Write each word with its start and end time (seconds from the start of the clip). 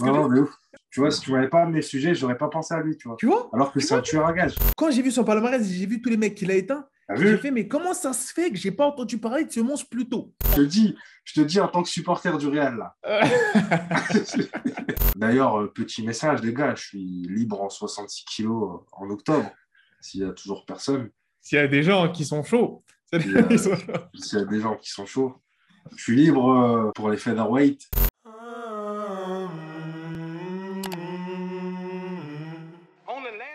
Non, 0.00 0.28
mais 0.28 0.40
ouf. 0.40 0.50
Tu 0.90 1.00
vois, 1.00 1.10
si 1.10 1.20
tu 1.20 1.32
m'avais 1.32 1.48
pas 1.48 1.62
amené 1.62 1.76
le 1.76 1.82
sujet, 1.82 2.14
j'aurais 2.14 2.36
pas 2.36 2.48
pensé 2.48 2.74
à 2.74 2.82
lui, 2.82 2.96
tu 2.96 3.08
vois. 3.08 3.16
Tu 3.18 3.26
vois 3.26 3.48
Alors 3.52 3.72
que 3.72 3.78
Tu 3.78 3.86
c'est 3.86 3.94
un 3.94 4.02
tueur 4.02 4.26
à 4.26 4.32
gage. 4.32 4.54
Quand 4.76 4.90
j'ai 4.90 5.02
vu 5.02 5.10
son 5.10 5.24
palmarès, 5.24 5.66
j'ai 5.66 5.86
vu 5.86 6.02
tous 6.02 6.10
les 6.10 6.16
mecs 6.16 6.34
qu'il 6.34 6.50
a 6.50 6.54
éteints. 6.54 6.86
J'ai 7.14 7.36
fait, 7.36 7.50
mais 7.50 7.68
comment 7.68 7.92
ça 7.92 8.12
se 8.12 8.32
fait 8.32 8.50
que 8.50 8.56
j'ai 8.56 8.70
pas 8.70 8.86
entendu 8.86 9.18
parler 9.18 9.44
de 9.44 9.52
ce 9.52 9.60
monstre 9.60 9.88
plus 9.90 10.08
tôt? 10.08 10.32
Je 10.50 10.56
te 10.56 10.60
dis, 10.62 10.96
je 11.24 11.40
te 11.40 11.46
dis 11.46 11.60
en 11.60 11.68
tant 11.68 11.82
que 11.82 11.88
supporter 11.88 12.36
du 12.38 12.48
Real, 12.48 12.76
là. 12.78 12.96
D'ailleurs, 15.16 15.60
euh, 15.60 15.66
petit 15.66 16.02
message, 16.06 16.40
les 16.42 16.54
gars, 16.54 16.74
je 16.74 16.82
suis 16.82 17.26
libre 17.28 17.60
en 17.60 17.68
66 17.68 18.24
kilos 18.24 18.80
euh, 18.80 18.86
en 18.92 19.10
octobre. 19.10 19.50
S'il 20.00 20.20
y 20.20 20.24
a 20.24 20.30
toujours 20.30 20.64
personne, 20.64 21.10
S'il 21.40 21.58
y 21.58 21.60
a 21.60 21.68
des 21.68 21.82
gens 21.82 22.10
qui 22.10 22.24
sont 22.24 22.42
chauds. 22.42 22.82
Puis, 23.12 23.36
euh, 23.36 23.58
s'il 24.14 24.38
y 24.38 24.42
a 24.42 24.44
des 24.46 24.60
gens 24.60 24.76
qui 24.76 24.90
sont 24.90 25.04
chauds, 25.04 25.34
je 25.96 26.02
suis 26.02 26.16
libre 26.16 26.50
euh, 26.50 26.90
pour 26.94 27.10
les 27.10 27.18
featherweight. 27.18 27.88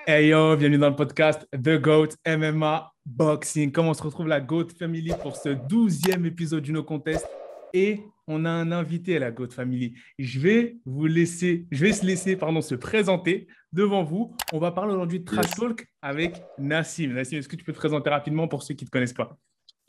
Hey 0.10 0.30
yo, 0.30 0.56
bienvenue 0.56 0.78
dans 0.78 0.90
le 0.90 0.96
podcast 0.96 1.46
The 1.52 1.82
GOAT 1.82 2.10
MMA 2.26 2.94
Boxing. 3.06 3.74
Comment 3.74 3.90
on 3.90 3.94
se 3.94 4.02
retrouve 4.04 4.28
la 4.28 4.40
GOAT 4.40 4.70
Family 4.80 5.12
pour 5.22 5.36
ce 5.36 5.50
douzième 5.50 6.26
épisode 6.26 6.64
du 6.64 6.72
No 6.72 6.82
Contest? 6.84 7.28
Et 7.74 8.02
on 8.26 8.46
a 8.46 8.50
un 8.50 8.72
invité 8.72 9.18
à 9.18 9.20
la 9.20 9.32
GOAT 9.32 9.50
Family. 9.52 9.96
Je 10.18 10.40
vais 10.40 10.78
vous 10.86 11.08
laisser, 11.08 11.66
je 11.72 11.84
vais 11.86 11.92
se 11.92 12.06
laisser 12.06 12.38
pardon, 12.38 12.62
se 12.62 12.76
présenter 12.76 13.48
devant 13.74 14.04
vous. 14.06 14.34
On 14.54 14.60
va 14.60 14.72
parler 14.72 14.94
aujourd'hui 14.94 15.20
de 15.20 15.26
Trash 15.26 15.46
Yes. 15.48 15.56
Talk 15.56 15.88
avec 16.02 16.42
Nassim. 16.58 17.12
Nassim, 17.14 17.38
est-ce 17.40 17.50
que 17.50 17.58
tu 17.58 17.66
peux 17.66 17.74
te 17.74 17.78
présenter 17.78 18.10
rapidement 18.10 18.48
pour 18.48 18.64
ceux 18.64 18.76
qui 18.76 18.86
ne 18.86 18.88
te 18.88 18.92
connaissent 18.92 19.12
pas? 19.14 19.38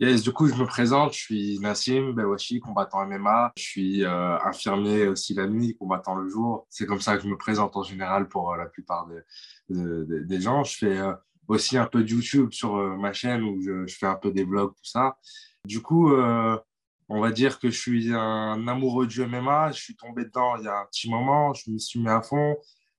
Yes, 0.01 0.23
du 0.23 0.31
coup, 0.33 0.47
je 0.47 0.55
me 0.55 0.65
présente, 0.65 1.13
je 1.13 1.19
suis 1.19 1.59
Nassim 1.61 2.13
Belwachi, 2.13 2.61
combattant 2.61 3.05
MMA. 3.05 3.51
Je 3.57 3.63
suis 3.63 4.05
euh, 4.05 4.39
infirmier 4.45 5.09
aussi 5.09 5.35
la 5.35 5.49
nuit, 5.49 5.77
combattant 5.77 6.15
le 6.15 6.29
jour. 6.29 6.67
C'est 6.71 6.87
comme 6.87 7.01
ça 7.01 7.17
que 7.17 7.25
je 7.25 7.29
me 7.29 7.37
présente 7.37 7.77
en 7.77 7.83
général 7.83 8.29
pour 8.29 8.53
euh, 8.53 8.57
la 8.57 8.67
plupart 8.67 9.09
des- 9.09 9.19
de- 9.69 10.05
de- 10.05 10.19
des 10.21 10.41
gens. 10.41 10.65
Je 10.65 10.77
fais 10.79 10.99
euh, 10.99 11.13
aussi 11.49 11.77
un 11.79 11.87
peu 11.87 12.03
de 12.05 12.09
YouTube 12.11 12.53
sur 12.53 12.77
euh, 12.77 12.97
ma 12.97 13.13
chaîne 13.13 13.43
où 13.43 13.61
je, 13.61 13.87
je 13.87 13.97
fais 13.97 14.07
un 14.07 14.15
peu 14.17 14.31
des 14.31 14.45
vlogs, 14.45 14.73
tout 14.75 14.85
ça. 14.85 15.17
Du 15.65 15.81
coup, 15.83 16.13
euh, 16.13 16.57
on 17.09 17.21
va 17.21 17.31
dire 17.31 17.59
que 17.59 17.71
je 17.71 17.79
suis 17.79 18.13
un 18.15 18.67
amoureux 18.69 19.07
du 19.07 19.23
MMA. 19.23 19.73
Je 19.73 19.81
suis 19.81 19.97
tombé 19.97 20.25
dedans 20.25 20.57
il 20.59 20.65
y 20.65 20.69
a 20.69 20.79
un 20.81 20.87
petit 20.87 21.09
moment, 21.11 21.55
je 21.55 21.71
me 21.71 21.79
suis 21.79 22.01
mis 22.01 22.09
à 22.09 22.21
fond. 22.23 22.57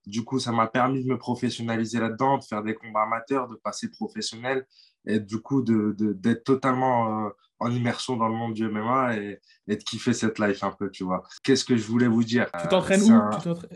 Du 0.07 0.23
coup, 0.23 0.39
ça 0.39 0.51
m'a 0.51 0.65
permis 0.67 1.03
de 1.03 1.09
me 1.09 1.17
professionnaliser 1.17 1.99
là-dedans, 1.99 2.37
de 2.39 2.43
faire 2.43 2.63
des 2.63 2.73
combats 2.73 3.03
amateurs, 3.03 3.47
de 3.47 3.55
passer 3.55 3.89
professionnel 3.91 4.65
et 5.05 5.19
du 5.19 5.39
coup 5.39 5.61
de, 5.61 5.93
de- 5.97 6.13
d'être 6.13 6.43
totalement 6.43 7.25
euh, 7.27 7.29
en 7.59 7.69
immersion 7.71 8.17
dans 8.17 8.27
le 8.27 8.33
monde 8.33 8.53
du 8.53 8.65
MMA 8.67 9.17
et, 9.17 9.39
et 9.67 9.75
de 9.75 9.83
kiffer 9.83 10.13
cette 10.13 10.39
life 10.39 10.63
un 10.63 10.71
peu, 10.71 10.89
tu 10.89 11.03
vois. 11.03 11.23
Qu'est-ce 11.43 11.63
que 11.65 11.77
je 11.77 11.85
voulais 11.85 12.07
vous 12.07 12.23
dire? 12.23 12.45
Tu 12.59 12.67
t'entraînes 12.69 13.01
où? 13.03 13.05
un- 13.11 13.29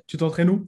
Tu 0.08 0.18
t'entraînes 0.18 0.50
où? 0.50 0.68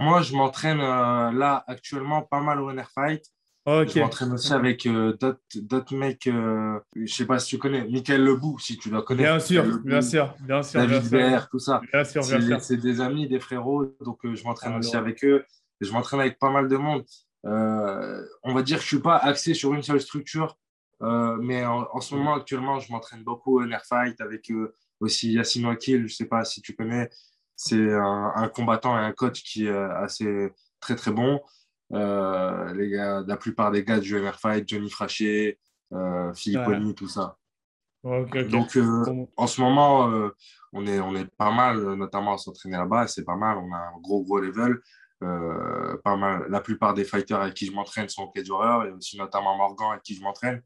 Moi, 0.00 0.22
je 0.22 0.34
m'entraîne 0.34 0.80
euh, 0.80 1.32
là 1.32 1.64
actuellement 1.66 2.22
pas 2.22 2.40
mal 2.40 2.60
au 2.60 2.72
NR 2.72 2.90
Fight. 2.90 3.24
Je 3.66 4.00
m'entraîne 4.00 4.32
aussi 4.32 4.52
avec 4.54 4.86
euh, 4.86 5.14
d'autres, 5.56 5.94
mecs, 5.94 6.26
euh, 6.26 6.80
je 6.96 7.12
sais 7.12 7.26
pas 7.26 7.38
si 7.38 7.48
tu 7.50 7.58
connais, 7.58 7.86
Michael 7.86 8.24
Lebou, 8.24 8.58
si 8.58 8.78
tu 8.78 8.88
dois 8.88 9.02
connaître. 9.02 9.28
Bien 9.28 9.38
sûr, 9.40 9.62
Lebou, 9.64 9.80
bien 9.84 10.00
sûr, 10.00 10.34
bien 10.40 10.62
sûr. 10.62 10.80
David. 10.80 11.10
Baer, 11.10 11.40
tout 11.50 11.58
ça. 11.58 11.82
Bien 11.92 12.02
sûr, 12.04 12.22
bien 12.22 12.40
C'est 12.40 12.46
sûr. 12.46 12.60
c'est 12.62 12.76
des 12.78 13.00
amis, 13.02 13.28
des 13.28 13.40
frérots, 13.40 13.84
donc 14.02 14.24
euh, 14.24 14.34
je 14.34 14.42
m'entraîne 14.44 14.72
Ah, 14.76 14.78
aussi 14.78 14.96
alors. 14.96 15.06
avec 15.06 15.22
eux. 15.24 15.44
Je 15.82 15.92
m'entraîne 15.92 16.20
avec 16.20 16.38
pas 16.38 16.50
mal 16.50 16.66
de 16.68 16.76
monde. 16.78 17.04
On 17.44 18.54
va 18.54 18.62
dire 18.62 18.78
que 18.78 18.82
je 18.84 18.88
suis 18.88 19.00
pas 19.00 19.16
axé 19.16 19.52
sur 19.52 19.74
une 19.74 19.82
seule 19.82 20.00
structure, 20.00 20.56
mais 21.00 21.64
en, 21.66 21.86
en 21.92 22.00
ce 22.00 22.14
moment, 22.14 22.34
actuellement, 22.36 22.78
je 22.80 22.90
m'entraîne 22.90 23.22
beaucoup 23.22 23.60
au 23.60 23.64
NR 23.66 23.82
Fight 23.84 24.18
avec 24.22 24.50
aussi 25.00 25.32
Yassine 25.32 25.66
Wakil, 25.66 26.08
je 26.08 26.14
sais 26.14 26.24
pas 26.24 26.44
si 26.44 26.62
tu 26.62 26.74
connais. 26.74 27.10
C'est 27.60 27.92
un, 27.92 28.32
un 28.36 28.48
combattant 28.48 28.96
et 28.96 29.02
un 29.02 29.10
coach 29.12 29.42
qui 29.42 29.66
est 29.66 29.76
assez 29.76 30.52
très 30.78 30.94
très 30.94 31.10
bon. 31.10 31.40
Euh, 31.92 32.72
les 32.74 32.88
gars, 32.88 33.24
la 33.26 33.36
plupart 33.36 33.72
des 33.72 33.82
gars 33.82 33.98
du 33.98 34.14
NR 34.14 34.38
Fight, 34.38 34.68
Johnny 34.68 34.88
Frachier, 34.88 35.58
euh, 35.92 36.32
Philippe. 36.34 36.68
Oni, 36.68 36.94
tout 36.94 37.08
ça. 37.08 37.36
Donc, 38.04 38.76
euh, 38.76 39.26
en 39.36 39.46
ce 39.48 39.60
moment, 39.60 40.08
euh, 40.08 40.28
on, 40.72 40.86
est, 40.86 41.00
on 41.00 41.16
est 41.16 41.26
pas 41.36 41.50
mal, 41.50 41.78
euh, 41.78 41.96
notamment 41.96 42.34
à 42.34 42.38
s'entraîner 42.38 42.76
là-bas, 42.76 43.08
c'est 43.08 43.24
pas 43.24 43.34
mal. 43.34 43.58
On 43.58 43.72
a 43.74 43.76
un 43.76 43.98
gros, 44.00 44.22
gros 44.22 44.38
level. 44.38 44.78
Euh, 45.24 45.96
pas 46.04 46.14
mal. 46.16 46.46
La 46.48 46.60
plupart 46.60 46.94
des 46.94 47.04
fighters 47.04 47.40
avec 47.40 47.54
qui 47.54 47.66
je 47.66 47.72
m'entraîne 47.72 48.08
sont 48.08 48.22
au 48.22 48.28
Cage 48.28 48.48
Warrior 48.48 48.84
et 48.84 48.92
aussi 48.92 49.18
notamment 49.18 49.56
Morgan 49.56 49.88
avec 49.90 50.04
qui 50.04 50.14
je 50.14 50.22
m'entraîne. 50.22 50.62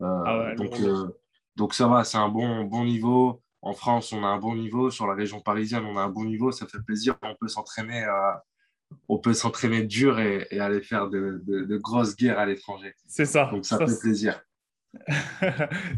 Euh, 0.00 0.22
Ah 0.24 0.38
ouais, 0.38 0.54
donc, 0.54 0.78
euh, 0.78 1.08
donc, 1.56 1.74
ça 1.74 1.88
va, 1.88 2.04
c'est 2.04 2.18
un 2.18 2.28
bon, 2.28 2.62
bon 2.64 2.84
niveau. 2.84 3.42
En 3.62 3.72
France, 3.72 4.12
on 4.12 4.22
a 4.24 4.28
un 4.28 4.38
bon 4.38 4.54
niveau. 4.54 4.90
Sur 4.90 5.06
la 5.06 5.14
région 5.14 5.40
parisienne, 5.40 5.84
on 5.84 5.96
a 5.96 6.02
un 6.02 6.08
bon 6.08 6.24
niveau. 6.24 6.52
Ça 6.52 6.66
fait 6.66 6.82
plaisir. 6.84 7.16
On 7.22 7.34
peut 7.34 7.48
s'entraîner. 7.48 8.04
euh, 8.04 8.32
on 9.08 9.18
peut 9.18 9.34
s'entraîner 9.34 9.82
dur 9.82 10.20
et, 10.20 10.46
et 10.50 10.60
aller 10.60 10.80
faire 10.80 11.08
de, 11.08 11.42
de- 11.44 11.64
de 11.64 11.76
grosses 11.76 12.14
guerres 12.16 12.38
à 12.38 12.46
l'étranger. 12.46 12.94
C'est 13.06 13.24
ça. 13.24 13.46
Donc 13.52 13.64
ça, 13.66 13.78
Ça, 13.78 13.86
fait 13.86 14.00
plaisir. 14.00 14.40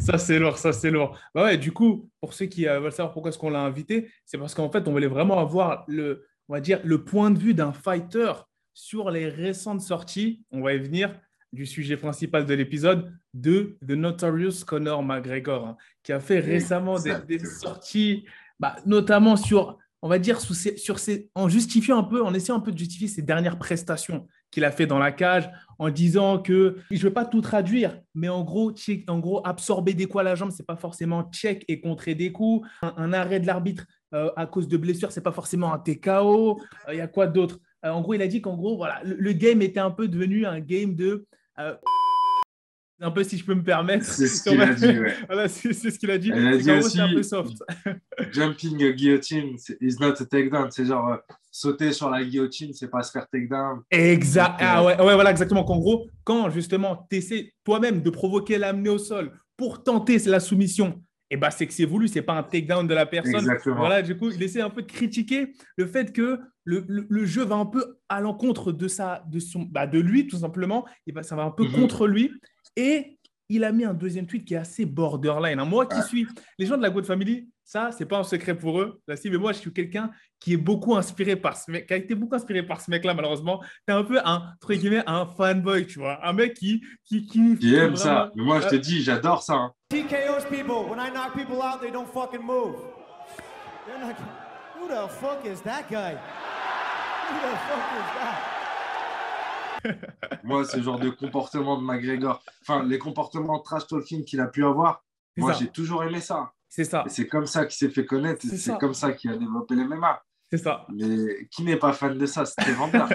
ça 0.01 0.19
c'est 0.19 0.39
lourd, 0.39 0.59
ça 0.59 0.73
c'est 0.73 0.91
lourd. 0.91 1.19
Bah 1.35 1.45
ouais, 1.45 1.59
du 1.59 1.73
coup, 1.73 2.11
pour 2.21 2.33
ceux 2.33 2.47
qui 2.47 2.67
euh, 2.67 2.81
veulent 2.81 2.93
savoir 2.93 3.13
pourquoi 3.13 3.29
est-ce 3.31 3.39
qu'on 3.39 3.51
l'a 3.51 3.61
invité, 3.61 4.11
c'est 4.25 4.39
parce 4.39 4.55
qu'en 4.55 4.71
fait, 4.71 4.89
on 4.89 4.93
voulait 4.93 5.07
vraiment 5.07 5.39
avoir 5.39 5.85
le, 5.87 6.27
on 6.49 6.55
va 6.55 6.61
dire, 6.61 6.81
le 6.85 7.05
point 7.05 7.31
de 7.31 7.39
vue 7.39 7.55
d'un 7.55 7.73
fighter 7.73 8.33
sur 8.75 9.11
les 9.11 9.29
récentes 9.29 9.83
sorties. 9.83 10.45
On 10.51 10.63
va 10.63 10.75
y 10.75 10.79
venir 10.79 11.15
du 11.53 11.67
sujet 11.67 11.97
principal 11.97 12.45
de 12.47 12.55
l'épisode 12.55 13.13
de 13.35 13.79
The 13.87 13.93
Notorious 13.93 14.65
Conor 14.67 15.03
McGregor, 15.03 15.67
hein, 15.67 15.77
qui 16.03 16.13
a 16.13 16.21
fait 16.21 16.41
récemment 16.41 16.99
des, 16.99 17.39
sorties, 17.39 18.25
bah, 18.61 18.77
notamment 18.87 19.37
sur, 19.37 19.79
on 20.03 20.09
va 20.09 20.19
dire, 20.19 20.41
sous 20.41 20.55
ses- 20.55 20.77
sur 20.77 20.99
ses, 20.99 21.31
en 21.35 21.49
justifiant 21.49 21.99
un 21.99 22.03
peu, 22.05 22.23
en 22.23 22.35
essayant 22.35 22.57
un 22.59 22.61
peu 22.61 22.73
de 22.73 22.79
justifier 22.79 23.09
ses 23.09 23.23
dernières 23.23 23.59
prestations 23.59 24.27
qu'il 24.51 24.65
a 24.65 24.71
fait 24.71 24.87
dans 24.87 24.99
la 24.99 25.13
cage, 25.13 25.51
en 25.79 25.91
disant 25.91 26.39
que 26.39 26.77
je 26.91 26.97
ne 26.97 27.03
veux 27.03 27.13
pas 27.13 27.25
tout 27.27 27.41
traduire, 27.43 28.01
mais 28.15 28.29
en 28.29 28.43
gros, 28.45 28.73
check- 28.73 29.05
en 29.11 29.19
gros, 29.19 29.41
absorber 29.47 29.95
des 29.95 30.07
coups 30.07 30.21
à 30.21 30.25
la 30.25 30.35
jambe, 30.35 30.51
c'est 30.51 30.67
pas 30.67 30.77
forcément 30.77 31.31
check 31.33 31.65
et 31.69 31.81
contrer 31.81 32.15
des 32.15 32.33
coups. 32.33 32.67
Un, 32.83 32.95
un 32.97 33.13
arrêt 33.13 33.41
de 33.41 33.47
l'arbitre 33.47 33.85
euh, 34.15 34.31
à 34.37 34.47
cause 34.47 34.69
de 34.69 34.77
blessures, 34.79 35.13
c'est 35.13 35.21
pas 35.23 35.33
forcément 35.33 35.73
un 35.73 35.79
TKO. 35.79 36.61
Il 36.91 36.97
y 36.97 37.01
a 37.01 37.09
quoi 37.09 37.27
d'autre? 37.27 37.59
Euh, 37.85 37.91
En 37.91 38.01
gros, 38.01 38.15
il 38.15 38.23
a 38.23 38.27
dit 38.27 38.41
qu'en 38.41 38.57
gros, 38.57 38.77
voilà, 38.77 39.01
le, 39.05 39.17
le 39.17 39.33
game 39.33 39.61
était 39.63 39.81
un 39.81 39.91
peu 39.91 40.09
devenu 40.09 40.47
un 40.47 40.61
game 40.61 40.95
de 40.95 41.27
euh, 41.59 41.75
un 43.01 43.11
peu 43.11 43.23
si 43.23 43.39
je 43.39 43.45
peux 43.45 43.55
me 43.55 43.63
permettre. 43.63 44.05
C'est 44.05 44.27
ce 44.27 44.43
qu'il 44.49 44.61
a 44.61 44.75
dit, 44.75 44.99
ouais. 44.99 45.15
Voilà, 45.27 45.49
c'est 45.49 45.73
ce 45.73 45.99
qu'il 45.99 46.11
a 46.11 46.19
dit. 46.19 46.33
C'est 46.61 47.01
un 47.01 47.13
peu 47.13 47.23
soft. 47.23 47.63
Jumping 48.33 48.93
guillotine 48.93 49.57
is 49.81 49.97
not 50.01 50.15
a 50.21 50.25
takedown. 50.25 50.71
C'est 50.71 50.87
genre 50.87 51.09
euh, 51.11 51.17
sauter 51.51 51.93
sur 51.93 52.11
la 52.11 52.25
guillotine, 52.25 52.73
c'est 52.73 52.89
pas 52.89 53.03
se 53.03 53.13
faire 53.13 53.27
takedown. 53.29 53.83
Exact. 53.91 54.61
Euh, 54.61 54.65
Ah 54.67 54.85
ouais, 54.85 54.97
ouais, 55.01 55.15
voilà, 55.15 55.31
exactement. 55.31 55.65
Qu'en 55.65 55.79
gros, 55.79 56.09
quand 56.25 56.51
justement 56.51 57.07
tu 57.11 57.17
essaies 57.17 57.53
toi-même 57.65 58.03
de 58.03 58.11
provoquer 58.11 58.59
l'amener 58.59 58.91
au 58.91 58.99
sol 58.99 59.33
pour 59.57 59.83
tenter 59.83 60.19
la 60.19 60.41
soumission, 60.41 61.01
et 61.31 61.37
bah, 61.37 61.51
c'est 61.51 61.67
que 61.67 61.73
c'est 61.75 61.85
voulu, 61.85 62.09
c'est 62.09 62.23
pas 62.23 62.35
un 62.35 62.43
takedown 62.43 62.87
de 62.87 62.95
la 62.95 63.05
personne. 63.07 63.35
Exactement. 63.37 63.77
Voilà, 63.77 64.01
du 64.03 64.17
coup, 64.17 64.31
il 64.31 64.43
essaie 64.43 64.61
un 64.63 64.71
peu 64.71 64.83
de 64.83 64.87
critiquer 64.91 65.53
le 65.77 65.87
fait 65.87 66.13
que 66.13 66.39
le, 66.65 66.85
le- 66.89 67.07
le 67.09 67.25
jeu 67.27 67.45
va 67.45 67.57
un 67.57 67.67
peu 67.67 67.99
à 68.09 68.21
l'encontre 68.21 68.73
de, 68.73 68.89
sa, 68.89 69.23
de, 69.31 69.39
son, 69.39 69.63
bah, 69.63 69.87
de 69.87 69.99
lui, 69.99 70.27
tout 70.27 70.39
simplement. 70.39 70.87
Et 71.07 71.13
bah, 71.13 71.23
ça 71.23 71.37
va 71.37 71.43
un 71.43 71.51
peu 71.51 71.65
Mhm. 71.65 71.73
contre 71.73 72.07
lui. 72.07 72.31
Et 72.77 73.18
il 73.49 73.65
a 73.65 73.73
mis 73.73 73.85
un 73.85 73.95
deuxième 73.95 74.27
tweet 74.27 74.45
qui 74.45 74.55
est 74.55 74.59
assez 74.59 74.85
borderline. 74.87 75.59
hein. 75.59 75.65
Moi 75.65 75.87
qui 75.87 76.01
suis 76.03 76.27
les 76.59 76.67
gens 76.67 76.77
de 76.77 76.83
la 76.83 76.91
Good 76.91 77.07
Family, 77.07 77.49
ça, 77.65 77.91
c'est 77.93 78.07
pas 78.07 78.19
un 78.19 78.23
secret 78.25 78.55
pour 78.57 78.81
eux. 78.81 78.99
Là, 79.07 79.15
si, 79.17 79.29
mais 79.31 79.37
moi, 79.37 79.53
je 79.53 79.59
suis 79.59 79.73
quelqu'un 79.73 80.11
qui 80.41 80.55
est 80.55 80.57
beaucoup 80.59 80.97
inspiré 80.97 81.37
par 81.37 81.55
ce 81.55 81.71
mec, 81.71 81.87
qui 81.87 81.93
a 81.93 81.97
été 81.99 82.15
beaucoup 82.15 82.35
inspiré 82.35 82.63
par 82.63 82.81
ce 82.81 82.91
mec-là, 82.91 83.13
malheureusement. 83.13 83.61
Tu 83.87 83.93
es 83.93 83.97
un 83.97 84.05
peu 84.05 84.19
un, 84.25 84.37
entre 84.55 84.73
guillemets, 84.73 85.03
un 85.07 85.27
fanboy, 85.27 85.87
tu 85.87 85.99
vois. 85.99 86.19
Un 86.27 86.33
mec 86.33 86.55
qui, 86.55 86.83
qui, 87.05 87.27
qui, 87.27 87.57
Qui 87.59 87.75
aime 87.75 87.89
vraiment- 87.93 87.97
ça. 87.97 88.31
Mais 88.37 88.43
moi, 88.45 88.61
je 88.63 88.69
te 88.69 88.75
dis, 88.77 89.03
j'adore 89.03 89.43
ça. 89.43 89.53
hein. 89.55 89.73
TKO's 89.91 90.47
people. 90.49 90.89
When 90.91 90.99
I 90.99 91.11
knock 91.11 91.35
people 91.35 91.57
out, 91.63 91.81
they 91.83 91.91
don't 91.91 92.09
fucking 92.09 92.43
move. 92.43 92.77
They're 93.87 94.01
not. 94.01 94.15
Who 94.81 94.89
the 94.89 95.09
fuck 95.11 95.45
is 95.45 95.61
that 95.65 95.85
guy? 95.91 96.13
Who 96.15 97.35
the 97.35 97.57
fuck 97.69 97.93
is 97.99 98.09
that? 98.19 98.58
Moi, 100.45 100.65
ce 100.65 100.81
genre 100.81 100.99
de 100.99 101.11
comportement 101.11 101.79
de 101.81 101.85
McGregor, 101.85 102.43
enfin, 102.63 102.83
les 102.85 102.99
comportements 102.99 103.59
trash 103.61 103.87
talking 103.87 104.25
qu'il 104.25 104.41
a 104.41 104.47
pu 104.47 104.65
avoir, 104.65 105.05
C'est 105.35 105.41
moi, 105.43 105.53
ça. 105.53 105.61
j'ai 105.61 105.69
toujours 105.69 106.03
aimé 106.05 106.21
ça. 106.21 106.53
C'est 106.69 106.85
ça. 106.85 107.05
Et 107.07 107.09
c'est 107.09 107.27
comme 107.27 107.47
ça 107.47 107.65
qu'il 107.65 107.77
s'est 107.77 107.93
fait 107.93 108.05
connaître. 108.05 108.45
et 108.45 108.49
C'est 108.51 108.57
C'est 108.59 108.79
comme 108.79 108.95
ça 108.95 109.13
qu'il 109.13 109.31
a 109.31 109.37
développé 109.37 109.75
les 109.75 109.85
MMA. 109.85 110.23
C'est 110.51 110.59
ça. 110.59 110.87
Mais 110.95 111.47
qui 111.51 111.63
n'est 111.63 111.77
pas 111.77 111.93
fan 111.93 112.17
de 112.17 112.25
ça 112.27 112.45
C'est 112.47 112.55
très 112.63 112.73
vendeur. 112.75 113.09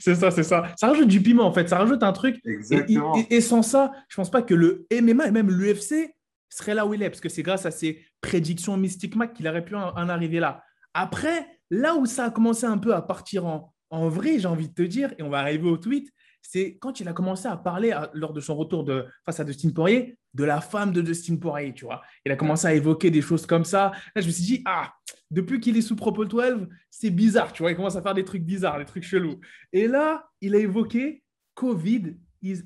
c'est 0.00 0.14
ça, 0.14 0.30
c'est 0.30 0.42
ça. 0.42 0.72
Ça 0.76 0.88
rajoute 0.88 1.08
du 1.08 1.22
piment, 1.22 1.46
en 1.46 1.52
fait. 1.52 1.68
Ça 1.68 1.78
rajoute 1.78 2.02
un 2.02 2.12
truc. 2.12 2.36
Et, 2.44 2.50
Exactement. 2.50 3.16
et- 3.16 3.36
et 3.36 3.40
sans 3.40 3.62
ça, 3.62 3.92
je 4.08 4.16
pense 4.16 4.30
pas 4.30 4.42
que 4.42 4.54
le 4.54 4.86
MMA 4.92 5.28
et 5.28 5.30
même 5.30 5.50
l'UFC 5.50 6.14
serait 6.50 6.74
là 6.74 6.86
où 6.86 6.94
il 6.94 7.02
est, 7.02 7.10
parce 7.10 7.20
que 7.20 7.28
c'est 7.28 7.42
grâce 7.42 7.66
à 7.66 7.70
ses 7.70 8.04
prédictions 8.20 8.76
Mystic 8.76 9.16
Mac 9.16 9.32
qu'il 9.34 9.46
aurait 9.48 9.64
pu 9.64 9.74
en, 9.76 9.88
en 9.94 10.08
arriver 10.08 10.40
là. 10.40 10.62
Après, 10.94 11.46
là 11.70 11.94
où 11.94 12.06
ça 12.06 12.24
a 12.26 12.30
commencé 12.30 12.64
un 12.66 12.78
peu 12.78 12.94
à 12.94 13.02
partir 13.02 13.46
en, 13.46 13.72
en 13.90 14.08
vrai, 14.08 14.38
j'ai 14.38 14.48
envie 14.48 14.68
de 14.68 14.74
te 14.74 14.82
dire, 14.82 15.14
et 15.18 15.22
on 15.22 15.30
va 15.30 15.38
arriver 15.38 15.68
au 15.68 15.76
tweet, 15.76 16.12
c'est 16.42 16.78
quand 16.78 17.00
il 17.00 17.08
a 17.08 17.12
commencé 17.12 17.46
à 17.46 17.56
parler 17.56 17.94
lors 18.14 18.32
de 18.32 18.40
son 18.40 18.56
retour 18.56 18.84
de, 18.84 19.06
face 19.24 19.40
à 19.40 19.44
Dustin 19.44 19.70
Poirier 19.70 20.16
de 20.34 20.44
la 20.44 20.60
femme 20.60 20.92
de 20.92 21.02
Dustin 21.02 21.36
Poirier, 21.36 21.74
tu 21.74 21.84
vois. 21.84 22.00
Il 22.24 22.32
a 22.32 22.36
commencé 22.36 22.66
à 22.66 22.74
évoquer 22.74 23.10
des 23.10 23.20
choses 23.20 23.44
comme 23.44 23.64
ça. 23.64 23.92
Là, 24.14 24.22
je 24.22 24.26
me 24.26 24.32
suis 24.32 24.44
dit, 24.44 24.62
ah, 24.66 24.92
depuis 25.30 25.60
qu'il 25.60 25.76
est 25.76 25.82
sous 25.82 25.96
Propol 25.96 26.28
12, 26.28 26.68
c'est 26.90 27.10
bizarre, 27.10 27.52
tu 27.52 27.62
vois. 27.62 27.72
Il 27.72 27.76
commence 27.76 27.96
à 27.96 28.02
faire 28.02 28.14
des 28.14 28.24
trucs 28.24 28.44
bizarres, 28.44 28.78
des 28.78 28.84
trucs 28.84 29.04
chelous. 29.04 29.40
Et 29.72 29.88
là, 29.88 30.28
il 30.40 30.54
a 30.54 30.58
évoqué 30.58 31.22
Covid. 31.54 32.16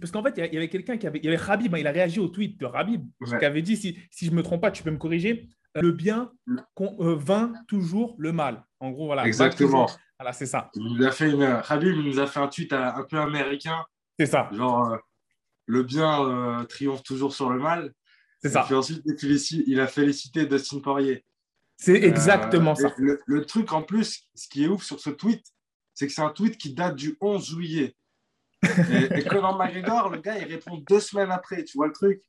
Parce 0.01 0.13
qu'en 0.13 0.23
fait, 0.23 0.35
il 0.37 0.55
y 0.55 0.57
avait 0.57 0.69
quelqu'un 0.69 0.99
qui 0.99 1.07
avait. 1.07 1.19
Il 1.19 1.25
y 1.25 1.29
avait 1.29 1.37
Rabib, 1.37 1.75
hein, 1.75 1.79
il 1.79 1.87
a 1.87 1.93
réagi 1.93 2.21
au 2.21 2.29
tweet 2.29 2.61
de 2.61 2.67
Rabib, 2.67 3.09
qui 3.39 3.45
avait 3.45 3.63
dit 3.63 3.77
si, 3.77 3.99
si 4.11 4.27
je 4.27 4.31
ne 4.31 4.37
me 4.37 4.43
trompe 4.43 4.61
pas, 4.61 4.71
tu 4.71 4.83
peux 4.83 4.91
me 4.91 4.99
corriger. 4.99 5.49
Le 5.75 5.93
bien 5.93 6.31
euh, 6.79 7.17
vainc 7.17 7.57
toujours 7.67 8.15
le 8.19 8.33
mal. 8.33 8.63
En 8.81 8.91
gros, 8.91 9.07
voilà. 9.07 9.27
Exactement. 9.27 9.89
Voilà, 10.23 10.33
c'est 10.33 10.47
ça. 10.47 10.71
Il 10.75 10.85
nous 10.85 11.05
a 11.05 11.11
fait 11.11 11.33
une, 11.33 11.43
Habib 11.43 11.97
nous 11.97 12.21
a 12.21 12.29
fait 12.29 12.39
un 12.39 12.47
tweet 12.47 12.73
un 12.73 13.05
peu 13.11 13.19
américain. 13.19 13.85
C'est 14.17 14.27
ça. 14.27 14.49
Genre, 14.53 14.93
euh, 14.93 14.97
le 15.67 15.83
bien 15.83 16.25
euh, 16.25 16.63
triomphe 16.63 17.03
toujours 17.03 17.35
sur 17.35 17.51
le 17.51 17.59
mal. 17.59 17.93
C'est 18.41 18.51
ça. 18.51 18.63
Puis 18.63 18.77
ensuite, 18.77 19.03
il 19.67 19.81
a 19.81 19.89
félicité 19.89 20.47
Dustin 20.47 20.79
Poirier. 20.79 21.25
C'est 21.77 22.01
exactement 22.05 22.77
ça. 22.77 22.93
Le, 22.99 23.45
truc 23.45 23.73
en 23.73 23.83
plus, 23.83 24.29
ce 24.37 24.47
qui 24.47 24.63
est 24.63 24.69
ouf 24.69 24.85
sur 24.85 25.01
ce 25.01 25.11
tweet, 25.11 25.45
c'est 25.93 26.07
que 26.07 26.13
c'est 26.13 26.23
un 26.23 26.31
tweet 26.31 26.57
qui 26.57 26.73
date 26.73 26.95
du 26.95 27.17
11 27.21 27.45
juillet. 27.45 27.97
et, 28.63 29.19
et 29.19 29.25
Conor 29.29 29.59
McGregor, 29.59 30.09
le 30.11 30.21
gars, 30.21 30.39
il 30.39 30.45
répond 30.45 30.81
deux 30.89 31.01
semaines 31.01 31.33
après. 31.33 31.65
Tu 31.65 31.77
vois 31.77 31.89
le 31.89 31.93
truc 31.93 32.23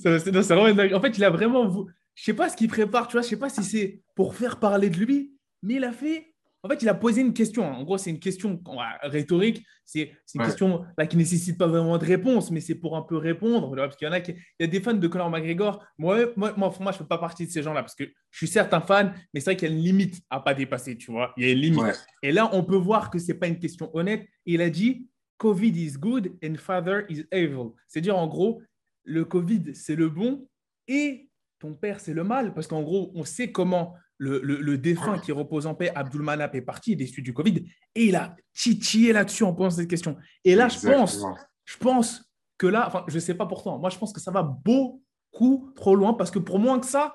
c'est, 0.00 0.30
vraiment 0.30 0.96
En 0.96 1.00
fait, 1.02 1.18
il 1.18 1.24
a 1.24 1.28
vraiment. 1.28 1.86
Je 2.14 2.24
sais 2.24 2.32
pas 2.32 2.48
ce 2.48 2.56
qu'il 2.56 2.68
prépare, 2.68 3.08
tu 3.08 3.12
vois. 3.12 3.22
Je 3.22 3.28
sais 3.28 3.38
pas 3.38 3.50
si 3.50 3.62
c'est 3.62 4.00
pour 4.14 4.34
faire 4.34 4.58
parler 4.58 4.88
de 4.88 4.96
lui, 4.96 5.34
mais 5.62 5.74
il 5.74 5.84
a 5.84 5.92
fait 5.92 6.34
en 6.62 6.68
fait, 6.68 6.82
il 6.82 6.88
a 6.88 6.94
posé 6.94 7.20
une 7.20 7.32
question. 7.32 7.64
En 7.64 7.84
gros, 7.84 7.98
c'est 7.98 8.10
une 8.10 8.18
question 8.18 8.60
rhétorique. 9.02 9.64
C'est 9.84 10.12
une 10.34 10.42
question 10.42 10.84
là, 10.98 11.06
qui 11.06 11.16
ne 11.16 11.22
nécessite 11.22 11.56
pas 11.56 11.68
vraiment 11.68 11.96
de 11.98 12.04
réponse, 12.04 12.50
mais 12.50 12.60
c'est 12.60 12.74
pour 12.74 12.96
un 12.96 13.02
peu 13.02 13.16
répondre. 13.16 13.74
Parce 13.76 13.96
qu'il 13.96 14.06
y 14.06 14.08
en 14.08 14.12
a 14.12 14.20
qui. 14.20 14.32
Il 14.32 14.62
y 14.62 14.64
a 14.64 14.66
des 14.66 14.80
fans 14.80 14.94
de 14.94 15.06
Conor 15.06 15.30
McGregor. 15.30 15.84
Moi, 15.98 16.26
moi, 16.36 16.52
moi, 16.56 16.74
moi 16.80 16.92
je 16.92 16.96
ne 16.96 17.02
fais 17.02 17.08
pas 17.08 17.18
partie 17.18 17.46
de 17.46 17.50
ces 17.50 17.62
gens-là 17.62 17.82
parce 17.82 17.94
que 17.94 18.04
je 18.30 18.36
suis 18.36 18.48
certes 18.48 18.74
un 18.74 18.80
fan, 18.80 19.14
mais 19.32 19.40
c'est 19.40 19.50
vrai 19.50 19.56
qu'il 19.56 19.68
y 19.68 19.72
a 19.72 19.74
une 19.74 19.82
limite 19.82 20.20
à 20.30 20.40
pas 20.40 20.52
dépasser, 20.52 20.96
tu 20.96 21.12
vois. 21.12 21.32
Il 21.36 21.46
y 21.46 21.48
a 21.48 21.52
une 21.52 21.60
limite. 21.60 22.06
Et 22.22 22.32
là, 22.32 22.50
on 22.52 22.64
peut 22.64 22.76
voir 22.76 23.10
que 23.10 23.18
ce 23.18 23.28
n'est 23.28 23.38
pas 23.38 23.46
une 23.46 23.58
question 23.58 23.90
honnête. 23.94 24.26
il 24.44 24.60
a 24.60 24.68
dit 24.68 25.06
Covid 25.38 25.70
is 25.70 25.92
good 25.92 26.36
and 26.44 26.56
father 26.56 27.04
is 27.08 27.24
evil. 27.30 27.70
C'est-à-dire, 27.86 28.16
en 28.16 28.26
gros, 28.26 28.60
le 29.04 29.24
Covid, 29.24 29.74
c'est 29.74 29.94
le 29.94 30.08
bon 30.08 30.48
et 30.88 31.30
ton 31.60 31.74
père, 31.74 32.00
c'est 32.00 32.14
le 32.14 32.24
mal. 32.24 32.52
Parce 32.52 32.66
qu'en 32.66 32.82
gros, 32.82 33.12
on 33.14 33.24
sait 33.24 33.52
comment 33.52 33.94
le, 34.18 34.76
défunt 34.76 35.18
qui 35.18 35.32
repose 35.32 35.66
en 35.66 35.74
paix, 35.74 35.92
Abdul 35.94 36.22
Manap, 36.22 36.54
est 36.54 36.60
parti 36.60 36.96
des 36.96 37.06
suites 37.06 37.24
du 37.24 37.32
Covid 37.32 37.64
et 37.94 38.06
il 38.06 38.16
a 38.16 38.34
titillé 38.52 39.12
là-dessus 39.12 39.44
en 39.44 39.54
posant 39.54 39.70
cette 39.70 39.88
question. 39.88 40.16
Et 40.44 40.54
là, 40.54 40.68
je 40.68 40.78
pense, 40.80 41.24
je 41.64 41.76
pense 41.76 42.24
que 42.56 42.66
là, 42.66 42.86
enfin, 42.86 43.04
je 43.08 43.14
ne 43.14 43.20
sais 43.20 43.34
pas 43.34 43.46
pourtant, 43.46 43.78
moi, 43.78 43.90
je 43.90 43.98
pense 43.98 44.12
que 44.12 44.20
ça 44.20 44.30
va 44.30 44.42
beaucoup 44.42 45.72
trop 45.76 45.94
loin 45.94 46.14
parce 46.14 46.30
que 46.30 46.38
pour 46.38 46.58
moins 46.58 46.80
que 46.80 46.86
ça, 46.86 47.14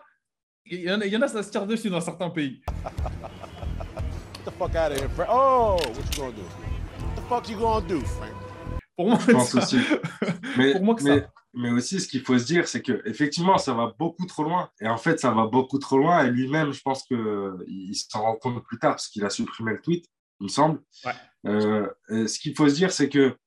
il 0.65 0.81
y 0.81 0.91
en 0.91 1.01
a, 1.01 1.05
il 1.05 1.11
y 1.11 1.17
en 1.17 1.21
a 1.21 1.27
ça 1.27 1.43
se 1.43 1.51
tire 1.51 1.67
dessus 1.67 1.89
dans 1.89 1.99
certains 1.99 2.29
pays. 2.29 2.61
Get 4.33 4.45
the 4.45 4.51
fuck 4.57 4.75
out 4.75 4.91
of 4.91 4.97
here, 4.97 5.09
Frank. 5.09 5.29
Oh, 5.31 5.75
what 5.75 5.89
you 5.89 6.21
gonna 6.21 6.31
do? 6.31 6.41
What 6.41 7.15
the 7.15 7.21
fuck 7.27 7.49
you 7.49 7.57
gonna 7.57 7.87
do, 7.87 7.99
Frank? 8.01 8.42
Pour 8.95 9.09
moi, 9.09 9.19
je 9.25 9.31
pense 9.31 9.55
aussi. 9.55 9.77
Mais, 10.57 10.73
pour 10.73 10.83
moi 10.83 10.95
que 10.95 11.01
ça 11.01 11.29
mais 11.53 11.69
aussi, 11.69 11.99
ce 11.99 12.07
qu'il 12.07 12.21
faut 12.21 12.37
se 12.37 12.45
dire, 12.45 12.67
c'est 12.67 12.81
que 12.81 13.01
effectivement, 13.05 13.57
ça 13.59 13.73
va 13.73 13.93
beaucoup 13.97 14.25
trop 14.25 14.43
loin. 14.43 14.69
Et 14.81 14.87
en 14.87 14.97
fait, 14.97 15.19
ça 15.19 15.31
va 15.31 15.45
beaucoup 15.45 15.77
trop 15.77 15.99
loin. 15.99 16.25
Et 16.25 16.31
lui-même, 16.31 16.71
je 16.71 16.81
pense 16.81 17.03
qu'il 17.03 17.95
s'en 17.95 18.23
rend 18.23 18.35
compte 18.35 18.63
plus 18.63 18.79
tard 18.79 18.93
parce 18.93 19.07
qu'il 19.07 19.23
a 19.23 19.29
supprimé 19.29 19.73
le 19.73 19.81
tweet, 19.81 20.05
il 20.39 20.45
me 20.45 20.49
semble. 20.49 20.81
Euh, 21.45 21.87
ce 22.09 22.39
qu'il 22.39 22.55
faut 22.55 22.67
se 22.67 22.73
dire, 22.73 22.91
c'est 22.91 23.07
que 23.07 23.37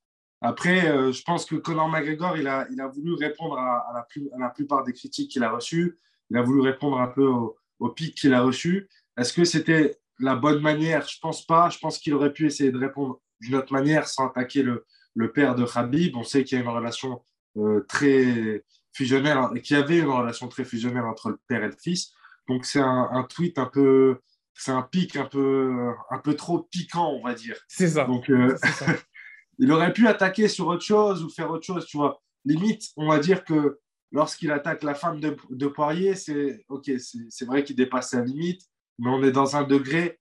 après, 0.41 0.89
euh, 0.89 1.13
je 1.13 1.23
pense 1.23 1.47
que 1.47 1.57
Conor 1.57 1.89
McGregor, 1.89 2.37
il 2.37 2.47
a, 2.47 2.69
il 2.71 2.81
a 2.81 2.87
voulu 2.87 3.15
répondre 3.15 3.59
à, 3.59 3.65
la, 3.93 4.01
à 4.01 4.39
la, 4.39 4.51
plupart 4.51 4.85
des 4.85 4.93
critiques 4.93 5.33
qu'il 5.33 5.43
a 5.43 5.51
reçues. 5.51 5.99
Il 6.31 6.37
a 6.37 6.43
voulu 6.43 6.61
répondre 6.61 7.01
un 7.01 7.09
peu 7.09 7.27
au, 7.27 7.57
au 7.81 7.89
pic 7.89 8.15
qu'il 8.15 8.35
a 8.35 8.43
reçu. 8.43 8.89
Est-ce 9.17 9.33
que 9.33 9.45
c'était 9.45 9.99
la 10.21 10.37
bonne 10.37 10.61
manière? 10.61 11.09
Je 11.09 11.19
pense 11.21 11.45
pas. 11.45 11.71
Je 11.71 11.79
pense 11.79 11.99
qu'il 11.99 12.15
aurait 12.15 12.33
pu 12.33 12.47
essayer 12.47 12.71
de 12.71 12.79
répondre 12.79 13.21
d'une 13.41 13.57
autre 13.57 13.73
manière 13.73 14.07
sans 14.07 14.29
attaquer 14.29 14.63
le, 14.63 14.85
le 15.17 15.33
père 15.33 15.57
de 15.57 15.65
Khabib. 15.65 16.15
On 16.17 16.23
sait 16.23 16.45
qu'il 16.45 16.57
y 16.57 16.61
a 16.61 16.65
une 16.65 16.71
relation 16.71 17.23
euh, 17.57 17.85
très 17.89 18.65
fusionnel, 18.93 19.39
qui 19.63 19.75
avait 19.75 19.99
une 19.99 20.09
relation 20.09 20.47
très 20.49 20.65
fusionnelle 20.65 21.05
entre 21.05 21.31
le 21.31 21.41
père 21.49 21.65
et 21.65 21.69
le 21.69 21.77
fils. 21.77 22.13
Donc 22.49 22.65
c'est 22.65 22.81
un, 22.81 23.27
tweet 23.29 23.59
un 23.59 23.67
peu, 23.67 24.21
c'est 24.55 24.71
un 24.71 24.83
pic 24.83 25.17
un 25.17 25.25
peu, 25.25 25.91
un 26.11 26.19
peu 26.19 26.35
trop 26.35 26.61
piquant, 26.71 27.11
on 27.11 27.25
va 27.25 27.35
dire. 27.35 27.57
C'est 27.67 27.89
ça. 27.89 28.05
Donc 28.05 28.31
euh, 28.31 28.57
il 29.59 29.73
aurait 29.73 29.93
pu 29.93 30.07
attaquer 30.07 30.49
sur 30.49 30.69
autre 30.69 30.85
chose 30.85 31.25
ou 31.25 31.31
faire 31.31 31.51
autre 31.51 31.67
chose, 31.67 31.87
tu 31.87 31.97
vois. 31.97 32.23
Limite, 32.45 32.91
on 32.97 33.09
va 33.09 33.19
dire 33.19 33.45
que 33.45 33.81
lorsqu'il 34.13 34.53
attaque 34.53 34.85
la 34.85 34.95
femme 34.95 35.21
de, 35.21 35.37
de 35.51 35.67
Poirier, 35.67 36.15
c'est 36.15 36.65
ok, 36.69 36.91
c'est 36.99 37.45
vrai 37.45 37.65
qu'il 37.65 37.75
dépasse 37.75 38.11
sa 38.11 38.23
limite, 38.23 38.63
mais 38.99 39.11
on 39.11 39.23
est 39.25 39.33
dans 39.33 39.57
un 39.57 39.65
degré 39.65 40.21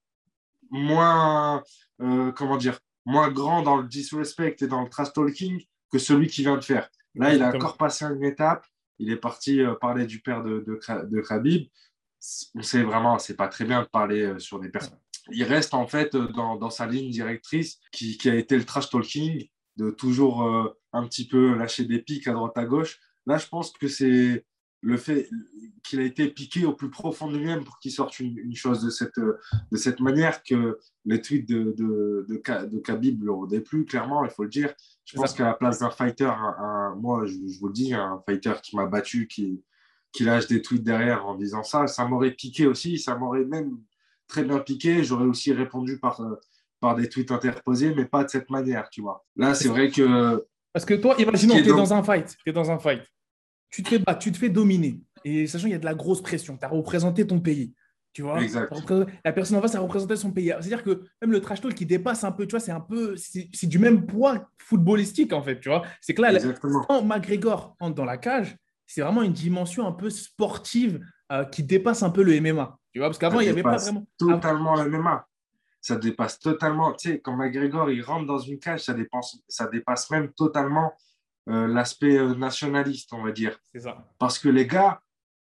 moins, 0.71 1.63
euh, 2.01 2.31
comment 2.31 2.57
dire, 2.57 2.79
moins 3.05 3.31
grand 3.31 3.61
dans 3.61 3.77
le 3.77 3.87
disrespect 3.87 4.57
et 4.61 4.67
dans 4.67 4.81
le 4.81 4.89
trash 4.89 5.13
talking 5.13 5.63
que 5.91 5.99
celui 5.99 6.27
qui 6.27 6.41
vient 6.41 6.57
de 6.57 6.63
faire. 6.63 6.89
Là, 7.15 7.33
il 7.33 7.41
a 7.41 7.55
encore 7.55 7.77
passé 7.77 8.05
une 8.05 8.23
étape. 8.23 8.65
Il 8.99 9.11
est 9.11 9.17
parti 9.17 9.61
euh, 9.61 9.73
parler 9.75 10.05
du 10.05 10.21
père 10.21 10.43
de, 10.43 10.63
de, 10.65 11.05
de 11.05 11.21
Khabib. 11.21 11.67
On 12.55 12.61
sait 12.61 12.83
vraiment, 12.83 13.19
c'est 13.19 13.35
pas 13.35 13.47
très 13.47 13.65
bien 13.65 13.81
de 13.81 13.87
parler 13.87 14.21
euh, 14.21 14.39
sur 14.39 14.59
des 14.59 14.69
personnes. 14.69 14.99
Il 15.31 15.43
reste 15.43 15.73
en 15.73 15.87
fait 15.87 16.15
euh, 16.15 16.27
dans, 16.29 16.55
dans 16.55 16.69
sa 16.69 16.85
ligne 16.85 17.11
directrice 17.11 17.79
qui, 17.91 18.17
qui, 18.17 18.29
a 18.29 18.35
été 18.35 18.57
le 18.57 18.65
trash 18.65 18.89
talking, 18.89 19.47
de 19.77 19.91
toujours 19.91 20.41
un 20.93 21.05
petit 21.05 21.27
peu 21.27 21.53
lâcher 21.53 21.83
des 21.83 21.99
pics 21.99 22.27
à 22.29 22.33
droite 22.33 22.57
à 22.57 22.63
gauche. 22.63 22.97
Là, 23.25 23.37
je 23.37 23.47
pense 23.47 23.71
que 23.71 23.89
c'est 23.89 24.45
le 24.85 24.97
fait 24.97 25.27
qu'il 25.83 25.99
a 25.99 26.03
été 26.03 26.27
piqué 26.27 26.65
au 26.65 26.73
plus 26.73 26.91
profond 26.91 27.27
de 27.27 27.37
lui-même 27.37 27.63
pour 27.63 27.79
qu'il 27.79 27.91
sorte 27.91 28.19
une, 28.19 28.55
chose 28.55 28.83
de 28.83 28.91
cette, 28.91 29.19
de 29.19 29.77
cette 29.77 29.99
manière 29.99 30.43
que 30.43 30.77
les 31.05 31.21
tweets 31.21 31.49
de, 31.49 31.73
de, 31.75 32.25
de, 32.29 32.65
de 32.67 32.79
Khabib 32.79 33.23
ne 33.23 33.25
le 33.25 33.47
déplu, 33.47 33.85
clairement, 33.85 34.23
il 34.23 34.29
faut 34.29 34.43
le 34.43 34.49
dire. 34.49 34.73
Je 35.05 35.17
pense 35.17 35.33
qu'à 35.33 35.45
la 35.45 35.53
place 35.53 35.79
d'un 35.79 35.89
fighter, 35.89 36.31
moi, 36.97 37.25
je, 37.25 37.59
vous 37.59 37.67
le 37.67 37.73
dis, 37.73 37.95
un 37.95 38.21
fighter 38.27 38.53
qui 38.61 38.75
m'a 38.75 38.85
battu, 38.85 39.27
qui, 39.27 39.63
qui 40.11 40.23
lâche 40.23 40.47
des 40.47 40.61
tweets 40.61 40.83
derrière 40.83 41.25
en 41.25 41.35
disant 41.35 41.63
ça, 41.63 41.87
ça 41.87 42.05
m'aurait 42.05 42.31
piqué 42.31 42.67
aussi, 42.67 42.99
ça 42.99 43.15
m'aurait 43.15 43.45
même 43.45 43.79
très 44.27 44.43
bien 44.43 44.59
piqué. 44.59 45.03
J'aurais 45.03 45.25
aussi 45.25 45.51
répondu 45.51 45.97
par, 45.99 46.21
par 46.79 46.95
des 46.95 47.09
tweets 47.09 47.31
interposés, 47.31 47.93
mais 47.95 48.05
pas 48.05 48.23
de 48.23 48.29
cette 48.29 48.51
manière, 48.51 48.87
tu 48.91 49.01
vois. 49.01 49.25
Là, 49.35 49.55
c'est 49.55 49.67
vrai 49.67 49.89
que... 49.89 50.45
Parce 50.73 50.85
que 50.85 50.93
toi, 50.93 51.15
imaginons, 51.17 51.55
tu 51.55 51.61
es 51.61 51.67
dans 51.67 51.93
un 51.93 52.03
fight, 52.03 52.37
tu 52.43 52.49
es 52.49 52.53
dans 52.53 52.69
un 52.69 52.77
fight 52.77 53.01
tu 53.69 53.83
te 53.83 53.89
fais 53.89 54.01
tu 54.19 54.31
te 54.31 54.37
fais 54.37 54.49
dominer. 54.49 55.01
Et 55.23 55.47
sachant 55.47 55.63
qu'il 55.63 55.73
y 55.73 55.75
a 55.75 55.79
de 55.79 55.85
la 55.85 55.95
grosse 55.95 56.21
pression, 56.21 56.57
tu 56.57 56.65
as 56.65 56.69
représenté 56.69 57.25
ton 57.25 57.39
pays. 57.39 57.73
Tu 58.13 58.21
vois 58.21 58.39
La 59.25 59.33
personne 59.33 59.57
en 59.57 59.61
face 59.61 59.75
a 59.75 59.79
représenté 59.81 60.15
son 60.15 60.31
pays. 60.31 60.53
C'est-à-dire 60.61 60.83
que 60.83 61.03
même 61.21 61.31
le 61.31 61.41
trash 61.41 61.59
talk 61.59 61.73
qui 61.73 61.85
dépasse 61.85 62.23
un 62.23 62.31
peu, 62.31 62.47
tu 62.47 62.51
vois, 62.51 62.61
c'est 62.61 62.71
un 62.71 62.79
peu, 62.79 63.15
c'est 63.17 63.67
du 63.67 63.77
même 63.77 64.05
poids 64.05 64.49
footballistique 64.57 65.33
en 65.33 65.43
fait, 65.43 65.59
tu 65.59 65.67
vois. 65.67 65.81
C'est 65.99 66.13
que 66.13 66.21
là, 66.21 66.31
quand 66.87 67.03
McGregor 67.03 67.75
entre 67.81 67.95
dans 67.95 68.05
la 68.05 68.17
cage, 68.17 68.55
c'est 68.87 69.01
vraiment 69.01 69.21
une 69.21 69.33
dimension 69.33 69.85
un 69.85 69.91
peu 69.91 70.09
sportive 70.09 71.01
euh, 71.31 71.43
qui 71.43 71.63
dépasse 71.63 72.03
un 72.03 72.09
peu 72.09 72.23
le 72.23 72.39
MMA. 72.39 72.77
Tu 72.93 72.99
vois, 72.99 73.09
parce 73.09 73.17
qu'avant, 73.17 73.41
il 73.41 73.45
n'y 73.45 73.49
avait 73.49 73.63
pas 73.63 73.75
vraiment. 73.75 74.05
Totalement 74.17 74.81
le 74.81 74.89
MMA. 74.89 75.27
Ça 75.81 75.97
dépasse 75.97 76.39
totalement. 76.39 76.93
Tu 76.93 77.09
sais, 77.09 77.19
quand 77.19 77.35
McGregor 77.35 77.91
il 77.91 78.01
rentre 78.01 78.25
dans 78.25 78.39
une 78.39 78.59
cage, 78.59 78.85
ça, 78.85 78.93
dépasse, 78.93 79.37
ça 79.49 79.67
dépasse 79.67 80.09
même 80.09 80.31
totalement 80.31 80.93
euh, 81.47 81.67
l'aspect 81.67 82.17
euh, 82.17 82.35
nationaliste, 82.35 83.13
on 83.13 83.23
va 83.23 83.31
dire. 83.31 83.57
C'est 83.71 83.81
ça. 83.81 84.05
Parce 84.17 84.39
que 84.39 84.49
les 84.49 84.65
gars, 84.65 85.01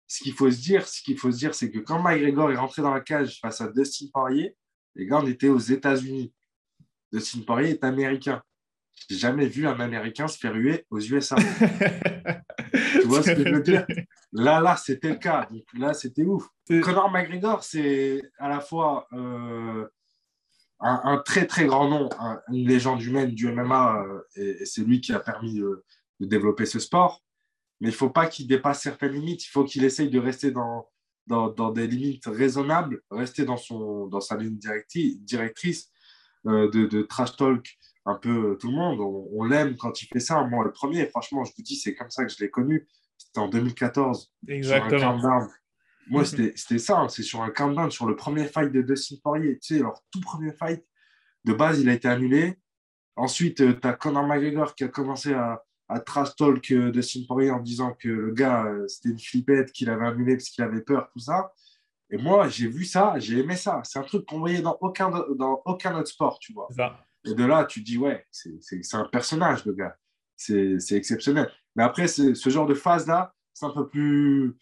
ce 0.06 0.22
qu'il 0.22 0.34
faut 0.34 0.50
se 0.50 0.60
dire, 0.60 0.86
ce 0.86 1.02
qu'il 1.02 1.18
faut 1.18 1.32
se 1.32 1.38
dire, 1.38 1.54
c'est 1.54 1.70
que 1.70 1.78
quand 1.78 2.02
McGregor 2.02 2.52
est 2.52 2.56
rentré 2.56 2.82
dans 2.82 2.92
la 2.92 3.00
cage 3.00 3.40
face 3.40 3.60
à 3.60 3.68
Dustin 3.68 4.06
Poirier, 4.12 4.56
les 4.94 5.06
gars, 5.06 5.20
on 5.22 5.26
était 5.26 5.48
aux 5.48 5.58
États-Unis. 5.58 6.32
Dustin 7.12 7.40
Poirier 7.46 7.70
est 7.70 7.84
américain. 7.84 8.42
J'ai 9.08 9.16
jamais 9.16 9.46
vu 9.46 9.66
un 9.66 9.78
Américain 9.78 10.26
se 10.26 10.38
faire 10.38 10.54
huer 10.54 10.84
aux 10.90 10.98
USA. 10.98 11.36
tu 12.72 13.02
vois 13.02 13.22
ce 13.22 13.32
que 13.32 13.44
je 13.44 13.54
veux 13.54 13.62
dire? 13.62 13.86
Là, 14.32 14.60
là, 14.60 14.76
c'était 14.76 15.10
le 15.10 15.16
cas. 15.16 15.46
Donc 15.50 15.64
là, 15.78 15.94
c'était 15.94 16.24
ouf. 16.24 16.48
Conor 16.66 17.10
McGregor, 17.10 17.62
c'est 17.62 18.22
à 18.38 18.48
la 18.48 18.60
fois 18.60 19.06
euh, 19.12 19.86
un, 20.80 21.22
très 21.24 21.46
très 21.46 21.66
grand 21.66 21.88
nom, 21.88 22.08
une 22.52 22.68
légende 22.68 23.02
humaine 23.02 23.30
du 23.30 23.50
MMA, 23.50 24.02
euh, 24.02 24.20
et, 24.36 24.64
c'est 24.66 24.82
lui 24.82 25.00
qui 25.00 25.12
a 25.12 25.20
permis 25.20 25.54
de 25.54 25.84
développer 26.20 26.66
ce 26.66 26.78
sport. 26.78 27.22
Mais 27.80 27.88
il 27.88 27.92
ne 27.92 27.96
faut 27.96 28.10
pas 28.10 28.26
qu'il 28.26 28.46
dépasse 28.46 28.82
certaines 28.82 29.12
limites, 29.12 29.44
il 29.44 29.48
faut 29.48 29.64
qu'il 29.64 29.84
essaye 29.84 30.10
de 30.10 30.18
rester 30.18 30.50
dans, 30.50 30.88
dans, 31.26 31.48
dans, 31.48 31.70
des 31.70 31.86
limites 31.86 32.26
raisonnables, 32.26 33.02
rester 33.10 33.44
dans, 33.44 33.56
son, 33.56 34.06
dans 34.06 34.20
sa 34.20 34.36
ligne 34.36 34.58
directrice 35.20 35.90
euh, 36.46 36.70
de, 36.70 36.86
de, 36.86 37.02
trash 37.02 37.36
talk 37.36 37.78
un 38.06 38.14
peu 38.14 38.56
tout 38.60 38.68
le 38.68 38.76
monde. 38.76 39.00
On, 39.00 39.44
l'aime 39.44 39.76
quand 39.76 40.00
il 40.00 40.06
fait 40.06 40.20
ça. 40.20 40.42
Moi, 40.44 40.64
le 40.64 40.72
premier, 40.72 41.06
franchement, 41.06 41.44
je 41.44 41.52
vous 41.56 41.62
dis, 41.62 41.76
c'est 41.76 41.94
comme 41.94 42.10
ça 42.10 42.24
que 42.24 42.32
je 42.32 42.38
l'ai 42.40 42.50
connu. 42.50 42.88
C'était 43.18 43.40
en 43.40 43.48
2014. 43.48 44.32
Exactement. 44.48 45.48
Moi, 46.08 46.24
c'était 46.24 46.78
ça. 46.78 47.00
Hein. 47.00 47.08
C'est 47.08 47.22
sur 47.22 47.42
un 47.42 47.50
countdown, 47.50 47.90
sur 47.90 48.06
le 48.06 48.16
premier 48.16 48.46
fight 48.46 48.72
de 48.72 48.82
Dustin 48.82 49.16
Poirier. 49.22 49.58
Tu 49.58 49.76
sais, 49.76 49.82
leur 49.82 50.00
tout 50.10 50.20
premier 50.20 50.52
fight. 50.52 50.84
de 51.44 51.52
base, 51.52 51.80
il 51.80 51.88
a 51.88 51.92
été 51.92 52.08
annulé. 52.08 52.58
Ensuite, 53.16 53.56
tu 53.80 53.88
as 53.88 53.92
Conor 53.94 54.26
McGregor 54.26 54.74
qui 54.74 54.84
a 54.84 54.88
commencé 54.88 55.32
à, 55.32 55.62
à 55.88 56.00
trash 56.00 56.34
talk 56.36 56.72
de 56.72 57.26
Poirier 57.26 57.50
en 57.50 57.60
disant 57.60 57.94
que 57.94 58.08
le 58.08 58.32
gars, 58.32 58.66
c'était 58.88 59.10
une 59.10 59.18
flippette, 59.18 59.72
qu'il 59.72 59.88
avait 59.90 60.06
annulé 60.06 60.36
parce 60.36 60.48
qu'il 60.48 60.64
avait 60.64 60.82
peur, 60.82 61.08
tout 61.12 61.20
ça. 61.20 61.52
Et 62.10 62.18
moi, 62.18 62.48
j'ai 62.48 62.68
vu 62.68 62.84
ça, 62.84 63.14
j'ai 63.18 63.40
aimé 63.40 63.56
ça. 63.56 63.80
C'est 63.84 63.98
un 63.98 64.02
truc 64.02 64.26
qu'on 64.26 64.38
voyait 64.38 64.62
dans 64.62 64.76
aucun, 64.80 65.10
dans 65.10 65.62
aucun 65.64 65.96
autre 65.98 66.08
sport, 66.08 66.38
tu 66.38 66.52
vois. 66.52 66.68
Et 67.24 67.34
de 67.34 67.44
là, 67.44 67.64
tu 67.64 67.80
dis, 67.80 67.98
ouais, 67.98 68.24
c'est 68.30 68.94
un 68.94 69.08
personnage, 69.10 69.64
le 69.64 69.72
gars. 69.72 69.96
C'est 70.36 70.92
exceptionnel. 70.92 71.50
Mais 71.74 71.82
après, 71.82 72.06
ce 72.06 72.50
genre 72.50 72.66
de 72.66 72.74
phase-là, 72.74 73.34
c'est 73.52 73.66
un 73.66 73.70
peu 73.70 73.88
plus 73.88 74.56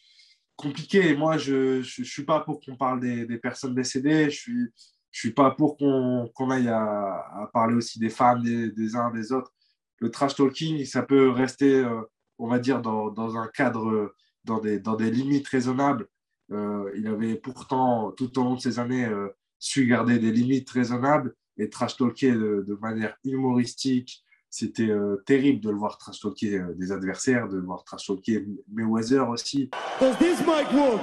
compliqué. 0.57 1.17
Moi, 1.17 1.39
je 1.39 1.79
ne 1.79 1.83
suis 1.83 2.25
pas 2.25 2.41
pour 2.41 2.61
qu'on 2.61 2.77
parle 2.77 3.01
des, 3.01 3.27
des, 3.27 3.39
personnes 3.39 3.75
décédées. 3.75 4.31
Je 4.31 4.37
suis, 4.37 4.69
je 5.11 5.21
suis 5.21 5.33
pas 5.33 5.51
pour 5.51 5.77
qu'on 5.77 6.51
aille 6.51 6.69
à, 6.69 7.51
parler 7.53 7.75
aussi 7.75 7.99
des 7.99 8.11
femmes, 8.11 8.43
des, 8.43 8.71
des, 8.71 8.97
uns, 8.97 9.11
des 9.11 9.33
autres. 9.33 9.53
Le 9.99 10.11
trash 10.11 10.35
talking, 10.35 10.85
ça 10.85 11.03
peut 11.03 11.31
rester, 11.31 11.85
euh, 11.85 12.03
on 12.39 12.49
va 12.49 12.59
dire, 12.59 12.83
dans, 12.83 13.11
dans, 13.11 13.37
un 13.37 13.47
cadre, 13.49 14.15
dans 14.45 14.59
des, 14.59 14.79
dans 14.81 14.97
des 14.97 15.11
limites 15.11 15.49
raisonnables. 15.49 16.09
Euh, 16.53 16.91
il 16.97 17.07
avait 17.07 17.37
pourtant, 17.37 18.13
tout 18.13 18.39
au 18.39 18.45
long 18.45 18.55
de 18.55 18.61
ces 18.61 18.79
années, 18.79 19.07
euh, 19.07 19.29
su 19.59 19.87
garder 19.87 20.19
des 20.19 20.31
limites 20.31 20.69
raisonnables 20.71 21.35
et 21.57 21.71
trash 21.71 21.97
talker 21.97 22.33
de, 22.33 22.79
manière 22.81 23.17
humoristique. 23.25 24.24
C'était 24.57 24.89
euh, 24.89 25.21
terrible 25.27 25.59
de 25.59 25.69
le 25.69 25.77
voir 25.77 25.99
trash 25.99 26.21
talker 26.21 26.63
des 26.77 26.93
adversaires, 26.93 27.49
de 27.49 27.57
le 27.57 27.65
voir 27.65 27.83
trash 27.83 28.07
talker 28.07 28.47
Mayweather 28.73 29.29
aussi. 29.29 29.69
Does 30.01 30.17
this 30.19 30.39
mic 30.47 30.73
work? 30.73 31.03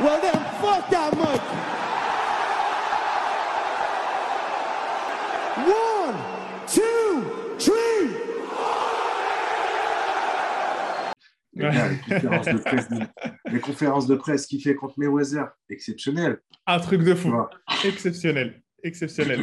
Well 0.00 0.20
then, 0.20 0.40
fuck 0.60 0.88
that 0.90 1.10
mic! 1.16 1.40
One, 5.66 6.14
two, 6.68 7.24
three! 7.58 8.14
les, 11.56 11.66
conférences 12.06 12.46
de 12.46 12.58
presse, 12.58 12.88
les 13.50 13.60
conférences 13.60 14.06
de 14.06 14.14
presse 14.14 14.46
qu'il 14.46 14.62
fait 14.62 14.76
contre 14.76 14.94
Mayweather, 14.98 15.48
exceptionnel. 15.68 16.38
Un 16.68 16.78
truc 16.78 17.02
de 17.02 17.12
fou. 17.12 17.34
Exceptionnel. 17.84 18.62
Exceptionnel. 18.84 19.40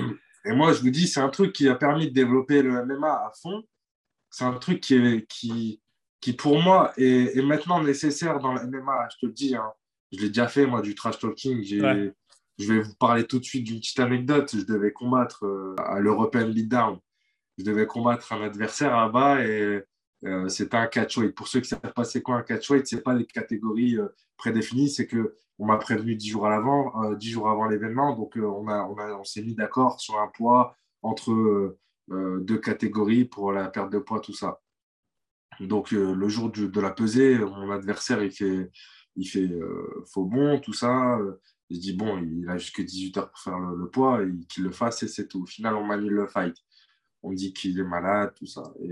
Et 0.47 0.53
moi, 0.53 0.73
je 0.73 0.81
vous 0.81 0.89
dis, 0.89 1.07
c'est 1.07 1.19
un 1.19 1.29
truc 1.29 1.53
qui 1.53 1.67
a 1.67 1.75
permis 1.75 2.07
de 2.07 2.13
développer 2.13 2.61
le 2.61 2.85
MMA 2.85 3.11
à 3.11 3.31
fond. 3.41 3.63
C'est 4.29 4.45
un 4.45 4.53
truc 4.53 4.81
qui, 4.81 5.25
qui, 5.27 5.81
qui 6.21 6.33
pour 6.33 6.61
moi, 6.61 6.93
est, 6.97 7.41
maintenant 7.41 7.81
nécessaire 7.83 8.39
dans 8.39 8.53
le 8.53 8.65
MMA. 8.65 9.09
Je 9.11 9.17
te 9.17 9.25
le 9.25 9.33
dis, 9.33 9.55
hein. 9.55 9.71
je 10.11 10.19
l'ai 10.19 10.27
déjà 10.29 10.47
fait, 10.47 10.65
moi, 10.65 10.81
du 10.81 10.95
trash 10.95 11.19
talking. 11.19 11.63
Je 11.63 12.73
vais 12.73 12.79
vous 12.79 12.95
parler 12.95 13.25
tout 13.25 13.39
de 13.39 13.43
suite 13.43 13.65
d'une 13.65 13.79
petite 13.79 13.99
anecdote. 13.99 14.49
Je 14.55 14.65
devais 14.65 14.91
combattre 14.91 15.45
euh, 15.45 15.75
à 15.77 15.99
l'European 15.99 16.49
Beatdown. 16.49 16.97
Je 17.57 17.63
devais 17.63 17.85
combattre 17.85 18.33
un 18.33 18.41
adversaire 18.41 18.95
là-bas 18.95 19.43
et 19.45 19.83
euh, 20.25 20.49
c'est 20.49 20.73
un 20.73 20.87
catchweight. 20.87 21.35
Pour 21.35 21.47
ceux 21.47 21.59
qui 21.59 21.73
ne 21.73 21.79
savent 21.79 21.93
pas 21.93 22.03
c'est 22.03 22.21
quoi 22.21 22.35
un 22.35 22.41
catchweight, 22.41 22.87
ce 22.87 22.95
n'est 22.95 23.01
pas 23.01 23.15
des 23.15 23.25
catégories 23.25 23.97
euh, 23.97 24.07
prédéfinies, 24.37 24.89
c'est 24.89 25.07
qu'on 25.07 25.65
m'a 25.65 25.77
prévenu 25.77 26.15
dix 26.15 26.29
jours 26.29 26.47
à 26.47 26.49
l'avant, 26.49 27.03
euh, 27.03 27.15
dix 27.15 27.31
jours 27.31 27.49
avant 27.49 27.65
l'événement, 27.65 28.15
donc 28.15 28.33
on, 28.35 28.67
a, 28.67 28.83
on, 28.83 28.97
a, 28.97 29.13
on 29.13 29.23
s'est 29.23 29.43
mis 29.43 29.55
d'accord 29.55 29.99
sur 30.01 30.19
un 30.19 30.27
poids 30.27 30.75
entre 31.03 31.77
deux 32.09 32.57
catégories 32.57 33.25
pour 33.25 33.51
la 33.51 33.67
perte 33.67 33.91
de 33.91 33.99
poids, 33.99 34.19
tout 34.19 34.33
ça. 34.33 34.61
Donc 35.59 35.91
le 35.91 36.27
jour 36.29 36.51
de 36.51 36.81
la 36.81 36.91
pesée, 36.91 37.37
mon 37.37 37.69
adversaire, 37.71 38.23
il 38.23 38.31
fait, 38.31 38.71
il 39.15 39.25
fait 39.25 39.49
faux 40.05 40.25
bon, 40.25 40.59
tout 40.59 40.73
ça. 40.73 41.19
Je 41.69 41.77
dis, 41.77 41.93
bon, 41.93 42.17
il 42.17 42.49
a 42.49 42.57
jusque 42.57 42.81
18 42.81 43.17
heures 43.17 43.29
pour 43.29 43.39
faire 43.39 43.59
le, 43.59 43.89
poids, 43.89 44.21
qu'il 44.49 44.63
le 44.63 44.71
fasse 44.71 45.03
et 45.03 45.07
c'est 45.07 45.27
tout. 45.27 45.43
Au 45.43 45.45
final, 45.45 45.75
on 45.75 45.85
m'annule 45.85 46.13
le 46.13 46.27
fight. 46.27 46.55
On 47.23 47.33
dit 47.33 47.53
qu'il 47.53 47.77
est 47.79 47.83
malade, 47.83 48.33
tout 48.35 48.45
ça. 48.45 48.63
Et, 48.79 48.89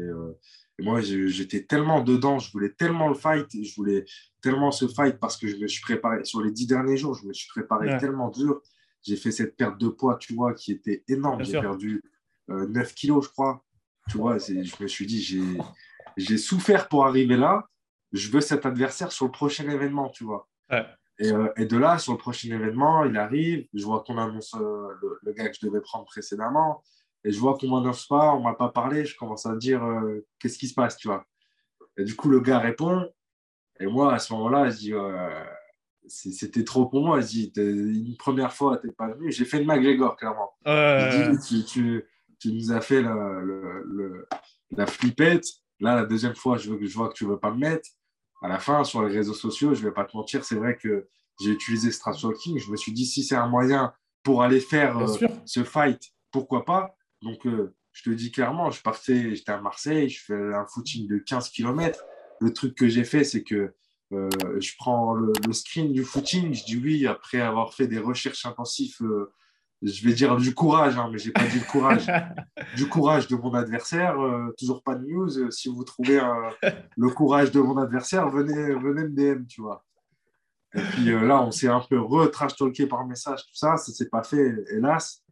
et 0.77 0.83
moi, 0.83 0.99
j'étais 0.99 1.63
tellement 1.63 2.01
dedans, 2.01 2.39
je 2.39 2.51
voulais 2.51 2.71
tellement 2.71 3.07
le 3.07 3.15
fight, 3.15 3.47
je 3.51 3.75
voulais 3.75 4.05
tellement 4.41 4.71
ce 4.71 4.87
fight 4.87 5.17
parce 5.19 5.37
que 5.37 5.47
je 5.47 5.55
me 5.55 5.67
suis 5.67 5.81
préparé, 5.81 6.25
sur 6.25 6.41
les 6.41 6.51
dix 6.51 6.67
derniers 6.67 6.97
jours, 6.97 7.13
je 7.13 7.25
me 7.25 7.33
suis 7.33 7.47
préparé 7.47 7.97
tellement 7.97 8.29
dur. 8.29 8.61
J'ai 9.01 9.15
fait 9.15 9.31
cette 9.31 9.55
perte 9.55 9.79
de 9.79 9.87
poids, 9.87 10.17
tu 10.17 10.33
vois, 10.33 10.53
qui 10.53 10.71
était 10.71 11.03
énorme. 11.07 11.43
J'ai 11.43 11.59
perdu 11.59 12.03
9 12.49 12.75
euh, 12.75 12.93
kilos, 12.93 13.25
je 13.25 13.29
crois. 13.29 13.63
Tu 14.09 14.17
vois, 14.17 14.37
je 14.37 14.83
me 14.83 14.87
suis 14.87 15.05
dit, 15.05 15.21
j'ai 16.17 16.37
souffert 16.37 16.89
pour 16.89 17.05
arriver 17.05 17.37
là. 17.37 17.67
Je 18.11 18.29
veux 18.29 18.41
cet 18.41 18.65
adversaire 18.65 19.11
sur 19.11 19.25
le 19.25 19.31
prochain 19.31 19.69
événement, 19.69 20.09
tu 20.09 20.23
vois. 20.23 20.49
Et, 21.17 21.31
euh, 21.31 21.47
et, 21.55 21.65
de 21.65 21.77
là, 21.77 21.97
sur 21.97 22.11
le 22.11 22.17
prochain 22.17 22.49
événement, 22.49 23.05
il 23.05 23.15
arrive. 23.17 23.67
Je 23.73 23.85
vois 23.85 24.03
qu'on 24.03 24.17
annonce 24.17 24.53
euh, 24.55 24.89
le, 25.21 25.33
gars 25.33 25.47
que 25.49 25.55
je 25.59 25.65
devais 25.65 25.81
prendre 25.81 26.05
précédemment. 26.05 26.83
Et 27.25 27.31
je 27.31 27.39
vois 27.39 27.57
qu'on 27.57 27.67
m'annonce 27.67 28.05
pas, 28.05 28.33
on 28.33 28.41
m'a 28.41 28.53
pas 28.53 28.69
parlé, 28.69 29.03
je 29.03 29.17
commence 29.17 29.47
à 29.47 29.55
dire 29.55 29.83
euh, 29.83 30.25
qu'est-ce 30.39 30.59
qui 30.59 30.67
se 30.67 30.75
passe, 30.75 30.95
tu 30.95 31.07
vois. 31.07 31.25
Et 31.97 32.03
du 32.03 32.15
coup, 32.15 32.29
le 32.29 32.39
gars 32.39 32.59
répond. 32.59 33.11
Et 33.79 33.87
moi, 33.87 34.13
à 34.13 34.19
ce 34.19 34.31
moment-là, 34.33 34.69
je 34.69 34.77
dis 34.77 34.93
c'était 36.07 36.63
trop 36.63 36.85
pour 36.85 37.03
moi. 37.03 37.19
Je 37.21 37.25
dis 37.25 37.51
une 37.55 38.15
première 38.15 38.53
fois, 38.53 38.77
tu 38.77 38.87
n'es 38.87 38.93
pas 38.93 39.07
venu. 39.07 39.31
J'ai 39.31 39.43
fait 39.43 39.59
le 39.59 39.65
McGregor, 39.65 40.15
clairement. 40.15 40.51
tu, 40.63 41.63
tu, 41.65 42.05
tu, 42.39 42.53
nous 42.53 42.71
as 42.71 42.79
fait 42.79 43.01
la, 43.01 43.39
le, 43.41 44.27
la 44.71 44.85
flippette. 44.85 45.45
Là, 45.79 45.95
la 45.95 46.05
deuxième 46.05 46.35
fois, 46.35 46.57
je, 46.57 46.71
veux, 46.71 46.85
je 46.85 46.95
vois 46.95 47.09
que 47.09 47.15
tu 47.15 47.25
ne 47.25 47.31
veux 47.31 47.39
pas 47.39 47.51
me 47.51 47.57
mettre. 47.57 47.89
À 48.41 48.47
la 48.47 48.59
fin, 48.59 48.83
sur 48.83 49.03
les 49.03 49.13
réseaux 49.13 49.33
sociaux, 49.33 49.73
je 49.73 49.81
ne 49.81 49.87
vais 49.87 49.93
pas 49.93 50.05
te 50.05 50.15
mentir, 50.15 50.43
c'est 50.43 50.55
vrai 50.55 50.77
que 50.77 51.07
j'ai 51.41 51.49
utilisé 51.49 51.91
Strat 51.91 52.13
Talking. 52.13 52.59
Je 52.59 52.69
me 52.69 52.77
suis 52.77 52.91
dit, 52.91 53.05
si 53.05 53.23
c'est 53.23 53.35
un 53.35 53.47
moyen 53.47 53.93
pour 54.21 54.43
aller 54.43 54.59
faire 54.59 54.97
euh, 54.99 55.07
ce 55.45 55.63
fight, 55.63 56.01
pourquoi 56.31 56.65
pas? 56.65 56.95
Donc, 57.25 57.45
euh, 57.47 57.73
je 57.91 58.03
te 58.03 58.09
dis 58.11 58.31
clairement, 58.31 58.69
je 58.69 58.81
partais, 58.81 59.35
j'étais 59.35 59.51
à 59.51 59.59
Marseille, 59.59 60.09
je 60.09 60.23
fais 60.23 60.53
un 60.53 60.65
footing 60.67 61.07
de 61.07 61.17
15 61.17 61.49
km. 61.49 62.05
Le 62.39 62.53
truc 62.53 62.75
que 62.75 62.87
j'ai 62.87 63.03
fait, 63.03 63.23
c'est 63.23 63.43
que 63.43 63.73
euh, 64.13 64.29
je 64.59 64.71
prends 64.77 65.15
le, 65.15 65.33
screen 65.51 65.91
du 65.91 66.03
footing, 66.03 66.53
je 66.53 66.63
dis 66.65 66.77
oui, 66.77 67.07
après 67.07 67.41
avoir 67.41 67.73
fait 67.73 67.87
des 67.87 67.97
recherches 67.97 68.45
intensives, 68.45 68.97
euh, 69.01 69.33
je 69.81 70.07
vais 70.07 70.13
dire 70.13 70.37
du 70.37 70.53
courage, 70.53 70.97
hein, 70.97 71.09
mais 71.11 71.17
je 71.17 71.27
n'ai 71.27 71.33
pas 71.33 71.47
dit 71.47 71.59
le 71.59 71.65
courage, 71.65 72.05
du 72.75 72.87
courage 72.87 73.27
de 73.27 73.35
mon 73.35 73.53
adversaire. 73.55 74.15
toujours 74.57 74.83
pas 74.83 74.95
de 74.95 75.05
news. 75.05 75.51
si 75.51 75.69
vous 75.69 75.83
trouvez 75.83 76.21
le 76.97 77.09
courage 77.09 77.51
de 77.51 77.59
mon 77.59 77.77
adversaire, 77.77 78.29
venez, 78.29 78.73
venez 78.75 79.03
me 79.03 79.09
DM, 79.09 79.45
tu 79.47 79.61
vois. 79.61 79.83
Et 80.75 80.81
puis 80.81 81.05
là, 81.05 81.41
on 81.41 81.51
s'est 81.51 81.69
un 81.69 81.81
peu 81.89 81.99
re-trash-talké 81.99 82.85
par 82.85 83.05
message, 83.07 83.41
tout 83.47 83.55
ça, 83.55 83.77
ça 83.77 83.91
ne 83.91 83.95
s'est 83.95 84.09
pas 84.09 84.23
fait, 84.23 84.53
hélas. 84.71 85.24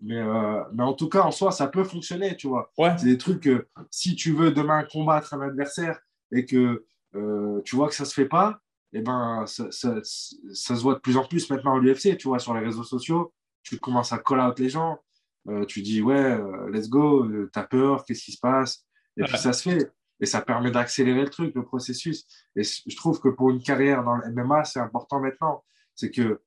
Mais, 0.00 0.18
euh, 0.18 0.62
mais, 0.72 0.82
en 0.82 0.94
tout 0.94 1.08
cas, 1.08 1.22
en 1.22 1.30
soi, 1.30 1.52
ça 1.52 1.66
peut 1.66 1.84
fonctionner, 1.84 2.36
tu 2.36 2.48
vois. 2.48 2.72
C'est 2.98 3.04
des 3.04 3.18
trucs 3.18 3.42
que 3.42 3.66
si 3.90 4.16
tu 4.16 4.32
veux 4.32 4.50
demain 4.50 4.84
combattre 4.84 5.34
un 5.34 5.42
adversaire 5.42 6.00
et 6.32 6.46
que 6.46 6.86
euh, 7.14 7.60
tu 7.64 7.76
vois 7.76 7.88
que 7.88 7.94
ça 7.94 8.04
ne 8.04 8.08
se 8.08 8.14
fait 8.14 8.28
pas, 8.28 8.60
eh 8.92 9.02
ben, 9.02 9.44
ça, 9.46 9.70
ça, 9.70 9.96
ça, 10.02 10.76
se 10.76 10.82
voit 10.82 10.94
de 10.94 11.00
plus 11.00 11.16
en 11.16 11.24
plus 11.24 11.50
maintenant 11.50 11.76
à 11.76 11.80
l'UFC, 11.80 12.16
tu 12.16 12.28
vois, 12.28 12.38
sur 12.38 12.54
les 12.54 12.64
réseaux 12.64 12.84
sociaux. 12.84 13.32
Tu 13.62 13.78
commences 13.78 14.12
à 14.12 14.18
call 14.18 14.40
out 14.40 14.58
les 14.58 14.70
gens. 14.70 14.98
Euh, 15.48 15.64
tu 15.66 15.82
dis, 15.82 16.02
ouais, 16.02 16.38
let's 16.70 16.88
go, 16.88 17.26
t'as 17.52 17.64
peur, 17.64 18.04
qu'est-ce 18.04 18.24
qui 18.24 18.32
se 18.32 18.40
passe? 18.40 18.86
Et 19.16 19.22
puis 19.24 19.36
ça 19.36 19.52
se 19.52 19.68
fait. 19.68 19.92
Et 20.20 20.26
ça 20.26 20.40
permet 20.40 20.70
d'accélérer 20.70 21.22
le 21.22 21.30
truc, 21.30 21.54
le 21.54 21.64
processus. 21.64 22.26
Et 22.56 22.62
je 22.62 22.96
trouve 22.96 23.20
que 23.20 23.28
pour 23.28 23.50
une 23.50 23.62
carrière 23.62 24.02
dans 24.04 24.16
le 24.16 24.32
MMA, 24.32 24.64
c'est 24.64 24.80
important 24.80 25.20
maintenant. 25.20 25.64
C'est 25.94 26.10
que 26.10 26.40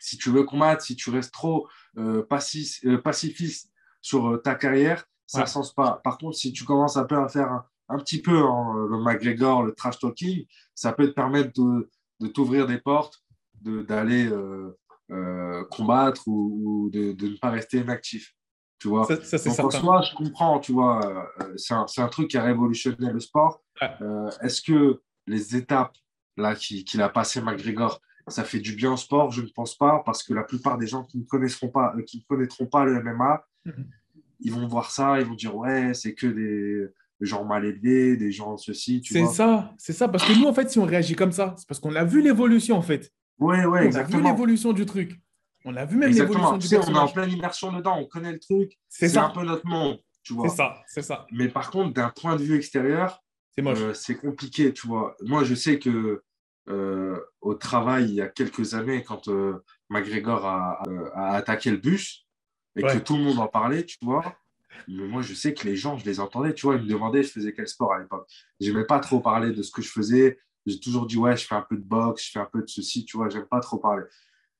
si 0.00 0.18
tu 0.18 0.30
veux 0.30 0.42
combattre, 0.42 0.82
si 0.82 0.96
tu 0.96 1.10
restes 1.10 1.32
trop 1.32 1.68
euh, 1.96 2.26
euh, 2.26 2.98
pacifiste 2.98 3.70
sur 4.00 4.28
euh, 4.28 4.36
ta 4.38 4.54
carrière, 4.54 5.04
ça 5.26 5.42
ne 5.42 5.46
sens 5.46 5.72
pas. 5.72 6.00
Par 6.02 6.18
contre, 6.18 6.36
si 6.36 6.52
tu 6.52 6.64
commences 6.64 6.96
un 6.96 7.04
peu 7.04 7.16
à 7.16 7.28
faire 7.28 7.62
un, 7.88 7.98
petit 7.98 8.20
peu 8.20 8.32
le 8.32 8.98
McGregor, 8.98 9.62
le 9.62 9.72
trash 9.72 9.98
talking, 10.00 10.44
ça 10.74 10.92
peut 10.92 11.06
te 11.06 11.12
permettre 11.12 11.52
de, 11.52 12.26
t'ouvrir 12.28 12.66
des 12.66 12.78
portes, 12.78 13.22
d'aller 13.60 14.28
combattre 15.70 16.26
ou, 16.26 16.90
de, 16.92 17.12
ne 17.12 17.38
pas 17.38 17.50
rester 17.50 17.78
inactif. 17.78 18.34
Tu 18.80 18.88
vois 18.88 19.04
ça, 19.04 19.38
Donc, 19.38 19.60
en 19.60 19.70
soi, 19.70 20.02
je 20.02 20.14
comprends, 20.16 20.58
tu 20.58 20.72
vois, 20.72 21.30
c'est 21.56 21.74
un, 21.74 22.08
truc 22.08 22.28
qui 22.28 22.36
a 22.36 22.42
révolutionné 22.42 23.12
le 23.12 23.20
sport. 23.20 23.62
Est-ce 24.40 24.62
que 24.62 25.00
les 25.28 25.54
étapes 25.54 25.94
là 26.36 26.54
qu'il 26.56 27.02
a 27.02 27.08
passé 27.08 27.40
McGregor, 27.40 28.00
ça 28.30 28.44
fait 28.44 28.60
du 28.60 28.74
bien 28.74 28.92
au 28.92 28.96
sport, 28.96 29.30
je 29.30 29.42
ne 29.42 29.48
pense 29.48 29.76
pas, 29.76 30.02
parce 30.04 30.22
que 30.22 30.32
la 30.34 30.42
plupart 30.42 30.78
des 30.78 30.86
gens 30.86 31.04
qui 31.04 31.18
ne 31.18 31.24
connaîtront 31.24 31.68
pas, 31.68 31.94
euh, 31.96 32.02
qui 32.02 32.18
ne 32.18 32.22
connaîtront 32.34 32.66
pas 32.66 32.84
le 32.84 33.02
MMA, 33.02 33.44
mhm. 33.64 33.86
ils 34.40 34.52
vont 34.52 34.66
voir 34.66 34.90
ça, 34.90 35.20
ils 35.20 35.26
vont 35.26 35.34
dire 35.34 35.56
ouais, 35.56 35.94
c'est 35.94 36.14
que 36.14 36.26
des, 36.26 36.88
gens 37.20 37.44
mal 37.44 37.66
élevés, 37.66 38.16
des 38.16 38.32
gens 38.32 38.56
ceci. 38.56 39.02
C'est 39.04 39.26
ça, 39.26 39.74
c'est 39.76 39.92
ça, 39.92 40.08
parce 40.08 40.24
que 40.24 40.32
nous 40.38 40.46
en 40.46 40.54
fait, 40.54 40.70
si 40.70 40.78
on 40.78 40.86
réagit 40.86 41.14
comme 41.14 41.32
ça, 41.32 41.54
c'est 41.58 41.68
parce 41.68 41.78
qu'on 41.78 41.94
a 41.94 42.04
vu 42.04 42.22
l'évolution 42.22 42.76
en 42.76 42.82
fait. 42.82 43.12
Ouais, 43.38 43.64
ouais, 43.66 43.86
exactement. 43.86 44.18
On 44.18 44.20
a 44.20 44.24
vu 44.24 44.32
l'évolution 44.32 44.72
du 44.72 44.86
truc. 44.86 45.20
On 45.64 45.76
a 45.76 45.84
vu 45.84 45.98
même 45.98 46.10
l'évolution 46.10 46.56
du 46.56 46.66
On 46.76 46.94
est 46.94 46.98
en 46.98 47.08
pleine 47.08 47.30
immersion 47.30 47.72
dedans, 47.72 47.98
on 47.98 48.06
connaît 48.06 48.32
le 48.32 48.38
truc. 48.38 48.78
C'est 48.88 49.16
un 49.18 49.28
peu 49.28 49.44
notre 49.44 49.66
monde, 49.66 49.98
tu 50.22 50.32
vois. 50.32 50.48
C'est 50.48 50.56
ça, 50.56 50.82
c'est 50.86 51.02
ça. 51.02 51.26
Mais 51.30 51.48
par 51.48 51.70
contre, 51.70 51.92
d'un 51.92 52.08
point 52.08 52.36
de 52.36 52.42
vue 52.42 52.56
extérieur, 52.56 53.22
c'est 53.54 53.66
euh, 53.66 53.94
c'est 53.94 54.14
compliqué, 54.14 54.72
tu 54.72 54.86
vois. 54.86 55.16
Moi, 55.22 55.44
je 55.44 55.54
sais 55.54 55.78
que 55.78 56.22
au 56.68 57.54
travail 57.54 58.08
il 58.08 58.14
y 58.14 58.20
a 58.20 58.28
quelques 58.28 58.74
années 58.74 59.02
quand 59.02 59.28
euh, 59.28 59.64
McGregor 59.88 60.46
a, 60.46 60.82
a, 61.14 61.34
attaqué 61.34 61.70
le 61.70 61.78
bus 61.78 62.26
et 62.76 62.82
que 62.82 62.98
tout 62.98 63.16
le 63.16 63.24
monde 63.24 63.38
en 63.38 63.48
parlait, 63.48 63.84
tu 63.84 63.96
vois. 64.02 64.36
Mais 64.88 65.06
moi, 65.06 65.22
je 65.22 65.34
sais 65.34 65.54
que 65.54 65.66
les 65.66 65.76
gens, 65.76 65.98
je 65.98 66.04
les 66.04 66.20
entendais, 66.20 66.54
tu 66.54 66.66
vois, 66.66 66.76
ils 66.76 66.82
me 66.82 66.88
demandaient 66.88 67.22
je 67.22 67.32
faisais 67.32 67.52
quel 67.52 67.68
sport 67.68 67.92
à 67.92 67.98
l'époque. 67.98 68.28
J'aimais 68.60 68.84
pas 68.84 69.00
trop 69.00 69.20
parler 69.20 69.52
de 69.52 69.62
ce 69.62 69.70
que 69.70 69.82
je 69.82 69.90
faisais. 69.90 70.38
J'ai 70.66 70.78
toujours 70.78 71.06
dit, 71.06 71.16
ouais, 71.16 71.36
je 71.36 71.46
fais 71.46 71.54
un 71.54 71.66
peu 71.68 71.76
de 71.76 71.82
boxe, 71.82 72.26
je 72.26 72.30
fais 72.32 72.38
un 72.38 72.48
peu 72.50 72.62
de 72.62 72.68
ceci, 72.68 73.04
tu 73.04 73.16
vois, 73.16 73.28
j'aime 73.28 73.46
pas 73.46 73.60
trop 73.60 73.78
parler. 73.78 74.04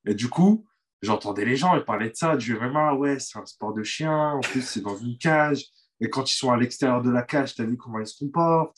Et 0.06 0.14
du 0.14 0.28
coup, 0.28 0.66
j'entendais 1.02 1.44
les 1.44 1.56
gens, 1.56 1.76
ils 1.76 1.84
parlaient 1.84 2.10
de 2.10 2.16
ça, 2.16 2.36
du 2.36 2.56
MMA, 2.56 2.94
ouais, 2.94 3.18
c'est 3.18 3.38
un 3.38 3.46
sport 3.46 3.74
de 3.74 3.82
chien, 3.82 4.32
en 4.32 4.40
plus, 4.40 4.62
c'est 4.62 4.80
dans 4.80 4.96
une 4.96 5.18
cage. 5.18 5.66
Et 6.00 6.08
quand 6.08 6.30
ils 6.30 6.34
sont 6.34 6.50
à 6.50 6.56
l'extérieur 6.56 7.02
de 7.02 7.10
la 7.10 7.22
cage, 7.22 7.54
tu 7.54 7.62
as 7.62 7.66
vu 7.66 7.76
comment 7.76 8.00
ils 8.00 8.06
se 8.06 8.18
comportent. 8.18 8.76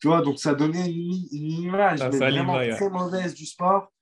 Tu 0.00 0.06
vois, 0.06 0.22
donc 0.22 0.38
ça 0.38 0.54
donnait 0.54 0.90
une, 0.90 1.12
image 1.32 2.00
vraiment 2.00 2.54
très 2.54 2.90
mauvaise 2.90 3.34
du 3.34 3.46
sport. 3.46 3.92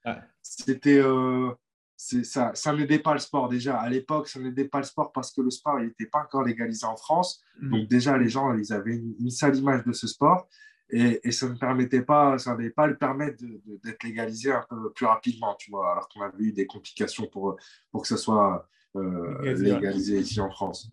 C'était. 0.42 0.98
Euh, 0.98 1.50
ça, 1.96 2.50
ça 2.54 2.74
n'aidait 2.74 2.98
pas 2.98 3.14
le 3.14 3.18
sport 3.18 3.48
déjà. 3.48 3.78
À 3.78 3.88
l'époque, 3.88 4.28
ça 4.28 4.38
n'aidait 4.38 4.68
pas 4.68 4.78
le 4.78 4.84
sport 4.84 5.12
parce 5.12 5.32
que 5.32 5.40
le 5.40 5.50
sport 5.50 5.80
n'était 5.80 6.04
pas 6.04 6.20
encore 6.20 6.42
légalisé 6.42 6.84
en 6.84 6.96
France. 6.96 7.42
Mm. 7.58 7.70
Donc 7.70 7.88
déjà, 7.88 8.18
les 8.18 8.28
gens, 8.28 8.52
ils 8.54 8.72
avaient 8.72 8.96
une, 8.96 9.30
sale 9.30 9.56
image 9.56 9.84
de 9.84 9.92
ce 9.92 10.06
sport. 10.06 10.46
Et, 10.90 11.20
et, 11.24 11.32
ça 11.32 11.48
ne 11.48 11.54
permettait 11.54 12.02
pas, 12.02 12.38
ça 12.38 12.54
n'allait 12.54 12.70
pas 12.70 12.86
le 12.86 12.96
permettre 12.96 13.42
d'être 13.82 14.04
légalisé 14.04 14.52
un 14.52 14.64
peu 14.68 14.92
plus 14.92 15.06
rapidement, 15.06 15.56
tu 15.58 15.70
vois, 15.70 15.90
alors 15.90 16.08
qu'on 16.08 16.20
avait 16.20 16.44
eu 16.44 16.52
des 16.52 16.66
complications 16.66 17.26
pour, 17.26 17.56
pour 17.90 18.02
que 18.02 18.08
ça 18.08 18.16
soit 18.16 18.68
euh, 18.94 19.54
légalisé 19.54 20.20
ici 20.20 20.40
en 20.40 20.50
France. 20.50 20.90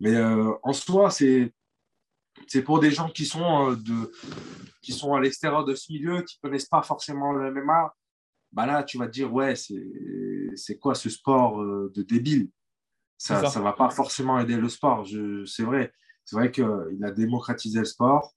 Mais 0.00 0.14
euh, 0.14 0.52
en 0.62 0.72
soi, 0.72 1.10
c'est 1.10 1.52
c'est 2.46 2.62
pour 2.62 2.80
des 2.80 2.90
gens 2.90 3.08
qui 3.08 3.26
sont, 3.26 3.70
euh, 3.70 3.76
de, 3.76 4.12
qui 4.82 4.92
sont 4.92 5.14
à 5.14 5.20
l'extérieur 5.20 5.64
de 5.64 5.74
ce 5.74 5.92
milieu, 5.92 6.22
qui 6.22 6.38
ne 6.42 6.48
connaissent 6.48 6.68
pas 6.68 6.82
forcément 6.82 7.32
le 7.32 7.52
MMA. 7.52 7.94
Bah 8.52 8.66
là, 8.66 8.82
tu 8.82 8.98
vas 8.98 9.06
te 9.06 9.12
dire, 9.12 9.32
ouais, 9.32 9.54
c'est 9.54 10.78
quoi 10.78 10.94
ce 10.94 11.10
sport 11.10 11.62
euh, 11.62 11.92
de 11.94 12.02
débile? 12.02 12.48
Ça 13.18 13.42
ne 13.42 13.62
va 13.62 13.72
pas 13.72 13.90
forcément 13.90 14.38
aider 14.38 14.56
le 14.56 14.68
sport. 14.68 15.06
C'est 15.46 15.64
vrai. 15.64 15.92
C'est 16.24 16.36
vrai 16.36 16.50
qu'il 16.50 17.00
a 17.02 17.10
démocratisé 17.10 17.80
le 17.80 17.84
sport 17.84 18.34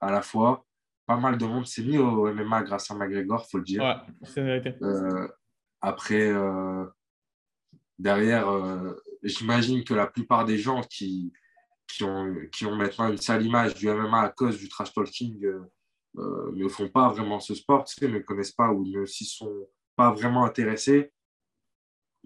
à 0.00 0.10
la 0.10 0.22
fois. 0.22 0.64
Pas 1.06 1.16
mal 1.16 1.36
de 1.36 1.46
monde 1.46 1.66
s'est 1.66 1.82
mis 1.82 1.98
au 1.98 2.32
MMA 2.32 2.62
grâce 2.62 2.90
à 2.90 2.94
McGregor, 2.94 3.44
il 3.46 3.50
faut 3.50 3.58
le 3.58 3.64
dire. 3.64 3.82
Ouais, 3.82 3.94
c'est 4.24 4.42
vérité. 4.42 4.74
Euh, 4.82 5.28
après, 5.82 6.32
derrière, 7.98 8.48
j'imagine 9.22 9.84
que 9.84 9.94
la 9.94 10.06
plupart 10.06 10.44
des 10.46 10.58
gens 10.58 10.82
qui, 10.82 11.32
qui 11.86 12.04
ont, 12.04 12.34
qui 12.52 12.66
ont 12.66 12.74
maintenant 12.74 13.10
une 13.10 13.18
sale 13.18 13.44
image 13.44 13.74
du 13.74 13.88
MMA 13.88 14.20
à 14.20 14.28
cause 14.30 14.58
du 14.58 14.68
trash 14.68 14.92
talking 14.92 15.44
euh, 15.44 15.70
euh, 16.18 16.52
ne 16.54 16.68
font 16.68 16.88
pas 16.88 17.08
vraiment 17.08 17.40
ce 17.40 17.54
sport, 17.54 17.84
tu 17.84 17.94
sais, 17.96 18.08
ne 18.08 18.18
connaissent 18.20 18.52
pas 18.52 18.70
ou 18.70 18.86
ne 18.86 19.04
s'y 19.04 19.24
sont 19.24 19.66
pas 19.96 20.12
vraiment 20.12 20.44
intéressés. 20.44 21.12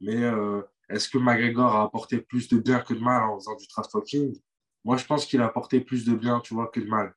Mais 0.01 0.23
euh, 0.23 0.63
est-ce 0.89 1.09
que 1.09 1.19
McGregor 1.19 1.75
a 1.75 1.83
apporté 1.85 2.19
plus 2.19 2.49
de 2.49 2.59
bien 2.59 2.81
que 2.81 2.95
de 2.95 3.01
mal 3.01 3.23
en 3.25 3.39
faisant 3.39 3.57
du 3.57 3.67
trash 3.67 3.89
talking? 3.89 4.39
Moi, 4.85 4.97
je 4.97 5.05
pense 5.05 5.27
qu'il 5.27 5.41
a 5.41 5.47
apporté 5.47 5.81
plus 5.81 6.05
de 6.05 6.15
bien, 6.15 6.41
tu 6.41 6.55
vois, 6.55 6.69
que 6.69 6.81
de 6.81 6.87
mal. 6.87 7.15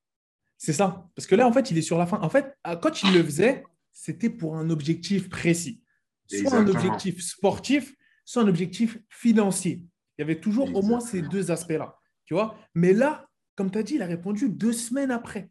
C'est 0.57 0.73
ça. 0.73 1.09
Parce 1.15 1.27
que 1.27 1.35
là, 1.35 1.47
en 1.47 1.53
fait, 1.53 1.71
il 1.71 1.77
est 1.77 1.83
sur 1.83 1.97
la 1.97 2.05
fin. 2.05 2.19
En 2.21 2.29
fait, 2.29 2.57
quand 2.81 3.03
il 3.03 3.13
le 3.13 3.23
faisait, 3.23 3.63
c'était 3.91 4.29
pour 4.29 4.55
un 4.55 4.69
objectif 4.69 5.29
précis. 5.29 5.83
Soit 6.27 6.53
un 6.53 6.67
objectif 6.67 7.21
sportif, 7.21 7.93
soit 8.25 8.43
un 8.43 8.47
objectif 8.47 8.97
financier. 9.09 9.85
Il 10.17 10.21
y 10.21 10.23
avait 10.23 10.39
toujours 10.39 10.73
au 10.75 10.81
moins 10.81 10.99
ces 10.99 11.21
deux 11.21 11.51
aspects-là. 11.51 12.00
Tu 12.31 12.35
vois? 12.35 12.55
Mais 12.75 12.93
là, 12.93 13.27
comme 13.57 13.69
tu 13.69 13.77
as 13.77 13.83
dit, 13.83 13.95
il 13.95 14.01
a 14.01 14.05
répondu 14.05 14.47
deux 14.47 14.71
semaines 14.71 15.11
après. 15.11 15.49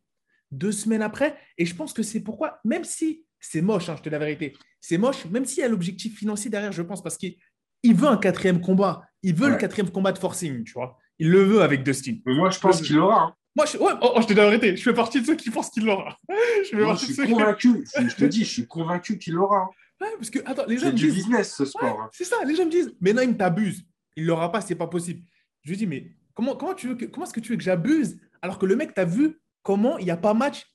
Deux 0.50 0.72
semaines 0.72 1.02
après. 1.02 1.36
Et 1.58 1.66
je 1.66 1.74
pense 1.74 1.92
que 1.92 2.02
c'est 2.02 2.20
pourquoi, 2.20 2.58
même 2.64 2.84
si 2.84 3.26
c'est 3.38 3.60
moche, 3.60 3.90
hein, 3.90 3.96
je 3.98 4.00
te 4.00 4.08
dis 4.08 4.12
la 4.14 4.18
vérité, 4.18 4.56
c'est 4.80 4.96
moche, 4.96 5.26
même 5.26 5.44
s'il 5.44 5.60
y 5.60 5.62
a 5.62 5.68
l'objectif 5.68 6.16
financier 6.16 6.50
derrière, 6.50 6.72
je 6.72 6.80
pense, 6.80 7.02
parce 7.02 7.18
qu'il 7.18 7.36
veut 7.84 8.08
un 8.08 8.16
quatrième 8.16 8.62
combat. 8.62 9.02
Il 9.22 9.34
veut 9.34 9.50
le 9.50 9.56
quatrième 9.56 9.90
combat 9.90 10.12
de 10.12 10.18
forcing, 10.18 10.64
tu 10.64 10.72
vois. 10.72 10.96
Il 11.18 11.30
le 11.30 11.42
veut 11.42 11.60
avec 11.60 11.82
Dustin. 11.82 12.16
Mais 12.24 12.34
moi, 12.34 12.48
je 12.48 12.58
pense 12.58 12.80
qu'il 12.80 12.96
l'aura. 12.96 13.24
Hein. 13.24 13.34
Moi, 13.54 13.66
je, 13.66 13.76
ouais, 13.76 13.92
oh, 14.00 14.12
oh, 14.16 14.20
je 14.22 14.26
te 14.28 14.32
dis 14.32 14.38
la 14.38 14.46
vérité, 14.48 14.74
je 14.74 14.82
fais 14.82 14.94
partie 14.94 15.20
de 15.20 15.26
ceux 15.26 15.36
qui 15.36 15.50
pensent 15.50 15.68
qu'il 15.68 15.84
l'aura. 15.84 16.16
je, 16.64 16.96
suis 16.96 17.14
convaincu. 17.14 17.84
je 17.94 18.14
te 18.14 18.24
dis, 18.24 18.42
je 18.42 18.50
suis 18.50 18.66
convaincu 18.66 19.18
qu'il 19.18 19.34
l'aura. 19.34 19.64
Hein. 19.64 19.68
Ouais, 20.00 20.12
parce 20.16 20.30
que, 20.30 20.38
attends, 20.46 20.64
les 20.66 20.78
gens 20.78 20.86
C'est 20.86 20.92
du 20.92 21.12
business, 21.12 21.56
ce 21.56 21.66
sport. 21.66 22.08
c'est 22.14 22.24
ça, 22.24 22.36
les 22.46 22.56
gens 22.56 22.64
me 22.64 22.70
disent, 22.70 22.96
mais 23.02 23.12
non, 23.12 23.20
il 23.20 23.36
t'abuse. 23.36 23.84
Il 24.16 24.24
l'aura 24.24 24.50
pas, 24.50 24.62
c'est 24.62 24.76
pas 24.76 24.86
possible. 24.86 25.20
Je 25.62 25.72
lui 25.72 25.76
dis, 25.76 25.86
mais 25.86 26.10
Comment, 26.34 26.56
comment, 26.56 26.74
tu 26.74 26.88
veux 26.88 26.94
que, 26.94 27.04
comment 27.04 27.26
est-ce 27.26 27.34
que 27.34 27.40
tu 27.40 27.52
veux 27.52 27.56
que 27.56 27.62
j'abuse 27.62 28.18
alors 28.42 28.58
que 28.58 28.66
le 28.66 28.76
mec, 28.76 28.94
tu 28.94 29.00
as 29.00 29.04
vu 29.04 29.40
comment 29.62 29.98
il 29.98 30.04
n'y 30.04 30.10
a 30.10 30.16
pas 30.16 30.34
match 30.34 30.66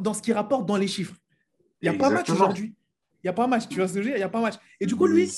dans 0.00 0.14
ce 0.14 0.22
qu'il 0.22 0.34
rapporte 0.34 0.66
dans 0.66 0.76
les 0.76 0.88
chiffres? 0.88 1.14
Il 1.82 1.90
n'y 1.90 1.96
a 1.96 1.98
pas 1.98 2.10
match 2.10 2.30
aujourd'hui. 2.30 2.74
Il 3.22 3.26
n'y 3.26 3.30
a 3.30 3.34
pas 3.34 3.46
match. 3.46 3.68
Tu 3.68 3.76
vois 3.76 3.88
ce 3.88 3.94
que 3.94 4.00
je 4.00 4.04
veux 4.04 4.10
dire? 4.10 4.16
Il 4.16 4.20
n'y 4.20 4.24
a 4.24 4.28
pas 4.28 4.40
match. 4.40 4.54
Et 4.80 4.86
du 4.86 4.96
coup, 4.96 5.06
lui, 5.06 5.30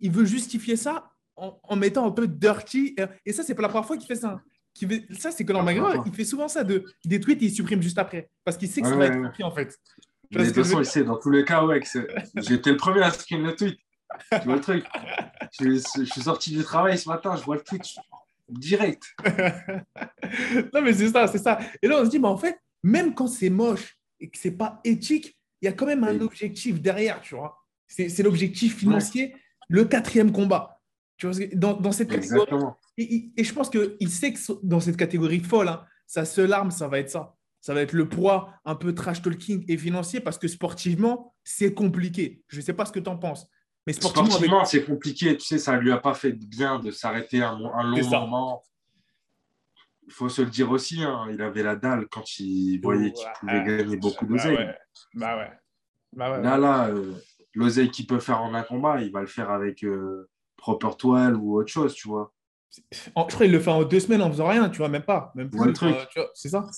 il 0.00 0.10
veut 0.10 0.24
justifier 0.24 0.76
ça 0.76 1.10
en, 1.36 1.76
mettant 1.76 2.06
un 2.06 2.10
peu 2.10 2.26
dirty. 2.26 2.94
Et 3.24 3.32
ça, 3.32 3.42
c'est 3.42 3.54
pas 3.54 3.62
la 3.62 3.68
première 3.68 3.86
fois 3.86 3.96
qu'il 3.96 4.06
fait 4.06 4.14
ça. 4.14 4.40
Qui 4.74 4.88
ça, 5.18 5.30
c'est 5.30 5.44
que 5.44 5.52
dans 5.52 5.62
McGregor, 5.62 6.04
il 6.06 6.12
fait 6.12 6.24
souvent 6.24 6.48
ça 6.48 6.64
de 6.64 6.84
des 7.04 7.20
tweets 7.20 7.40
et 7.42 7.46
il 7.46 7.52
supprime 7.52 7.80
juste 7.80 7.98
après. 7.98 8.28
Parce 8.44 8.56
qu'il 8.56 8.68
sait 8.68 8.82
que 8.82 8.88
ça 8.88 8.96
va 8.96 9.06
être 9.06 9.22
compris, 9.22 9.44
en 9.44 9.50
fait. 9.52 9.78
de 10.30 10.44
toute 10.44 10.54
façon, 10.54 10.80
il 10.80 10.86
sait, 10.86 11.04
dans 11.04 11.16
tous 11.16 11.30
les 11.30 11.44
cas, 11.44 11.64
ouais, 11.64 11.80
j'étais 12.36 12.70
le 12.70 12.76
premier 12.76 13.02
à 13.02 13.10
screen 13.12 13.42
le 13.42 13.54
tweet. 13.54 13.78
Tu 14.32 14.44
vois 14.44 14.56
le 14.56 14.60
truc? 14.60 14.84
Je, 15.60 15.70
je, 15.70 16.04
suis 16.04 16.22
sorti 16.22 16.50
du 16.50 16.64
travail 16.64 16.98
ce 16.98 17.08
matin, 17.08 17.36
je 17.36 17.44
vois 17.44 17.54
le 17.54 17.62
tweet, 17.62 17.84
direct. 18.48 19.04
non, 20.74 20.82
mais 20.82 20.92
c'est 20.92 21.08
ça, 21.08 21.26
c'est 21.26 21.38
ça. 21.38 21.58
Et 21.82 21.88
là, 21.88 22.00
on 22.00 22.04
se 22.04 22.10
dit, 22.10 22.18
mais 22.18 22.28
en 22.28 22.36
fait, 22.36 22.58
même 22.82 23.14
quand 23.14 23.26
c'est 23.26 23.50
moche 23.50 23.98
et 24.20 24.28
que 24.28 24.38
c'est 24.38 24.56
pas 24.56 24.80
éthique, 24.84 25.38
il 25.62 25.66
y 25.66 25.68
a 25.68 25.72
quand 25.72 25.86
même 25.86 26.04
un 26.04 26.20
objectif 26.20 26.80
derrière, 26.80 27.20
tu 27.20 27.34
vois. 27.34 27.58
C'est 27.86 28.22
l'objectif 28.22 28.76
financier, 28.76 29.34
le 29.68 29.84
quatrième 29.84 30.32
combat. 30.32 30.80
Tu 31.16 31.26
vois, 31.26 31.46
dans, 31.54 31.74
dans 31.74 31.92
cette 31.92 32.10
catégorie. 32.10 32.50
Et, 32.98 33.30
et, 33.36 33.44
je 33.44 33.52
pense 33.52 33.70
qu'il 33.70 34.10
sait 34.10 34.32
que 34.32 34.38
dans 34.62 34.80
cette 34.80 34.96
catégorie 34.96 35.40
folle, 35.40 35.68
hein, 35.68 35.84
sa 36.06 36.24
seule 36.24 36.52
arme, 36.52 36.70
ça 36.70 36.88
va 36.88 36.98
être 36.98 37.10
ça. 37.10 37.36
Ça 37.60 37.72
va 37.72 37.80
être 37.80 37.92
le 37.92 38.08
poids 38.08 38.52
un 38.66 38.74
peu 38.74 38.94
trash 38.94 39.22
talking 39.22 39.64
et 39.68 39.78
financier 39.78 40.20
parce 40.20 40.36
que 40.36 40.48
sportivement, 40.48 41.34
c'est 41.44 41.72
compliqué. 41.72 42.42
Je 42.48 42.58
ne 42.58 42.62
sais 42.62 42.74
pas 42.74 42.84
ce 42.84 42.92
que 42.92 43.00
tu 43.00 43.08
en 43.08 43.16
penses. 43.16 43.46
Mais 43.86 43.92
sportivement, 43.92 44.64
c'est 44.64 44.84
compliqué. 44.84 45.36
Tu 45.36 45.44
sais, 45.44 45.58
ça 45.58 45.76
ne 45.76 45.80
lui 45.80 45.92
a 45.92 45.98
pas 45.98 46.14
fait 46.14 46.32
bien 46.32 46.78
de 46.78 46.90
s'arrêter 46.90 47.42
un, 47.42 47.58
long 47.58 48.10
moment. 48.10 48.62
Il 50.06 50.12
faut 50.12 50.28
se 50.28 50.42
le 50.42 50.50
dire 50.50 50.70
aussi, 50.70 51.02
hein, 51.02 51.26
il 51.32 51.40
avait 51.40 51.62
la 51.62 51.76
dalle 51.76 52.06
quand 52.08 52.38
il 52.38 52.78
voyait 52.82 53.12
qu'il 53.12 53.26
pouvait 53.40 53.64
gagner 53.64 53.96
beaucoup 53.96 54.26
bah 54.26 54.32
d'oseille. 54.32 54.74
Bah 55.14 55.38
ouais. 55.38 55.50
Bah 56.12 56.30
ouais. 56.30 56.42
là, 56.42 56.58
là, 56.58 56.88
euh, 56.88 57.14
l'oseille 57.54 57.90
qu'il 57.90 58.06
peut 58.06 58.20
faire 58.20 58.42
en 58.42 58.52
un 58.52 58.62
combat, 58.62 59.00
il 59.00 59.10
va 59.10 59.20
le 59.20 59.26
faire 59.26 59.50
avec 59.50 59.82
euh, 59.82 60.28
Proper 60.56 60.90
Toile 60.98 61.36
ou 61.36 61.58
autre 61.58 61.70
chose, 61.70 61.94
tu 61.94 62.08
vois. 62.08 62.32
Je 62.90 63.10
crois 63.10 63.26
qu'il 63.26 63.52
le 63.52 63.60
fait 63.60 63.70
en 63.70 63.82
deux 63.84 64.00
semaines 64.00 64.22
en 64.22 64.30
faisant 64.30 64.48
rien, 64.48 64.68
tu 64.68 64.78
vois, 64.78 64.88
même 64.88 65.04
pas. 65.04 65.32
Même 65.34 65.50
plus, 65.50 65.72
truc. 65.72 65.96
c'est 66.34 66.48
ça. 66.48 66.68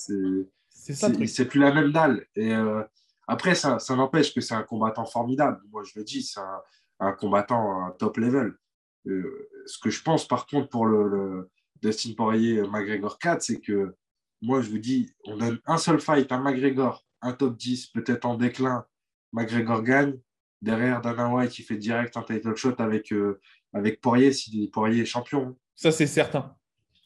C'est 0.69 0.93
ça. 0.93 1.09
C'est 1.25 1.45
plus 1.45 1.59
la 1.59 1.73
même 1.73 1.91
dalle. 1.91 2.25
Et 2.35 2.53
euh, 2.53 2.83
après, 3.27 3.55
ça, 3.55 3.79
ça 3.79 3.95
n'empêche 3.95 4.33
que 4.33 4.41
c'est 4.41 4.53
un 4.53 4.63
combattant 4.63 5.05
formidable. 5.05 5.59
Moi, 5.71 5.83
je 5.83 5.99
le 5.99 6.05
dis, 6.05 6.23
c'est 6.23 6.39
un, 6.39 6.61
un 6.99 7.11
combattant 7.13 7.85
à 7.85 7.91
top 7.91 8.17
level. 8.17 8.55
Euh, 9.07 9.49
ce 9.65 9.77
que 9.79 9.89
je 9.89 10.01
pense 10.01 10.27
par 10.27 10.45
contre 10.47 10.69
pour 10.69 10.85
le, 10.85 11.49
Dustin 11.81 12.13
Poirier 12.15 12.61
McGregor 12.63 13.19
4, 13.19 13.41
c'est 13.41 13.59
que 13.59 13.95
moi 14.41 14.61
je 14.61 14.69
vous 14.69 14.79
dis, 14.79 15.11
on 15.25 15.39
a 15.41 15.51
un 15.65 15.77
seul 15.77 15.99
fight, 15.99 16.31
un 16.31 16.39
McGregor, 16.39 17.05
un 17.21 17.33
top 17.33 17.55
10, 17.57 17.87
peut-être 17.87 18.25
en 18.25 18.35
déclin, 18.35 18.85
McGregor 19.33 19.83
gagne. 19.83 20.19
Derrière 20.59 21.01
Dana 21.01 21.29
White 21.29 21.51
qui 21.51 21.61
fait 21.61 21.77
direct 21.77 22.17
un 22.17 22.23
title 22.23 22.55
shot 22.55 22.73
avec, 22.79 23.13
euh, 23.13 23.39
avec 23.73 24.01
Poirier 24.01 24.33
si 24.33 24.69
Poirier 24.69 25.03
est 25.03 25.05
champion. 25.05 25.55
Ça 25.75 25.91
c'est 25.91 26.07
certain. 26.07 26.55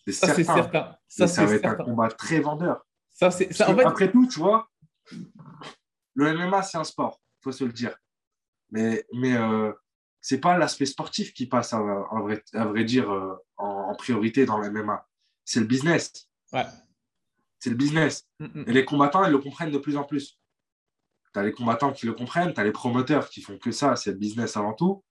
Ça 0.08 0.34
c'est 0.34 0.45
certain. 0.45 0.95
Ça, 1.10 1.27
ça 1.27 1.45
va 1.45 1.56
être 1.56 1.65
un 1.65 1.75
combat 1.75 2.08
très 2.08 2.39
vendeur. 2.39 2.86
Ça, 3.10 3.30
c'est, 3.30 3.62
Après 3.62 4.10
tout, 4.10 4.25
tu 4.25 4.39
vois, 4.39 4.69
le 6.15 6.34
MMA 6.34 6.63
c'est 6.63 6.77
un 6.77 6.86
sport, 6.86 7.21
il 7.39 7.43
faut 7.43 7.51
se 7.51 7.65
le 7.65 7.73
dire. 7.73 7.95
Mais, 8.71 9.06
mais 9.13 9.36
euh, 9.36 9.73
c'est 10.21 10.39
pas 10.39 10.57
l'aspect 10.57 10.86
sportif 10.86 11.34
qui 11.34 11.47
passe, 11.47 11.73
à, 11.73 11.79
vrai, 11.79 12.43
à 12.53 12.65
vrai, 12.65 12.84
dire, 12.84 13.12
euh, 13.12 13.36
en, 13.57 13.93
priorité 13.95 14.45
dans 14.45 14.60
le 14.60 14.69
MMA. 14.71 15.07
C'est 15.43 15.60
le 15.60 15.65
business. 15.65 16.29
Ouais. 16.53 16.65
C'est 17.60 17.71
le 17.71 17.75
business. 17.75 18.27
Mm, 18.39 18.45
mm. 18.45 18.63
Et 18.67 18.73
les 18.73 18.86
combattants, 18.86 19.25
ils 19.25 19.31
le 19.31 19.39
comprennent 19.39 19.71
de 19.71 19.77
plus 19.77 19.97
en 19.97 20.03
plus. 20.03 20.39
Tu 21.34 21.39
as 21.39 21.43
les 21.43 21.51
combattants 21.51 21.91
qui 21.91 22.05
le 22.05 22.13
comprennent, 22.13 22.53
tu 22.53 22.60
as 22.60 22.63
les 22.63 22.71
promoteurs 22.71 23.29
qui 23.29 23.41
font 23.41 23.57
que 23.57 23.71
ça, 23.71 23.95
c'est 23.95 24.12
le 24.12 24.17
business 24.17 24.57
avant 24.57 24.73
tout. 24.73 25.03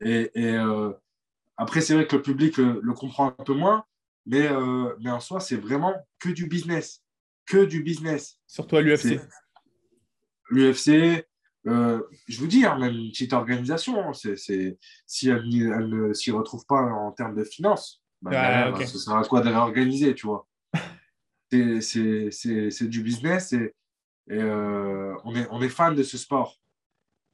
Et, 0.00 0.30
et 0.34 0.54
euh, 0.54 0.92
après, 1.56 1.80
c'est 1.80 1.94
vrai 1.94 2.06
que 2.06 2.16
le 2.16 2.22
public 2.22 2.56
le, 2.56 2.92
comprend 2.94 3.28
un 3.38 3.44
peu 3.44 3.54
moins, 3.54 3.84
mais, 4.26 4.46
euh, 4.46 4.94
mais 5.00 5.10
en 5.10 5.20
soi, 5.20 5.40
c'est 5.40 5.56
vraiment 5.56 5.94
que 6.18 6.28
du 6.28 6.46
business. 6.46 7.02
Que 7.46 7.64
du 7.64 7.82
business. 7.82 8.38
Surtout 8.46 8.76
à 8.76 8.82
l'UFC. 8.82 9.20
L'UFC, 10.50 11.26
euh, 11.66 12.02
je 12.26 12.40
vous 12.40 12.46
dis, 12.46 12.64
hein, 12.64 12.78
même 12.78 12.94
une 12.94 13.10
petite 13.10 13.32
organisation, 13.32 14.12
c'est, 14.12 14.78
si 15.06 15.28
elle, 15.28 15.48
ne 15.48 16.12
s'y 16.12 16.30
retrouve 16.30 16.64
pas 16.66 16.80
en 16.80 17.12
termes 17.12 17.34
de 17.34 17.44
finances, 17.44 18.02
bah, 18.22 18.74
ce 18.86 18.98
sera 18.98 19.20
à 19.20 19.24
quoi 19.24 19.40
de 19.40 19.48
réorganiser, 19.48 20.14
tu 20.14 20.26
vois. 20.26 20.46
c'est, 21.50 22.88
du 22.88 23.02
business 23.02 23.52
et 23.52 23.74
Et 24.28 24.40
euh, 24.40 25.14
on, 25.24 25.34
est, 25.34 25.46
on 25.50 25.60
est 25.62 25.68
fan 25.68 25.94
de 25.94 26.02
ce 26.02 26.16
sport. 26.16 26.58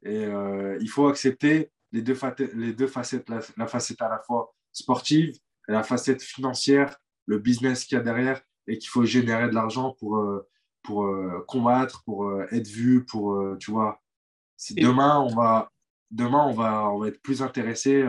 Et 0.04 0.24
euh, 0.24 0.76
il 0.80 0.88
faut 0.88 1.08
accepter 1.08 1.70
les 1.92 2.02
deux, 2.02 2.18
les 2.54 2.72
deux 2.72 2.86
facettes, 2.86 3.28
la, 3.28 3.66
facette 3.66 4.02
à 4.02 4.08
la 4.08 4.18
fois 4.18 4.54
sportive 4.72 5.36
et 5.68 5.72
la 5.72 5.82
facette 5.82 6.22
financière, 6.22 6.96
le 7.26 7.38
business 7.38 7.84
qu'il 7.84 7.96
y 7.96 8.00
a 8.00 8.04
derrière 8.04 8.40
et 8.66 8.78
qu'il 8.78 8.88
faut 8.88 9.04
générer 9.04 9.48
de 9.48 9.54
l'argent 9.54 9.96
pour, 9.98 10.24
pour 10.82 11.08
combattre, 11.46 12.02
pour 12.04 12.42
être 12.50 12.68
vu, 12.68 13.04
pour, 13.04 13.56
tu 13.58 13.70
vois. 13.70 14.00
Demain, 14.70 15.20
on 15.20 15.34
va, 15.34 15.70
demain 16.10 16.46
on, 16.46 16.52
va, 16.52 16.90
on 16.90 16.98
va 16.98 17.08
être 17.08 17.20
plus 17.22 17.42
intéressé 17.42 18.04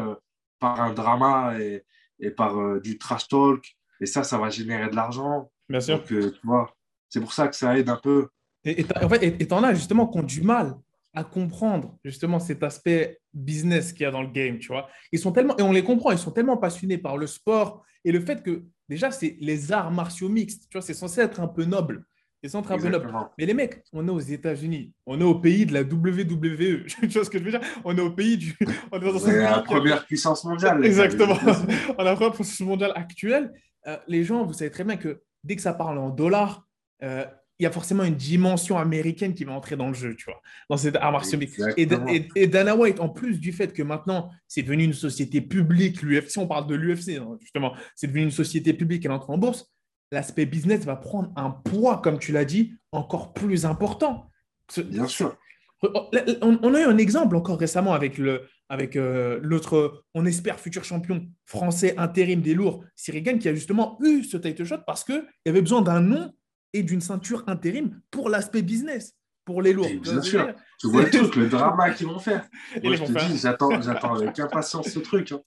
par 0.59 0.79
un 0.81 0.93
drama 0.93 1.59
et, 1.59 1.83
et 2.19 2.31
par 2.31 2.79
du 2.81 2.97
trash 2.97 3.27
talk. 3.27 3.75
Et 3.99 4.05
ça, 4.05 4.23
ça 4.23 4.37
va 4.37 4.49
générer 4.49 4.89
de 4.89 4.95
l'argent. 4.95 5.51
Bien 5.69 5.79
sûr. 5.79 6.03
tu 6.03 6.21
vois, 6.43 6.73
c'est 7.09 7.19
pour 7.19 7.33
ça 7.33 7.47
que 7.47 7.55
ça 7.55 7.77
aide 7.77 7.89
un 7.89 7.97
peu. 7.97 8.29
Et 8.63 8.85
en 9.01 9.09
fait, 9.09 9.23
et 9.23 9.47
t'en 9.47 9.63
as 9.63 9.73
justement 9.73 10.07
qui 10.07 10.19
ont 10.19 10.23
du 10.23 10.41
mal 10.41 10.75
à 11.13 11.23
comprendre 11.23 11.97
justement 12.03 12.39
cet 12.39 12.63
aspect 12.63 13.19
business 13.33 13.91
qu'il 13.91 14.03
y 14.03 14.05
a 14.05 14.11
dans 14.11 14.21
le 14.21 14.27
game, 14.27 14.59
tu 14.59 14.67
vois. 14.67 14.87
Ils 15.11 15.19
sont 15.19 15.31
tellement, 15.31 15.57
et 15.57 15.63
on 15.63 15.71
les 15.71 15.83
comprend, 15.83 16.11
ils 16.11 16.17
sont 16.17 16.31
tellement 16.31 16.57
passionnés 16.57 16.97
par 16.97 17.17
le 17.17 17.27
sport 17.27 17.83
et 18.03 18.11
le 18.11 18.19
fait 18.19 18.43
que 18.43 18.65
déjà, 18.87 19.09
c'est 19.09 19.35
les 19.39 19.71
arts 19.71 19.91
martiaux 19.91 20.29
mixtes, 20.29 20.67
tu 20.69 20.77
vois, 20.77 20.81
c'est 20.81 20.93
censé 20.93 21.21
être 21.21 21.39
un 21.39 21.47
peu 21.47 21.65
noble. 21.65 22.05
Peu 22.41 22.89
noble. 22.89 23.11
Mais 23.37 23.45
les 23.45 23.53
mecs, 23.53 23.81
on 23.91 24.07
est 24.07 24.11
aux 24.11 24.19
États-Unis, 24.19 24.93
on 25.05 25.19
est 25.19 25.23
au 25.23 25.39
pays 25.39 25.65
de 25.65 25.73
la 25.73 25.81
WWE. 25.81 26.85
tu 26.85 27.07
vois 27.07 27.25
ce 27.25 27.29
que 27.29 27.39
je 27.39 27.43
veux 27.43 27.51
dire? 27.51 27.61
On 27.83 27.97
est 27.97 28.01
au 28.01 28.11
pays 28.11 28.37
du. 28.37 28.55
On 28.91 28.99
est 28.99 29.11
dans 29.11 29.27
la 29.27 29.61
première 29.61 30.05
puissance 30.05 30.43
mondiale. 30.43 30.85
Exactement. 30.85 31.37
on 31.97 32.01
a 32.01 32.03
la 32.03 32.15
première 32.15 32.33
puissance 32.33 32.59
mondiale 32.61 32.91
actuelle. 32.95 33.51
Euh, 33.87 33.97
les 34.07 34.23
gens, 34.23 34.45
vous 34.45 34.53
savez 34.53 34.69
très 34.69 34.83
bien 34.83 34.97
que 34.97 35.21
dès 35.43 35.55
que 35.55 35.61
ça 35.61 35.73
parle 35.73 35.97
en 35.97 36.09
dollars, 36.09 36.67
euh, 37.03 37.25
il 37.59 37.63
y 37.63 37.65
a 37.65 37.71
forcément 37.71 38.03
une 38.03 38.15
dimension 38.15 38.77
américaine 38.77 39.33
qui 39.33 39.43
va 39.43 39.53
entrer 39.53 39.75
dans 39.75 39.87
le 39.87 39.93
jeu, 39.93 40.15
tu 40.15 40.25
vois, 40.25 40.41
dans 40.69 40.77
cette 40.77 40.95
art 40.95 41.11
martial 41.11 41.41
et, 41.75 41.87
et, 42.35 42.47
Dana 42.47 42.75
White, 42.75 42.99
en 42.99 43.09
plus 43.09 43.39
du 43.39 43.51
fait 43.51 43.73
que 43.73 43.81
maintenant, 43.81 44.29
c'est 44.47 44.61
devenu 44.61 44.83
une 44.83 44.93
société 44.93 45.41
publique, 45.41 46.03
l'UFC, 46.03 46.37
on 46.37 46.47
parle 46.47 46.67
de 46.67 46.75
l'UFC, 46.75 47.17
hein, 47.17 47.35
justement, 47.41 47.73
c'est 47.95 48.07
devenu 48.07 48.23
une 48.23 48.31
société 48.31 48.73
publique, 48.73 49.05
elle 49.05 49.11
entre 49.11 49.31
en 49.31 49.39
bourse, 49.39 49.71
l'aspect 50.11 50.45
business 50.45 50.85
va 50.85 50.95
prendre 50.95 51.31
un 51.35 51.49
poids, 51.49 52.01
comme 52.01 52.19
tu 52.19 52.31
l'as 52.31 52.45
dit, 52.45 52.73
encore 52.91 53.33
plus 53.33 53.65
important. 53.65 54.29
Bien 54.77 55.07
sûr. 55.07 55.37
On, 55.83 56.73
a 56.73 56.81
eu 56.81 56.85
un 56.85 56.97
exemple 56.97 57.35
encore 57.35 57.59
récemment 57.59 57.93
avec 57.93 58.17
le 58.17 58.43
avec 58.69 58.97
euh, 58.97 59.39
l'autre, 59.41 60.03
on 60.13 60.25
espère, 60.25 60.59
futur 60.59 60.83
champion 60.83 61.25
français 61.45 61.95
intérim 61.97 62.41
des 62.41 62.53
lourds, 62.53 62.83
Sirigan, 62.95 63.37
qui 63.37 63.47
a 63.47 63.53
justement 63.53 63.97
eu 64.03 64.23
ce 64.23 64.35
title 64.35 64.65
shot 64.65 64.79
parce 64.85 65.05
qu'il 65.05 65.23
y 65.45 65.49
avait 65.49 65.61
besoin 65.61 65.81
d'un 65.81 66.01
nom 66.01 66.33
et 66.73 66.83
d'une 66.83 66.99
ceinture 66.99 67.43
intérim 67.47 68.01
pour 68.11 68.29
l'aspect 68.29 68.61
business, 68.61 69.15
pour 69.45 69.61
les 69.61 69.71
lourds. 69.71 69.87
bien 70.01 70.21
sûr, 70.21 70.53
tu 70.79 70.87
vois 70.87 71.05
tout 71.05 71.31
le 71.39 71.47
drama 71.47 71.91
qu'ils 71.91 72.07
vont 72.07 72.19
faire. 72.19 72.45
Moi, 72.83 72.95
je 72.95 73.05
te 73.05 73.25
dis, 73.25 73.37
j'attends, 73.37 73.81
j'attends 73.81 74.15
avec 74.15 74.37
impatience 74.37 74.89
ce 74.89 74.99
truc. 74.99 75.31
Hein. 75.31 75.39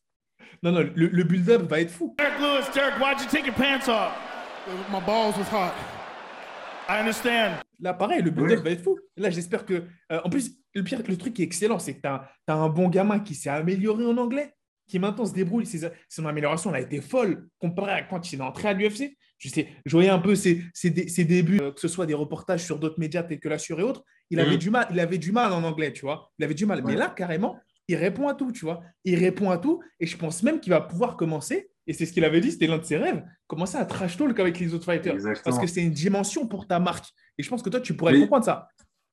Non, 0.63 0.73
non, 0.73 0.91
le, 0.95 1.09
le 1.09 1.25
build-up 1.25 1.63
va 1.69 1.81
être 1.81 1.91
fou. 1.91 2.15
Derek 2.17 2.39
Lewis, 2.39 2.71
Derek, 2.75 2.95
why'd 3.01 3.21
you 3.21 3.27
take 3.31 3.47
your 3.47 3.55
pants 3.55 3.89
off? 3.89 4.30
My 4.91 5.01
balls 5.05 5.37
was 5.37 5.49
hot. 5.51 5.73
I 6.89 7.01
understand. 7.01 7.63
Là, 7.81 7.95
pareil, 7.95 8.23
le 8.23 8.31
build-up 8.31 8.63
va 8.63 8.71
être 8.71 8.83
fou. 8.83 8.99
Là, 9.17 9.31
j'espère 9.31 9.65
que. 9.65 9.85
Euh, 10.13 10.21
en 10.23 10.31
plus, 10.31 10.53
le 10.75 10.83
pire, 10.85 11.03
le 11.07 11.17
truc 11.17 11.35
qui 11.35 11.43
est 11.43 11.45
excellent, 11.45 11.79
c'est 11.79 11.95
que 11.95 12.01
tu 12.01 12.09
as, 12.09 12.29
as, 12.47 12.55
un 12.55 12.69
bon 12.69 12.89
gamin 12.89 13.21
qui 13.21 13.35
s'est 13.35 13.51
amélioré 13.51 14.05
en 14.05 14.17
anglais, 14.17 14.55
qui 14.87 14.99
maintenant 14.99 15.27
se 15.27 15.33
débrouille. 15.33 15.67
Son 16.09 16.27
amélioration 16.27 16.71
elle 16.71 16.77
a 16.77 16.81
été 16.81 17.01
folle 17.01 17.49
comparé 17.59 17.93
à 17.93 18.03
quand 18.03 18.33
il 18.33 18.39
est 18.39 18.43
entré 18.43 18.69
à 18.69 18.73
l'UFC. 18.73 19.17
Je 19.39 19.49
sais, 19.49 19.69
je 19.87 19.93
voyais 19.93 20.11
un 20.11 20.19
peu 20.19 20.35
ses, 20.35 20.63
ses, 20.75 20.91
débuts, 20.91 21.61
euh, 21.63 21.73
que 21.73 21.81
ce 21.81 21.89
soit 21.89 22.05
des 22.05 22.15
reportages 22.15 22.63
sur 22.63 22.79
d'autres 22.79 23.01
médias 23.01 23.23
tels 23.23 23.41
que 23.41 23.49
La 23.49 23.59
Sur 23.59 23.81
et 23.81 23.83
autres. 23.83 24.05
Il 24.29 24.39
avait, 24.39 24.57
mm. 24.57 24.59
du 24.59 24.71
mal, 24.71 24.87
il 24.91 25.01
avait 25.01 25.19
du 25.19 25.33
mal 25.33 25.53
en 25.53 25.65
anglais, 25.65 25.93
tu 25.93 26.03
vois. 26.03 26.31
Il 26.39 26.45
avait 26.45 26.55
du 26.55 26.67
mal. 26.67 26.83
Mais 26.85 26.95
là, 26.95 27.09
carrément, 27.09 27.59
il 27.89 27.97
répond 27.97 28.29
à 28.29 28.35
tout, 28.35 28.53
tu 28.53 28.67
vois. 28.67 28.83
Il 29.05 29.19
répond 29.19 29.51
à 29.51 29.59
tout. 29.59 29.83
Et 29.99 30.07
je 30.07 30.17
pense 30.17 30.43
même 30.43 30.61
qu'il 30.61 30.71
va 30.71 30.81
pouvoir 30.81 31.17
commencer, 31.17 31.71
et 31.91 31.93
c'est 31.93 32.07
ce 32.07 32.13
qu'il 32.13 32.25
avait 32.25 32.41
dit, 32.41 32.53
c'était 32.53 32.69
l'un 32.69 32.79
de 32.79 32.85
ses 32.85 32.99
rêves, 32.99 33.21
commencer 33.49 33.77
à 33.77 33.85
trash 33.85 34.17
talk 34.17 34.39
avec 34.39 34.61
les 34.61 34.73
autres 34.75 34.85
fighters? 34.85 35.17
Parce 35.43 35.59
que 35.59 35.67
c'est 35.67 35.83
une 35.83 35.91
dimension 35.91 36.47
pour 36.47 36.69
ta 36.69 36.79
marque. 36.79 37.07
Et 37.37 37.43
je 37.43 37.49
pense 37.49 37.65
que 37.65 37.69
toi, 37.69 37.81
tu 37.81 37.97
pourrais 37.97 38.17
comprendre 38.17 38.45
ça. 38.45 38.69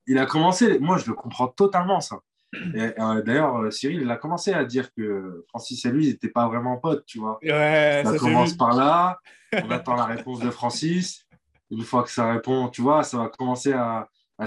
Il 0.06 0.16
a 0.16 0.26
commencé, 0.26 0.78
moi, 0.78 0.96
je 0.96 1.08
le 1.08 1.14
comprends 1.14 1.48
totalement, 1.48 2.00
ça. 2.00 2.20
Euh, 2.54 3.22
d'ailleurs, 3.22 3.56
euh, 3.56 3.72
Cyril, 3.72 4.02
il 4.02 4.10
a 4.12 4.16
commencé 4.16 4.52
à 4.52 4.64
dire 4.64 4.94
que 4.94 5.44
Francis 5.48 5.84
et 5.86 5.90
lui 5.90 6.06
n'étaient 6.06 6.28
pas 6.28 6.46
vraiment 6.46 6.76
potes, 6.76 7.04
tu 7.04 7.18
vois. 7.18 7.40
ça, 7.42 8.16
commence 8.16 8.54
par 8.54 8.76
là, 8.76 9.18
on 9.52 9.70
attend 9.72 9.96
la 9.96 10.04
réponse 10.04 10.38
de 10.38 10.50
Francis. 10.50 11.26
Une 11.72 11.82
fois 11.82 12.04
que 12.04 12.10
ça 12.10 12.30
répond, 12.30 12.68
tu 12.68 12.80
vois, 12.80 13.02
ça 13.02 13.18
va 13.18 13.28
commencer 13.28 13.72
à, 13.72 14.08
à 14.38 14.44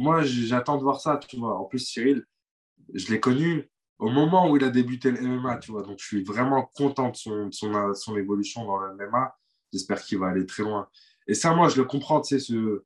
Moi, 0.00 0.20
j'attends 0.22 0.76
de 0.76 0.82
voir 0.82 1.00
ça, 1.00 1.18
tu 1.26 1.38
vois. 1.38 1.58
En 1.58 1.64
plus, 1.64 1.78
Cyril, 1.78 2.26
je 2.92 3.10
l'ai 3.10 3.20
connu 3.20 3.69
au 4.00 4.08
moment 4.08 4.50
où 4.50 4.56
il 4.56 4.64
a 4.64 4.70
débuté 4.70 5.10
le 5.10 5.20
MMA, 5.20 5.58
tu 5.58 5.72
vois. 5.72 5.82
Donc, 5.82 5.98
je 6.00 6.06
suis 6.06 6.24
vraiment 6.24 6.64
content 6.74 7.10
de 7.10 7.16
son, 7.16 7.52
son, 7.52 7.94
son 7.94 8.16
évolution 8.16 8.64
dans 8.64 8.78
le 8.78 8.94
MMA. 8.94 9.36
J'espère 9.72 10.02
qu'il 10.02 10.18
va 10.18 10.28
aller 10.28 10.46
très 10.46 10.62
loin. 10.62 10.88
Et 11.26 11.34
ça, 11.34 11.54
moi, 11.54 11.68
je 11.68 11.76
le 11.76 11.84
comprends, 11.84 12.22
tu 12.22 12.38
sais, 12.38 12.40
ce, 12.40 12.82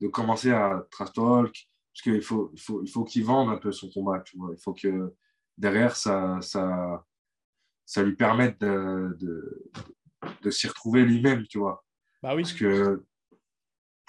de 0.00 0.08
commencer 0.08 0.50
à 0.50 0.86
trash 0.90 1.12
talk, 1.12 1.68
parce 1.92 2.02
qu'il 2.02 2.22
faut, 2.22 2.50
il 2.54 2.60
faut, 2.60 2.82
il 2.82 2.90
faut 2.90 3.04
qu'il 3.04 3.24
vende 3.24 3.50
un 3.50 3.58
peu 3.58 3.72
son 3.72 3.90
combat, 3.90 4.20
tu 4.20 4.38
vois. 4.38 4.52
Il 4.52 4.58
faut 4.58 4.72
que 4.72 5.14
derrière, 5.58 5.96
ça, 5.96 6.38
ça, 6.40 7.04
ça 7.84 8.02
lui 8.02 8.16
permette 8.16 8.58
de, 8.58 9.16
de, 9.20 9.70
de 10.40 10.50
s'y 10.50 10.66
retrouver 10.66 11.02
lui-même, 11.02 11.46
tu 11.46 11.58
vois. 11.58 11.84
Bah 12.22 12.34
oui. 12.34 12.42
Parce 12.42 12.54
que 12.54 13.04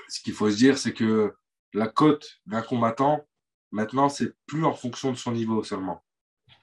ce 0.08 0.22
qu'il 0.22 0.34
faut 0.34 0.50
se 0.50 0.56
dire, 0.56 0.78
c'est 0.78 0.94
que 0.94 1.36
la 1.74 1.89
cote 1.89 2.39
d'un 2.46 2.62
combattant, 2.62 3.28
maintenant, 3.72 4.08
c'est 4.08 4.34
plus 4.46 4.63
en 4.63 4.74
fonction 4.74 5.12
de 5.12 5.18
son 5.18 5.34
niveau 5.34 5.62
seulement. 5.62 6.05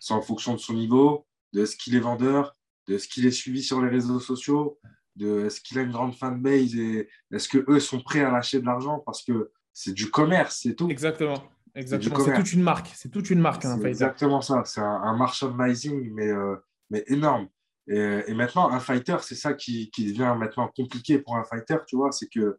C'est 0.02 0.14
en 0.14 0.20
fonction 0.20 0.54
de 0.54 0.58
son 0.58 0.74
niveau, 0.74 1.24
de 1.52 1.64
ce 1.64 1.76
qu'il 1.76 1.94
est 1.94 2.00
vendeur, 2.00 2.56
de 2.88 2.98
ce 2.98 3.06
qu'il 3.06 3.24
est 3.24 3.30
suivi 3.30 3.62
sur 3.62 3.80
les 3.80 3.88
réseaux 3.88 4.18
sociaux, 4.18 4.80
de 5.14 5.46
est-ce 5.46 5.60
qu'il 5.60 5.78
a 5.78 5.82
une 5.82 5.92
grande 5.92 6.16
fanbase 6.16 6.74
et 6.74 7.08
est-ce 7.30 7.48
que 7.48 7.64
eux 7.68 7.78
sont 7.78 8.00
prêts 8.00 8.24
à 8.24 8.32
lâcher 8.32 8.58
de 8.58 8.66
l'argent 8.66 8.98
parce 9.06 9.22
que 9.22 9.52
c'est 9.72 9.92
du 9.92 10.10
commerce, 10.10 10.58
c'est 10.64 10.74
tout. 10.74 10.88
Exactement. 10.88 11.40
Exactement. 11.76 12.18
C'est 12.18 12.34
toute 12.34 12.52
une 12.52 12.64
marque. 12.64 12.90
C'est 12.96 13.10
toute 13.10 13.30
une 13.30 13.38
marque. 13.38 13.64
Hein, 13.64 13.80
exactement 13.84 14.40
ça. 14.40 14.64
C'est 14.64 14.80
un, 14.80 15.02
un 15.04 15.16
merchandising, 15.16 16.12
mais, 16.12 16.26
euh, 16.26 16.56
mais 16.90 17.04
énorme. 17.06 17.48
Et, 17.86 18.34
maintenant, 18.34 18.70
un 18.70 18.80
fighter, 18.80 19.18
c'est 19.20 19.36
ça 19.36 19.54
qui, 19.54 19.88
qui, 19.90 20.06
devient 20.06 20.34
maintenant 20.36 20.68
compliqué 20.74 21.20
pour 21.20 21.36
un 21.36 21.44
fighter, 21.44 21.76
tu 21.86 21.94
vois. 21.94 22.10
C'est 22.10 22.28
que 22.28 22.58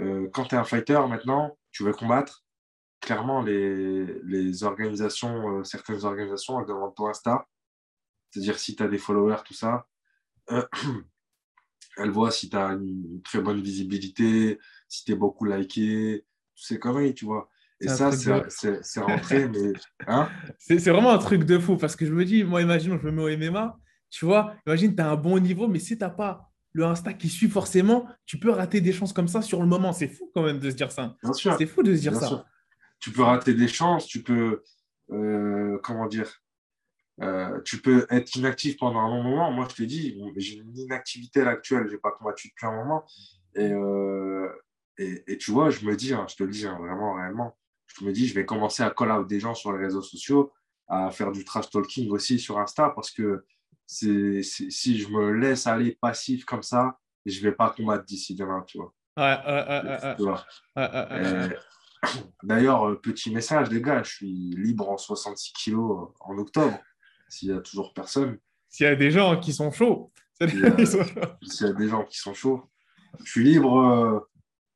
euh, 0.00 0.28
quand 0.32 0.46
tu 0.46 0.56
es 0.56 0.58
un 0.58 0.64
fighter, 0.64 1.00
maintenant, 1.08 1.56
tu 1.70 1.84
veux 1.84 1.92
combattre. 1.92 2.44
Clairement, 3.00 3.42
les, 3.42 4.20
les 4.24 4.64
organisations, 4.64 5.58
euh, 5.58 5.64
certaines 5.64 6.04
organisations, 6.04 6.60
elles 6.60 6.66
demandent 6.66 6.94
ton 6.94 7.08
Insta. 7.08 7.46
C'est-à-dire 8.30 8.58
si 8.58 8.74
tu 8.74 8.82
as 8.82 8.88
des 8.88 8.98
followers, 8.98 9.42
tout 9.44 9.54
ça. 9.54 9.86
elles 11.96 12.10
voient 12.10 12.30
si 12.30 12.48
tu 12.48 12.56
as 12.56 12.68
une 12.72 13.22
très 13.22 13.40
bonne 13.40 13.60
visibilité, 13.60 14.58
si 14.88 15.04
tu 15.04 15.12
es 15.12 15.14
beaucoup 15.14 15.44
liké, 15.44 16.24
tous 16.54 16.64
ces 16.64 16.78
conneries, 16.78 17.14
tu 17.14 17.24
vois. 17.24 17.48
Et 17.80 17.88
ça, 17.88 18.10
c'est 18.12 19.00
rentré, 19.00 19.48
mais. 19.52 19.72
Hein? 20.06 20.28
C'est 20.58 20.78
vraiment 20.90 21.12
un 21.12 21.18
truc 21.18 21.44
de 21.44 21.58
fou 21.58 21.76
parce 21.76 21.96
que 21.96 22.06
je 22.06 22.12
me 22.12 22.24
dis, 22.24 22.44
moi, 22.44 22.62
imagine, 22.62 22.98
je 23.00 23.06
me 23.06 23.12
mets 23.12 23.34
au 23.34 23.38
MMA, 23.38 23.78
tu 24.10 24.24
vois, 24.24 24.54
imagine, 24.66 24.94
tu 24.94 25.02
as 25.02 25.10
un 25.10 25.16
bon 25.16 25.38
niveau, 25.38 25.68
mais 25.68 25.78
si 25.78 25.98
tu 25.98 26.04
n'as 26.04 26.10
pas 26.10 26.50
le 26.72 26.84
Insta 26.84 27.14
qui 27.14 27.28
suit 27.28 27.48
forcément, 27.48 28.06
tu 28.26 28.38
peux 28.38 28.50
rater 28.50 28.80
des 28.80 28.92
chances 28.92 29.12
comme 29.12 29.28
ça 29.28 29.40
sur 29.42 29.60
le 29.60 29.66
moment. 29.66 29.92
C'est 29.92 30.08
fou 30.08 30.30
quand 30.34 30.42
même 30.42 30.58
de 30.58 30.70
se 30.70 30.76
dire 30.76 30.92
ça. 30.92 31.16
C'est 31.58 31.66
fou 31.66 31.82
de 31.82 31.94
se 31.94 32.00
dire 32.00 32.14
ça. 32.14 32.46
Tu 32.98 33.10
peux 33.10 33.22
rater 33.22 33.54
des 33.54 33.68
chances, 33.68 34.06
tu 34.06 34.22
peux. 34.22 34.62
Euh, 35.10 35.78
comment 35.82 36.06
dire 36.06 36.42
euh, 37.22 37.60
tu 37.62 37.80
peux 37.80 38.06
être 38.10 38.36
inactif 38.36 38.76
pendant 38.76 39.00
un 39.00 39.08
long 39.08 39.22
moment. 39.22 39.50
Moi, 39.50 39.66
je 39.70 39.76
te 39.76 39.82
dis, 39.82 40.20
j'ai 40.36 40.56
une 40.56 40.76
inactivité 40.76 41.40
à 41.40 41.44
l'actuelle, 41.44 41.86
je 41.86 41.92
n'ai 41.92 41.98
pas 41.98 42.10
combattu 42.10 42.48
depuis 42.48 42.66
un 42.66 42.72
moment. 42.72 43.06
Et, 43.54 43.72
euh, 43.72 44.48
et, 44.98 45.24
et, 45.26 45.38
tu 45.38 45.50
vois, 45.50 45.70
je 45.70 45.84
me 45.86 45.96
dis, 45.96 46.12
hein, 46.12 46.26
je 46.28 46.36
te 46.36 46.42
le 46.42 46.50
dis 46.50 46.66
hein, 46.66 46.76
vraiment, 46.78 47.14
réellement, 47.14 47.56
je 47.86 48.04
me 48.04 48.12
dis, 48.12 48.26
je 48.26 48.34
vais 48.34 48.44
commencer 48.44 48.82
à 48.82 48.90
call 48.90 49.10
out 49.10 49.26
des 49.26 49.40
gens 49.40 49.54
sur 49.54 49.72
les 49.72 49.82
réseaux 49.82 50.02
sociaux, 50.02 50.52
à 50.88 51.10
faire 51.10 51.32
du 51.32 51.44
trash 51.44 51.70
talking 51.70 52.10
aussi 52.10 52.38
sur 52.38 52.58
Insta, 52.58 52.90
parce 52.90 53.10
que 53.10 53.44
c'est, 53.86 54.42
si 54.42 54.98
je 54.98 55.08
me 55.08 55.32
laisse 55.32 55.66
aller 55.66 55.96
passif 56.00 56.44
comme 56.44 56.62
ça, 56.62 56.98
je 57.24 57.38
ne 57.38 57.44
vais 57.44 57.52
pas 57.52 57.70
combattre 57.70 58.04
d'ici 58.04 58.34
demain, 58.34 58.62
tu 58.66 58.78
vois. 58.78 58.92
D'ailleurs, 62.42 63.00
petit 63.00 63.32
message, 63.32 63.70
les 63.70 63.80
gars, 63.80 64.02
je 64.02 64.14
suis 64.14 64.50
libre 64.56 64.88
en 64.88 64.96
66 64.96 65.52
kilos 65.52 66.10
en 66.20 66.38
octobre, 66.38 66.78
s'il 67.28 67.48
y 67.48 67.52
a 67.52 67.60
toujours 67.60 67.92
personne. 67.94 68.38
S'il 68.68 68.86
y 68.86 68.88
a 68.88 68.96
des 68.96 69.10
gens 69.10 69.38
qui 69.38 69.52
sont 69.52 69.70
chauds. 69.70 70.12
S'il 70.40 70.60
y, 70.60 70.66
a 70.66 71.72
des 71.72 71.88
gens 71.88 72.04
qui 72.04 72.18
sont 72.18 72.34
chauds. 72.34 72.68
Je 73.24 73.30
suis 73.30 73.44
libre 73.44 73.78
euh, 73.78 74.20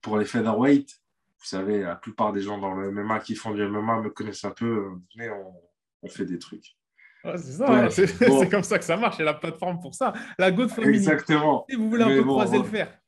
pour 0.01 0.19
les 0.19 0.25
featherweight. 0.25 0.91
Vous 1.39 1.47
savez, 1.47 1.83
la 1.83 1.97
plupart 1.97 2.33
des 2.33 2.43
gens 2.43 2.59
dans 2.59 2.75
le 2.75 2.91
MMA 2.91 3.21
qui 3.21 3.35
font 3.35 3.53
du 3.53 3.67
MMA 3.67 4.01
me 4.01 4.11
connaissent 4.11 4.45
un 4.45 4.51
peu, 4.51 4.91
mais 5.17 5.29
on 6.03 6.09
fait 6.09 6.25
des 6.25 6.39
trucs 6.39 6.77
c'est 7.23 7.53
ça, 7.53 7.91
c'est 7.91 8.51
comme 8.51 8.63
ça 8.63 8.79
que 8.79 8.85
ça 8.85 8.97
marche. 8.97 9.17
Il 9.17 9.21
y 9.21 9.23
a 9.23 9.27
la 9.27 9.35
plateforme 9.35 9.81
pour 9.81 9.95
ça. 9.95 10.13
La 10.39 10.51
GoFundMe. 10.51 10.89
Exactement. 10.89 11.67
Si 11.69 11.77
vous 11.77 11.89
voulez 11.91 12.05
un 12.05 12.09
peu 12.09 12.25
croiser 12.25 12.59
le 12.59 12.65
fer. 12.65 13.00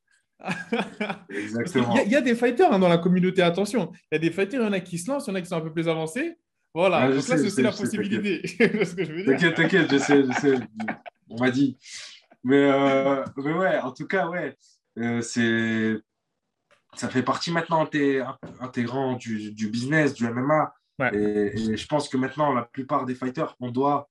Exactement. 1.28 1.96
Il 2.04 2.10
y, 2.10 2.16
a 2.16 2.20
des 2.20 2.34
fighters 2.34 2.72
hein, 2.72 2.78
dans 2.78 2.88
la 2.88 2.98
communauté, 2.98 3.42
attention. 3.42 3.92
Il 4.10 4.14
y 4.14 4.16
a 4.16 4.18
des 4.18 4.30
fighters, 4.30 4.60
il 4.60 4.64
y 4.64 4.68
en 4.68 4.72
a 4.72 4.80
qui 4.80 4.98
se 4.98 5.10
lancent, 5.10 5.26
il 5.26 5.30
y 5.30 5.32
en 5.32 5.36
a 5.36 5.40
qui 5.40 5.48
sont 5.48 5.56
un 5.56 5.60
peu 5.60 5.72
plus 5.72 5.88
avancés. 5.88 6.36
Voilà, 6.74 7.08
là, 7.08 7.20
sais, 7.20 7.38
c'est 7.38 7.46
aussi 7.46 7.62
la 7.62 7.72
possibilité. 7.72 8.42
T'inquiète, 9.26 9.54
t'inquiète, 9.54 9.92
je 9.92 9.98
sais, 9.98 10.24
je 10.24 10.32
sais. 10.40 10.54
On 11.28 11.38
m'a 11.38 11.50
dit. 11.50 11.76
Mais, 12.44 12.70
euh, 12.70 13.24
mais 13.36 13.52
ouais, 13.52 13.78
en 13.78 13.92
tout 13.92 14.06
cas, 14.06 14.28
ouais, 14.28 14.56
euh, 14.98 15.20
c'est, 15.20 15.96
ça 16.94 17.08
fait 17.08 17.22
partie 17.22 17.50
maintenant 17.50 17.84
inté- 17.84 18.26
intégrant 18.60 19.16
du, 19.16 19.52
du 19.52 19.68
business, 19.68 20.14
du 20.14 20.26
MMA. 20.26 20.74
Ouais. 20.98 21.14
Et, 21.14 21.72
et 21.72 21.76
je 21.76 21.86
pense 21.86 22.08
que 22.08 22.16
maintenant, 22.16 22.52
la 22.52 22.62
plupart 22.62 23.04
des 23.04 23.14
fighters, 23.14 23.54
on 23.60 23.70
doit, 23.70 24.08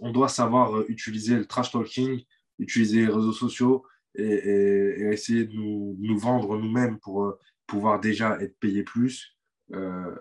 on 0.00 0.10
doit 0.10 0.28
savoir 0.28 0.76
euh, 0.76 0.86
utiliser 0.88 1.36
le 1.36 1.44
trash 1.44 1.70
talking, 1.70 2.22
utiliser 2.58 3.02
les 3.02 3.12
réseaux 3.12 3.32
sociaux 3.32 3.84
et, 4.14 4.22
et- 4.24 5.00
et 5.02 5.12
essayer 5.12 5.44
de 5.46 5.52
nous, 5.54 5.96
nous 6.00 6.18
vendre 6.18 6.56
nous-mêmes 6.58 6.98
pour 6.98 7.24
euh, 7.24 7.38
pouvoir 7.66 8.00
déjà 8.00 8.38
être 8.40 8.58
payé 8.58 8.82
plus, 8.82 9.36
euh, 9.74 10.14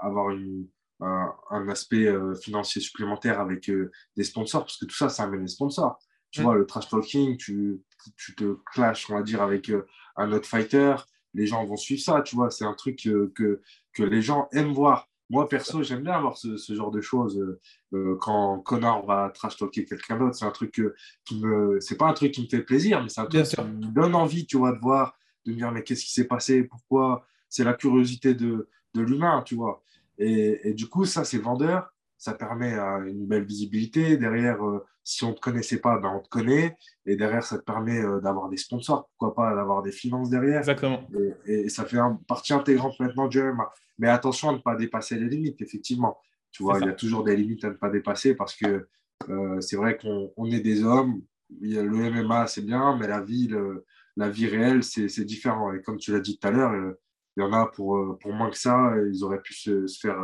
avoir 0.00 0.30
une, 0.30 0.66
un, 1.00 1.32
un 1.50 1.68
aspect 1.68 2.06
euh, 2.06 2.34
financier 2.34 2.80
supplémentaire 2.80 3.40
avec 3.40 3.68
euh, 3.70 3.90
des 4.16 4.24
sponsors, 4.24 4.62
parce 4.64 4.78
que 4.78 4.86
tout 4.86 4.96
ça, 4.96 5.08
ça 5.08 5.24
amène 5.24 5.42
des 5.42 5.48
sponsors. 5.48 5.98
Tu 6.30 6.40
vois, 6.42 6.54
le 6.56 6.66
trash 6.66 6.88
talking, 6.88 7.36
tu, 7.36 7.80
tu 8.16 8.34
te 8.34 8.56
clashes, 8.72 9.08
on 9.10 9.14
va 9.14 9.22
dire, 9.22 9.40
avec 9.42 9.70
un 10.16 10.32
autre 10.32 10.48
fighter, 10.48 10.96
les 11.34 11.46
gens 11.46 11.64
vont 11.64 11.76
suivre 11.76 12.00
ça, 12.02 12.22
tu 12.22 12.34
vois, 12.36 12.50
c'est 12.50 12.64
un 12.64 12.74
truc 12.74 12.98
que, 13.34 13.60
que 13.92 14.02
les 14.02 14.22
gens 14.22 14.48
aiment 14.52 14.72
voir. 14.72 15.08
Moi, 15.30 15.48
perso, 15.48 15.82
j'aime 15.82 16.02
bien 16.02 16.20
voir 16.20 16.36
ce, 16.36 16.56
ce 16.56 16.74
genre 16.74 16.90
de 16.90 17.00
choses. 17.00 17.38
euh, 17.38 17.60
euh, 17.94 18.16
quand 18.20 18.58
Connor 18.60 19.06
va 19.06 19.30
trash 19.34 19.56
talker 19.56 19.84
quelqu'un 19.84 20.18
d'autre, 20.18 20.34
c'est 20.36 20.44
un 20.44 20.50
truc 20.50 20.72
que, 20.72 20.94
qui 21.24 21.40
me. 21.40 21.80
C'est 21.80 21.96
pas 21.96 22.06
un 22.06 22.12
truc 22.12 22.32
qui 22.32 22.42
me 22.42 22.48
fait 22.48 22.62
plaisir, 22.62 23.02
mais 23.02 23.08
c'est 23.08 23.20
un 23.20 23.24
Bien 23.26 23.42
truc 23.42 23.50
qui 23.50 23.62
sûr. 23.62 23.64
me 23.64 23.86
donne 23.92 24.14
envie, 24.14 24.46
tu 24.46 24.58
vois, 24.58 24.72
de 24.72 24.78
voir, 24.78 25.16
de 25.46 25.52
me 25.52 25.56
dire, 25.56 25.72
mais 25.72 25.82
qu'est-ce 25.82 26.04
qui 26.04 26.12
s'est 26.12 26.26
passé? 26.26 26.64
Pourquoi? 26.64 27.26
C'est 27.48 27.64
la 27.64 27.72
curiosité 27.74 28.34
de, 28.34 28.68
de 28.94 29.00
l'humain, 29.02 29.42
tu 29.46 29.54
vois. 29.54 29.82
Et, 30.18 30.68
et 30.68 30.74
du 30.74 30.88
coup, 30.88 31.04
ça, 31.04 31.24
c'est 31.24 31.38
vendeur. 31.38 31.90
Ça 32.18 32.34
permet 32.34 32.74
euh, 32.74 33.04
une 33.06 33.26
belle 33.26 33.44
visibilité. 33.44 34.16
Derrière, 34.16 34.64
euh, 34.64 34.84
si 35.02 35.24
on 35.24 35.30
ne 35.30 35.34
te 35.34 35.40
connaissait 35.40 35.78
pas, 35.80 35.98
ben, 35.98 36.12
on 36.16 36.20
te 36.20 36.28
connaît. 36.28 36.76
Et 37.06 37.16
derrière, 37.16 37.42
ça 37.44 37.58
te 37.58 37.64
permet 37.64 38.00
euh, 38.00 38.20
d'avoir 38.20 38.48
des 38.48 38.56
sponsors, 38.56 39.08
pourquoi 39.18 39.34
pas 39.34 39.54
d'avoir 39.54 39.82
des 39.82 39.92
finances 39.92 40.30
derrière. 40.30 40.58
Exactement. 40.58 41.02
Et, 41.46 41.64
et 41.64 41.68
ça 41.68 41.84
fait 41.84 41.98
un- 41.98 42.18
partie 42.28 42.52
intégrante 42.54 42.98
maintenant 43.00 43.26
du 43.28 43.38
MMA. 43.40 43.70
Mais 43.98 44.08
attention 44.08 44.50
à 44.50 44.52
ne 44.52 44.58
pas 44.58 44.76
dépasser 44.76 45.16
les 45.18 45.28
limites, 45.28 45.60
effectivement. 45.62 46.18
Tu 46.50 46.62
vois, 46.62 46.78
il 46.80 46.86
y 46.86 46.88
a 46.88 46.92
toujours 46.92 47.24
des 47.24 47.36
limites 47.36 47.64
à 47.64 47.68
ne 47.70 47.74
pas 47.74 47.90
dépasser 47.90 48.34
parce 48.34 48.54
que 48.54 48.88
euh, 49.28 49.60
c'est 49.60 49.76
vrai 49.76 49.96
qu'on 49.96 50.32
on 50.36 50.50
est 50.50 50.60
des 50.60 50.84
hommes. 50.84 51.22
Le 51.60 52.04
MMA, 52.06 52.46
c'est 52.46 52.62
bien, 52.64 52.96
mais 52.96 53.06
la 53.06 53.20
vie, 53.20 53.48
le- 53.48 53.84
la 54.16 54.28
vie 54.28 54.46
réelle, 54.46 54.82
c'est 54.84 55.24
différent. 55.24 55.72
Et 55.72 55.82
comme 55.82 55.96
tu 55.98 56.12
l'as 56.12 56.20
dit 56.20 56.38
tout 56.38 56.46
à 56.46 56.50
l'heure, 56.50 56.72
euh, 56.72 57.00
il 57.36 57.40
y 57.40 57.42
en 57.44 57.52
a 57.52 57.66
pour, 57.66 57.96
euh, 57.96 58.16
pour 58.20 58.32
moins 58.32 58.50
que 58.50 58.56
ça, 58.58 58.94
ils 59.12 59.24
auraient 59.24 59.42
pu 59.42 59.54
se, 59.54 59.86
se 59.86 59.98
faire 60.00 60.16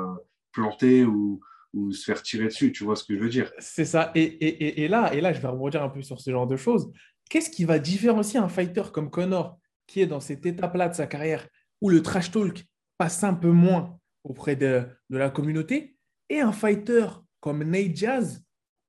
planter 0.52 1.04
ou, 1.04 1.40
ou 1.74 1.92
se 1.92 2.04
faire 2.04 2.22
tirer 2.22 2.46
dessus. 2.46 2.72
Tu 2.72 2.84
vois 2.84 2.96
ce 2.96 3.04
que 3.04 3.16
je 3.16 3.20
veux 3.20 3.28
dire? 3.28 3.52
C'est 3.58 3.84
ça. 3.84 4.10
Et, 4.14 4.22
et, 4.22 4.64
et, 4.64 4.84
et 4.84 4.88
là, 4.88 5.12
et 5.14 5.20
là, 5.20 5.32
je 5.32 5.40
vais 5.40 5.48
rebondir 5.48 5.82
un 5.82 5.88
peu 5.88 6.02
sur 6.02 6.20
ce 6.20 6.30
genre 6.30 6.46
de 6.46 6.56
choses. 6.56 6.90
Qu'est-ce 7.28 7.50
qui 7.50 7.64
va 7.64 7.78
différencier 7.78 8.40
un 8.40 8.48
fighter 8.48 8.82
comme 8.92 9.10
Connor, 9.10 9.58
qui 9.86 10.00
est 10.00 10.06
dans 10.06 10.20
cette 10.20 10.44
étape-là 10.46 10.88
de 10.88 10.94
sa 10.94 11.06
carrière, 11.06 11.46
où 11.80 11.88
le 11.88 12.02
trash 12.02 12.30
talk 12.30 12.64
passe 13.00 13.24
un 13.24 13.32
peu 13.32 13.50
moins 13.50 13.98
auprès 14.24 14.56
de, 14.56 14.84
la 15.08 15.30
communauté, 15.30 15.96
et 16.28 16.40
un 16.40 16.52
fighter 16.52 17.06
comme 17.40 17.64
Nate 17.64 17.92
Diaz, 17.92 18.44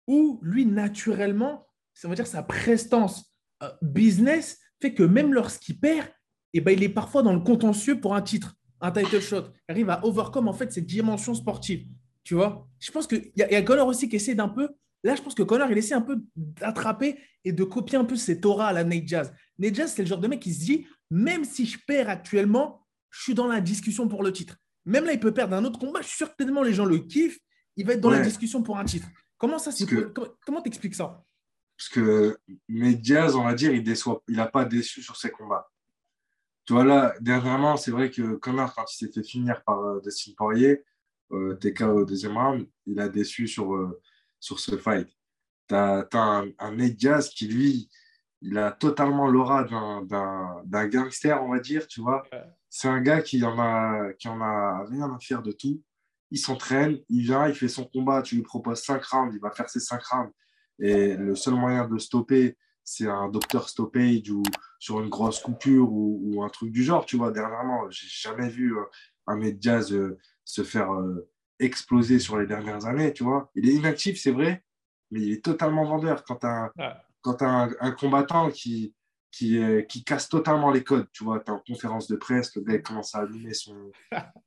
où 0.06 0.38
lui, 0.44 0.66
naturellement, 0.66 1.66
ça 1.94 2.10
veut 2.10 2.16
dire 2.16 2.28
sa 2.28 2.44
prestance 2.44 3.34
euh, 3.64 3.70
business 3.82 4.60
fait 4.82 4.94
que 4.94 5.04
même 5.04 5.34
lorsqu'il 5.34 5.80
perd, 5.80 6.10
eh 6.54 6.60
ben, 6.60 6.72
il 6.72 6.84
est 6.84 6.90
parfois 6.90 7.24
dans 7.24 7.32
le 7.32 7.40
contentieux 7.40 8.02
pour 8.02 8.14
un 8.14 8.22
titre, 8.22 8.54
un 8.82 8.92
title 8.92 9.22
shot. 9.22 9.46
Arrive 9.70 9.90
à 9.90 10.06
overcome 10.06 10.50
en 10.50 10.54
fait 10.54 10.74
cette 10.74 10.88
dimension 10.88 11.34
sportive. 11.34 11.88
Tu 12.26 12.36
vois? 12.36 12.68
Je 12.82 12.92
pense 12.92 13.08
qu'il 13.08 13.32
y, 13.38 13.40
y 13.40 13.56
a 13.56 13.62
Connor 13.62 13.88
aussi 13.88 14.10
qui 14.10 14.18
essaie 14.18 14.36
d'un 14.36 14.50
peu. 14.50 14.68
Là, 15.06 15.16
je 15.16 15.22
pense 15.22 15.36
que 15.36 15.44
Connor, 15.44 15.72
il 15.72 15.78
essaie 15.78 15.96
un 15.96 16.02
peu 16.02 16.22
d'attraper 16.36 17.18
et 17.46 17.54
de 17.54 17.64
copier 17.64 17.98
un 17.98 18.04
peu 18.04 18.18
cette 18.18 18.46
aura 18.46 18.68
à 18.68 18.74
la 18.74 18.84
Nate 18.84 19.08
Jazz. 19.08 19.34
Nate 19.58 19.76
Jazz, 19.76 19.94
c'est 19.96 20.02
le 20.02 20.10
genre 20.10 20.20
de 20.20 20.28
mec 20.28 20.42
qui 20.42 20.54
se 20.54 20.66
dit 20.66 20.86
même 21.10 21.46
si 21.46 21.66
je 21.66 21.78
perds 21.88 22.10
actuellement, 22.10 22.81
je 23.12 23.22
suis 23.22 23.34
dans 23.34 23.48
la 23.48 23.62
discussion 23.62 24.08
pour 24.08 24.24
le 24.24 24.32
titre. 24.34 24.56
Même 24.86 25.06
là, 25.06 25.14
il 25.14 25.20
peut 25.20 25.34
perdre 25.34 25.56
un 25.56 25.64
autre 25.64 25.78
combat. 25.80 26.02
Je 26.02 26.08
suis 26.08 26.18
sûr 26.18 26.30
que 26.30 26.36
tellement 26.44 26.64
les 26.64 26.74
gens 26.74 26.86
le 26.86 26.98
kiffent. 26.98 27.40
Il 27.78 27.86
va 27.86 27.94
être 27.94 28.02
dans 28.02 28.10
la 28.10 28.18
discussion 28.26 28.64
pour 28.64 28.78
un 28.80 28.86
titre. 28.86 29.08
Comment 29.38 29.60
ça 29.60 29.72
c'est 29.72 29.86
que- 29.86 30.14
Comment 30.46 30.62
t'expliques 30.62 30.96
ça? 30.96 31.24
Parce 31.78 31.90
que 31.90 32.38
mais 32.68 32.94
Diaz, 32.96 33.36
on 33.36 33.44
va 33.44 33.54
dire, 33.54 33.72
il 33.72 33.84
déçoit, 33.84 34.22
il 34.28 34.36
n'a 34.38 34.48
pas 34.48 34.66
déçu 34.66 35.02
sur 35.02 35.16
ses 35.16 35.30
combats. 35.32 35.70
Tu 36.66 36.74
vois, 36.74 36.84
là, 36.84 37.14
dernièrement, 37.22 37.76
c'est 37.78 37.92
vrai 37.92 38.12
que 38.12 38.36
Connor, 38.36 38.74
quand 38.76 38.86
il 38.92 38.96
s'est 38.98 39.12
fait 39.12 39.24
finir 39.24 39.64
par 39.64 39.80
euh, 39.80 40.00
Dustin 40.02 40.32
Poirier, 40.38 40.84
euh, 41.32 41.56
TK 41.56 41.82
au 41.82 42.06
deuxième 42.06 42.38
round, 42.38 42.68
il 42.86 43.00
a 43.00 43.10
déçu 43.10 43.48
sur, 43.48 43.74
euh, 43.76 44.00
sur 44.40 44.60
ce 44.60 44.78
fight. 44.78 45.08
Tu 45.68 45.74
as, 45.76 46.08
un, 46.14 46.50
un 46.60 46.76
Nate 46.76 46.94
Diaz 46.96 47.30
qui, 47.30 47.48
lui, 47.48 47.90
il 48.42 48.58
a 48.60 48.72
totalement 48.72 49.28
l'aura 49.28 49.64
d'un- 49.64 50.88
gangster, 50.88 51.42
on 51.44 51.50
va 51.52 51.60
dire, 51.60 51.88
tu 51.88 52.02
vois. 52.02 52.24
Ouais. 52.32 52.44
C'est 52.74 52.88
un 52.88 53.02
gars 53.02 53.22
qui 53.22 53.44
en, 53.44 53.60
a, 53.60 54.14
qui 54.18 54.30
en 54.30 54.40
a 54.40 54.86
rien 54.90 55.14
à 55.14 55.20
faire 55.20 55.42
de 55.44 55.52
tout. 55.52 55.82
Il 56.32 56.40
s'entraîne, 56.40 57.00
il 57.10 57.24
vient, 57.24 57.50
il 57.50 57.54
fait 57.54 57.68
son 57.68 57.84
combat, 57.84 58.22
tu 58.22 58.36
lui 58.36 58.44
proposes 58.44 58.82
5 58.82 59.04
rounds, 59.04 59.36
il 59.36 59.42
va 59.42 59.52
faire 59.52 59.70
ses 59.70 59.82
5 59.82 60.02
rounds. 60.06 60.32
Et 60.80 61.18
le 61.18 61.36
seul 61.36 61.56
moyen 61.56 61.86
de 61.86 61.92
le 61.94 62.00
stopper, 62.00 62.58
c'est 62.86 63.08
un 63.10 63.28
docteur 63.28 63.68
stoppage 63.68 64.32
ou 64.32 64.42
sur 64.80 65.02
une 65.02 65.10
grosse 65.10 65.42
coupure 65.42 65.92
ou, 65.92 66.22
ou 66.24 66.44
un 66.44 66.50
truc 66.50 66.72
du 66.72 66.82
genre, 66.82 67.06
tu 67.06 67.18
vois. 67.18 67.32
Dernièrement, 67.32 67.90
j'ai 67.90 68.08
jamais 68.08 68.48
vu 68.48 68.78
euh, 68.78 68.84
un 69.28 69.38
Diaz 69.52 69.92
euh, 69.92 70.18
se 70.46 70.64
faire 70.64 70.94
euh, 70.94 71.30
exploser 71.60 72.20
sur 72.20 72.40
les 72.40 72.48
dernières 72.48 72.86
années, 72.86 73.12
tu 73.12 73.26
vois. 73.26 73.52
Il 73.54 73.68
est 73.70 73.74
inactif, 73.74 74.18
c'est 74.18 74.32
vrai, 74.32 74.64
mais 75.12 75.20
il 75.20 75.34
est 75.34 75.44
totalement 75.44 75.84
vendeur. 75.84 76.24
Quand 76.24 76.38
tu 76.38 76.48
as, 76.48 76.72
Ouais. 76.78 77.76
un 77.82 77.92
combattant 77.92 78.50
qui, 78.50 78.96
qui, 79.32 79.58
est- 79.58 79.88
qui 79.90 80.04
casse 80.04 80.28
totalement 80.30 80.72
les 80.72 80.84
codes, 80.84 81.08
tu 81.14 81.24
vois, 81.24 81.40
tu 81.40 81.52
en 81.52 81.60
conférence 81.60 82.08
de 82.08 82.16
presse, 82.18 82.54
le 82.56 82.62
gars 82.64 82.76
il 82.76 82.82
commence 82.82 83.16
à 83.16 83.20
allumer 83.20 83.54
son, 83.54 83.92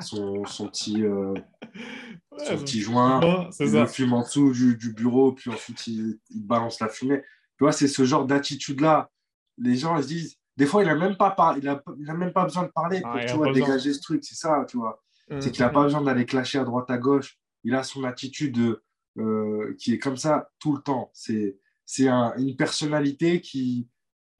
son, 0.03 0.45
son 0.45 0.69
petit, 0.69 1.03
euh, 1.05 1.35
son 2.39 2.59
petit 2.59 2.81
joint, 2.81 3.21
il 3.65 3.71
ça. 3.73 3.81
le 3.81 3.87
fume 3.87 4.13
en 4.13 4.23
dessous 4.23 4.53
du, 4.53 4.77
du 4.77 4.93
bureau, 4.93 5.33
puis 5.33 5.51
ensuite 5.51 5.87
il, 5.87 6.19
il 6.31 6.47
balance 6.47 6.81
la 6.81 6.89
fumée. 6.89 7.23
Tu 7.57 7.65
vois, 7.65 7.73
c'est 7.73 7.89
ce 7.89 8.05
genre 8.05 8.27
d'attitude-là. 8.27 9.11
Les 9.59 9.77
gens 9.77 9.97
ils 9.97 10.03
se 10.03 10.09
disent, 10.09 10.37
des 10.57 10.67
fois, 10.67 10.83
il 10.83 10.87
n'a 10.87 10.95
même, 10.97 11.17
pas 11.17 11.31
par- 11.31 11.57
il 11.59 11.69
a, 11.69 11.83
il 11.99 12.09
a 12.11 12.15
même 12.15 12.33
pas 12.33 12.45
besoin 12.45 12.65
de 12.65 12.69
parler 12.69 13.01
pour 13.01 13.11
Ah, 13.15 13.21
il 13.23 13.25
a 13.25 13.27
tu 13.31 13.37
vois, 13.37 13.47
dégager 13.53 13.93
ce 13.95 14.01
truc, 14.01 14.25
c'est 14.25 14.35
ça, 14.37 14.65
tu 14.69 14.77
vois. 14.77 15.03
C'est 15.41 15.51
qu'il 15.51 15.63
n'a 15.63 15.71
pas 15.71 15.83
besoin 15.85 16.03
d'aller 16.03 16.27
clasher 16.27 16.59
à 16.59 16.65
droite 16.65 16.91
à 16.91 16.99
gauche. 16.99 17.39
Il 17.65 17.75
a 17.75 17.83
son 17.83 18.05
attitude 18.05 18.79
euh, 19.19 19.75
qui 19.79 19.93
est 19.95 19.99
comme 19.99 20.17
ça 20.17 20.51
tout 20.59 20.75
le 20.77 20.83
temps. 20.83 21.11
C'est 21.15 21.59
c'est 21.87 22.09
un- 22.09 22.35
une 22.37 22.57
personnalité 22.57 23.41
qui, 23.41 23.89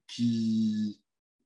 qui 0.07 1.01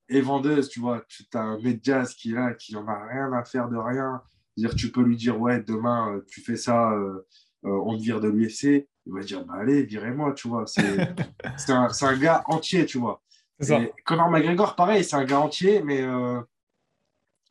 est 0.10 0.22
vendeuse, 0.22 0.70
tu 0.70 0.80
vois. 0.80 1.04
Tu 1.08 1.26
as 1.34 1.40
un 1.40 1.60
Medias 1.60 2.14
qui 2.18 2.32
est 2.32 2.36
là, 2.36 2.54
qui 2.54 2.74
n'en 2.74 2.88
a 2.88 3.08
rien 3.08 3.32
à 3.34 3.44
faire 3.44 3.70
de 3.70 3.78
rien. 3.78 4.22
Dire, 4.58 4.76
tu 4.76 4.92
peux 4.92 5.02
lui 5.02 5.16
dire, 5.16 5.40
ouais, 5.40 5.62
demain, 5.62 6.16
euh, 6.16 6.26
tu 6.30 6.42
fais 6.42 6.58
ça, 6.58 6.92
euh, 6.92 7.26
euh, 7.66 7.82
on 7.86 7.98
te 7.98 8.02
vire 8.02 8.20
de 8.20 8.28
l'UFC. 8.28 8.88
Il 9.06 9.14
va 9.14 9.22
dire, 9.22 9.46
bah 9.46 9.56
allez, 9.60 9.84
virez-moi, 9.84 10.34
tu 10.34 10.48
vois. 10.48 10.66
C'est 10.66 10.82
un, 11.70 11.88
un 12.02 12.18
gars 12.18 12.44
entier, 12.46 12.86
tu 12.86 12.98
vois. 12.98 13.22
Et 13.62 13.92
Conor 14.06 14.30
McGregor, 14.30 14.76
pareil, 14.76 15.04
c'est 15.04 15.16
un 15.16 15.26
gars 15.26 15.40
entier, 15.40 15.82
mais 15.82 16.02
euh, 16.02 16.42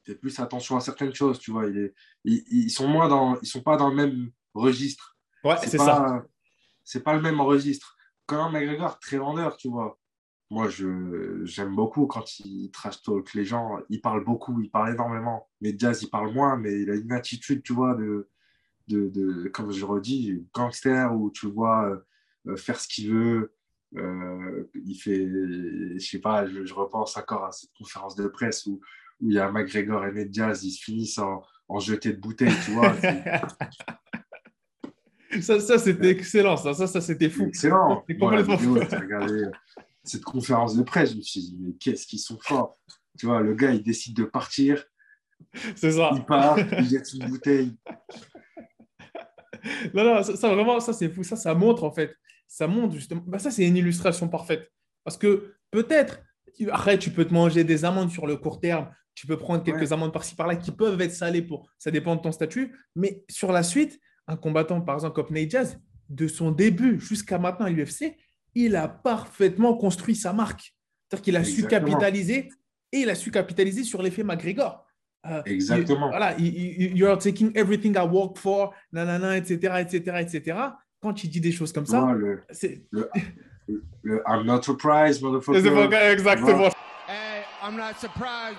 fait 0.04 0.14
plus 0.14 0.38
attention 0.40 0.76
à 0.76 0.80
certaines 0.80 1.14
choses, 1.14 1.38
tu 1.38 1.50
vois. 1.50 1.66
Il 1.66 1.78
est, 1.78 1.94
ils, 2.24 2.44
ils 2.50 2.70
sont 2.70 2.88
moins 2.88 3.08
dans, 3.08 3.38
ils 3.40 3.46
sont 3.46 3.62
pas 3.62 3.76
dans 3.76 3.90
le 3.90 3.94
même 3.94 4.30
registre. 4.54 5.16
Ouais, 5.44 5.56
c'est 5.62 5.76
ça. 5.78 6.24
C'est 6.84 7.02
pas 7.04 7.14
le 7.14 7.20
même 7.20 7.40
registre. 7.40 7.96
Conor 8.26 8.50
McGregor, 8.50 8.98
très 8.98 9.18
vendeur, 9.18 9.56
tu 9.56 9.68
vois. 9.68 9.98
Moi, 10.50 10.68
je, 10.68 11.44
j'aime 11.44 11.74
beaucoup 11.74 12.06
quand 12.06 12.38
il 12.40 12.70
trash 12.70 13.02
talk 13.02 13.34
les 13.34 13.44
gens. 13.44 13.78
Il 13.90 14.00
parle 14.00 14.24
beaucoup, 14.24 14.60
il 14.62 14.70
parle 14.70 14.94
énormément. 14.94 15.46
Mais 15.60 15.72
Diaz, 15.72 16.02
il 16.02 16.08
parle 16.08 16.32
moins, 16.32 16.56
mais 16.56 16.80
il 16.80 16.90
a 16.90 16.94
une 16.94 17.12
attitude, 17.12 17.62
tu 17.62 17.74
vois, 17.74 17.94
de, 17.94 18.28
de, 18.88 19.08
de 19.08 19.48
comme 19.48 19.72
je 19.72 19.84
redis, 19.84 20.46
gangster, 20.54 21.14
où 21.14 21.30
tu 21.30 21.48
vois 21.48 22.02
euh, 22.46 22.56
faire 22.56 22.80
ce 22.80 22.88
qu'il 22.88 23.12
veut. 23.12 23.52
Euh, 23.96 24.64
il 24.74 24.94
fait, 24.94 25.26
je 25.26 25.98
sais 25.98 26.20
pas, 26.20 26.46
je, 26.46 26.64
je, 26.64 26.74
repense 26.74 27.16
encore 27.16 27.44
à 27.44 27.52
cette 27.52 27.72
conférence 27.76 28.16
de 28.16 28.28
presse 28.28 28.66
où, 28.66 28.80
où 29.20 29.30
il 29.30 29.34
y 29.34 29.38
a 29.38 29.50
McGregor 29.50 30.04
et 30.06 30.12
Ned 30.12 30.30
Diaz, 30.30 30.64
ils 30.64 30.72
se 30.72 30.82
finissent 30.82 31.18
en, 31.18 31.42
en 31.68 31.78
jeté 31.78 32.12
de 32.12 32.20
bouteilles, 32.20 32.54
tu 32.64 32.72
vois. 32.72 32.94
ça, 35.40 35.60
ça 35.60 35.78
c'était 35.78 36.10
excellent, 36.10 36.56
ça, 36.56 36.74
ça, 36.74 36.86
ça 36.86 37.00
c'était 37.00 37.30
fou. 37.30 37.46
Excellent. 37.46 38.04
C'est 38.06 38.18
complètement 38.18 38.58
fou. 38.58 38.74
regardé 38.74 39.44
cette 40.08 40.24
conférence 40.24 40.76
de 40.76 40.82
presse, 40.82 41.12
je 41.12 41.16
me 41.16 41.22
suis 41.22 41.40
dit, 41.40 41.58
mais 41.60 41.72
qu'est-ce 41.74 42.06
qu'ils 42.06 42.18
sont 42.18 42.38
forts. 42.40 42.78
Tu 43.18 43.26
vois, 43.26 43.40
le 43.40 43.54
gars, 43.54 43.72
il 43.72 43.82
décide 43.82 44.16
de 44.16 44.24
partir. 44.24 44.84
C'est 45.76 45.92
ça. 45.92 46.10
Il 46.14 46.24
part, 46.24 46.58
il 46.58 46.88
jette 46.88 47.12
une 47.12 47.28
bouteille. 47.28 47.76
Non, 49.92 50.04
non, 50.04 50.22
ça, 50.22 50.36
ça, 50.36 50.54
vraiment, 50.54 50.78
ça 50.78 50.92
c'est 50.92 51.08
fou. 51.08 51.24
Ça, 51.24 51.34
ça 51.34 51.52
montre 51.52 51.82
en 51.82 51.90
fait. 51.90 52.14
Ça 52.46 52.68
montre 52.68 52.94
justement. 52.94 53.24
Bah, 53.26 53.40
ça, 53.40 53.50
c'est 53.50 53.66
une 53.66 53.76
illustration 53.76 54.28
parfaite. 54.28 54.70
Parce 55.04 55.16
que 55.16 55.54
peut-être, 55.70 56.20
Après, 56.70 56.98
tu 56.98 57.10
peux 57.10 57.24
te 57.24 57.34
manger 57.34 57.64
des 57.64 57.84
amendes 57.84 58.10
sur 58.10 58.26
le 58.26 58.36
court 58.36 58.60
terme. 58.60 58.90
Tu 59.14 59.26
peux 59.26 59.36
prendre 59.36 59.64
quelques 59.64 59.92
amendes 59.92 60.12
par-ci 60.12 60.36
par-là 60.36 60.56
qui 60.56 60.70
peuvent 60.70 61.00
être 61.00 61.12
salées 61.12 61.42
pour. 61.42 61.68
Ça 61.78 61.90
dépend 61.90 62.14
de 62.14 62.20
ton 62.20 62.30
statut. 62.30 62.76
Mais 62.94 63.24
sur 63.28 63.50
la 63.50 63.62
suite, 63.62 63.98
un 64.28 64.36
combattant, 64.36 64.80
par 64.80 64.94
exemple, 64.94 65.14
comme 65.14 65.34
Nate 65.34 65.50
Jazz, 65.50 65.80
de 66.08 66.28
son 66.28 66.52
début 66.52 67.00
jusqu'à 67.00 67.38
maintenant 67.38 67.66
à 67.66 67.70
l'UFC, 67.70 68.16
il 68.64 68.76
a 68.76 68.88
parfaitement 68.88 69.74
construit 69.74 70.16
sa 70.16 70.32
marque. 70.32 70.74
C'est-à-dire 71.08 71.24
qu'il 71.24 71.36
a 71.36 71.44
su 71.44 71.66
capitaliser 71.66 72.50
et 72.92 72.98
il 72.98 73.10
a 73.10 73.14
su 73.14 73.30
capitaliser 73.30 73.84
sur 73.84 74.02
l'effet 74.02 74.24
McGregor. 74.24 74.84
Euh, 75.26 75.42
Exactement. 75.46 76.08
voilà, 76.10 76.36
you, 76.38 77.06
are 77.06 77.18
taking 77.18 77.50
everything 77.56 77.94
I 77.96 78.06
work 78.06 78.38
for, 78.38 78.72
nanana, 78.92 79.36
etc., 79.36 79.80
etc., 79.80 80.16
etc. 80.20 80.58
Quand 81.00 81.22
il 81.22 81.30
dit 81.30 81.40
des 81.40 81.52
choses 81.52 81.72
comme 81.72 81.86
ça, 81.86 82.06
c'est 82.50 82.84
le, 82.90 83.08
le, 84.02 84.22
I'm 84.26 84.44
not 84.44 84.62
surprised, 84.62 85.22
motherfucker. 85.22 86.12
Exactement. 86.12 86.70
Hey, 87.08 87.44
I'm 87.62 87.76
not 87.76 87.98
surprised. 87.98 88.58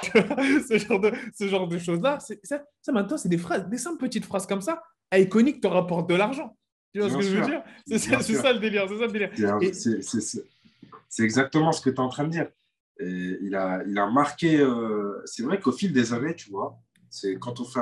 ce 0.68 0.78
genre 0.78 1.00
de, 1.00 1.12
ce 1.34 1.46
genre 1.46 1.68
de 1.68 1.78
choses-là, 1.78 2.18
ça, 2.20 2.62
ça, 2.80 2.92
maintenant, 2.92 3.18
c'est 3.18 3.28
des 3.28 3.38
phrases, 3.38 3.68
des 3.68 3.78
simples 3.78 3.98
petites 3.98 4.24
phrases 4.24 4.46
comme 4.46 4.62
ça, 4.62 4.82
à 5.10 5.18
iconique 5.18 5.60
te 5.60 5.66
rapportent 5.66 6.08
de 6.08 6.14
l'argent. 6.14 6.56
Tu 6.92 7.00
vois 7.00 7.10
ce 7.10 7.16
que 7.16 7.22
je 7.22 7.36
veux 7.36 7.46
dire? 7.46 7.62
C'est 7.86 7.98
ça, 7.98 8.52
le 8.52 8.58
délire. 8.58 8.86
C'est 8.88 8.98
ça 8.98 9.06
le 9.06 9.12
délire. 9.12 9.30
C'est 11.08 11.24
exactement 11.24 11.72
ce 11.72 11.80
que 11.80 11.90
tu 11.90 11.96
es 11.96 12.00
en 12.00 12.08
train 12.08 12.24
de 12.24 12.30
dire. 12.30 12.48
Et 12.98 13.38
il, 13.40 13.54
a, 13.54 13.82
il 13.86 13.98
a 13.98 14.10
marqué. 14.10 14.60
Euh, 14.60 15.22
c'est 15.24 15.42
vrai 15.42 15.58
qu'au 15.58 15.72
fil 15.72 15.92
des 15.92 16.12
années, 16.12 16.34
tu 16.34 16.50
vois, 16.50 16.78
c'est 17.08 17.38
quand 17.38 17.58
on 17.60 17.64
fait 17.64 17.80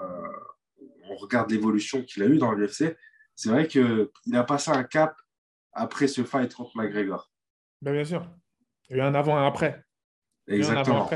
euh, 0.00 0.04
on 1.08 1.16
regarde 1.16 1.50
l'évolution 1.50 2.02
qu'il 2.02 2.22
a 2.22 2.26
eue 2.26 2.38
dans 2.38 2.52
l'UFC, 2.52 2.96
c'est 3.34 3.50
vrai 3.50 3.66
qu'il 3.66 4.08
a 4.32 4.44
passé 4.44 4.70
un 4.70 4.84
cap 4.84 5.16
après 5.72 6.08
ce 6.08 6.24
fight 6.24 6.54
contre 6.54 6.76
McGregor. 6.76 7.30
Ben 7.82 7.92
bien 7.92 8.04
sûr. 8.04 8.26
Il 8.88 8.96
y 8.96 9.00
a 9.00 9.04
eu 9.04 9.06
un 9.06 9.14
avant 9.14 9.36
et 9.36 9.40
un 9.42 9.46
après. 9.46 9.84
Exactement. 10.46 11.08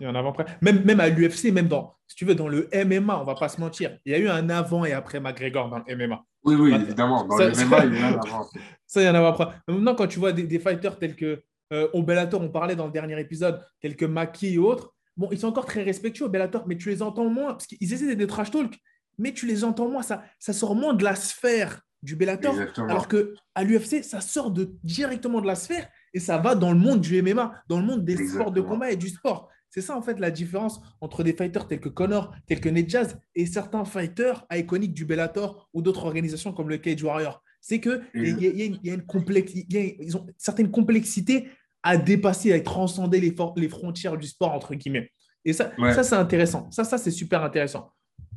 Il 0.00 0.04
y 0.04 0.06
a 0.06 0.10
un 0.10 0.14
avant 0.14 0.30
après. 0.30 0.46
Même, 0.62 0.82
même 0.84 0.98
à 0.98 1.08
l'UFC, 1.08 1.52
même 1.52 1.68
dans, 1.68 1.94
si 2.06 2.16
tu 2.16 2.24
veux, 2.24 2.34
dans 2.34 2.48
le 2.48 2.68
MMA, 2.72 3.20
on 3.20 3.24
va 3.24 3.34
pas 3.34 3.48
se 3.48 3.60
mentir, 3.60 3.98
il 4.06 4.12
y 4.12 4.14
a 4.14 4.18
eu 4.18 4.28
un 4.28 4.48
avant 4.48 4.84
et 4.84 4.92
après 4.92 5.20
McGregor 5.20 5.68
dans 5.68 5.78
le 5.86 5.96
MMA. 5.96 6.24
Oui, 6.44 6.54
oui, 6.54 6.74
évidemment. 6.74 7.24
Dans 7.24 7.36
le 7.36 7.50
MMA, 7.50 7.84
il 7.84 7.94
y 7.94 8.02
a 8.02 8.06
un 8.06 8.12
avant. 8.14 8.48
Ça, 8.86 9.02
il 9.02 9.04
y 9.04 9.08
en 9.08 9.14
a 9.14 9.28
après. 9.28 9.48
Maintenant, 9.68 9.94
quand 9.94 10.06
tu 10.06 10.18
vois 10.18 10.32
des, 10.32 10.58
fighters 10.58 10.98
tels 10.98 11.14
que 11.14 11.42
euh, 11.72 11.88
au 11.92 12.02
Bellator, 12.02 12.40
on 12.40 12.48
parlait 12.48 12.76
dans 12.76 12.86
le 12.86 12.92
dernier 12.92 13.20
épisode, 13.20 13.60
tels 13.80 13.94
que 13.94 14.06
Maki 14.06 14.54
et 14.54 14.58
autres, 14.58 14.94
bon, 15.16 15.28
ils 15.30 15.38
sont 15.38 15.48
encore 15.48 15.66
très 15.66 15.82
respectueux 15.82 16.24
au 16.24 16.28
Bellator, 16.30 16.66
mais 16.66 16.76
tu 16.76 16.88
les 16.88 17.02
entends 17.02 17.28
moins, 17.28 17.52
parce 17.52 17.66
qu'ils 17.66 17.92
essaient 17.92 18.16
des 18.16 18.26
trash 18.26 18.50
talk, 18.50 18.74
mais 19.18 19.32
tu 19.32 19.46
les 19.46 19.64
entends 19.64 19.88
moins, 19.88 20.02
ça, 20.02 20.24
ça 20.38 20.52
sort 20.52 20.74
moins 20.74 20.94
de 20.94 21.04
la 21.04 21.14
sphère 21.14 21.82
du 22.02 22.16
Bellator, 22.16 22.54
alors 22.88 23.06
que 23.06 23.34
à 23.54 23.62
l'UFC, 23.62 24.02
ça 24.02 24.20
sort 24.20 24.50
de, 24.50 24.72
directement 24.82 25.40
de 25.40 25.46
la 25.46 25.54
sphère 25.54 25.86
et 26.14 26.20
ça 26.20 26.38
va 26.38 26.54
dans 26.54 26.72
le 26.72 26.78
monde 26.78 27.00
du 27.00 27.20
MMA, 27.22 27.52
dans 27.68 27.78
le 27.78 27.84
monde 27.84 28.04
des 28.04 28.16
sports 28.26 28.50
de 28.50 28.60
combat 28.60 28.90
et 28.90 28.96
du 28.96 29.08
sport. 29.08 29.50
C'est 29.70 29.80
ça, 29.80 29.96
en 29.96 30.02
fait, 30.02 30.18
la 30.18 30.32
différence 30.32 30.80
entre 31.00 31.22
des 31.22 31.32
fighters 31.32 31.68
tels 31.68 31.80
que 31.80 31.88
Connor, 31.88 32.34
tels 32.46 32.60
que 32.60 32.68
Ned 32.68 32.90
Jazz 32.90 33.20
et 33.36 33.46
certains 33.46 33.84
fighters 33.84 34.44
iconiques 34.52 34.92
du 34.92 35.04
Bellator 35.04 35.68
ou 35.72 35.80
d'autres 35.80 36.04
organisations 36.04 36.52
comme 36.52 36.68
le 36.68 36.78
Cage 36.78 37.02
Warrior. 37.02 37.42
C'est 37.60 37.80
qu'il 37.80 38.02
y, 38.14 38.78
y, 38.82 38.90
a 38.90 38.94
une 38.94 39.06
complexité, 39.06 39.96
ils 40.00 40.16
ont 40.16 40.26
certaines 40.38 40.70
complexités 40.70 41.48
à 41.82 41.96
dépasser, 41.96 42.52
à 42.52 42.60
transcender 42.60 43.20
les, 43.20 43.34
les 43.56 43.68
frontières 43.68 44.16
du 44.16 44.26
sport, 44.26 44.52
entre 44.52 44.74
guillemets. 44.74 45.10
Et 45.44 45.52
ça, 45.52 45.72
ça 45.94 46.02
c'est 46.02 46.16
intéressant. 46.16 46.70
Ça, 46.70 46.84
ça 46.84 46.98
c'est 46.98 47.10
super 47.10 47.42
intéressant. 47.44 47.92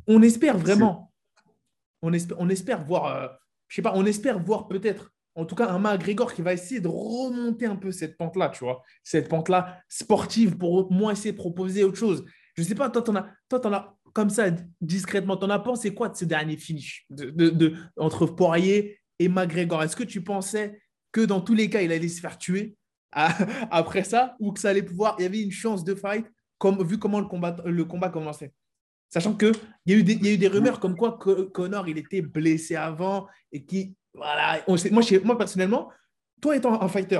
On 0.08 0.22
espère 0.22 0.58
vraiment, 0.58 1.12
on 2.02 2.14
espère, 2.14 2.38
on 2.40 2.50
espère 2.50 2.86
voir, 2.86 3.06
euh, 3.06 3.28
je 3.68 3.76
sais 3.76 3.82
pas, 3.82 3.94
on 3.96 4.06
espère 4.06 4.40
voir 4.40 4.68
peut-être 4.68 5.12
en 5.36 5.46
tout 5.46 5.56
cas 5.56 5.70
un 5.70 5.80
McGregor 5.80 6.34
qui 6.34 6.42
va 6.42 6.54
essayer 6.54 6.80
de 6.80 6.88
remonter 6.88 7.66
un 7.66 7.76
peu 7.76 7.92
cette 7.92 8.18
pente-là, 8.18 8.50
tu 8.50 8.64
vois, 8.64 8.84
cette 9.04 9.30
pente-là 9.30 9.80
sportive 9.90 10.58
pour 10.58 10.92
moins 10.92 11.14
essayer 11.14 11.32
de 11.32 11.38
proposer 11.38 11.84
autre 11.84 11.98
chose. 11.98 12.24
Je 12.56 12.62
ne 12.62 12.68
sais 12.68 12.76
pas, 12.76 12.90
toi, 12.90 13.02
tu 13.02 13.12
en 13.12 13.16
as, 13.16 13.28
toi, 13.50 13.76
as 13.76 13.96
comme 14.14 14.30
ça, 14.30 14.52
discrètement, 14.80 15.38
tu 15.38 15.46
en 15.46 15.50
as 15.50 15.60
pensé 15.60 15.94
quoi 15.94 16.10
de 16.10 16.16
ce 16.16 16.26
dernier 16.26 16.58
finish 16.58 17.06
de, 17.10 17.76
entre 17.98 18.28
Poirier 18.28 19.00
et 19.18 19.28
McGregor 19.28 19.82
Est-ce 19.82 19.96
que 19.96 20.04
tu 20.04 20.24
pensais 20.24 20.80
que 21.12 21.22
dans 21.22 21.42
tous 21.42 21.56
les 21.56 21.70
cas, 21.70 21.82
il 21.82 21.92
allait 21.92 22.08
se 22.08 22.22
faire 22.22 22.38
tuer 22.38 22.76
après 23.12 24.04
ça 24.04 24.36
ou 24.40 24.54
que 24.54 24.60
ça 24.60 24.70
allait 24.70 24.84
pouvoir, 24.84 25.16
il 25.20 25.24
y 25.24 25.26
avait 25.26 25.42
une 25.42 25.52
chance 25.52 25.84
de 25.84 25.94
fight 25.96 26.26
comme, 26.58 26.84
vu 26.84 26.98
comment 26.98 27.20
le 27.20 27.28
combat, 27.28 27.56
le 27.66 27.86
combat 27.86 28.10
commençait? 28.10 28.54
Sachant 29.10 29.36
qu'il 29.36 29.52
y, 29.86 29.94
a 29.94 29.98
eu 29.98 30.04
des, 30.04 30.14
y 30.14 30.30
a 30.30 30.32
eu 30.32 30.38
des 30.38 30.48
rumeurs 30.48 30.80
comme 30.80 30.96
quoi 30.96 31.20
Connor, 31.20 31.88
il 31.88 32.00
était 32.00 32.22
blessé 32.22 32.76
avant 32.76 33.28
et 33.52 33.64
qui 33.64 33.96
voilà, 34.14 34.64
moi, 34.68 35.02
moi, 35.24 35.38
personnellement, 35.38 35.92
toi 36.42 36.56
étant 36.56 36.82
un 36.82 36.88
fighter, 36.88 37.20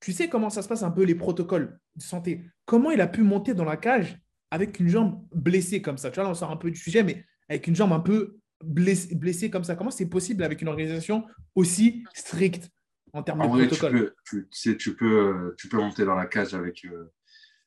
tu 0.00 0.12
sais 0.12 0.28
comment 0.28 0.50
ça 0.50 0.62
se 0.62 0.68
passe 0.68 0.82
un 0.82 0.90
peu 0.90 1.02
les 1.02 1.14
protocoles 1.14 1.78
de 1.96 2.02
santé. 2.02 2.44
Comment 2.64 2.90
il 2.90 3.00
a 3.00 3.06
pu 3.06 3.22
monter 3.22 3.54
dans 3.54 3.64
la 3.64 3.76
cage 3.76 4.18
avec 4.50 4.80
une 4.80 4.88
jambe 4.88 5.22
blessée 5.34 5.82
comme 5.82 5.98
ça? 5.98 6.10
Tu 6.10 6.16
vois, 6.16 6.24
là, 6.24 6.30
on 6.30 6.34
sort 6.34 6.50
un 6.50 6.56
peu 6.56 6.70
du 6.70 6.78
sujet, 6.78 7.02
mais 7.02 7.24
avec 7.48 7.66
une 7.66 7.76
jambe 7.76 7.92
un 7.92 8.00
peu 8.00 8.38
blessée, 8.64 9.14
blessée 9.14 9.50
comme 9.50 9.64
ça. 9.64 9.74
Comment 9.76 9.90
c'est 9.90 10.08
possible 10.08 10.42
avec 10.42 10.62
une 10.62 10.68
organisation 10.68 11.26
aussi 11.54 12.04
stricte 12.14 12.70
en 13.12 13.22
termes 13.22 13.42
de 13.42 13.66
protocole 13.66 14.14
tu 14.24 14.36
peux, 14.36 14.48
tu, 14.50 14.76
tu, 14.76 14.96
peux, 14.96 15.54
tu 15.58 15.68
peux 15.68 15.78
monter 15.78 16.04
dans 16.04 16.14
la 16.14 16.26
cage 16.26 16.54
avec, 16.54 16.84
euh, 16.84 17.12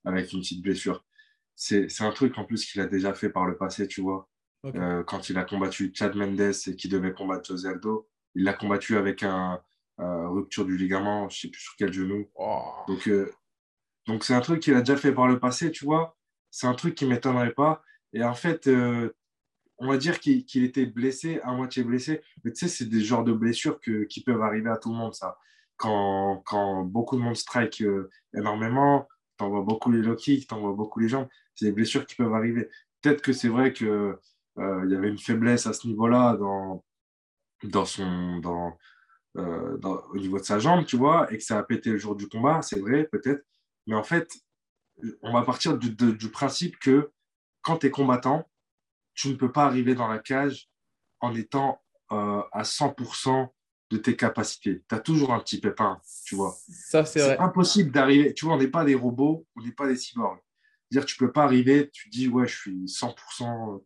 avec 0.05 0.31
une 0.31 0.39
petite 0.39 0.61
blessure. 0.61 1.05
C'est 1.55 2.01
un 2.01 2.11
truc 2.11 2.37
en 2.37 2.45
plus 2.45 2.65
qu'il 2.65 2.81
a 2.81 2.87
déjà 2.87 3.13
fait 3.13 3.29
par 3.29 3.45
le 3.45 3.57
passé, 3.57 3.87
tu 3.87 4.01
vois. 4.01 4.29
Euh, 4.65 5.03
quand 5.03 5.29
il 5.29 5.37
a 5.37 5.43
combattu 5.43 5.91
Chad 5.93 6.15
Mendes 6.15 6.39
et 6.39 6.75
qui 6.75 6.87
devait 6.87 7.13
combattre 7.13 7.45
José 7.45 7.67
Aldo, 7.67 8.07
il 8.35 8.43
l'a 8.43 8.53
combattu 8.53 8.97
avec 8.97 9.23
un, 9.23 9.61
rupture 9.97 10.65
du 10.65 10.75
ligament, 10.75 11.29
je 11.29 11.37
ne 11.37 11.41
sais 11.41 11.47
plus 11.49 11.61
sur 11.61 11.75
quel 11.77 11.93
genou. 11.93 12.27
Oh. 12.35 12.61
Donc, 12.87 13.07
euh, 13.07 13.31
donc 14.07 14.23
c'est 14.23 14.33
un 14.33 14.41
truc 14.41 14.61
qu'il 14.61 14.73
a 14.73 14.79
déjà 14.79 14.97
fait 14.97 15.13
par 15.13 15.27
le 15.27 15.39
passé, 15.39 15.71
tu 15.71 15.85
vois. 15.85 16.17
C'est 16.49 16.67
un 16.67 16.73
truc 16.73 16.95
qui 16.95 17.05
ne 17.05 17.11
m'étonnerait 17.11 17.53
pas. 17.53 17.83
Et 18.11 18.23
en 18.23 18.33
fait, 18.33 18.67
euh, 18.67 19.13
on 19.77 19.87
va 19.87 19.97
dire 19.97 20.19
qu'il 20.19 20.63
était 20.63 20.85
blessé, 20.87 21.39
à 21.43 21.53
moitié 21.53 21.83
blessé. 21.83 22.21
Mais 22.43 22.51
tu 22.51 22.59
sais, 22.59 22.67
c'est 22.67 22.89
des 22.89 23.01
genres 23.01 23.23
de 23.23 23.33
blessures 23.33 23.79
que, 23.79 24.03
qui 24.05 24.23
peuvent 24.23 24.41
arriver 24.41 24.69
à 24.69 24.77
tout 24.77 24.89
le 24.89 24.97
monde, 24.97 25.13
ça. 25.13 25.37
Quand, 25.77 26.41
quand 26.45 26.83
beaucoup 26.83 27.15
de 27.15 27.21
monde 27.21 27.37
strike 27.37 27.81
euh, 27.81 28.09
énormément, 28.35 29.07
tu 29.39 29.45
vois 29.45 29.61
beaucoup 29.61 29.91
les 29.91 30.01
low 30.01 30.15
kicks, 30.15 30.47
tu 30.47 30.55
vois 30.55 30.73
beaucoup 30.73 30.99
les 30.99 31.07
jambes. 31.07 31.27
C'est 31.55 31.65
des 31.65 31.71
blessures 31.71 32.05
qui 32.05 32.15
peuvent 32.15 32.33
arriver. 32.33 32.67
Peut-être 33.01 33.21
que 33.21 33.31
c'est 33.31 33.49
vrai 33.49 33.73
qu'il 33.73 34.15
il 34.57 34.89
y 34.89 34.95
avait 34.95 35.09
une 35.09 35.17
faiblesse 35.17 35.65
à 35.65 35.73
ce 35.73 35.87
niveau-là 35.87 36.35
dans, 36.37 36.83
dans 37.63 37.85
son, 37.85 38.41
euh, 39.37 39.77
dans, 39.77 40.01
au 40.11 40.17
niveau 40.17 40.39
de 40.39 40.43
sa 40.43 40.59
jambe, 40.59 40.85
tu 40.85 40.97
vois, 40.97 41.31
et 41.31 41.37
que 41.37 41.43
ça 41.43 41.57
a 41.57 41.63
pété 41.63 41.91
le 41.91 41.97
jour 41.97 42.15
du 42.15 42.27
combat, 42.27 42.61
c'est 42.61 42.79
vrai, 42.79 43.05
peut-être. 43.05 43.43
Mais 43.87 43.95
en 43.95 44.03
fait, 44.03 44.31
on 45.21 45.33
va 45.33 45.41
partir 45.41 45.77
du, 45.77 45.91
du 45.91 46.29
principe 46.29 46.77
que 46.79 47.11
quand 47.61 47.77
tu 47.77 47.87
es 47.87 47.91
combattant, 47.91 48.47
tu 49.15 49.29
ne 49.29 49.35
peux 49.35 49.51
pas 49.51 49.65
arriver 49.65 49.95
dans 49.95 50.07
la 50.07 50.19
cage 50.19 50.69
en 51.19 51.35
étant 51.35 51.81
euh, 52.11 52.41
à 52.51 52.63
100% 52.63 53.49
de 53.89 53.97
tes 53.97 54.15
capacités. 54.15 54.83
Tu 54.87 54.95
as 54.95 54.99
toujours 54.99 55.33
un 55.33 55.39
petit 55.39 55.59
pépin, 55.59 55.99
tu 56.25 56.35
vois. 56.35 56.55
Ça, 56.67 57.05
c'est 57.05 57.21
vrai. 57.21 57.37
impossible 57.37 57.91
d'arriver. 57.91 58.33
Tu 58.33 58.45
vois, 58.45 58.55
on 58.55 58.57
n'est 58.57 58.67
pas 58.67 58.85
des 58.85 58.95
robots, 58.95 59.45
on 59.55 59.61
n'est 59.61 59.71
pas 59.71 59.87
des 59.87 59.95
cyborgs. 59.95 60.39
Dire, 60.91 61.05
tu 61.05 61.17
peux 61.17 61.31
pas 61.31 61.43
arriver, 61.43 61.89
tu 61.91 62.09
dis, 62.09 62.27
ouais, 62.27 62.47
je 62.47 62.55
suis 62.55 62.85
100%, 62.85 63.83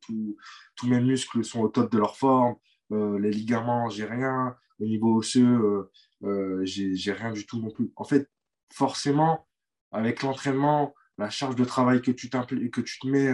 tous 0.76 0.88
mes 0.88 1.00
muscles 1.00 1.44
sont 1.44 1.62
au 1.62 1.70
top 1.70 1.92
de 1.92 1.98
leur 1.98 2.18
forme, 2.18 2.56
les 2.90 3.32
ligaments, 3.32 3.90
j'ai 3.90 4.06
rien. 4.06 4.56
Au 4.80 4.86
niveau 4.86 5.18
osseux, 5.18 5.42
euh, 5.44 5.92
euh, 6.24 6.62
j'ai 6.64 7.12
rien 7.12 7.32
du 7.32 7.46
tout 7.46 7.60
non 7.60 7.72
plus. 7.72 7.92
En 7.96 8.04
fait, 8.04 8.30
forcément, 8.72 9.48
avec 9.92 10.22
l'entraînement, 10.22 10.94
la 11.18 11.30
charge 11.30 11.56
de 11.56 11.66
travail 11.66 12.02
que 12.02 12.12
tu, 12.12 12.30
que 12.30 12.82
tu 12.82 13.00
te 13.00 13.08
mets 13.08 13.34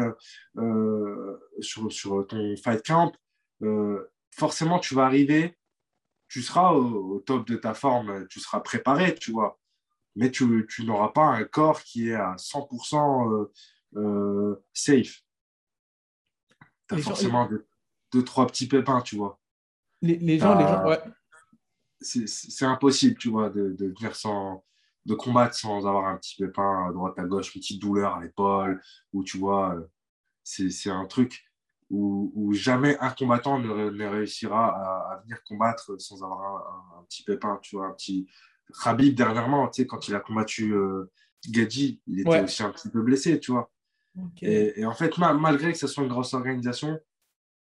sur, 1.60 1.92
sur, 1.92 2.26
ton 2.28 2.56
fight 2.56 2.86
camp, 2.86 3.12
forcément, 4.32 4.80
tu 4.80 4.96
vas 4.96 5.06
arriver, 5.06 5.58
tu 6.30 6.42
seras 6.42 6.72
au, 6.74 7.20
top 7.20 7.46
de 7.46 7.58
ta 7.58 7.74
forme, 7.74 8.26
tu 8.30 8.40
seras 8.40 8.62
préparé, 8.62 9.16
tu 9.16 9.32
vois. 9.32 9.60
Mais 10.16 10.32
tu, 10.32 10.66
tu 10.70 10.86
n'auras 10.86 11.10
pas 11.10 11.26
un 11.26 11.44
corps 11.44 11.82
qui 11.82 12.10
est 12.10 12.16
à 12.16 12.36
100% 12.36 13.50
safe. 14.72 15.24
Tu 16.88 16.96
as 16.96 16.98
forcément 17.00 17.50
deux, 18.14 18.24
trois 18.24 18.48
petits 18.48 18.68
pépins, 18.68 19.02
tu 19.02 19.18
vois 19.18 19.43
les, 20.04 20.40
gens, 20.40 20.58
les 20.58 20.66
gens, 20.66 20.86
ouais. 20.86 21.00
C'est 22.02 22.66
impossible, 22.66 23.18
tu 23.18 23.30
vois, 23.30 23.50
de, 23.50 23.70
de 23.72 23.88
venir 23.88 24.16
sans, 24.16 24.64
de 25.06 25.16
combattre 25.16 25.56
sans 25.56 25.86
avoir 25.88 26.08
un 26.08 26.18
petit 26.18 26.36
pépin 26.36 26.88
à 26.88 26.92
droite 26.92 27.18
à 27.18 27.24
gauche, 27.24 27.54
une 27.56 27.62
petite 27.62 27.82
douleur 27.82 28.16
à 28.16 28.22
l'épaule, 28.22 28.82
ou 29.12 29.24
tu 29.24 29.38
vois, 29.38 29.76
euh, 29.76 29.88
c'est 30.44 30.90
un 30.90 31.06
truc 31.06 31.46
où, 31.90 32.32
où, 32.36 32.54
jamais 32.54 32.98
un 33.00 33.12
combattant 33.12 33.60
ne, 33.60 34.06
réussira 34.06 35.12
à, 35.12 35.22
venir 35.22 35.42
combattre 35.44 36.00
sans 36.00 36.24
avoir 36.24 36.98
un, 37.00 37.04
petit 37.04 37.24
pépin, 37.24 37.60
tu 37.62 37.76
vois, 37.76 37.88
un 37.88 37.94
petit. 37.94 38.28
Khabib, 38.84 39.16
dernièrement, 39.16 39.68
tu 39.68 39.82
sais, 39.82 39.88
quand 39.88 40.08
il 40.08 40.16
a 40.16 40.20
combattu 40.20 40.74
euh, 40.74 41.12
Gadji, 41.50 42.02
il 42.08 42.22
était 42.22 42.42
aussi 42.42 42.64
un 42.64 42.72
petit 42.72 42.90
peu 42.90 43.02
blessé, 43.02 43.40
tu 43.40 43.52
vois. 43.52 43.70
Et, 44.42 44.86
en 44.86 44.94
fait, 44.94 45.18
malgré 45.18 45.72
que 45.72 45.78
ce 45.78 45.88
soit 45.88 46.04
une 46.04 46.10
grosse 46.10 46.34
organisation, 46.34 47.00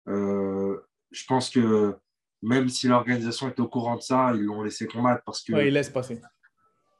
euh, 0.08 0.78
je 1.10 1.24
pense 1.26 1.48
que 1.48 1.96
même 2.44 2.68
si 2.68 2.88
l'organisation 2.88 3.48
est 3.48 3.58
au 3.60 3.68
courant 3.68 3.96
de 3.96 4.02
ça, 4.02 4.32
ils 4.34 4.42
l'ont 4.44 4.62
laissé 4.62 4.86
combattre 4.86 5.22
parce 5.24 5.42
que 5.42 5.52
Ouais, 5.52 5.68
il 5.68 5.74
laisse 5.74 5.90
passer. 5.90 6.20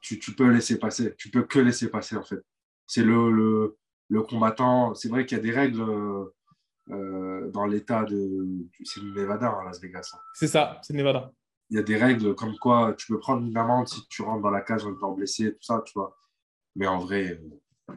tu, 0.01 0.19
tu 0.19 0.33
peux 0.33 0.49
laisser 0.49 0.77
passer. 0.79 1.15
Tu 1.17 1.29
peux 1.29 1.43
que 1.43 1.59
laisser 1.59 1.89
passer, 1.89 2.15
en 2.17 2.23
fait. 2.23 2.41
C'est 2.87 3.03
le, 3.03 3.31
le, 3.31 3.77
le 4.09 4.21
combattant. 4.21 4.93
C'est 4.95 5.09
vrai 5.09 5.25
qu'il 5.25 5.37
y 5.37 5.41
a 5.41 5.43
des 5.43 5.51
règles 5.51 5.81
euh, 5.81 6.25
euh, 6.91 7.49
dans 7.51 7.65
l'état 7.65 8.03
de. 8.03 8.45
C'est 8.83 9.01
le 9.01 9.11
Nevada, 9.13 9.49
à 9.49 9.63
Las 9.65 9.79
Vegas. 9.81 10.11
hein. 10.13 10.19
C'est 10.33 10.47
ça, 10.47 10.79
c'est 10.83 10.93
Nevada. 10.93 11.31
Il 11.71 11.77
y 11.77 11.79
a 11.79 11.83
des 11.83 11.95
règles 11.97 12.35
comme 12.35 12.55
quoi 12.57 12.93
tu 12.97 13.07
peux 13.07 13.17
prendre 13.19 13.43
une 13.45 13.57
amende 13.57 13.87
si 13.87 14.07
tu 14.07 14.21
rentres 14.21 14.43
dans 14.43 14.51
la 14.51 14.61
cage 14.61 14.85
en 14.85 14.93
étant 14.93 15.13
blessé, 15.13 15.51
tout 15.53 15.63
ça, 15.63 15.81
tu 15.85 15.93
vois. 15.95 16.15
Mais 16.75 16.85
en 16.85 16.99
vrai, 16.99 17.39
euh, 17.89 17.95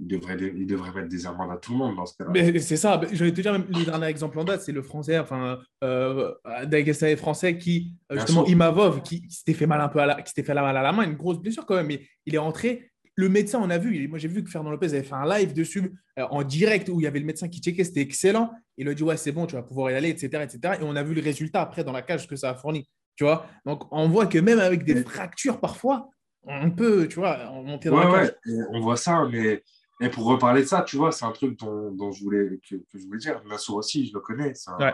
ils 0.00 0.06
devraient, 0.06 0.36
ils 0.56 0.66
devraient 0.66 0.92
mettre 0.92 1.08
des 1.08 1.26
amendes 1.26 1.50
à 1.50 1.56
tout 1.56 1.72
le 1.72 1.78
monde 1.78 1.96
dans 1.96 2.06
ce 2.06 2.16
cas-là. 2.16 2.30
Mais 2.32 2.58
c'est 2.60 2.76
ça, 2.76 3.00
je 3.12 3.24
vais 3.24 3.32
te 3.32 3.40
dire, 3.40 3.52
même 3.52 3.66
le 3.68 3.84
dernier 3.84 4.06
exemple 4.06 4.38
en 4.38 4.44
date, 4.44 4.62
c'est 4.62 4.72
le 4.72 4.82
français, 4.82 5.18
enfin, 5.18 5.58
euh, 5.82 6.32
Dagestan 6.66 7.16
français 7.16 7.58
qui, 7.58 7.94
euh, 8.12 8.16
justement. 8.16 8.46
Imavov, 8.46 9.02
qui, 9.02 9.22
qui 9.22 9.34
s'était 9.34 9.54
fait 9.54 9.66
mal 9.66 9.80
un 9.80 9.88
peu 9.88 9.98
à 9.98 10.06
la, 10.06 10.22
qui 10.22 10.28
s'était 10.28 10.44
fait 10.44 10.54
mal 10.54 10.76
à 10.76 10.82
la 10.82 10.92
main, 10.92 11.02
une 11.04 11.16
grosse 11.16 11.38
blessure 11.40 11.66
quand 11.66 11.74
même, 11.74 11.86
mais 11.88 12.06
il 12.26 12.34
est 12.34 12.38
rentré. 12.38 12.90
Le 13.16 13.28
médecin, 13.28 13.58
on 13.60 13.68
a 13.70 13.78
vu, 13.78 13.96
il- 13.96 14.08
moi 14.08 14.18
j'ai 14.18 14.28
vu 14.28 14.44
que 14.44 14.50
Fernand 14.50 14.70
Lopez 14.70 14.86
avait 14.86 15.02
fait 15.02 15.14
un 15.16 15.28
live 15.28 15.52
dessus 15.52 15.92
euh, 16.20 16.26
en 16.30 16.44
direct 16.44 16.88
où 16.88 17.00
il 17.00 17.04
y 17.04 17.06
avait 17.08 17.18
le 17.18 17.26
médecin 17.26 17.48
qui 17.48 17.60
checkait, 17.60 17.82
c'était 17.82 18.00
excellent. 18.02 18.52
Il 18.76 18.88
a 18.88 18.94
dit, 18.94 19.02
ouais, 19.02 19.16
c'est 19.16 19.32
bon, 19.32 19.46
tu 19.46 19.56
vas 19.56 19.62
pouvoir 19.64 19.90
y 19.90 19.94
aller, 19.94 20.10
etc., 20.10 20.44
etc. 20.44 20.74
Et 20.80 20.84
on 20.84 20.94
a 20.94 21.02
vu 21.02 21.14
le 21.14 21.22
résultat 21.22 21.60
après 21.60 21.82
dans 21.82 21.90
la 21.92 22.02
cage, 22.02 22.22
ce 22.22 22.28
que 22.28 22.36
ça 22.36 22.50
a 22.50 22.54
fourni. 22.54 22.88
Tu 23.16 23.24
vois 23.24 23.46
Donc 23.66 23.82
on 23.90 24.08
voit 24.08 24.26
que 24.26 24.38
même 24.38 24.60
avec 24.60 24.84
des 24.84 25.02
fractures 25.02 25.58
parfois, 25.58 26.08
on 26.44 26.70
peut, 26.70 27.08
tu 27.08 27.16
vois, 27.16 27.50
monter 27.64 27.88
dans 27.90 27.98
Ouais, 27.98 28.04
la 28.04 28.28
cage. 28.28 28.34
ouais, 28.46 28.62
on 28.70 28.80
voit 28.80 28.96
ça, 28.96 29.26
mais 29.30 29.64
et 30.00 30.08
pour 30.08 30.24
reparler 30.26 30.62
de 30.62 30.66
ça, 30.66 30.82
tu 30.82 30.96
vois, 30.96 31.10
c'est 31.12 31.24
un 31.24 31.32
truc 31.32 31.58
dont, 31.58 31.90
dont 31.92 32.12
je 32.12 32.22
voulais, 32.22 32.60
que, 32.68 32.76
que 32.76 32.98
je 32.98 33.06
voulais 33.06 33.18
dire. 33.18 33.42
Nassour 33.44 33.76
aussi, 33.76 34.06
je 34.06 34.12
le 34.14 34.20
connais. 34.20 34.54
c'est 34.54 34.70
un- 34.70 34.78
Ouais. 34.78 34.92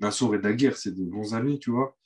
Nassour 0.00 0.34
et 0.34 0.38
Daguerre, 0.38 0.76
c'est 0.76 0.94
de 0.94 1.04
bons 1.04 1.34
amis, 1.34 1.58
tu 1.58 1.70
vois. 1.70 1.96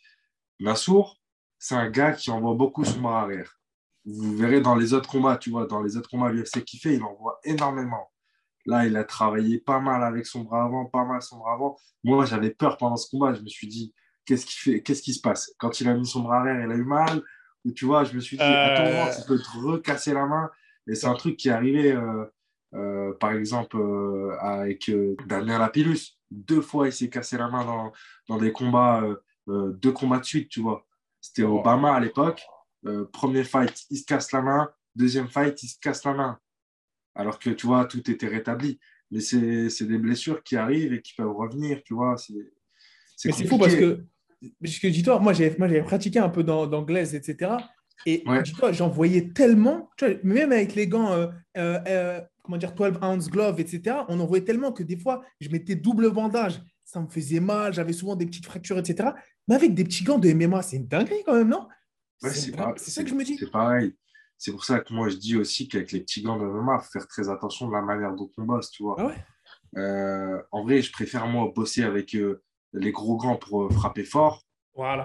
Nassour, 0.61 1.16
c'est 1.59 1.74
un 1.74 1.91
gars 1.91 2.12
qui 2.12 2.31
envoie 2.31 2.55
beaucoup 2.55 2.85
son 2.85 3.01
bras 3.01 3.22
arrière. 3.22 3.59
Vous 4.05 4.37
verrez 4.37 4.61
dans 4.61 4.74
les 4.77 4.95
autres 4.95 5.09
combats, 5.09 5.37
tu 5.37 5.51
vois, 5.51 5.66
dans 5.66 5.83
les 5.83 5.97
autres 5.97 6.09
combats 6.09 6.31
l'UFC 6.31 6.62
qu'il 6.64 6.79
fait, 6.81 6.95
il 6.95 7.03
envoie 7.03 7.41
énormément. 7.45 8.11
Là, 8.66 8.87
il 8.87 8.97
a 8.97 9.05
travaillé 9.05 9.59
pas 9.59 9.81
mal 9.81 10.03
avec 10.03 10.27
son 10.27 10.43
bras 10.43 10.64
avant, 10.64 10.87
pas 10.87 11.05
mal 11.05 11.22
son 11.22 11.39
bras 11.39 11.55
avant. 11.55 11.77
Moi, 12.05 12.24
j'avais 12.24 12.51
peur 12.51 12.77
pendant 12.77 12.97
ce 12.97 13.09
combat. 13.11 13.33
Je 13.35 13.41
me 13.43 13.49
suis 13.49 13.66
dit, 13.68 13.95
qu'est-ce 14.24 14.47
qui 14.47 14.57
fait, 14.57 14.83
qu'est-ce 14.83 15.03
qui 15.03 15.14
se 15.14 15.20
passe? 15.20 15.53
Quand 15.59 15.81
il 15.81 15.89
a 15.89 15.95
mis 15.95 16.07
son 16.07 16.20
bras 16.20 16.41
arrière, 16.41 16.61
il 16.64 16.70
a 16.70 16.74
eu 16.74 16.85
mal? 16.85 17.22
Ou 17.64 17.72
tu 17.72 17.85
vois, 17.85 18.05
je 18.05 18.14
me 18.14 18.20
suis 18.20 18.37
dit, 18.37 18.43
tout 18.43 18.49
Euh. 18.49 19.11
ça 19.12 19.22
peut 19.27 19.39
te 19.39 19.49
recasser 19.59 20.12
la 20.12 20.27
main. 20.27 20.51
Et 20.89 20.95
c'est 20.95 21.07
un 21.07 21.14
truc 21.14 21.37
qui 21.37 21.49
est 21.49 21.53
arrivé, 21.53 21.93
euh, 21.93 22.24
euh, 22.74 23.12
par 23.14 23.32
exemple, 23.32 23.76
euh, 23.78 24.37
avec 24.41 24.91
Damien 25.26 25.59
Lapillus. 25.59 26.18
Deux 26.30 26.61
fois, 26.61 26.89
il 26.89 26.93
s'est 26.93 27.09
cassé 27.09 27.37
la 27.37 27.49
main 27.49 27.64
dans, 27.64 27.93
dans 28.28 28.39
des 28.39 28.53
combats, 28.53 29.03
deux 29.47 29.93
combats 29.93 30.18
de 30.18 30.24
suite, 30.24 30.49
tu 30.49 30.61
vois. 30.61 30.87
C'était. 31.20 31.45
Obama 31.45 31.95
à 31.95 32.01
l'époque. 32.01 32.43
Premier 33.12 33.45
fight, 33.45 33.84
il 33.91 33.99
se 33.99 34.05
casse 34.05 34.32
la 34.32 34.43
main. 34.43 34.70
Deuxième 34.95 35.28
fight, 35.28 35.61
il 35.62 35.68
se 35.68 35.78
casse 35.80 36.05
la 36.05 36.14
main. 36.14 36.39
Alors 37.14 37.39
que, 37.39 37.51
tu 37.51 37.66
vois, 37.66 37.84
tout 37.84 38.11
était 38.11 38.26
rétabli. 38.28 38.78
Mais 39.11 39.20
c'est 39.20 39.87
des 39.87 39.99
blessures 39.99 40.43
qui 40.43 40.57
arrivent 40.57 40.93
et 40.93 41.01
qui 41.01 41.14
peuvent 41.14 41.34
revenir, 41.34 41.82
tu 41.84 41.95
vois. 41.95 42.16
C'est 42.16 42.34
Mais 43.24 43.32
c'est 43.32 43.47
fou 43.47 43.57
parce 43.59 43.74
que, 43.76 44.05
que 44.41 44.87
dis-toi, 44.89 45.20
moi 45.20 45.32
j'avais 45.32 45.82
pratiqué 45.82 46.18
un 46.18 46.28
peu 46.28 46.43
d'an- 46.43 46.66
d'anglaise, 46.66 47.14
etc. 47.14 47.53
Et 48.05 48.22
Ouais. 48.26 48.42
dis-toi, 48.42 48.72
j'en 48.72 48.88
voyais 48.88 49.30
tellement, 49.32 49.90
tu 49.97 50.07
vois, 50.07 50.14
même 50.22 50.53
avec 50.53 50.74
les 50.74 50.86
gants, 50.86 51.12
euh, 51.12 51.28
euh, 51.57 51.78
euh, 51.88 52.20
comment 52.42 52.59
dire, 52.59 52.72
12 52.72 52.99
ounce 53.03 53.30
glove, 53.30 53.59
etc., 53.61 53.97
on 54.09 54.20
en 54.20 54.26
voyait 54.26 54.44
tellement 54.44 54.72
que 54.72 54.82
des 54.82 54.99
fois, 54.99 55.22
je 55.40 55.49
mettais 55.49 55.74
double 55.74 56.11
bandage, 56.11 56.61
ça 56.84 57.01
me 57.01 57.09
faisait 57.09 57.40
mal, 57.40 57.72
j'avais 57.72 57.92
souvent 57.92 58.14
des 58.14 58.26
petites 58.26 58.47
fractures, 58.47 58.78
etc. 58.78 59.11
Mais 59.49 59.55
avec 59.55 59.74
des 59.74 59.84
petits 59.84 60.05
gants 60.05 60.18
de 60.18 60.28
MMA, 60.28 60.62
c'est 60.62 60.76
une 60.76 60.86
dinguerie 60.86 61.22
quand 61.24 61.34
même, 61.34 61.49
non? 61.49 61.66
Ouais, 62.22 62.30
C'est 62.30 62.90
ça 62.90 63.03
que 63.03 63.09
je 63.09 63.14
me 63.14 63.24
dis. 63.24 63.36
C'est 63.38 63.51
pareil. 63.51 63.94
C'est 64.38 64.53
pour 64.53 64.64
ça 64.64 64.80
que 64.80 64.92
moi, 64.92 65.09
je 65.09 65.16
dis 65.16 65.36
aussi 65.36 65.66
qu'avec 65.66 65.92
les 65.92 66.01
petits 66.01 66.22
gants 66.22 66.38
de 66.38 66.44
MMA, 66.44 66.78
il 66.80 66.84
faut 66.84 66.90
faire 66.90 67.09
très 67.09 67.28
attention 67.28 67.68
de 67.68 67.72
la 67.72 67.82
manière 67.82 68.14
dont 68.14 68.30
on 68.36 68.42
bosse, 68.44 68.70
tu 68.70 68.82
vois. 68.82 68.97
Ah 68.99 69.07
ouais? 69.07 69.14
Euh, 69.78 70.42
en 70.53 70.62
vrai, 70.62 70.82
je 70.82 70.92
préfère, 70.92 71.26
moi, 71.26 71.51
bosser 71.55 71.82
avec 71.82 72.16
les 72.72 72.92
gros 72.92 73.16
gants 73.16 73.36
pour 73.36 73.72
frapper 73.72 74.05
fort. 74.05 74.45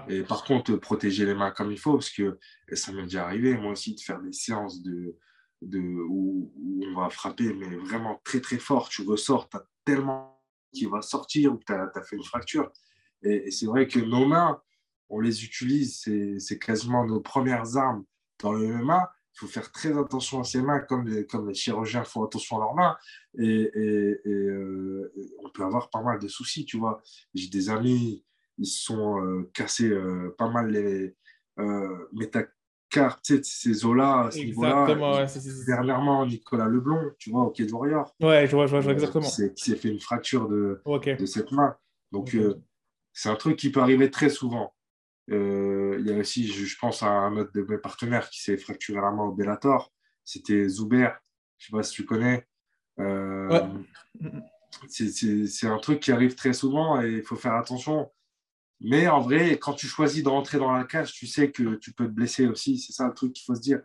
Et 0.09 0.24
par 0.24 0.43
contre, 0.43 0.76
protéger 0.76 1.26
les 1.26 1.34
mains 1.34 1.51
comme 1.51 1.72
il 1.72 1.80
faut, 1.80 1.93
parce 1.93 2.09
que 2.09 2.38
ça 2.74 2.91
m'est 2.91 3.03
déjà 3.03 3.26
arrivé, 3.26 3.55
moi 3.55 3.72
aussi, 3.72 3.95
de 3.95 4.01
faire 4.01 4.19
des 4.19 4.34
séances 4.34 4.82
de, 4.82 5.17
de, 5.61 5.80
où, 5.80 6.51
on 6.84 6.99
va 6.99 7.09
frapper, 7.09 7.53
mais 7.53 7.76
vraiment 7.78 8.19
très, 8.24 8.41
très 8.41 8.57
fort. 8.57 8.89
Tu 8.89 9.03
ressors, 9.03 9.49
tu 9.49 9.57
as 9.57 9.65
tellement 9.86 10.41
qui 10.74 10.86
va 10.86 11.01
sortir 11.01 11.53
ou 11.53 11.59
tu 11.65 11.74
as, 11.74 11.89
fait 12.03 12.15
une 12.15 12.24
fracture. 12.24 12.72
Et, 13.24 13.51
c'est 13.51 13.65
vrai 13.65 13.88
que 13.88 13.99
nos 13.99 14.26
mains, 14.26 14.61
on 15.09 15.19
les 15.19 15.43
utilise, 15.45 16.05
c'est 16.39 16.59
quasiment 16.59 17.05
nos 17.05 17.22
premières 17.22 17.78
armes 17.78 18.03
dans 18.39 18.53
le 18.53 18.67
MMA. 18.67 19.11
Il 19.34 19.39
faut 19.39 19.47
faire 19.47 19.72
très 19.72 19.97
attention 19.97 20.41
à 20.41 20.43
ses 20.43 20.61
mains, 20.61 20.80
comme 20.80 21.07
les, 21.07 21.26
comme 21.26 21.47
les 21.47 21.53
chirurgiens 21.53 22.03
font 22.03 22.26
attention 22.26 22.57
à 22.57 22.59
leurs 22.59 22.76
mains. 22.76 22.97
Et, 23.38 23.72
euh, 24.26 25.13
on 25.43 25.49
peut 25.49 25.63
avoir 25.63 25.89
pas 25.89 26.01
mal 26.01 26.19
de 26.19 26.28
soucis, 26.28 26.65
tu 26.65 26.78
vois. 26.78 27.01
J'ai 27.34 27.49
des 27.49 27.69
amis, 27.69 28.26
ils 28.62 28.66
se 28.68 28.84
sont 28.86 29.22
euh, 29.26 29.49
cassés 29.53 29.89
euh, 29.89 30.34
pas 30.38 30.49
mal 30.49 30.70
les 30.72 31.16
métacarpes, 32.14 33.22
tu 33.24 33.36
sais, 33.38 33.41
ces 33.43 33.86
os-là, 33.86 34.26
à 34.28 34.32
ce 34.32 34.39
niveau-là. 34.39 34.82
Exactement. 34.82 35.14
Et 35.14 35.18
ouais, 35.22 35.28
c'est- 35.28 35.39
c'est- 35.39 35.49
c'est- 35.51 35.66
Dernièrement, 35.66 36.26
Nicolas 36.26 36.68
Leblond, 36.68 37.12
tu 37.20 37.30
vois, 37.32 37.43
au 37.43 37.49
Quai 37.51 37.66
de 37.66 37.72
Warrior, 37.72 38.16
Ouais, 38.22 38.47
je 38.47 38.55
vois, 38.55 38.66
je 38.66 38.72
vois, 38.72 38.80
je 38.82 38.86
vois 38.86 38.91
euh, 38.91 38.95
exactement. 38.95 39.26
qui 39.28 39.32
s'est- 39.55 39.76
fait 39.76 39.89
une 39.89 39.99
fracture 39.99 40.47
de, 40.47 40.82
de 40.86 41.26
cette 41.26 41.51
main. 41.51 41.76
Donc, 42.12 42.36
euh, 42.36 42.55
c'est 43.14 43.30
un 43.30 43.36
truc 43.36 43.57
qui 43.57 43.72
peut 43.72 43.80
arriver 43.82 44.09
très 44.12 44.30
souvent. 44.30 44.74
Euh, 45.30 45.97
Il 45.99 46.07
y 46.07 46.14
a 46.14 46.18
aussi, 46.18 46.47
je, 46.47 46.66
je 46.66 46.78
pense 46.80 47.03
à 47.03 47.09
un 47.09 47.38
autre 47.38 47.51
de 47.53 47.62
mes 47.62 47.78
partenaires 47.78 48.30
qui 48.30 48.41
s'est 48.41 48.57
fracturé 48.57 48.99
la 49.01 49.12
main 49.12 49.24
au 49.24 49.32
Bellator. 49.32 49.91
C'était 50.24 50.68
Zuber. 50.68 51.09
Je 51.57 51.68
sais 51.68 51.72
pas 51.72 51.84
si 51.84 51.93
tu 51.93 52.05
connais. 52.05 52.47
Euh, 52.99 53.47
Ouais. 53.49 54.32
c'est 54.88 55.68
un 55.68 55.78
truc 55.78 55.99
qui 55.99 56.12
arrive 56.12 56.36
très 56.36 56.53
souvent 56.53 57.01
et 57.01 57.09
il 57.18 57.24
faut 57.24 57.36
faire 57.36 57.53
attention. 57.55 58.09
Mais 58.84 59.07
en 59.07 59.19
vrai, 59.21 59.57
quand 59.59 59.73
tu 59.73 59.88
choisis 59.88 60.23
de 60.23 60.29
rentrer 60.29 60.57
dans 60.57 60.71
la 60.71 60.84
cage, 60.86 61.13
tu 61.13 61.27
sais 61.27 61.51
que 61.51 61.75
tu 61.75 61.93
peux 61.93 62.05
te 62.07 62.11
blesser 62.11 62.47
aussi. 62.47 62.79
C'est 62.79 62.93
ça 62.93 63.07
le 63.07 63.13
truc 63.13 63.34
qu'il 63.34 63.43
faut 63.45 63.55
se 63.55 63.61
dire. 63.61 63.82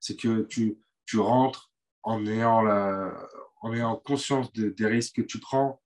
C'est 0.00 0.16
que 0.16 0.42
tu, 0.42 0.78
tu 1.06 1.18
rentres 1.18 1.70
en 2.02 2.26
ayant, 2.26 2.60
la, 2.62 3.28
en 3.60 3.72
ayant 3.72 3.96
conscience 3.96 4.52
de- 4.52 4.70
des 4.70 4.86
risques 4.86 5.16
que 5.16 5.22
tu 5.22 5.38
prends, 5.38 5.80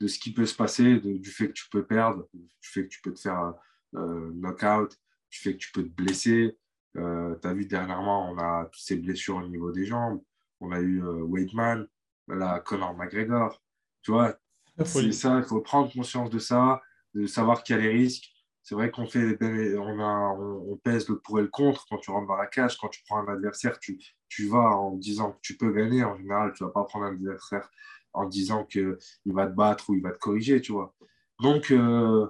de 0.00 0.08
ce 0.08 0.18
qui 0.18 0.32
peut 0.32 0.46
se 0.46 0.54
passer, 0.56 0.98
de- 0.98 1.18
du 1.18 1.30
fait 1.30 1.48
que 1.48 1.52
tu 1.52 1.68
peux 1.70 1.84
perdre, 1.86 2.26
du 2.34 2.48
fait 2.68 2.82
que 2.84 2.88
tu 2.88 3.00
peux 3.00 3.14
te 3.14 3.20
faire 3.20 3.54
euh, 3.94 4.30
knockout, 4.34 4.90
du 5.30 5.38
fait 5.38 5.52
que 5.52 5.58
tu 5.58 5.70
peux 5.72 5.84
te 5.84 5.88
blesser. 5.88 6.56
tu 6.94 7.00
as 7.00 7.54
vu 7.54 7.66
dernièrement, 7.66 8.28
on 8.32 8.38
a 8.38 8.64
toutes 8.64 8.82
ces 8.82 8.96
blessures 8.96 9.36
au 9.36 9.46
niveau 9.46 9.70
des 9.70 9.84
jambes. 9.86 10.20
On 10.60 10.72
a 10.72 10.80
eu 10.80 11.02
euh, 11.04 11.22
Weidman, 11.22 11.86
là, 12.26 12.58
Conor 12.60 12.96
McGregor. 12.96 13.62
Tu 14.02 14.10
vois, 14.10 14.36
La 14.76 14.84
c'est 14.84 15.12
ça, 15.12 15.38
il 15.38 15.44
faut 15.44 15.60
prendre 15.60 15.92
conscience 15.92 16.30
de 16.30 16.38
ça, 16.40 16.82
de 17.14 17.26
savoir 17.26 17.62
qu'il 17.62 17.76
y 17.76 17.78
a 17.78 17.82
les 17.82 17.88
risques. 17.88 18.30
C'est 18.62 18.74
vrai 18.74 18.90
qu'on 18.90 19.06
fait, 19.06 19.36
on, 19.78 20.00
a, 20.00 20.36
on, 20.38 20.76
pèse 20.76 21.08
le 21.08 21.18
pour 21.18 21.38
et 21.38 21.42
le 21.42 21.48
contre 21.48 21.86
quand 21.88 21.98
tu 21.98 22.10
rentres 22.10 22.28
dans 22.28 22.36
la 22.36 22.46
cage. 22.46 22.76
Quand 22.76 22.88
tu 22.88 23.02
prends 23.06 23.26
un 23.26 23.32
adversaire, 23.32 23.78
tu, 23.78 23.98
tu 24.28 24.48
vas 24.48 24.76
en 24.76 24.96
disant 24.96 25.32
que 25.32 25.38
tu 25.42 25.56
peux 25.56 25.72
gagner. 25.72 26.04
En 26.04 26.16
général, 26.16 26.52
tu 26.54 26.64
vas 26.64 26.70
pas 26.70 26.84
prendre 26.84 27.06
un 27.06 27.14
adversaire 27.14 27.68
en 28.12 28.26
disant 28.26 28.64
qu'il 28.64 28.96
va 29.26 29.46
te 29.46 29.54
battre 29.54 29.90
ou 29.90 29.94
il 29.94 30.02
va 30.02 30.12
te 30.12 30.18
corriger, 30.18 30.60
tu 30.60 30.72
vois. 30.72 30.94
Donc, 31.40 31.70
euh, 31.70 32.26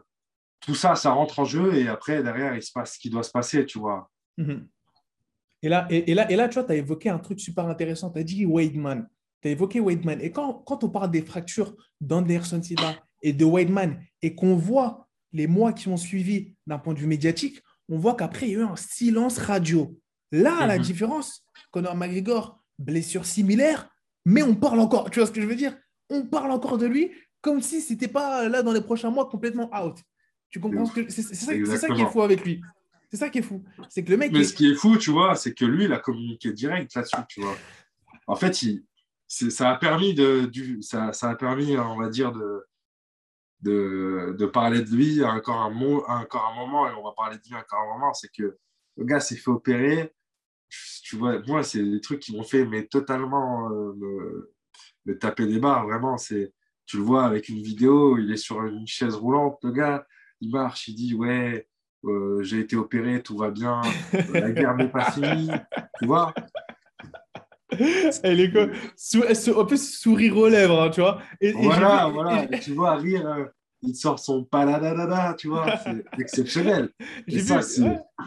tout 0.61 0.74
ça, 0.74 0.95
ça 0.95 1.11
rentre 1.11 1.41
en 1.41 1.45
jeu 1.45 1.74
et 1.74 1.89
après, 1.89 2.22
derrière, 2.22 2.55
il 2.55 2.62
se 2.62 2.72
passe 2.72 2.95
ce 2.95 2.99
qui 2.99 3.11
doit 3.11 3.22
se 3.22 3.31
passer, 3.31 3.66
tu 3.66 3.78
vois. 3.78 4.11
Mhm. 4.37 4.68
Et 5.62 5.68
là, 5.68 5.87
et, 5.91 6.14
là, 6.14 6.31
et 6.31 6.37
là, 6.37 6.49
tu 6.49 6.55
vois, 6.55 6.64
tu 6.64 6.72
as 6.72 6.76
évoqué 6.76 7.11
un 7.11 7.18
truc 7.18 7.39
super 7.39 7.66
intéressant. 7.66 8.11
Tu 8.11 8.18
as 8.18 8.24
dit 8.24 8.47
Weidman. 8.47 9.09
Tu 9.43 9.49
as 9.49 9.51
évoqué 9.51 9.81
Weidman. 9.81 10.20
Et 10.20 10.33
quand, 10.33 10.55
quand 10.66 10.85
on 10.85 10.89
parle 10.89 11.11
des 11.11 11.22
fractures 11.22 11.74
d'Anderson 12.01 12.62
Silva 12.62 12.95
et 13.23 13.33
de 13.33 13.45
Weidman 13.45 14.01
et 14.23 14.35
qu'on 14.35 14.57
voit 14.57 15.09
les 15.33 15.47
mois 15.47 15.73
qui 15.73 15.89
ont 15.89 15.97
suivi 15.97 16.55
d'un 16.66 16.79
point 16.79 16.95
de 16.95 16.99
vue 16.99 17.07
médiatique, 17.07 17.62
on 17.89 17.99
voit 17.99 18.14
qu'après, 18.14 18.49
il 18.49 18.53
y 18.53 18.57
a 18.57 18.61
eu 18.61 18.62
un 18.64 18.77
silence 18.77 19.39
radio. 19.39 19.97
Là, 20.33 20.66
la 20.66 20.77
Mhm. 20.79 20.83
différence, 20.85 21.45
Conor 21.71 21.97
McGregor, 21.97 22.62
blessure 22.79 23.25
similaire, 23.27 23.89
mais 24.25 24.43
on 24.43 24.55
parle 24.55 24.81
encore. 24.81 25.11
Tu 25.11 25.18
vois 25.18 25.27
ce 25.27 25.33
que 25.33 25.41
je 25.41 25.47
veux 25.47 25.57
dire? 25.57 25.77
On 26.09 26.27
parle 26.27 26.51
encore 26.51 26.79
de 26.79 26.87
lui 26.87 27.11
comme 27.41 27.61
si 27.62 27.81
c'était 27.81 28.09
pas 28.09 28.49
là 28.49 28.62
dans 28.62 28.73
les 28.73 28.81
prochains 28.83 29.11
mois 29.11 29.29
complètement 29.29 29.71
out. 29.75 29.97
Tu 30.51 30.61
comprends 30.61 30.85
ce 30.87 30.93
que 30.93 31.09
c'est 31.11 31.23
ça, 31.23 31.53
c'est 31.53 31.77
ça 31.79 31.89
qui 31.95 32.03
est 32.03 32.11
fou 32.11 32.23
avec 32.23 32.45
lui. 32.45 32.61
C'est 33.11 33.16
ça 33.16 33.29
qui 33.29 33.39
est 33.39 33.43
fou. 33.43 33.64
C'est 33.89 34.05
que 34.05 34.11
le 34.11 34.16
mec 34.16 34.31
Mais 34.33 34.41
est- 34.41 34.45
ce 34.45 34.53
qui 34.55 34.71
est 34.71 34.75
fou, 34.75 34.97
tu 34.97 35.11
vois, 35.11 35.35
c'est 35.35 35.53
que 35.55 35.64
lui, 35.64 35.85
il 35.85 35.93
a 35.93 35.99
communiqué 35.99 36.53
direct 36.53 36.95
là-dessus, 36.95 37.16
tu 37.29 37.41
vois. 37.41 37.57
En 38.27 38.37
fait, 38.37 38.62
il, 38.62 38.85
ça 39.29 39.71
a 39.71 39.77
permis 39.77 40.14
de, 40.14 40.47
du, 40.47 40.81
ça, 40.83 41.12
ça 41.12 41.31
a 41.31 41.35
permis, 41.37 41.77
on 41.77 41.97
va 41.99 42.09
dire, 42.09 42.33
de, 42.33 42.64
de, 43.63 44.35
de 44.39 44.47
parler 44.47 44.83
de 44.83 44.91
lui 44.95 45.25
encore 45.25 45.61
un, 45.61 45.75
encore 45.75 46.53
un 46.53 46.55
moment, 46.55 46.89
et 46.89 46.93
on 46.95 47.03
va 47.03 47.13
parler 47.13 47.37
de 47.37 47.43
lui 47.49 47.57
encore 47.57 47.81
un 47.81 47.99
moment, 47.99 48.15
c'est 48.15 48.31
que 48.33 48.57
le 48.97 49.05
gars 49.05 49.21
s'est 49.21 49.37
fait 49.37 49.51
opérer. 49.51 50.15
Tu 51.03 51.17
vois, 51.17 51.41
moi, 51.47 51.63
c'est 51.63 51.83
des 51.83 52.01
trucs 52.01 52.21
qui 52.21 52.37
m'ont 52.37 52.45
fait 52.45 52.65
mais 52.65 52.87
totalement 52.87 53.71
euh, 53.71 53.93
me, 53.95 54.55
me 55.07 55.19
taper 55.19 55.47
des 55.47 55.59
barres, 55.59 55.87
vraiment. 55.87 56.17
C'est, 56.17 56.53
tu 56.87 56.97
le 56.99 57.03
vois 57.03 57.25
avec 57.25 57.49
une 57.49 57.63
vidéo, 57.63 58.19
il 58.19 58.31
est 58.33 58.37
sur 58.37 58.65
une 58.65 58.87
chaise 58.87 59.15
roulante, 59.15 59.59
le 59.63 59.73
gars. 59.73 60.07
il 60.41 60.51
marche, 60.51 60.89
il 60.89 60.95
dit 60.95 61.15
Ouais, 61.15 61.69
euh, 62.05 62.43
j'ai 62.43 62.61
été 62.61 62.77
opéré, 62.77 63.23
tout 63.23 63.37
va 63.37 63.51
bien, 63.51 63.81
la 64.33 64.53
guerre 64.53 64.77
n'est 64.77 64.89
pas 64.89 65.11
finie. 65.11 65.51
Tu 65.99 66.07
vois 66.07 66.33
Elle 68.23 68.41
est 68.41 68.51
quoi 68.53 68.66
Sou- 68.97 69.23
sourire 69.77 70.37
aux 70.37 70.49
lèvres, 70.49 70.83
hein, 70.83 70.91
tu 70.91 71.01
vois. 71.01 71.21
Et- 71.41 71.53
Voilà, 71.53 72.09
voilà. 72.12 72.45
et- 72.51 72.61
tu 72.61 72.73
vois, 72.73 72.97
rire, 72.97 73.27
euh, 73.29 73.45
il 73.83 73.95
sort 73.95 74.18
son 74.18 74.45
paladadada, 74.45 75.35
tu 75.39 75.49
vois, 75.49 75.77
c'est 75.79 76.05
exceptionnel. 76.21 76.91
J'ai 77.27 77.37
Et 77.39 77.41
vu, 77.41 77.47
ça, 77.47 77.62
c'est. 77.62 77.83
ouais. 77.83 77.97
ça, 77.97 78.25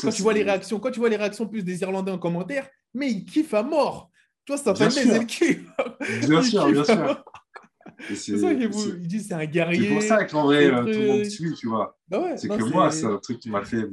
quand 0.00 0.10
tu 0.10 0.22
vois 0.22 0.32
c'est- 0.32 0.38
les 0.38 0.44
réactions, 0.44 0.78
quand 0.80 0.90
tu 0.90 1.00
vois 1.00 1.08
les 1.08 1.16
réactions 1.16 1.46
plus 1.46 1.62
des 1.64 1.80
Irlandais 1.82 2.10
en 2.12 2.18
commentaire, 2.18 2.68
mais 2.94 3.10
ils 3.10 3.24
kiffent 3.24 3.54
à 3.54 3.62
mort. 3.62 4.10
Tu 4.44 4.52
vois, 4.52 4.60
ça 4.60 4.74
fait 4.74 4.90
sûr. 4.90 5.12
le 5.14 5.24
kiff. 5.24 5.60
Bien 6.28 6.42
sûr, 6.42 6.66
bien 6.72 6.84
sûr. 6.84 7.24
C'est 8.12 8.36
ça 8.38 8.52
qu'ils 8.54 8.74
c'est- 8.74 8.88
ils 8.88 9.06
disent 9.06 9.28
c'est 9.28 9.34
un 9.34 9.40
C'est 9.40 9.46
guerrier. 9.46 9.88
pour 9.92 10.02
ça 10.02 10.24
qu'en 10.24 10.44
vrai, 10.46 10.66
euh, 10.66 10.80
tout 10.82 10.98
le 10.98 11.06
monde 11.06 11.24
suit, 11.24 11.54
tu 11.54 11.68
vois. 11.68 11.96
Ah 12.10 12.20
ouais, 12.20 12.36
C'est 12.36 12.48
que 12.48 12.64
moi, 12.64 12.90
c'est 12.90 13.06
un 13.06 13.18
truc 13.18 13.38
qui 13.38 13.48
m'a 13.50 13.62
fait. 13.64 13.86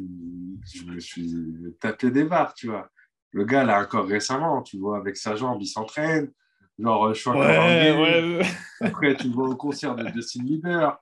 Je 0.74 0.84
me 0.86 1.00
suis 1.00 1.32
tapé 1.80 2.10
des 2.10 2.24
barres, 2.24 2.54
tu 2.56 2.68
vois. 2.68 2.90
Le 3.32 3.44
gars, 3.46 3.64
là, 3.64 3.82
encore 3.82 4.06
récemment, 4.08 4.62
tu 4.62 4.78
vois, 4.78 4.98
avec 4.98 5.16
sa 5.18 5.36
jambe, 5.36 5.58
il 5.62 5.68
s'entraîne. 5.68 6.32
Genre, 6.80 7.06
euh, 7.08 7.14
je 7.14 7.20
suis 7.20 7.30
encore 7.30 7.42
en 7.44 7.68
Ouais, 7.68 8.38
ouais. 8.38 8.46
Après, 8.82 9.16
tu 9.16 9.28
le 9.28 9.34
vois 9.34 9.50
au 9.50 9.56
concert 9.56 9.96
de 9.96 10.08
Justin 10.14 10.44
Bieber. 10.44 10.98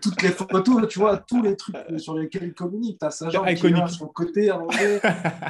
Toutes 0.00 0.22
les 0.22 0.28
photos, 0.30 0.88
tu 0.88 0.98
vois, 0.98 1.18
tous 1.18 1.42
les 1.42 1.56
trucs 1.56 1.76
sur 1.98 2.14
lesquels 2.14 2.44
il 2.44 2.54
communique, 2.54 2.98
t'as 2.98 3.10
sa 3.10 3.28
jambe 3.30 3.44
qui 3.46 3.50
est 3.50 3.54
Iconique. 3.56 3.76
là 3.78 3.88
sur 3.88 4.06
le 4.06 4.12
côté, 4.12 4.50
allongée. 4.50 5.00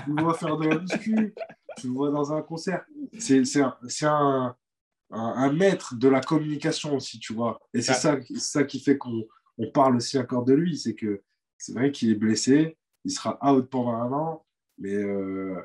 tu 0.05 0.11
le 0.15 0.23
vois 0.23 0.35
faire 0.35 0.57
de 0.57 0.69
la 0.69 0.79
muscu, 0.79 1.35
tu 1.79 1.87
le 1.89 1.93
vois 1.93 2.11
dans 2.11 2.33
un 2.33 2.43
concert. 2.43 2.85
C'est 3.19 3.45
c'est 3.45 3.63
un, 3.63 3.77
un, 4.03 4.57
un- 5.11 5.19
un 5.37 5.53
maître 5.53 5.95
de 5.95 6.09
la 6.09 6.21
communication 6.21 6.97
aussi, 6.97 7.19
tu 7.21 7.33
vois. 7.33 7.61
Et 7.75 7.81
c'est 7.83 7.93
Ouais. 8.09 8.25
ça, 8.39 8.65
qui 8.65 8.81
fait 8.81 8.99
qu'on 8.99 9.25
on 9.59 9.71
parle 9.71 9.97
aussi 9.97 10.19
encore 10.19 10.45
de 10.45 10.53
lui, 10.55 10.77
c'est 10.77 10.95
que 10.95 11.23
c'est 11.59 11.73
vrai 11.73 11.93
qu'il 11.93 12.11
est 12.11 12.15
blessé, 12.17 12.77
il 13.05 13.11
sera 13.11 13.39
out 13.51 13.69
pendant 13.71 13.95
un 13.95 14.13
an, 14.13 14.45
mais 14.79 14.95
euh, 14.95 15.61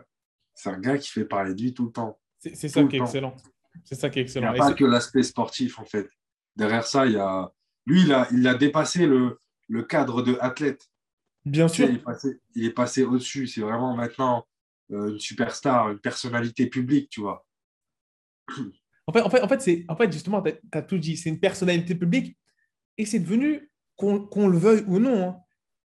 c'est 0.53 0.69
un 0.69 0.79
gars 0.79 0.97
qui 0.97 1.09
fait 1.09 1.25
parler 1.25 1.53
de 1.53 1.61
lui 1.61 1.73
tout 1.73 1.85
le 1.85 1.91
temps. 1.91 2.19
C'est 2.39 2.69
ça 2.69 2.83
qui 2.83 2.95
est 2.97 2.99
excellent. 2.99 3.35
C'est 3.83 3.95
ça 3.95 4.09
qui 4.09 4.19
est 4.19 4.23
Il 4.23 4.25
n'y 4.25 4.29
excellent. 4.29 4.53
a 4.53 4.57
pas 4.57 4.73
que 4.73 4.85
l'aspect 4.85 5.23
sportif, 5.23 5.79
en 5.79 5.85
fait. 5.85 6.09
Derrière 6.55 6.85
ça, 6.85 7.05
il 7.05 7.13
y 7.13 7.17
a... 7.17 7.51
Lui, 7.85 8.01
il 8.01 8.13
a, 8.13 8.27
il 8.31 8.47
a 8.47 8.53
dépassé 8.53 9.07
le, 9.07 9.39
le 9.69 9.83
cadre 9.83 10.21
de 10.21 10.37
athlète. 10.39 10.87
Bien 11.45 11.67
sûr. 11.67 11.89
il 11.89 11.95
est 11.95 12.03
passé, 12.03 12.39
il 12.55 12.65
est 12.65 12.73
passé 12.73 13.03
au-dessus. 13.03 13.47
C'est 13.47 13.61
vraiment 13.61 13.95
maintenant 13.95 14.45
euh, 14.91 15.09
une 15.09 15.19
superstar, 15.19 15.89
une 15.91 15.99
personnalité 15.99 16.67
publique, 16.67 17.09
tu 17.09 17.21
vois. 17.21 17.45
En 19.07 19.13
fait, 19.13 19.21
en 19.21 19.29
fait, 19.29 19.41
en 19.41 19.47
fait, 19.47 19.85
en 19.89 19.95
fait 19.97 20.13
justement, 20.13 20.41
tu 20.43 20.53
as, 20.71 20.81
tout 20.83 20.99
dit. 20.99 21.17
C'est 21.17 21.29
une 21.29 21.39
personnalité 21.39 21.95
publique 21.95 22.37
et 22.97 23.05
c'est 23.05 23.19
devenu, 23.19 23.69
qu'on 23.97 24.25
qu'on 24.25 24.47
le 24.47 24.57
veuille 24.57 24.85
ou 24.87 24.99
non, 24.99 25.27
hein, 25.27 25.40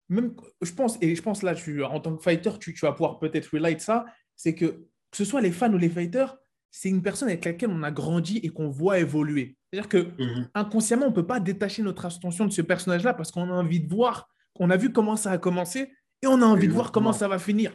même, 0.10 0.36
je 0.62 0.72
pense, 0.72 0.98
et 1.02 1.16
je 1.16 1.22
pense 1.22 1.42
là, 1.44 1.56
tu, 1.56 1.84
en 1.84 2.00
tant 2.00 2.16
que 2.16 2.22
fighter, 2.24 2.52
tu, 2.60 2.74
tu 2.74 2.86
vas 2.86 2.92
pouvoir 2.92 3.20
peut-être 3.20 3.48
relate 3.54 3.82
ça, 3.82 4.06
c'est 4.36 4.54
que 4.56 4.66
que 5.12 5.18
ce 5.18 5.26
soit 5.26 5.42
les 5.42 5.52
fans 5.52 5.72
ou 5.74 5.78
les 5.78 5.90
fighters, 5.90 6.38
c'est 6.72 6.90
une 6.90 7.02
personne 7.02 7.30
avec 7.30 7.46
laquelle 7.46 7.70
on 7.70 7.84
a 7.84 7.92
grandi 7.92 8.38
et 8.44 8.50
qu'on 8.50 8.70
voit 8.70 9.00
évoluer. 9.00 9.56
C'est-à-dire 9.72 9.88
que 9.88 10.08
inconsciemment, 10.54 11.06
on 11.06 11.10
ne 11.10 11.16
peut 11.16 11.26
pas 11.26 11.40
détacher 11.40 11.82
notre 11.82 12.06
attention 12.06 12.46
de 12.46 12.52
ce 12.52 12.62
personnage-là 12.62 13.14
parce 13.14 13.32
qu'on 13.32 13.50
a 13.50 13.54
envie 13.54 13.80
de 13.80 13.88
voir, 13.88 14.30
on 14.60 14.70
a 14.70 14.76
vu 14.76 14.92
comment 14.92 15.16
ça 15.16 15.32
a 15.32 15.38
commencé 15.38 15.94
et 16.22 16.28
on 16.28 16.42
a 16.42 16.46
envie 16.46 16.68
de 16.68 16.74
voir 16.74 16.92
comment 16.92 17.14
ça 17.14 17.30
va 17.30 17.40
finir. 17.40 17.74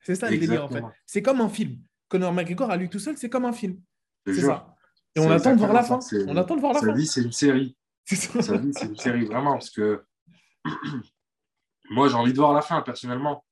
C'est 0.00 0.14
ça 0.14 0.30
le 0.30 0.36
délire, 0.36 0.64
en 0.64 0.68
fait. 0.68 0.84
C'est 1.06 1.22
comme 1.22 1.40
un 1.40 1.48
film. 1.48 1.78
Conor 2.08 2.32
McGregor, 2.34 2.70
à 2.70 2.76
lui 2.76 2.90
tout 2.90 2.98
seul, 2.98 3.16
c'est 3.16 3.30
comme 3.30 3.46
un 3.46 3.52
film. 3.54 3.80
C'est 4.26 4.42
ça. 4.42 4.74
Et 5.16 5.20
on 5.20 5.30
attend 5.30 5.54
de 5.54 5.58
voir 5.58 5.72
la 5.72 5.82
fin. 5.82 6.00
On 6.26 6.36
attend 6.36 6.56
de 6.56 6.60
voir 6.60 6.74
la 6.74 6.80
Sa 6.80 6.86
fin. 6.88 6.92
vie, 6.92 7.06
c'est 7.06 7.22
une 7.22 7.32
série. 7.32 7.76
Ça. 8.04 8.42
Sa 8.42 8.56
vie, 8.58 8.72
c'est 8.74 8.86
une 8.86 8.96
série, 8.96 9.24
vraiment. 9.24 9.52
Parce 9.52 9.70
que 9.70 10.02
moi, 11.90 12.08
j'ai 12.08 12.14
envie 12.14 12.32
de 12.32 12.38
voir 12.38 12.52
la 12.52 12.62
fin, 12.62 12.80
personnellement. 12.82 13.44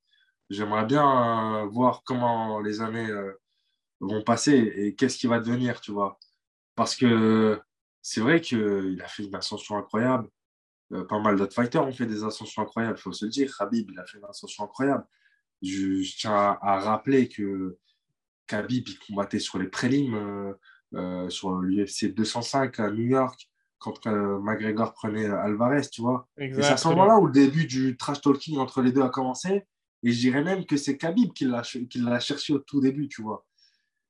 J'aimerais 0.51 0.85
bien 0.85 1.63
euh, 1.65 1.67
voir 1.67 2.03
comment 2.05 2.61
les 2.61 2.81
années 2.81 3.09
euh, 3.11 3.33
vont 4.01 4.23
passer 4.23 4.53
et 4.53 4.95
qu'est-ce 4.95 5.19
qui 5.19 5.27
va 5.27 5.41
devenir, 5.41 5.81
tu 5.81 5.93
vois. 5.93 6.19
Parce 6.75 6.97
que 6.97 7.61
c'est 8.03 8.21
vrai 8.21 8.41
qu'il 8.41 9.01
a 9.03 9.09
fait 9.09 9.25
une 9.25 9.35
ascension 9.35 9.77
incroyable. 9.77 10.29
Euh, 10.93 11.05
pas 11.05 11.21
mal 11.21 11.37
d'autres 11.37 11.55
fighters 11.55 11.87
ont 11.87 11.93
fait 11.93 12.07
des 12.07 12.25
ascensions 12.25 12.63
incroyables, 12.63 12.99
il 12.99 13.03
faut 13.03 13.13
se 13.13 13.25
le 13.25 13.31
dire. 13.31 13.55
Khabib, 13.57 13.91
il 13.91 13.99
a 13.99 14.07
fait 14.07 14.19
une 14.19 14.25
ascension 14.25 14.65
incroyable. 14.65 15.07
Je, 15.63 16.03
tiens 16.19 16.59
à, 16.61 16.81
rappeler 16.81 17.29
que 17.29 17.79
Khabib, 18.47 18.89
il 18.89 18.99
combattait 18.99 19.39
sur 19.39 19.59
les 19.59 19.69
prélims, 19.69 20.55
sur 21.29 21.53
l'UFC 21.61 22.13
205 22.13 22.81
à 22.81 22.91
New 22.91 23.07
York, 23.07 23.49
quand 23.83 24.07
euh, 24.07 24.39
McGregor 24.39 24.95
prenait 24.95 25.27
Alvarez, 25.27 25.89
tu 25.91 26.01
vois. 26.03 26.29
Et 26.39 26.53
c'est 26.55 26.65
à 26.65 26.77
ce 26.77 26.89
moment-là 26.89 27.19
où 27.19 27.27
le 27.27 27.33
début 27.33 27.67
du 27.67 27.97
trash 27.97 28.21
talking 28.21 28.59
entre 28.59 28.81
les 28.81 28.93
deux 28.93 29.03
a 29.03 29.09
commencé. 29.09 29.65
Et 30.05 30.13
je 30.13 30.19
dirais 30.21 30.43
même 30.43 30.65
que 30.65 30.77
c'est 30.77 30.97
Khabib 30.97 31.33
qui 31.33 31.45
l'a 31.45 31.63
qui 31.63 31.99
l'a 31.99 32.21
cherché 32.21 32.53
au 32.53 32.59
tout 32.59 32.81
début, 32.81 33.09
tu 33.09 33.23
vois. 33.23 33.45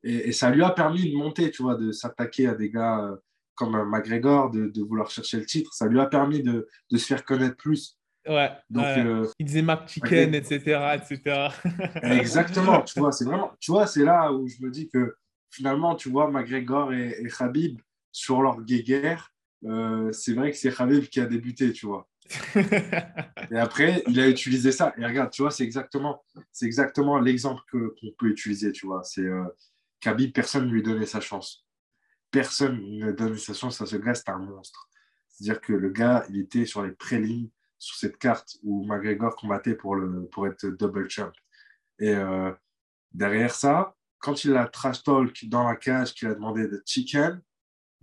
Et, 0.04 0.28
et 0.28 0.32
ça 0.32 0.50
lui 0.50 0.62
a 0.62 0.70
permis 0.70 1.10
de 1.10 1.16
monter, 1.16 1.50
tu 1.50 1.62
vois, 1.62 1.74
de 1.74 1.90
s'attaquer 1.92 2.48
à 2.48 2.54
des 2.54 2.70
gars 2.70 3.00
euh, 3.04 3.16
comme 3.54 3.74
euh, 3.74 3.84
McGregor, 3.84 4.50
de, 4.50 4.66
de 4.68 4.82
vouloir 4.82 5.10
chercher 5.10 5.38
le 5.38 5.46
titre. 5.46 5.72
Ça 5.72 5.86
lui 5.86 6.00
a 6.00 6.06
permis 6.06 6.42
de, 6.42 6.68
de 6.90 6.96
se 6.98 7.06
faire 7.06 7.24
connaître 7.24 7.56
plus. 7.56 7.98
Ouais. 8.28 8.50
Donc, 8.70 8.84
ouais. 8.84 9.04
euh, 9.04 9.26
Il 9.38 9.46
disait 9.46 9.62
Mac 9.62 9.88
Chicken, 9.88 10.34
etc. 10.34 10.58
etc. 10.94 11.48
exactement, 12.02 12.82
tu 12.82 12.98
vois, 13.00 13.12
c'est 13.12 13.24
vraiment, 13.24 13.52
tu 13.58 13.72
vois, 13.72 13.86
c'est 13.86 14.04
là 14.04 14.32
où 14.32 14.46
je 14.48 14.64
me 14.64 14.70
dis 14.70 14.88
que 14.88 15.16
finalement, 15.50 15.94
tu 15.96 16.08
vois, 16.08 16.30
McGregor 16.30 16.92
et, 16.92 17.16
et 17.20 17.28
Khabib 17.28 17.80
sur 18.12 18.42
leur 18.42 18.60
guéguerre, 18.62 19.31
euh, 19.64 20.12
c'est 20.12 20.34
vrai 20.34 20.50
que 20.50 20.56
c'est 20.56 20.74
Khabib 20.74 21.04
qui 21.04 21.20
a 21.20 21.26
débuté, 21.26 21.72
tu 21.72 21.86
vois. 21.86 22.08
Et 23.50 23.58
après, 23.58 24.02
il 24.08 24.18
a 24.20 24.28
utilisé 24.28 24.72
ça. 24.72 24.94
Et 24.96 25.04
regarde, 25.04 25.30
tu 25.30 25.42
vois, 25.42 25.50
c'est 25.50 25.64
exactement, 25.64 26.24
c'est 26.52 26.66
exactement 26.66 27.18
l'exemple 27.18 27.62
que, 27.70 27.94
qu'on 28.00 28.12
peut 28.18 28.28
utiliser, 28.28 28.72
tu 28.72 28.86
vois. 28.86 29.02
C'est 29.04 29.22
euh, 29.22 29.44
Khabib, 30.00 30.32
personne 30.32 30.66
ne 30.66 30.72
lui 30.72 30.82
donnait 30.82 31.06
sa 31.06 31.20
chance. 31.20 31.66
Personne 32.30 32.80
ne 32.98 33.12
donnait 33.12 33.36
sa 33.36 33.52
chance 33.52 33.80
à 33.80 33.86
ce 33.86 33.96
gars, 33.96 34.14
c'est 34.14 34.30
un 34.30 34.38
monstre. 34.38 34.88
C'est-à-dire 35.28 35.60
que 35.60 35.72
le 35.72 35.90
gars, 35.90 36.24
il 36.30 36.38
était 36.38 36.66
sur 36.66 36.82
les 36.82 36.92
prélims, 36.92 37.48
sur 37.78 37.96
cette 37.96 38.18
carte 38.18 38.56
où 38.62 38.84
McGregor 38.86 39.34
combattait 39.36 39.74
pour, 39.74 39.96
le, 39.96 40.26
pour 40.26 40.46
être 40.46 40.66
double 40.66 41.10
champ. 41.10 41.32
Et 41.98 42.14
euh, 42.14 42.52
derrière 43.12 43.54
ça, 43.54 43.94
quand 44.18 44.44
il 44.44 44.56
a 44.56 44.66
trash 44.66 45.02
talk 45.02 45.44
dans 45.46 45.68
la 45.68 45.76
cage, 45.76 46.14
qu'il 46.14 46.28
a 46.28 46.34
demandé 46.34 46.68
de 46.68 46.82
chicken, 46.86 47.40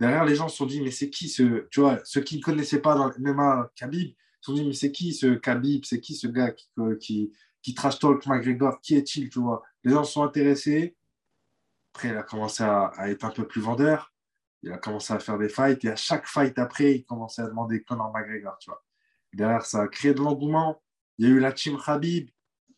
derrière 0.00 0.24
les 0.24 0.34
gens 0.34 0.48
se 0.48 0.56
sont 0.56 0.66
dit, 0.66 0.80
mais 0.80 0.90
c'est 0.90 1.10
qui 1.10 1.28
ce, 1.28 1.68
tu 1.70 1.80
vois, 1.80 2.00
ceux 2.04 2.22
qui 2.22 2.38
ne 2.38 2.42
connaissaient 2.42 2.80
pas 2.80 2.94
dans 2.94 3.12
MMA 3.18 3.70
Khabib, 3.76 4.14
se 4.40 4.50
sont 4.50 4.54
dit, 4.54 4.66
mais 4.66 4.72
c'est 4.72 4.90
qui 4.90 5.12
ce 5.12 5.34
Khabib, 5.34 5.84
c'est 5.84 6.00
qui 6.00 6.14
ce 6.14 6.26
gars 6.26 6.50
qui, 6.50 6.70
qui, 6.98 7.32
qui 7.62 7.74
trash 7.74 7.98
talk 7.98 8.26
McGregor, 8.26 8.80
qui 8.80 8.96
est-il, 8.96 9.28
tu 9.28 9.38
vois? 9.38 9.62
Les 9.84 9.92
gens 9.92 10.02
se 10.02 10.12
sont 10.12 10.22
intéressés. 10.22 10.96
Après, 11.94 12.08
il 12.08 12.16
a 12.16 12.22
commencé 12.22 12.62
à, 12.62 12.86
à, 12.86 13.10
être 13.10 13.24
un 13.24 13.30
peu 13.30 13.46
plus 13.46 13.60
vendeur. 13.60 14.14
Il 14.62 14.72
a 14.72 14.78
commencé 14.78 15.12
à 15.12 15.18
faire 15.18 15.38
des 15.38 15.48
fights. 15.48 15.84
Et 15.84 15.90
à 15.90 15.96
chaque 15.96 16.26
fight 16.26 16.58
après, 16.58 16.96
il 16.96 17.04
commençait 17.04 17.42
à 17.42 17.46
demander 17.46 17.82
Conor 17.82 18.12
McGregor, 18.12 18.56
tu 18.58 18.70
vois. 18.70 18.82
Derrière, 19.34 19.66
ça 19.66 19.82
a 19.82 19.88
créé 19.88 20.14
de 20.14 20.20
l'engouement. 20.20 20.82
Il 21.18 21.28
y 21.28 21.30
a 21.30 21.34
eu 21.34 21.40
la 21.40 21.52
team 21.52 21.78
Khabib. 21.78 22.30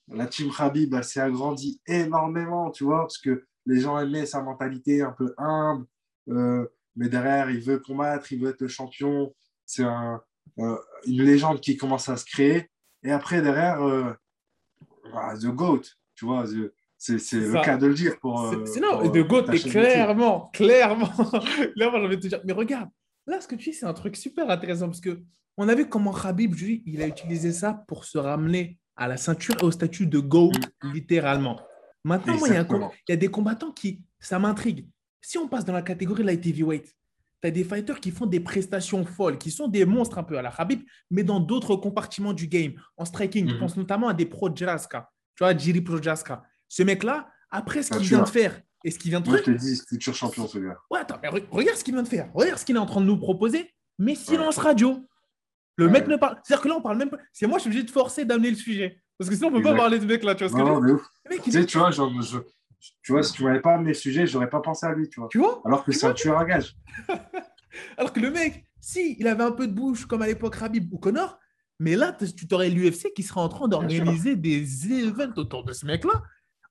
La 0.08 0.26
team 0.26 0.52
Khabib, 0.52 0.92
elle 0.94 1.04
s'est 1.04 1.20
agrandie 1.20 1.80
énormément, 1.86 2.70
tu 2.70 2.84
vois, 2.84 3.02
parce 3.02 3.18
que 3.18 3.46
les 3.66 3.80
gens 3.80 3.98
aimaient 3.98 4.26
sa 4.26 4.42
mentalité 4.42 5.02
un 5.02 5.12
peu 5.12 5.34
humble. 5.38 5.86
Euh, 6.28 6.66
mais 6.96 7.08
derrière, 7.08 7.50
il 7.50 7.60
veut 7.60 7.78
combattre, 7.78 8.32
il 8.32 8.40
veut 8.40 8.50
être 8.50 8.60
le 8.60 8.68
champion. 8.68 9.34
C'est 9.64 9.84
un, 9.84 10.20
euh, 10.58 10.76
une 11.06 11.22
légende 11.22 11.60
qui 11.60 11.76
commence 11.76 12.08
à 12.08 12.16
se 12.16 12.24
créer. 12.24 12.68
Et 13.02 13.10
après, 13.10 13.42
derrière, 13.42 13.82
euh, 13.82 14.12
ah, 15.14 15.34
The 15.40 15.46
GOAT, 15.46 15.82
tu 16.14 16.26
vois, 16.26 16.44
c'est, 16.98 17.32
le 17.32 17.64
cas 17.64 17.76
de 17.76 17.86
le 17.86 17.94
dire 17.94 18.18
pour. 18.20 18.52
C'est, 18.66 18.74
c'est 18.74 18.80
non, 18.80 19.10
The 19.10 19.26
GOAT 19.26 19.50
est 19.52 19.68
clairement, 19.68 20.50
clairement. 20.52 21.10
Là, 21.76 21.90
moi, 21.90 22.00
envie 22.00 22.16
de 22.16 22.22
te 22.22 22.28
dire, 22.28 22.40
mais 22.44 22.52
regarde, 22.52 22.88
là, 23.26 23.40
ce 23.40 23.48
que 23.48 23.54
tu 23.54 23.70
dis, 23.70 23.76
c'est 23.76 23.86
un 23.86 23.94
truc 23.94 24.16
super 24.16 24.48
intéressant 24.50 24.86
parce 24.86 25.00
que 25.00 25.20
on 25.56 25.68
a 25.68 25.74
vu 25.74 25.88
comment 25.88 26.12
Khabib, 26.12 26.54
lui, 26.54 26.82
il 26.86 27.02
a 27.02 27.06
utilisé 27.06 27.52
ça 27.52 27.84
pour 27.86 28.04
se 28.04 28.18
ramener 28.18 28.78
à 28.96 29.08
la 29.08 29.16
ceinture 29.16 29.54
et 29.60 29.64
au 29.64 29.70
statut 29.70 30.06
de 30.06 30.18
GOAT, 30.18 30.52
mmh. 30.82 30.92
littéralement. 30.92 31.60
Maintenant, 32.04 32.36
moi, 32.38 32.48
il 32.48 32.54
y, 32.54 32.56
a 32.56 32.66
il 32.68 33.10
y 33.10 33.12
a 33.12 33.16
des 33.16 33.28
combattants 33.28 33.72
qui, 33.72 34.02
ça 34.18 34.38
m'intrigue. 34.38 34.88
Si 35.22 35.38
on 35.38 35.48
passe 35.48 35.64
dans 35.64 35.72
la 35.72 35.82
catégorie 35.82 36.24
light 36.24 36.44
heavyweight, 36.44 36.94
tu 37.40 37.48
as 37.48 37.50
des 37.50 37.64
fighters 37.64 38.00
qui 38.00 38.10
font 38.10 38.26
des 38.26 38.40
prestations 38.40 39.04
folles, 39.06 39.38
qui 39.38 39.50
sont 39.50 39.68
des 39.68 39.84
monstres 39.84 40.18
un 40.18 40.24
peu 40.24 40.36
à 40.36 40.42
la 40.42 40.50
Khabib, 40.50 40.82
mais 41.10 41.22
dans 41.22 41.40
d'autres 41.40 41.76
compartiments 41.76 42.32
du 42.32 42.48
game. 42.48 42.74
En 42.96 43.04
striking, 43.04 43.48
je 43.48 43.54
pense 43.54 43.76
notamment 43.76 44.08
à 44.08 44.14
des 44.14 44.26
Projaska. 44.26 45.10
Tu 45.36 45.44
vois, 45.44 45.56
Jiri 45.56 45.80
Projaska. 45.80 46.42
Ce 46.68 46.82
mec-là, 46.82 47.28
après 47.50 47.82
ce 47.82 47.90
qu'il 47.90 48.06
vient 48.06 48.22
de 48.22 48.28
faire 48.28 48.60
et 48.84 48.90
ce 48.90 48.98
qu'il 48.98 49.10
vient 49.10 49.20
de 49.20 49.28
Moi, 49.28 49.38
je 49.38 49.44
te 49.44 49.50
dis, 49.52 49.80
futur 49.88 50.14
champion, 50.14 50.46
ce 50.48 50.58
gars. 50.58 50.76
Ouais, 50.90 51.00
attends, 51.00 51.18
mais 51.22 51.28
regarde 51.28 51.78
ce 51.78 51.84
qu'il 51.84 51.94
vient 51.94 52.02
de 52.02 52.08
faire. 52.08 52.28
Regarde 52.34 52.58
ce 52.58 52.64
qu'il 52.64 52.74
est 52.74 52.80
en 52.80 52.86
train 52.86 53.00
de 53.00 53.06
nous 53.06 53.18
proposer, 53.18 53.72
mais 53.98 54.16
silence 54.16 54.56
ouais. 54.56 54.64
radio. 54.64 55.06
Le 55.76 55.86
ouais. 55.86 55.92
mec 55.92 56.08
ne 56.08 56.16
parle. 56.16 56.38
C'est-à-dire 56.44 56.62
que 56.62 56.68
là, 56.68 56.74
on 56.76 56.82
parle 56.82 56.98
même 56.98 57.10
pas. 57.10 57.18
C'est 57.32 57.46
moi, 57.46 57.58
je 57.58 57.62
suis 57.62 57.68
obligé 57.68 57.84
de 57.84 57.90
forcer 57.90 58.24
d'amener 58.24 58.50
le 58.50 58.56
sujet. 58.56 59.00
Parce 59.18 59.30
que 59.30 59.36
sinon, 59.36 59.48
on 59.48 59.50
ne 59.52 59.56
peut 59.56 59.60
exact. 59.60 59.76
pas 59.76 59.82
parler 59.82 59.98
de 59.98 60.02
ce 60.02 60.08
mec-là. 60.08 60.34
Tu 60.34 60.44
vois 60.44 60.52
ce 60.52 60.64
non, 60.64 60.80
que 60.80 60.88
je 60.88 60.92
veux 60.92 60.98
dire 60.98 61.42
Tu 61.44 61.52
sais, 61.52 61.66
tu 61.66 61.78
vois, 61.78 61.90
genre, 61.90 62.10
je, 62.20 62.38
tu 63.02 63.12
vois, 63.12 63.22
si 63.22 63.32
tu 63.32 63.44
m'avais 63.44 63.60
pas 63.60 63.74
amené 63.74 63.88
le 63.88 63.94
sujet, 63.94 64.26
j'aurais 64.26 64.50
pas 64.50 64.60
pensé 64.60 64.86
à 64.86 64.92
lui, 64.92 65.08
tu 65.08 65.20
vois. 65.20 65.28
Tu 65.28 65.38
vois 65.38 65.62
Alors 65.64 65.84
que 65.84 65.90
tu 65.90 65.98
c'est 65.98 66.06
un 66.06 66.12
tueur 66.12 66.38
à 66.38 66.44
gage. 66.44 66.76
Alors 67.96 68.12
que 68.12 68.20
le 68.20 68.30
mec, 68.30 68.64
Si, 68.80 69.16
il 69.18 69.28
avait 69.28 69.44
un 69.44 69.52
peu 69.52 69.68
de 69.68 69.72
bouche 69.72 70.06
comme 70.06 70.22
à 70.22 70.26
l'époque 70.26 70.56
Rabib 70.56 70.92
ou 70.92 70.98
Connor, 70.98 71.38
mais 71.78 71.96
là, 71.96 72.12
tu 72.12 72.46
t'aurais 72.46 72.68
l'UFC 72.68 73.12
qui 73.14 73.22
serait 73.22 73.40
en 73.40 73.48
train 73.48 73.68
d'organiser 73.68 74.36
des 74.36 74.92
événements 74.92 75.34
autour 75.36 75.64
de 75.64 75.72
ce 75.72 75.86
mec-là. 75.86 76.22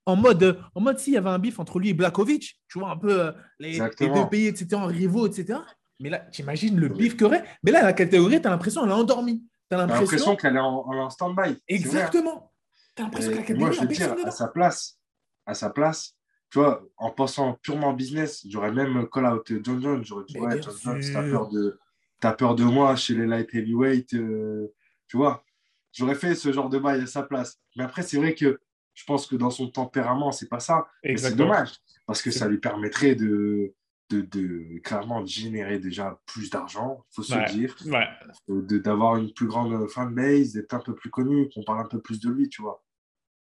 En 0.06 0.16
mode, 0.16 0.60
en 0.74 0.82
mode 0.82 0.98
s'il 1.00 1.14
y 1.14 1.18
avait 1.18 1.30
un 1.30 1.40
bif 1.40 1.60
entre 1.60 1.80
lui 1.80 1.90
et 1.90 1.94
Blakovic, 1.94 2.60
tu 2.68 2.80
vois, 2.80 2.92
un 2.92 2.98
peu 2.98 3.28
euh, 3.28 3.32
les, 3.60 3.80
les 4.00 4.10
deux 4.10 4.28
pays, 4.30 4.48
etc., 4.48 4.68
en 4.76 4.88
rivaux, 4.88 5.28
etc. 5.28 5.60
Mais 6.00 6.10
là, 6.10 6.20
t'imagines 6.20 6.80
le 6.80 6.90
bif 6.90 7.16
qu'il 7.16 7.26
aurait. 7.26 7.44
Mais 7.64 7.72
là, 7.72 7.84
la 7.84 7.94
catégorie, 7.94 8.42
tu 8.42 8.48
as 8.48 8.52
l'impression 8.52 8.82
qu'elle 8.82 8.92
a 8.92 8.96
endormi. 8.98 9.46
Tu 9.70 9.76
as 9.76 9.86
l'impression 9.86 10.36
qu'elle 10.36 10.56
est 10.56 10.60
en, 10.60 10.86
en 10.88 11.10
stand-by. 11.10 11.58
Exactement. 11.68 12.52
Tu 12.96 13.02
as 13.02 13.06
l'impression 13.06 13.32
que 13.32 13.36
la 13.36 13.42
catégorie, 13.44 13.78
Moi, 13.78 13.88
je 13.90 13.96
dire, 13.96 14.16
à 14.26 14.32
sa 14.32 14.48
place, 14.48 14.98
à 15.46 15.54
sa 15.54 15.70
place, 15.70 16.16
tu 16.52 16.60
vois, 16.60 16.86
en 16.98 17.12
pensant 17.12 17.54
purement 17.62 17.94
business, 17.94 18.46
j'aurais 18.48 18.74
même 18.74 19.08
call 19.08 19.26
out 19.26 19.52
John 19.64 19.82
Jones. 19.82 20.04
J'aurais 20.04 20.26
dit, 20.26 20.38
ouais, 20.38 20.62
John 20.62 20.76
Jones, 20.84 21.02
t'as 21.14 21.24
peur, 21.24 21.50
de, 21.50 21.80
as 22.22 22.34
peur 22.34 22.56
de 22.56 22.66
moi 22.66 22.96
chez 22.98 23.16
les 23.16 23.26
light 23.26 23.54
heavyweight. 23.54 24.14
Euh, 24.16 24.68
tu 25.08 25.16
vois, 25.18 25.46
j'aurais 25.94 26.16
fait 26.16 26.36
ce 26.36 26.52
genre 26.52 26.70
de 26.70 26.78
bail 26.78 27.02
à 27.02 27.08
sa 27.08 27.24
place. 27.24 27.60
Mais 27.78 27.84
après, 27.84 28.02
c'est 28.02 28.18
vrai 28.18 28.36
que 28.36 28.60
je 28.94 29.06
pense 29.06 29.28
que 29.28 29.38
dans 29.38 29.50
son 29.50 29.70
tempérament, 29.70 30.34
c'est 30.34 30.50
pas 30.50 30.60
ça. 30.60 30.88
C'est 31.16 31.36
dommage 31.36 31.72
parce 32.06 32.22
que 32.22 32.32
ça 32.32 32.50
lui 32.50 32.58
permettrait 32.58 33.16
de, 33.16 33.74
de, 34.10 34.22
de, 34.22 34.80
clairement 34.80 35.22
de 35.22 35.28
générer 35.28 35.80
déjà 35.80 36.20
plus 36.26 36.50
d'argent, 36.50 37.06
il 37.12 37.16
faut 37.16 37.24
se 37.24 37.52
dire, 37.54 37.74
ouais. 37.86 38.80
d'avoir 38.80 39.16
une 39.16 39.32
plus 39.32 39.48
grande 39.48 39.88
fanbase, 39.88 40.52
d'être 40.54 40.74
un 40.74 40.80
peu 40.80 40.94
plus 40.94 41.10
connu, 41.10 41.50
qu'on 41.54 41.64
parle 41.64 41.80
un 41.80 41.88
peu 41.88 42.02
plus 42.02 42.20
de 42.20 42.30
lui, 42.30 42.50
tu 42.50 42.62
vois. 42.62 42.84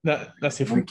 Là, 0.05 0.49
c'est 0.49 0.65
fou. 0.65 0.81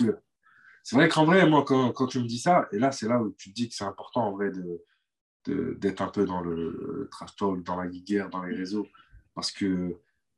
C'est 0.83 0.97
vrai 0.97 1.09
qu'en 1.09 1.24
vrai, 1.24 1.47
moi, 1.49 1.64
quand, 1.64 2.07
tu 2.07 2.18
me 2.18 2.26
dis 2.26 2.39
ça, 2.39 2.68
et 2.72 2.78
là, 2.78 2.91
c'est 2.91 3.09
là 3.09 3.20
où 3.20 3.30
tu 3.39 3.51
te 3.51 3.55
dis 3.55 3.68
que 3.68 3.74
c'est 3.74 3.85
important, 3.85 4.26
en 4.26 4.33
vrai, 4.33 4.51
de, 4.51 5.74
d'être 5.74 6.03
un 6.03 6.09
peu 6.09 6.24
dans 6.24 6.41
le 6.41 7.09
trash 7.11 7.37
talk, 7.37 7.62
dans 7.62 7.76
la 7.76 7.87
guerre, 7.87 8.30
dans 8.30 8.43
les 8.43 8.55
réseaux. 8.55 8.87
Parce 9.35 9.53
que 9.53 9.97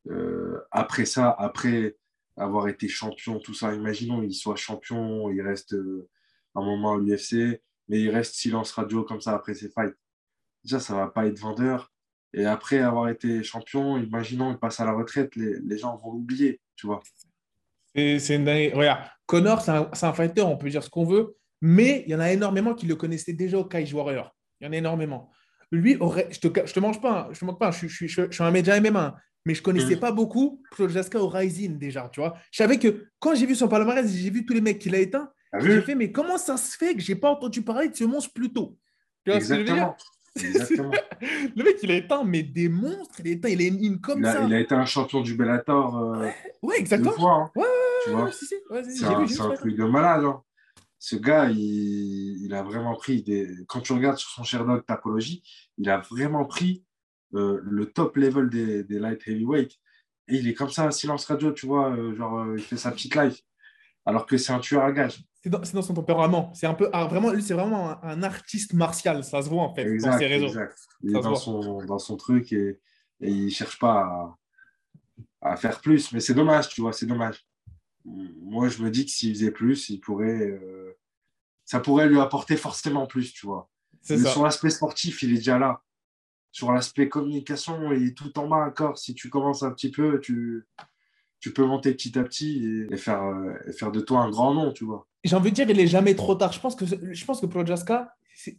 euh, 0.09 0.61
après 0.71 1.07
ça, 1.07 1.31
après 1.39 1.97
avoir 2.37 2.69
été 2.69 2.89
champion, 2.89 3.39
tout 3.39 3.55
ça, 3.55 3.75
imaginons, 3.75 4.23
il 4.23 4.35
soit 4.35 4.57
champion, 4.57 5.31
il 5.31 5.41
reste 5.41 5.75
euh, 5.75 6.09
un 6.55 6.63
moment 6.63 6.95
à 6.95 6.99
l'UFC, 6.99 7.61
mais 7.89 8.01
il 8.01 8.11
reste 8.11 8.35
silence 8.35 8.73
radio 8.73 9.03
comme 9.05 9.21
ça 9.21 9.35
après 9.35 9.55
ses 9.55 9.71
fights. 9.71 9.97
Déjà, 10.63 10.81
ça 10.81 10.95
va 10.95 11.09
pas 11.09 11.27
être 11.27 11.39
vendeur. 11.39 11.93
Et 12.33 12.47
après 12.47 12.81
avoir 12.81 13.09
été 13.09 13.43
champion, 13.43 13.97
imaginons, 13.99 14.51
il 14.53 14.59
passe 14.59 14.81
à 14.81 14.85
la 14.85 14.93
retraite, 14.93 15.37
les, 15.37 15.61
les 15.61 15.79
gens 15.79 15.97
vont 15.97 16.13
l'oublier, 16.13 16.61
tu 16.77 16.87
vois. 16.87 17.03
C'est 17.95 18.35
une 18.35 18.49
Regarde, 18.49 19.05
Connor, 19.27 19.61
c'est 19.63 19.71
un, 19.71 19.91
un, 20.03 20.13
fighter, 20.13 20.43
on 20.43 20.57
peut 20.57 20.69
dire 20.69 20.83
ce 20.83 20.91
qu'on 20.91 21.05
veut, 21.05 21.37
mais 21.61 22.05
il 22.07 22.13
y 22.13 22.15
en 22.15 22.21
a 22.21 22.31
énormément 22.33 22.75
qui 22.75 22.87
le 22.87 22.97
connaissaient 22.97 23.33
déjà 23.33 23.59
au 23.59 23.65
Cage 23.65 23.93
Warrior. 23.95 24.35
Il 24.61 24.67
y 24.67 24.69
en 24.69 24.73
a 24.73 24.77
énormément. 24.77 25.31
Lui, 25.71 25.97
aurait, 25.97 26.29
je 26.31 26.41
te, 26.41 26.67
je 26.67 26.73
te 26.73 26.81
mange 26.81 27.01
pas, 27.01 27.21
hein, 27.23 27.29
je 27.33 27.41
te 27.41 27.45
manque 27.45 27.59
pas, 27.59 27.71
je, 27.71 27.87
je, 27.87 28.07
je, 28.07 28.23
je, 28.29 28.31
suis 28.31 28.43
un 28.43 28.51
média 28.51 28.79
MMA, 28.81 29.17
mais 29.47 29.55
je 29.55 29.63
connaissais 29.63 29.97
mm. 29.97 30.01
pas 30.01 30.13
beaucoup 30.13 30.63
Projaska 30.71 31.19
au 31.19 31.29
Rising 31.29 31.79
déjà, 31.79 32.09
tu 32.13 32.21
vois. 32.21 32.35
Je 32.51 32.59
savais 32.59 32.79
que 32.79 33.07
quand 33.19 33.35
j'ai 33.35 33.47
vu 33.47 33.55
son 33.55 33.69
palmarès, 33.69 34.11
j'ai 34.13 34.31
vu 34.31 34.45
tous 34.45 34.55
les 34.55 34.61
mecs 34.61 34.79
qu'il 34.79 34.95
a 34.95 34.99
éteint, 34.99 35.31
j'ai 35.61 35.83
fait, 35.83 35.95
mais 35.95 36.11
comment 36.11 36.39
ça 36.39 36.57
se 36.57 36.77
fait 36.77 36.95
que 36.95 37.01
j'ai 37.01 37.15
pas 37.15 37.31
entendu 37.31 37.63
parler 37.63 37.89
de 37.89 37.95
ce 37.95 38.05
monstre 38.05 38.33
plus 38.33 38.53
tôt? 38.53 38.77
Tu 39.25 39.31
vois 39.31 39.37
Exactement. 39.37 39.97
Exactement. 40.37 40.91
le 41.57 41.63
mec, 41.63 41.77
il 41.83 41.91
a 41.91 41.97
éteint 41.97 42.25
mais 42.25 42.43
des 42.43 42.69
monstres, 42.69 43.21
il 43.21 43.29
a 43.29 43.31
éteint, 43.33 43.49
il 43.49 43.63
est 43.63 43.69
une 43.69 44.01
comme 44.01 44.21
il 44.21 44.27
a, 44.27 44.33
ça. 44.33 44.45
Il 44.45 44.55
a 44.55 44.61
été 44.61 44.75
un 44.75 44.85
champion 44.85 45.21
du 45.21 45.35
Bellator. 45.35 45.97
Euh, 45.97 46.29
ouais, 46.63 46.79
exactement. 46.79 47.13
Fois, 47.13 47.33
hein. 47.33 47.51
Ouais, 47.55 47.65
tu 48.05 48.11
vois? 48.11 48.33
si, 48.33 48.47
si. 48.47 48.55
c'est 48.97 49.05
un, 49.05 49.51
un 49.51 49.55
truc 49.55 49.77
de 49.77 49.85
malade. 49.85 50.25
Hein. 50.25 50.43
Ce 50.99 51.17
gars, 51.17 51.51
il, 51.51 52.45
il, 52.45 52.55
a 52.55 52.63
vraiment 52.63 52.95
pris 52.97 53.23
des. 53.23 53.49
Quand 53.69 53.81
tu 53.81 53.93
regardes 53.93 54.19
sur 54.19 54.31
son 54.31 54.43
Sherdog 54.43 54.85
Tapology, 54.87 55.43
il 55.79 55.89
a 55.91 55.99
vraiment 55.99 56.45
pris 56.45 56.85
euh, 57.35 57.61
le 57.63 57.87
top 57.87 58.17
level 58.17 58.49
des, 58.49 58.85
des, 58.85 58.99
light 58.99 59.21
heavyweight. 59.27 59.73
Et 60.29 60.37
il 60.37 60.49
est 60.49 60.55
comme 60.55 60.71
ça, 60.71 60.91
silence 60.91 61.27
radio, 61.27 61.53
tu 61.53 61.67
vois, 61.67 61.91
euh, 61.91 62.15
genre, 62.15 62.47
il 62.57 62.63
fait 62.63 62.79
sa 62.79 62.91
petite 62.91 63.15
life. 63.15 63.43
Alors 64.07 64.27
que 64.27 64.37
c'est 64.37 64.53
un 64.53 64.59
tueur 64.59 64.85
à 64.85 64.93
gage. 64.93 65.25
C'est 65.43 65.51
dans, 65.51 65.61
dans, 65.61 65.83
son 65.83 65.95
tempérament. 65.95 66.53
C'est 66.55 66.67
un 66.67 66.75
peu, 66.75 66.91
ah, 66.93 67.07
vraiment, 67.07 67.31
lui, 67.31 67.43
c'est 67.43 67.55
vraiment 67.55 67.91
un, 67.91 68.01
un, 68.03 68.23
artiste 68.23 68.73
martial. 68.73 69.25
Ça 69.25 69.43
se 69.43 69.49
voit 69.49 69.63
en 69.63 69.75
fait 69.75 69.87
exact, 69.87 70.13
dans 70.13 70.19
ses 70.19 70.27
réseaux. 70.27 70.47
Exact. 70.47 70.79
Il 71.03 71.17
est 71.17 71.21
dans 71.21 71.35
son, 71.35 71.85
dans 71.85 71.99
son, 71.99 72.17
truc 72.17 72.53
et, 72.53 72.81
et 73.21 73.31
il 73.31 73.51
cherche 73.51 73.79
pas 73.79 74.37
à, 75.43 75.53
à, 75.53 75.57
faire 75.57 75.81
plus. 75.81 76.13
Mais 76.13 76.21
c'est 76.21 76.35
dommage, 76.35 76.69
tu 76.69 76.81
vois, 76.81 76.93
c'est 76.93 77.07
dommage. 77.07 77.47
Moi, 78.05 78.69
je 78.69 78.83
me 78.83 78.91
dis 78.91 79.07
que 79.07 79.11
s'il 79.11 79.35
faisait 79.35 79.51
plus, 79.51 79.89
il 79.89 80.01
pourrait, 80.01 80.51
euh, 80.51 80.99
ça 81.65 81.81
pourrait 81.81 82.09
lui 82.09 82.21
apporter 82.21 82.57
forcément 82.57 83.07
plus, 83.07 83.33
tu 83.33 83.47
vois. 83.47 83.71
Mais 84.11 84.19
ça. 84.19 84.31
sur 84.31 84.45
l'aspect 84.45 84.71
sportif, 84.71 85.23
il 85.23 85.33
est 85.33 85.37
déjà 85.37 85.59
là 85.59 85.83
sur 86.55 86.71
l'aspect 86.71 87.09
communication 87.09 87.91
et 87.91 88.15
tout 88.15 88.39
en 88.39 88.47
bas 88.47 88.65
encore, 88.69 88.97
si 88.97 89.13
tu 89.13 89.29
commences 89.29 89.65
un 89.65 89.73
petit 89.73 89.91
peu, 89.91 90.21
tu, 90.21 90.65
tu 91.45 91.53
peux 91.53 91.67
monter 91.67 91.93
petit 91.93 92.19
à 92.19 92.23
petit 92.23 92.87
et, 92.91 92.97
faire, 92.97 93.23
euh, 93.23 93.53
et 93.69 93.73
faire 93.73 93.93
de 93.93 94.01
toi 94.01 94.21
un 94.21 94.31
grand 94.31 94.55
nom, 94.55 94.73
tu 94.73 94.87
vois. 94.87 95.07
J'ai 95.25 95.37
envie 95.37 95.51
de 95.51 95.55
dire, 95.55 95.69
il 95.69 95.77
n'est 95.77 95.87
jamais 95.87 96.15
trop 96.15 96.35
tard. 96.35 96.53
Je 96.53 96.59
pense 96.59 96.75
que, 96.75 96.87
je 96.87 97.25
pense 97.27 97.39
que 97.39 97.45
Projaska, 97.45 98.15
ce 98.35 98.51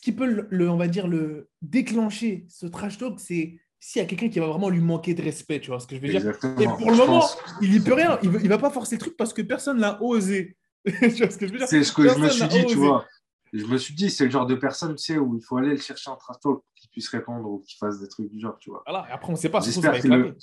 qui 0.00 0.12
peut, 0.12 0.46
le, 0.48 0.70
on 0.70 0.78
va 0.78 0.88
dire, 0.88 1.06
le 1.06 1.50
déclencher, 1.60 2.46
ce 2.48 2.64
trash 2.64 2.96
talk, 2.96 3.20
c'est 3.20 3.60
s'il 3.78 4.00
y 4.00 4.02
a 4.02 4.08
quelqu'un 4.08 4.30
qui 4.30 4.38
va 4.38 4.46
vraiment 4.46 4.70
lui 4.70 4.80
manquer 4.80 5.12
de 5.12 5.20
respect, 5.20 5.60
tu 5.60 5.68
vois 5.68 5.80
ce 5.80 5.86
que 5.86 5.96
je 5.96 6.00
veux 6.00 6.08
Exactement. 6.08 6.54
dire. 6.54 6.70
Et 6.70 6.76
pour 6.78 6.88
le 6.88 6.96
je 6.96 7.02
moment, 7.02 7.20
pense... 7.20 7.36
il 7.60 7.72
n'y 7.72 7.80
peut 7.80 7.92
rien. 7.92 8.18
Il 8.22 8.30
ne 8.30 8.48
va 8.48 8.56
pas 8.56 8.70
forcer 8.70 8.94
le 8.94 9.00
truc 9.00 9.14
parce 9.18 9.34
que 9.34 9.42
personne 9.42 9.78
l'a 9.78 10.02
osé. 10.02 10.56
tu 10.86 10.92
vois 10.92 11.30
ce 11.30 11.36
que 11.36 11.46
je 11.46 11.52
veux 11.52 11.58
dire? 11.58 11.68
C'est 11.68 11.84
ce 11.84 11.92
que 11.92 12.04
personne 12.04 12.22
je 12.22 12.26
me 12.26 12.30
suis 12.30 12.48
dit, 12.48 12.64
osé. 12.64 12.66
tu 12.68 12.76
vois. 12.76 13.04
Je 13.52 13.66
me 13.66 13.76
suis 13.76 13.92
dit, 13.92 14.08
c'est 14.08 14.24
le 14.24 14.30
genre 14.30 14.46
de 14.46 14.54
personne, 14.54 14.94
tu 14.94 15.04
sais, 15.04 15.18
où 15.18 15.36
il 15.36 15.42
faut 15.42 15.58
aller 15.58 15.72
le 15.72 15.76
chercher 15.76 16.08
en 16.08 16.16
trash 16.16 16.40
talk 16.42 16.62
puisse 16.90 17.08
répondre 17.10 17.48
ou 17.48 17.58
qu'il 17.58 17.76
fasse 17.76 18.00
des 18.00 18.08
trucs 18.08 18.30
du 18.30 18.40
genre, 18.40 18.56
tu 18.58 18.70
vois. 18.70 18.82
Voilà, 18.86 19.06
après, 19.10 19.28
on 19.28 19.32
ne 19.32 19.36
sait 19.36 19.50
pas. 19.50 19.60
J'espère 19.60 20.00
qu'il 20.00 20.34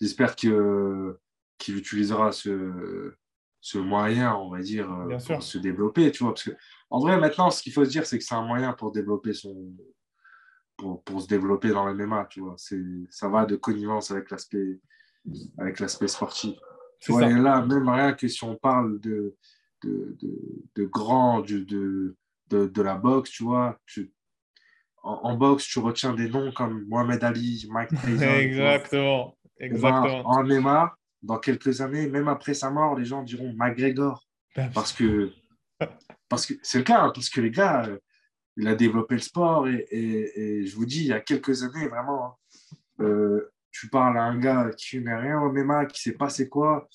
J'espère 0.00 0.36
que 0.36 1.18
qu'il 1.58 1.76
utilisera 1.78 2.32
ce, 2.32 3.14
ce 3.60 3.78
moyen, 3.78 4.34
on 4.36 4.50
va 4.50 4.60
dire, 4.60 4.88
Bien 5.06 5.16
pour 5.16 5.26
sûr. 5.26 5.42
se 5.42 5.58
développer, 5.58 6.12
tu 6.12 6.22
vois. 6.22 6.34
Parce 6.34 6.44
que, 6.44 6.50
en 6.90 7.00
vrai, 7.00 7.18
maintenant, 7.18 7.50
ce 7.50 7.62
qu'il 7.62 7.72
faut 7.72 7.84
se 7.84 7.90
dire, 7.90 8.04
c'est 8.04 8.18
que 8.18 8.24
c'est 8.24 8.34
un 8.34 8.44
moyen 8.46 8.72
pour 8.74 8.92
développer 8.92 9.32
son. 9.32 9.74
Pour, 10.76 11.02
pour 11.04 11.22
se 11.22 11.26
développer 11.26 11.70
dans 11.70 11.86
le 11.86 11.94
MMA, 11.94 12.26
tu 12.28 12.40
vois. 12.40 12.56
Ça 13.08 13.28
va 13.28 13.46
de 13.46 13.56
connivence 13.56 14.10
avec 14.10 14.30
l'aspect 14.30 14.78
avec 15.58 15.80
l'aspect 15.80 16.08
sportif. 16.08 16.56
Tu 17.00 17.12
vois, 17.12 17.28
et 17.28 17.34
là, 17.34 17.64
même 17.64 17.88
rien 17.88 18.12
que 18.14 18.28
si 18.28 18.42
on 18.44 18.56
parle 18.56 19.00
de, 19.00 19.34
de, 19.84 20.16
de, 20.20 20.64
de 20.76 20.84
grand, 20.84 21.40
de, 21.40 21.58
de, 21.60 22.16
de, 22.48 22.66
de 22.66 22.82
la 22.82 22.96
boxe, 22.96 23.30
tu 23.30 23.44
vois, 23.44 23.78
tu, 23.86 24.12
en, 25.02 25.12
en, 25.22 25.36
boxe, 25.36 25.66
tu 25.66 25.78
retiens 25.78 26.14
des 26.14 26.28
noms 26.28 26.52
comme 26.52 26.86
Mohamed 26.88 27.22
Ali, 27.22 27.66
Mike 27.70 27.90
Tyson. 28.04 28.24
Exactement. 28.24 29.35
Exactement. 29.58 30.26
En 30.26 30.44
MMA, 30.44 30.94
dans 31.22 31.38
quelques 31.38 31.80
années, 31.80 32.08
même 32.08 32.28
après 32.28 32.54
sa 32.54 32.70
mort, 32.70 32.96
les 32.96 33.04
gens 33.04 33.22
diront 33.22 33.52
McGregor. 33.56 34.26
Parce 34.74 34.92
que 34.92 35.32
parce 36.28 36.46
que 36.46 36.54
c'est 36.62 36.78
le 36.78 36.84
cas, 36.84 37.02
hein, 37.02 37.12
parce 37.14 37.28
que 37.28 37.40
les 37.40 37.50
gars, 37.50 37.84
euh, 37.86 37.98
il 38.56 38.66
a 38.66 38.74
développé 38.74 39.16
le 39.16 39.20
sport 39.20 39.68
et, 39.68 39.86
et, 39.90 40.40
et, 40.40 40.66
je 40.66 40.74
vous 40.74 40.86
dis, 40.86 41.00
il 41.00 41.08
y 41.08 41.12
a 41.12 41.20
quelques 41.20 41.62
années, 41.62 41.88
vraiment, 41.88 42.24
hein, 42.24 42.34
euh, 43.00 43.52
tu 43.70 43.88
parles 43.88 44.16
à 44.16 44.22
un 44.22 44.38
gars 44.38 44.70
qui 44.76 44.98
n'est 45.00 45.14
rien 45.14 45.38
au 45.40 45.52
MMA, 45.52 45.84
qui 45.86 46.08
ne 46.08 46.12
sait 46.12 46.16
pas 46.16 46.30
c'est 46.30 46.48
quoi, 46.48 46.88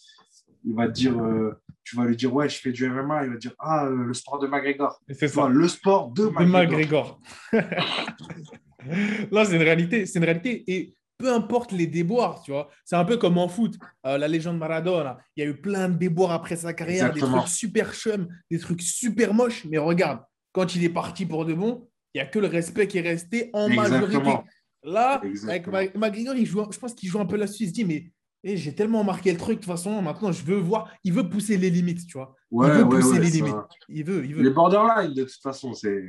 il 0.65 0.75
va 0.75 0.87
te 0.87 0.93
dire, 0.93 1.17
euh, 1.17 1.59
tu 1.83 1.95
vas 1.95 2.05
lui 2.05 2.15
dire, 2.15 2.33
ouais, 2.33 2.49
je 2.49 2.57
fais 2.59 2.71
du 2.71 2.89
MMA, 2.89 3.25
il 3.25 3.29
va 3.29 3.35
te 3.35 3.41
dire, 3.41 3.55
ah, 3.59 3.85
euh, 3.85 4.03
le 4.03 4.13
sport 4.13 4.39
de 4.39 4.47
McGregor. 4.47 4.99
C'est 5.09 5.27
ça. 5.27 5.47
le 5.47 5.67
sport 5.67 6.09
de 6.09 6.25
McGregor. 6.25 7.19
De 7.51 7.57
McGregor. 7.57 9.31
Là, 9.31 9.45
c'est 9.45 9.55
une 9.55 9.61
réalité, 9.61 10.05
c'est 10.05 10.19
une 10.19 10.25
réalité. 10.25 10.63
Et 10.67 10.95
peu 11.21 11.31
importe 11.31 11.71
les 11.71 11.85
déboires, 11.85 12.41
tu 12.41 12.51
vois, 12.51 12.69
c'est 12.83 12.95
un 12.95 13.05
peu 13.05 13.17
comme 13.17 13.37
en 13.37 13.47
foot, 13.47 13.77
euh, 14.07 14.17
la 14.17 14.27
légende 14.27 14.57
Maradona. 14.57 15.19
Il 15.35 15.43
y 15.43 15.47
a 15.47 15.49
eu 15.49 15.55
plein 15.55 15.87
de 15.87 15.95
déboires 15.95 16.31
après 16.31 16.55
sa 16.55 16.73
carrière, 16.73 17.07
Exactement. 17.07 17.37
des 17.37 17.37
trucs 17.43 17.53
super 17.53 17.93
chum, 17.93 18.27
des 18.49 18.57
trucs 18.57 18.81
super 18.81 19.33
moches. 19.33 19.65
Mais 19.65 19.77
regarde, 19.77 20.21
quand 20.51 20.75
il 20.75 20.83
est 20.83 20.89
parti 20.89 21.27
pour 21.27 21.45
de 21.45 21.53
bon, 21.53 21.87
il 22.13 22.17
n'y 22.17 22.21
a 22.21 22.25
que 22.25 22.39
le 22.39 22.47
respect 22.47 22.87
qui 22.87 22.97
est 22.97 23.01
resté 23.01 23.51
en 23.53 23.67
Exactement. 23.67 24.01
majorité. 24.01 24.49
Là, 24.83 25.21
Exactement. 25.23 25.77
avec 25.77 25.95
McGregor, 25.95 26.35
il 26.35 26.47
joue, 26.47 26.65
je 26.71 26.79
pense 26.79 26.95
qu'il 26.95 27.07
joue 27.07 27.19
un 27.19 27.25
peu 27.27 27.37
là-dessus. 27.37 27.65
Il 27.65 27.67
se 27.69 27.73
dit, 27.73 27.85
mais 27.85 28.11
et 28.43 28.57
j'ai 28.57 28.73
tellement 28.73 29.03
marqué 29.03 29.31
le 29.31 29.37
truc, 29.37 29.59
de 29.59 29.63
toute 29.63 29.71
façon, 29.71 30.01
maintenant, 30.01 30.31
je 30.31 30.43
veux 30.43 30.57
voir. 30.57 30.91
Il 31.03 31.13
veut 31.13 31.29
pousser 31.29 31.57
les 31.57 31.69
limites, 31.69 32.07
tu 32.07 32.17
vois. 32.17 32.35
Ouais, 32.49 32.67
il 32.67 32.73
veut 32.73 32.83
ouais, 32.85 32.89
pousser 32.99 33.11
ouais, 33.11 33.19
les 33.19 33.29
ça... 33.29 33.35
limites. 33.35 33.55
Il 33.87 34.03
veut, 34.03 34.25
il 34.25 34.33
veut. 34.33 34.41
Les 34.41 34.49
borderline, 34.49 35.13
de 35.13 35.23
toute 35.23 35.41
façon, 35.43 35.75
c'est 35.75 36.03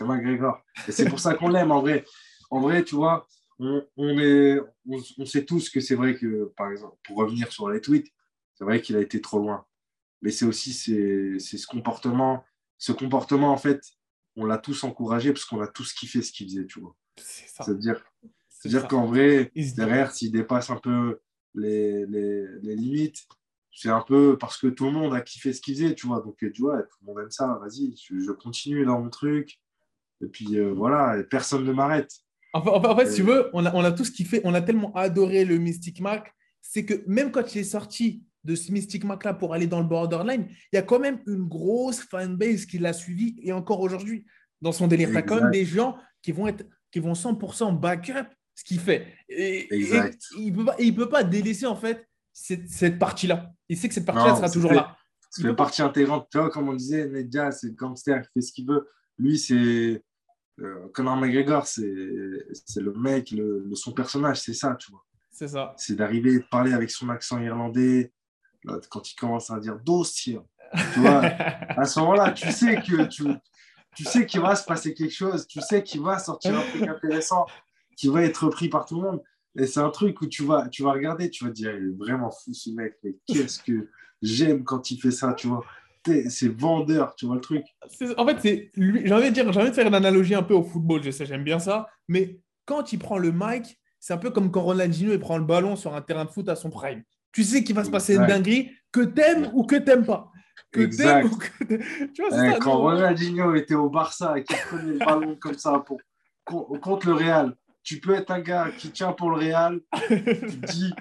McGregor. 0.00 0.58
Et 0.88 0.92
c'est 0.92 1.08
pour 1.08 1.20
ça 1.20 1.34
qu'on 1.34 1.48
l'aime, 1.48 1.70
en 1.70 1.82
vrai. 1.82 2.04
En 2.50 2.60
vrai, 2.60 2.82
tu 2.84 2.94
vois, 2.94 3.26
on, 3.58 3.86
on, 3.96 4.18
est, 4.18 4.58
on, 4.88 5.00
on, 5.18 5.26
sait 5.26 5.44
tous 5.44 5.70
que 5.70 5.80
c'est 5.80 5.94
vrai 5.94 6.16
que, 6.16 6.52
par 6.56 6.70
exemple, 6.70 6.96
pour 7.04 7.18
revenir 7.18 7.50
sur 7.52 7.68
les 7.68 7.80
tweets, 7.80 8.12
c'est 8.54 8.64
vrai 8.64 8.80
qu'il 8.80 8.96
a 8.96 9.00
été 9.00 9.20
trop 9.20 9.38
loin. 9.38 9.64
Mais 10.22 10.30
c'est 10.30 10.44
aussi 10.44 10.72
c'est 10.72 11.38
ce 11.38 11.66
comportement. 11.66 12.44
Ce 12.78 12.92
comportement, 12.92 13.52
en 13.52 13.56
fait, 13.56 13.82
on 14.36 14.46
l'a 14.46 14.58
tous 14.58 14.84
encouragé 14.84 15.32
parce 15.32 15.44
qu'on 15.44 15.60
a 15.60 15.68
tous 15.68 15.92
kiffé 15.92 16.22
ce 16.22 16.32
qu'il 16.32 16.48
faisait, 16.48 16.66
tu 16.66 16.80
vois. 16.80 16.96
C'est-à-dire 17.16 18.02
dire 18.68 18.88
qu'en 18.88 19.06
vrai, 19.06 19.52
derrière, 19.76 20.12
s'il 20.12 20.32
dépasse 20.32 20.70
un 20.70 20.76
peu 20.76 21.20
les, 21.54 22.06
les, 22.06 22.46
les 22.62 22.76
limites, 22.76 23.26
c'est 23.72 23.90
un 23.90 24.00
peu 24.00 24.38
parce 24.38 24.56
que 24.56 24.68
tout 24.68 24.86
le 24.86 24.92
monde 24.92 25.14
a 25.14 25.20
kiffé 25.20 25.52
ce 25.52 25.60
qu'il 25.60 25.74
faisait, 25.74 25.94
tu 25.94 26.06
vois. 26.06 26.20
Donc, 26.20 26.36
tu 26.38 26.62
vois, 26.62 26.82
tout 26.82 26.96
le 27.02 27.06
monde 27.06 27.22
aime 27.22 27.30
ça, 27.30 27.58
vas-y, 27.60 27.96
je, 27.96 28.18
je, 28.18 28.32
continue 28.32 28.84
dans 28.84 29.00
mon 29.00 29.10
truc. 29.10 29.60
Et 30.22 30.26
puis, 30.26 30.58
euh, 30.58 30.72
voilà, 30.72 31.18
et 31.18 31.24
personne 31.24 31.64
ne 31.64 31.72
m'arrête. 31.72 32.23
En 32.54 32.96
fait, 32.96 33.10
si 33.10 33.16
tu 33.16 33.22
veux, 33.22 33.50
on 33.52 33.66
a, 33.66 33.74
on 33.74 33.84
a 33.84 33.90
tout 33.90 34.04
ce 34.04 34.12
qui 34.12 34.24
fait, 34.24 34.40
on 34.44 34.54
a 34.54 34.62
tellement 34.62 34.94
adoré 34.94 35.44
le 35.44 35.58
Mystic 35.58 36.00
Mac, 36.00 36.32
c'est 36.62 36.84
que 36.84 37.02
même 37.06 37.32
quand 37.32 37.54
il 37.54 37.58
est 37.58 37.64
sorti 37.64 38.24
de 38.44 38.54
ce 38.54 38.70
Mystic 38.70 39.04
Mac 39.04 39.24
là 39.24 39.34
pour 39.34 39.54
aller 39.54 39.66
dans 39.66 39.80
le 39.80 39.86
borderline, 39.86 40.46
il 40.72 40.76
y 40.76 40.78
a 40.78 40.82
quand 40.82 41.00
même 41.00 41.20
une 41.26 41.48
grosse 41.48 42.00
fanbase 42.00 42.66
qui 42.66 42.78
l'a 42.78 42.92
suivi 42.92 43.36
et 43.42 43.52
encore 43.52 43.80
aujourd'hui 43.80 44.24
dans 44.60 44.72
son 44.72 44.86
délire. 44.86 45.10
Tu 45.10 45.16
as 45.16 45.22
quand 45.22 45.40
même 45.40 45.50
des 45.50 45.64
gens 45.64 45.96
qui 46.22 46.32
vont 46.32 46.46
être 46.46 46.64
qui 46.92 47.00
vont 47.00 47.14
100% 47.14 47.80
backup 47.80 48.28
ce 48.54 48.62
qu'il 48.62 48.78
fait. 48.78 49.08
Et, 49.28 49.74
exact. 49.74 50.22
il 50.38 50.52
ne 50.52 50.56
peut, 50.56 50.64
pas, 50.64 50.76
peut 50.76 51.08
pas 51.08 51.24
délaisser 51.24 51.66
en 51.66 51.74
fait 51.74 52.06
cette, 52.32 52.68
cette 52.68 53.00
partie-là. 53.00 53.50
Il 53.68 53.76
sait 53.76 53.88
que 53.88 53.94
cette 53.94 54.06
partie-là 54.06 54.36
sera 54.36 54.48
toujours 54.48 54.72
là. 54.72 54.96
C'est 55.28 55.42
une 55.42 55.56
partie 55.56 55.82
intégrante. 55.82 56.28
Tu 56.30 56.38
vois, 56.38 56.50
comme 56.50 56.68
on 56.68 56.74
disait, 56.74 57.08
Nedja, 57.08 57.50
c'est 57.50 57.66
le 57.66 57.72
gangster, 57.72 58.22
il 58.22 58.28
fait 58.32 58.46
ce 58.46 58.52
qu'il 58.52 58.68
veut. 58.68 58.88
Lui, 59.18 59.36
c'est 59.36 60.04
euh, 60.60 60.88
Conor 60.92 61.16
McGregor, 61.16 61.66
c'est 61.66 61.82
le 61.82 62.92
mec, 62.92 63.30
le, 63.30 63.68
son 63.74 63.92
personnage, 63.92 64.40
c'est 64.40 64.54
ça, 64.54 64.76
tu 64.78 64.90
vois. 64.90 65.04
C'est 65.30 65.48
ça. 65.48 65.74
C'est 65.76 65.96
d'arriver, 65.96 66.38
de 66.38 66.44
parler 66.50 66.72
avec 66.72 66.90
son 66.90 67.08
accent 67.08 67.40
irlandais, 67.40 68.12
quand 68.88 69.10
il 69.10 69.14
commence 69.16 69.50
à 69.50 69.58
dire 69.58 69.78
dossier. 69.80 70.38
Tu 70.94 71.00
vois, 71.00 71.20
à 71.76 71.84
ce 71.84 71.98
moment-là, 72.00 72.32
tu 72.32 72.50
sais 72.52 72.76
que 72.76 73.04
tu, 73.06 73.24
tu 73.96 74.04
sais 74.04 74.26
qu'il 74.26 74.40
va 74.40 74.54
se 74.54 74.64
passer 74.64 74.94
quelque 74.94 75.14
chose, 75.14 75.46
tu 75.46 75.60
sais 75.60 75.82
qu'il 75.82 76.02
va 76.02 76.18
sortir 76.18 76.56
un 76.56 76.62
truc 76.62 76.82
intéressant, 76.82 77.46
qui 77.96 78.08
va 78.08 78.22
être 78.22 78.46
repris 78.46 78.68
par 78.68 78.86
tout 78.86 79.00
le 79.00 79.02
monde. 79.02 79.22
Et 79.56 79.66
c'est 79.66 79.80
un 79.80 79.90
truc 79.90 80.20
où 80.20 80.26
tu 80.26 80.44
vas, 80.44 80.68
tu 80.68 80.82
vas 80.82 80.92
regarder, 80.92 81.30
tu 81.30 81.44
vas 81.44 81.50
dire, 81.50 81.74
il 81.76 81.88
est 81.88 81.96
vraiment 81.96 82.30
fou 82.30 82.52
ce 82.52 82.70
mec, 82.70 82.96
mais 83.02 83.16
qu'est-ce 83.26 83.62
que 83.62 83.88
j'aime 84.20 84.64
quand 84.64 84.90
il 84.90 85.00
fait 85.00 85.12
ça, 85.12 85.32
tu 85.34 85.46
vois 85.46 85.64
c'est 86.04 86.48
vendeur, 86.48 87.14
tu 87.16 87.26
vois 87.26 87.36
le 87.36 87.40
truc. 87.40 87.64
En 88.16 88.26
fait, 88.26 88.36
c'est 88.40 88.70
j'ai 88.76 89.12
envie 89.12 89.30
de 89.30 89.34
dire, 89.34 89.50
j'ai 89.52 89.60
envie 89.60 89.70
de 89.70 89.74
faire 89.74 89.86
une 89.86 89.94
analogie 89.94 90.34
un 90.34 90.42
peu 90.42 90.54
au 90.54 90.62
football, 90.62 91.02
je 91.02 91.10
sais, 91.10 91.26
j'aime 91.26 91.44
bien 91.44 91.58
ça, 91.58 91.88
mais 92.08 92.40
quand 92.66 92.92
il 92.92 92.98
prend 92.98 93.18
le 93.18 93.32
mic, 93.32 93.78
c'est 94.00 94.12
un 94.12 94.18
peu 94.18 94.30
comme 94.30 94.50
quand 94.50 94.62
Ronaldinho 94.62 95.12
il 95.12 95.18
prend 95.18 95.38
le 95.38 95.44
ballon 95.44 95.76
sur 95.76 95.94
un 95.94 96.02
terrain 96.02 96.24
de 96.24 96.30
foot 96.30 96.48
à 96.48 96.56
son 96.56 96.70
prime. 96.70 97.02
Tu 97.32 97.42
sais 97.42 97.64
qu'il 97.64 97.74
va 97.74 97.84
se 97.84 97.90
passer 97.90 98.16
une 98.16 98.26
dinguerie, 98.26 98.70
que 98.92 99.00
t'aimes 99.00 99.50
ou 99.54 99.64
que 99.64 99.76
t'aimes 99.76 100.04
pas. 100.04 100.30
Que 100.70 100.80
exact. 100.80 101.24
Ou 101.24 101.36
que 101.36 102.06
tu 102.12 102.22
vois, 102.22 102.30
ça, 102.30 102.58
quand 102.58 102.78
Ronaldinho 102.78 103.54
était 103.54 103.74
au 103.74 103.88
Barça 103.88 104.38
et 104.38 104.44
qu'il 104.44 104.56
prenait 104.56 104.92
le 104.92 104.98
ballon 104.98 105.36
comme 105.40 105.58
ça 105.58 105.82
pour, 105.84 106.00
contre 106.80 107.06
le 107.06 107.14
Real, 107.14 107.54
tu 107.82 108.00
peux 108.00 108.14
être 108.14 108.30
un 108.30 108.40
gars 108.40 108.70
qui 108.76 108.90
tient 108.90 109.12
pour 109.12 109.30
le 109.30 109.36
Real, 109.36 109.80
tu 110.08 110.20
te 110.20 110.72
dis, 110.72 110.94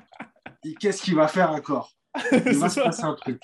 qu'est-ce 0.80 1.02
qu'il 1.02 1.16
va 1.16 1.28
faire 1.28 1.52
encore? 1.52 1.92
il 2.46 2.58
va 2.58 2.70
se 2.70 2.80
passer 2.80 3.04
un 3.04 3.14
truc. 3.14 3.42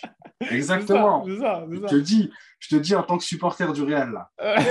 Exactement. 0.52 1.26
je, 1.26 1.88
te 1.88 1.96
dis, 1.96 2.32
je 2.60 2.70
te 2.70 2.76
dis 2.76 2.96
en 2.96 3.04
tant 3.04 3.18
que 3.18 3.24
supporter 3.24 3.72
du 3.74 3.84
Real, 3.84 4.12
là. 4.12 4.30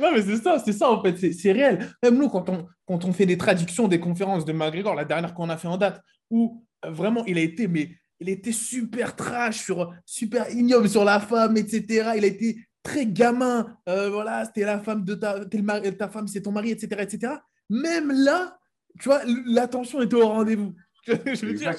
non, 0.00 0.12
mais 0.12 0.22
c'est 0.22 0.36
ça, 0.36 0.58
c'est 0.58 0.72
ça 0.72 0.90
en 0.90 1.02
fait, 1.02 1.32
c'est 1.32 1.52
réel. 1.52 1.88
Même 2.02 2.16
nous, 2.16 2.28
quand 2.28 2.48
on, 2.48 2.66
quand 2.86 3.04
on 3.04 3.12
fait 3.12 3.26
des 3.26 3.38
traductions 3.38 3.88
des 3.88 4.00
conférences 4.00 4.44
de 4.44 4.52
McGregor, 4.52 4.94
la 4.94 5.04
dernière 5.04 5.34
qu'on 5.34 5.48
a 5.48 5.56
fait 5.56 5.68
en 5.68 5.76
date, 5.76 6.00
où 6.30 6.64
euh, 6.84 6.90
vraiment 6.90 7.24
il 7.26 7.38
a 7.38 7.42
été, 7.42 7.68
mais 7.68 7.90
il 8.20 8.28
était 8.28 8.52
super 8.52 9.16
trash, 9.16 9.64
sur, 9.64 9.92
super 10.04 10.50
ignoble 10.50 10.88
sur 10.88 11.04
la 11.04 11.20
femme, 11.20 11.56
etc. 11.56 12.12
Il 12.16 12.24
a 12.24 12.28
été 12.28 12.58
très 12.82 13.06
gamin. 13.06 13.76
Euh, 13.88 14.10
voilà, 14.10 14.44
c'était 14.44 14.64
la 14.64 14.80
femme 14.80 15.04
de 15.04 15.14
ta, 15.14 15.44
ta 15.44 16.08
femme, 16.08 16.26
c'est 16.26 16.42
ton 16.42 16.52
mari, 16.52 16.70
etc., 16.70 17.02
etc. 17.02 17.34
Même 17.70 18.10
là, 18.10 18.58
tu 18.98 19.08
vois, 19.08 19.20
l'attention 19.46 20.02
était 20.02 20.16
au 20.16 20.28
rendez-vous. 20.28 20.74
je 21.06 21.46
veux 21.46 21.54
dire, 21.54 21.74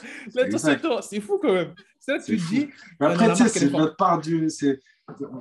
c'est 1.04 1.20
fou 1.20 1.40
quand 1.42 1.54
même. 1.54 1.74
Que 2.06 2.26
tu 2.26 2.38
te 2.38 2.50
dis. 2.50 2.70
Mais 3.00 3.08
après, 3.08 3.36
c'est 3.36 3.70
notre 3.72 3.96
part 3.96 4.20
du. 4.20 4.48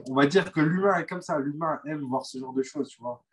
On 0.09 0.15
va 0.15 0.27
dire 0.27 0.51
que 0.53 0.61
l'humain 0.61 0.99
est 0.99 1.07
comme 1.07 1.23
ça. 1.23 1.39
L'humain 1.39 1.81
aime 1.87 2.01
voir 2.01 2.27
ce 2.27 2.39
genre 2.39 2.53
de 2.53 2.63
choses, 2.63 2.89
tu 2.89 3.01
vois. 3.01 3.25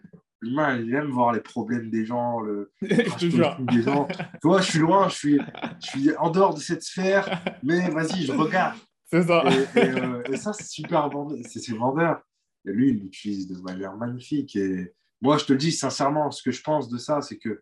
L'humain, 0.41 0.77
il 0.77 0.93
aime 0.93 1.09
voir 1.09 1.33
les 1.33 1.39
problèmes 1.39 1.89
des 1.89 2.05
gens, 2.05 2.39
le 2.41 2.71
des 2.81 3.81
gens. 3.81 4.07
Tu 4.07 4.47
vois, 4.47 4.61
je 4.61 4.69
suis 4.69 4.79
loin, 4.79 5.09
je 5.09 5.15
suis, 5.15 5.39
je 5.81 5.87
suis 5.87 6.15
en 6.17 6.29
dehors 6.29 6.53
de 6.53 6.59
cette 6.59 6.83
sphère, 6.83 7.41
mais 7.63 7.89
vas-y, 7.89 8.25
je 8.25 8.31
regarde. 8.31 8.77
C'est 9.09 9.23
ça. 9.23 9.43
Euh, 9.77 10.23
et, 10.31 10.35
ça, 10.35 10.51
c'est 10.51 10.67
super 10.67 11.07
vendeur. 11.09 11.37
C'est 11.45 11.73
vendeur. 11.73 12.21
Et 12.67 12.71
lui, 12.71 12.89
il 12.89 12.99
l'utilise 12.99 13.47
de 13.47 13.61
manière 13.61 13.95
magnifique. 13.95 14.55
Et 14.55 14.93
moi, 15.21 15.37
je 15.37 15.45
te 15.45 15.53
le 15.53 15.59
dis 15.59 15.71
sincèrement, 15.71 16.31
ce 16.31 16.41
que 16.41 16.51
je 16.51 16.61
pense 16.61 16.89
de 16.89 16.97
ça, 16.97 17.21
c'est 17.21 17.37
que 17.37 17.61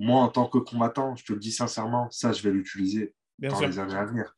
moi, 0.00 0.22
en 0.22 0.28
tant 0.28 0.46
que 0.46 0.56
combattant, 0.56 1.14
je 1.14 1.24
te 1.26 1.34
le 1.34 1.38
dis 1.38 1.52
sincèrement, 1.52 2.10
ça, 2.10 2.32
je 2.32 2.42
vais 2.42 2.50
l'utiliser 2.50 3.14
dans 3.38 3.60
les 3.60 3.78
années 3.78 3.94
à 3.94 4.06
venir. 4.06 4.34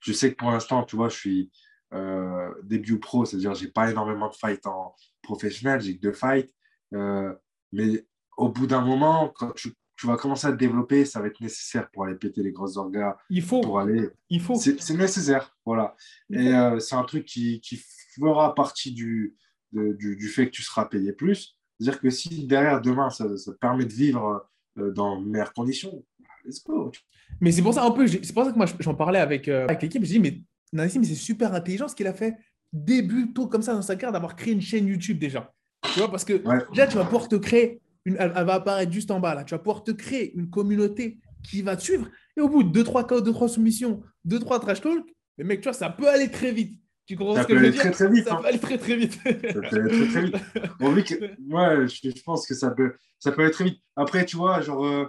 Je 0.00 0.12
sais 0.12 0.30
que 0.30 0.36
pour 0.36 0.50
l'instant, 0.50 0.84
tu 0.84 0.94
vois, 0.94 1.08
je 1.08 1.16
suis 1.16 1.50
euh, 1.94 2.52
début 2.64 3.00
pro, 3.00 3.24
c'est-à-dire 3.24 3.54
j'ai 3.54 3.68
pas 3.68 3.90
énormément 3.90 4.28
de 4.28 4.34
fights 4.34 4.66
en 4.66 4.94
professionnel, 5.22 5.80
j'ai 5.80 5.96
que 5.96 6.02
deux 6.02 6.12
fights. 6.12 6.54
Euh, 6.92 7.34
mais 7.72 8.06
au 8.36 8.50
bout 8.50 8.66
d'un 8.66 8.82
moment, 8.82 9.32
quand 9.34 9.52
tu, 9.52 9.72
vas 10.04 10.18
commencer 10.18 10.48
à 10.48 10.52
te 10.52 10.58
développer, 10.58 11.06
ça 11.06 11.20
va 11.20 11.28
être 11.28 11.40
nécessaire 11.40 11.90
pour 11.90 12.04
aller 12.04 12.16
péter 12.16 12.42
les 12.42 12.52
grosses 12.52 12.76
orgas. 12.76 13.16
Il 13.30 13.42
faut. 13.42 13.62
Pour 13.62 13.80
aller. 13.80 14.10
Il 14.28 14.42
faut. 14.42 14.56
C'est 14.56 14.94
nécessaire, 14.94 15.56
voilà. 15.64 15.96
Et 16.28 16.54
euh, 16.54 16.78
c'est 16.78 16.94
un 16.94 17.04
truc 17.04 17.24
qui, 17.24 17.62
qui, 17.62 17.82
fera 18.20 18.54
partie 18.54 18.92
du, 18.92 19.34
du, 19.72 20.16
du, 20.16 20.28
fait 20.28 20.46
que 20.46 20.50
tu 20.50 20.62
seras 20.62 20.84
payé 20.84 21.14
plus. 21.14 21.56
C'est-à-dire 21.78 22.00
que 22.00 22.10
si 22.10 22.46
derrière, 22.46 22.82
demain, 22.82 23.08
ça, 23.08 23.34
ça 23.38 23.52
te 23.52 23.58
permet 23.58 23.86
de 23.86 23.92
vivre 23.92 24.46
dans 24.76 25.20
meilleures 25.20 25.52
conditions. 25.52 26.04
Let's 26.44 26.62
go. 26.64 26.92
Mais 27.40 27.52
c'est 27.52 27.62
pour 27.62 27.74
ça 27.74 27.84
un 27.84 27.90
peu, 27.90 28.06
c'est 28.06 28.32
pour 28.32 28.44
ça 28.44 28.52
que 28.52 28.56
moi 28.56 28.66
j'en 28.80 28.94
parlais 28.94 29.18
avec, 29.18 29.48
euh, 29.48 29.64
avec 29.64 29.82
l'équipe. 29.82 30.04
Je 30.04 30.10
dis 30.10 30.20
mais 30.20 30.40
Nassim, 30.72 31.02
c'est 31.04 31.14
super 31.14 31.54
intelligent 31.54 31.88
ce 31.88 31.94
qu'il 31.94 32.06
a 32.06 32.14
fait 32.14 32.36
début 32.72 33.32
tôt 33.32 33.46
comme 33.46 33.62
ça 33.62 33.74
dans 33.74 33.82
sa 33.82 33.94
carrière 33.94 34.12
d'avoir 34.12 34.36
créé 34.36 34.52
une 34.52 34.60
chaîne 34.60 34.86
YouTube 34.86 35.18
déjà. 35.18 35.52
Tu 35.92 36.00
vois, 36.00 36.10
parce 36.10 36.24
que 36.24 36.42
là, 36.74 36.86
tu 36.86 36.96
vas 36.96 37.04
pouvoir 37.04 37.28
te 37.28 37.36
créer, 37.36 37.80
une, 38.04 38.16
elle, 38.18 38.32
va 38.32 38.54
apparaître 38.54 38.92
juste 38.92 39.10
en 39.10 39.20
bas 39.20 39.34
là, 39.34 39.44
tu 39.44 39.54
vas 39.54 39.58
pouvoir 39.58 39.84
te 39.84 39.92
créer 39.92 40.34
une 40.36 40.50
communauté 40.50 41.18
qui 41.42 41.62
va 41.62 41.76
te 41.76 41.82
suivre. 41.82 42.08
Et 42.36 42.40
au 42.40 42.48
bout 42.48 42.62
de 42.62 42.82
2-3 42.82 43.06
KO, 43.06 43.20
2-3 43.20 43.48
soumissions, 43.48 44.02
2-3 44.28 44.60
trash 44.60 44.80
talk, 44.80 45.04
mais 45.38 45.44
mec, 45.44 45.60
tu 45.60 45.64
vois, 45.64 45.72
ça 45.72 45.90
peut 45.90 46.08
aller 46.08 46.30
très 46.30 46.52
vite. 46.52 46.80
Tu 47.06 47.16
comprends 47.16 47.40
ce 47.40 47.46
que 47.46 47.56
je 47.56 47.64
veux 47.64 47.70
dire 47.70 47.80
très, 47.80 47.90
très 47.92 48.10
vite, 48.10 48.26
Ça 48.26 48.36
peut 48.36 48.46
aller 48.46 48.58
très 48.58 48.78
très 48.78 48.96
vite. 48.96 49.12
ça 49.12 49.32
peut 49.32 49.76
aller 49.76 49.90
très 49.90 50.08
très 50.08 50.22
vite. 50.22 50.36
Bon, 50.80 50.94
moi, 51.40 51.86
je, 51.86 52.10
je, 52.10 52.22
pense 52.22 52.46
que 52.46 52.54
ça 52.54 52.72
peut, 52.72 52.94
ça 53.18 53.30
peut 53.30 53.42
aller 53.42 53.52
très 53.52 53.64
vite. 53.64 53.80
Après, 53.94 54.26
tu 54.26 54.36
vois, 54.36 54.60
genre, 54.60 54.84
euh, 54.84 55.06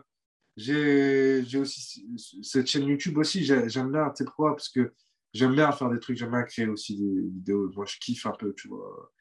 j'ai 0.58 1.58
aussi 1.58 2.06
cette 2.44 2.68
chaîne 2.68 2.88
YouTube 2.88 3.18
aussi, 3.18 3.44
j'aime 3.44 3.92
bien, 3.92 4.10
tu 4.10 4.18
sais 4.18 4.26
pourquoi? 4.26 4.56
Parce 4.56 4.70
que 4.70 4.94
j'aime 5.34 5.54
bien 5.54 5.72
faire 5.72 5.90
des 5.90 6.00
trucs, 6.00 6.18
j'aime 6.18 6.32
bien 6.32 6.44
créer 6.44 6.68
aussi 6.68 6.98
des 6.98 7.22
vidéos. 7.30 7.72
Moi, 7.76 7.86
je 7.86 7.98
kiffe 8.00 8.26
un 8.26 8.32
peu, 8.32 8.54
tu 8.56 8.68
vois, 8.68 9.12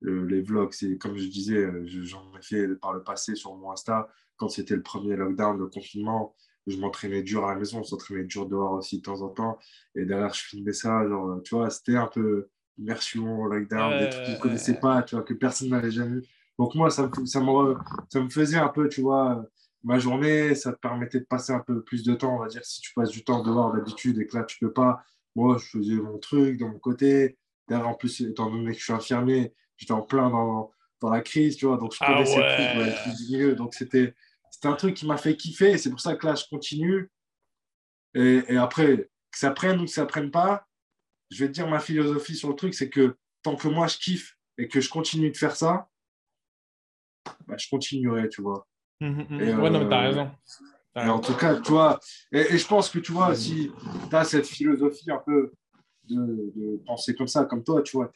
les 0.00 0.42
vlogs. 0.42 0.72
C'est 0.72 0.96
comme 0.98 1.16
je 1.16 1.26
disais, 1.26 1.58
euh, 1.58 1.84
j'en 1.86 2.32
ai 2.38 2.42
fait 2.42 2.68
par 2.76 2.92
le 2.92 3.02
passé 3.02 3.34
sur 3.34 3.54
mon 3.54 3.70
Insta, 3.70 4.08
quand 4.36 4.48
c'était 4.48 4.76
le 4.76 4.82
premier 4.82 5.16
lockdown, 5.16 5.58
le 5.58 5.66
confinement 5.68 6.34
je 6.66 6.76
m'entraînais 6.78 7.22
dur 7.22 7.44
à 7.44 7.52
la 7.52 7.58
maison, 7.58 7.80
on 7.80 7.84
s'entraînait 7.84 8.24
dur 8.24 8.46
dehors 8.46 8.72
aussi 8.72 8.98
de 8.98 9.02
temps 9.02 9.20
en 9.22 9.28
temps. 9.28 9.58
Et 9.94 10.04
derrière, 10.04 10.32
je 10.32 10.42
filmais 10.42 10.72
ça, 10.72 11.06
genre, 11.06 11.40
tu 11.42 11.54
vois, 11.54 11.70
c'était 11.70 11.96
un 11.96 12.06
peu 12.06 12.48
immersion, 12.78 13.44
lockdown, 13.44 13.98
des 13.98 14.10
trucs 14.10 14.24
qu'on 14.26 14.32
ne 14.32 14.38
connaissait 14.38 14.80
pas, 14.80 15.02
tu 15.02 15.14
vois, 15.14 15.24
que 15.24 15.34
personne 15.34 15.68
n'avait 15.68 15.90
jamais 15.90 16.20
vu. 16.20 16.26
Donc 16.58 16.74
moi, 16.74 16.90
ça 16.90 17.08
me, 17.08 17.26
ça, 17.26 17.40
me, 17.40 17.74
ça 18.08 18.20
me 18.20 18.28
faisait 18.28 18.58
un 18.58 18.68
peu, 18.68 18.88
tu 18.88 19.00
vois, 19.02 19.44
ma 19.82 19.98
journée, 19.98 20.54
ça 20.54 20.72
te 20.72 20.78
permettait 20.78 21.20
de 21.20 21.24
passer 21.24 21.52
un 21.52 21.60
peu 21.60 21.82
plus 21.82 22.02
de 22.04 22.14
temps, 22.14 22.36
on 22.36 22.38
va 22.38 22.48
dire, 22.48 22.64
si 22.64 22.80
tu 22.80 22.92
passes 22.94 23.10
du 23.10 23.22
temps 23.22 23.42
dehors 23.42 23.72
d'habitude 23.72 24.18
et 24.18 24.26
que 24.26 24.36
là, 24.36 24.44
tu 24.44 24.58
peux 24.58 24.72
pas. 24.72 25.02
Moi, 25.36 25.58
je 25.58 25.78
faisais 25.78 25.94
mon 25.94 26.18
truc 26.18 26.58
de 26.58 26.64
mon 26.64 26.78
côté. 26.78 27.38
Derrière, 27.68 27.88
en 27.88 27.94
plus, 27.94 28.20
étant 28.20 28.50
donné 28.50 28.72
que 28.72 28.78
je 28.78 28.84
suis 28.84 28.92
infirmier, 28.92 29.52
j'étais 29.76 29.92
en 29.92 30.02
plein 30.02 30.30
dans, 30.30 30.70
dans 31.00 31.10
la 31.10 31.20
crise, 31.20 31.56
tu 31.56 31.66
vois, 31.66 31.76
donc 31.76 31.92
je 31.92 31.98
ah 32.00 32.12
connaissais 32.12 32.42
ah 32.42 32.78
ouais. 32.78 32.94
trucs, 32.94 33.16
du 33.16 33.32
milieu. 33.32 33.54
Donc 33.54 33.74
c'était 33.74 34.14
c'est 34.60 34.68
un 34.68 34.74
truc 34.74 34.94
qui 34.94 35.06
m'a 35.06 35.16
fait 35.16 35.36
kiffer 35.36 35.72
et 35.72 35.78
c'est 35.78 35.90
pour 35.90 36.00
ça 36.00 36.14
que 36.14 36.26
là, 36.26 36.34
je 36.36 36.44
continue. 36.48 37.10
Et, 38.14 38.56
après, 38.56 39.10
que 39.32 39.38
ça 39.38 39.50
prenne 39.50 39.80
ou 39.80 39.84
que 39.84 39.90
ça 39.90 40.06
prenne 40.06 40.30
pas, 40.30 40.68
je 41.30 41.42
vais 41.42 41.48
te 41.48 41.54
dire 41.54 41.68
ma 41.68 41.80
philosophie 41.80 42.36
sur 42.36 42.50
le 42.50 42.54
truc, 42.54 42.72
c'est 42.72 42.88
que 42.88 43.16
tant 43.42 43.56
que 43.56 43.66
moi, 43.66 43.88
je 43.88 43.98
kiffe 43.98 44.38
et 44.56 44.68
que 44.68 44.80
je 44.80 44.88
continue 44.88 45.32
de 45.32 45.36
faire 45.36 45.56
ça, 45.56 45.88
bah, 47.48 47.56
je 47.58 47.68
continuerai, 47.68 48.28
tu 48.28 48.42
vois. 48.42 48.68
Mmh, 49.00 49.08
mmh, 49.08 49.26
mmh. 49.28 49.60
ouais, 49.60 49.70
non, 49.70 49.80
mais 49.80 49.88
t'as 49.88 50.04
euh, 50.04 50.08
raison. 50.08 51.12
en 51.12 51.18
tout 51.18 51.34
cas, 51.34 51.60
tu 51.60 51.72
vois, 51.72 51.98
et, 52.30 52.56
je 52.56 52.66
pense 52.68 52.88
que 52.88 53.00
tu 53.00 53.10
vois, 53.10 53.34
si 53.34 53.72
tu 54.08 54.14
as 54.14 54.24
cette 54.24 54.46
philosophie 54.46 55.10
un 55.10 55.22
peu 55.26 55.52
de, 56.04 56.80
penser 56.86 57.16
comme 57.16 57.26
ça, 57.26 57.44
comme 57.46 57.64
toi, 57.64 57.82
tu 57.82 57.96
vois, 57.96 58.12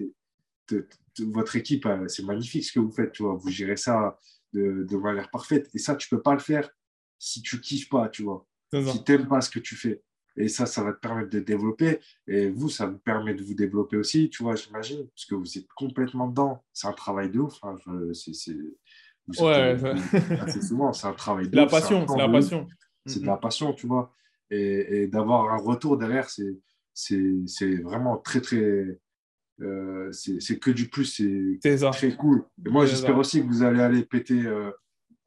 votre 1.18 1.56
équipe, 1.56 1.88
c'est 2.06 2.22
magnifique 2.22 2.64
ce 2.64 2.72
que 2.72 2.78
vous 2.78 2.92
faites, 2.92 3.10
tu 3.10 3.24
vois, 3.24 3.34
vous 3.34 3.50
gérez 3.50 3.76
ça 3.76 4.16
de, 4.52 4.84
de 4.84 4.96
manière 4.96 5.30
parfaite. 5.30 5.68
Et 5.74 5.78
ça, 5.78 5.94
tu 5.96 6.08
peux 6.08 6.22
pas 6.22 6.32
le 6.32 6.40
faire 6.40 6.68
si 7.18 7.42
tu 7.42 7.60
kiffes 7.60 7.88
pas, 7.88 8.08
tu 8.08 8.22
vois. 8.22 8.46
Si 8.72 9.04
tu 9.04 9.12
n'aimes 9.12 9.28
pas 9.28 9.40
ce 9.40 9.50
que 9.50 9.58
tu 9.58 9.76
fais. 9.76 10.02
Et 10.36 10.48
ça, 10.48 10.66
ça 10.66 10.84
va 10.84 10.92
te 10.92 11.00
permettre 11.00 11.30
de 11.30 11.40
développer. 11.40 11.98
Et 12.28 12.48
vous, 12.48 12.68
ça 12.68 12.86
vous 12.86 12.98
permet 12.98 13.34
de 13.34 13.42
vous 13.42 13.54
développer 13.54 13.96
aussi, 13.96 14.30
tu 14.30 14.44
vois, 14.44 14.54
j'imagine, 14.54 15.08
parce 15.08 15.24
que 15.24 15.34
vous 15.34 15.58
êtes 15.58 15.66
complètement 15.74 16.28
dedans. 16.28 16.62
C'est 16.72 16.86
un 16.86 16.92
travail 16.92 17.30
de 17.30 17.40
ouf. 17.40 17.58
Hein. 17.64 17.76
c'est, 18.12 18.56
ouais, 19.40 19.76
assez 20.40 20.62
souvent, 20.62 20.92
c'est 20.92 21.08
un 21.08 21.12
travail 21.12 21.48
de 21.48 21.56
la 21.56 21.66
Passion, 21.66 22.06
c'est 22.06 22.16
la 22.16 22.28
passion. 22.28 22.68
C'est 23.04 23.20
de 23.20 23.26
la 23.26 23.36
passion, 23.36 23.72
tu 23.72 23.86
vois. 23.86 24.14
Et, 24.50 25.02
et 25.02 25.06
d'avoir 25.08 25.52
un 25.52 25.58
retour 25.58 25.98
derrière, 25.98 26.30
c'est, 26.30 26.56
c'est, 26.94 27.76
vraiment 27.82 28.16
très, 28.16 28.40
très, 28.40 28.98
euh, 29.60 30.10
c'est 30.12 30.58
que 30.58 30.70
du 30.70 30.88
plus, 30.88 31.04
c'est 31.04 31.90
très 31.92 32.16
cool. 32.16 32.44
Et 32.64 32.70
moi, 32.70 32.86
j'espère 32.86 33.16
aussi 33.18 33.42
que 33.42 33.46
vous 33.46 33.62
allez 33.62 33.80
aller 33.80 34.04
péter 34.04 34.46
euh, 34.46 34.70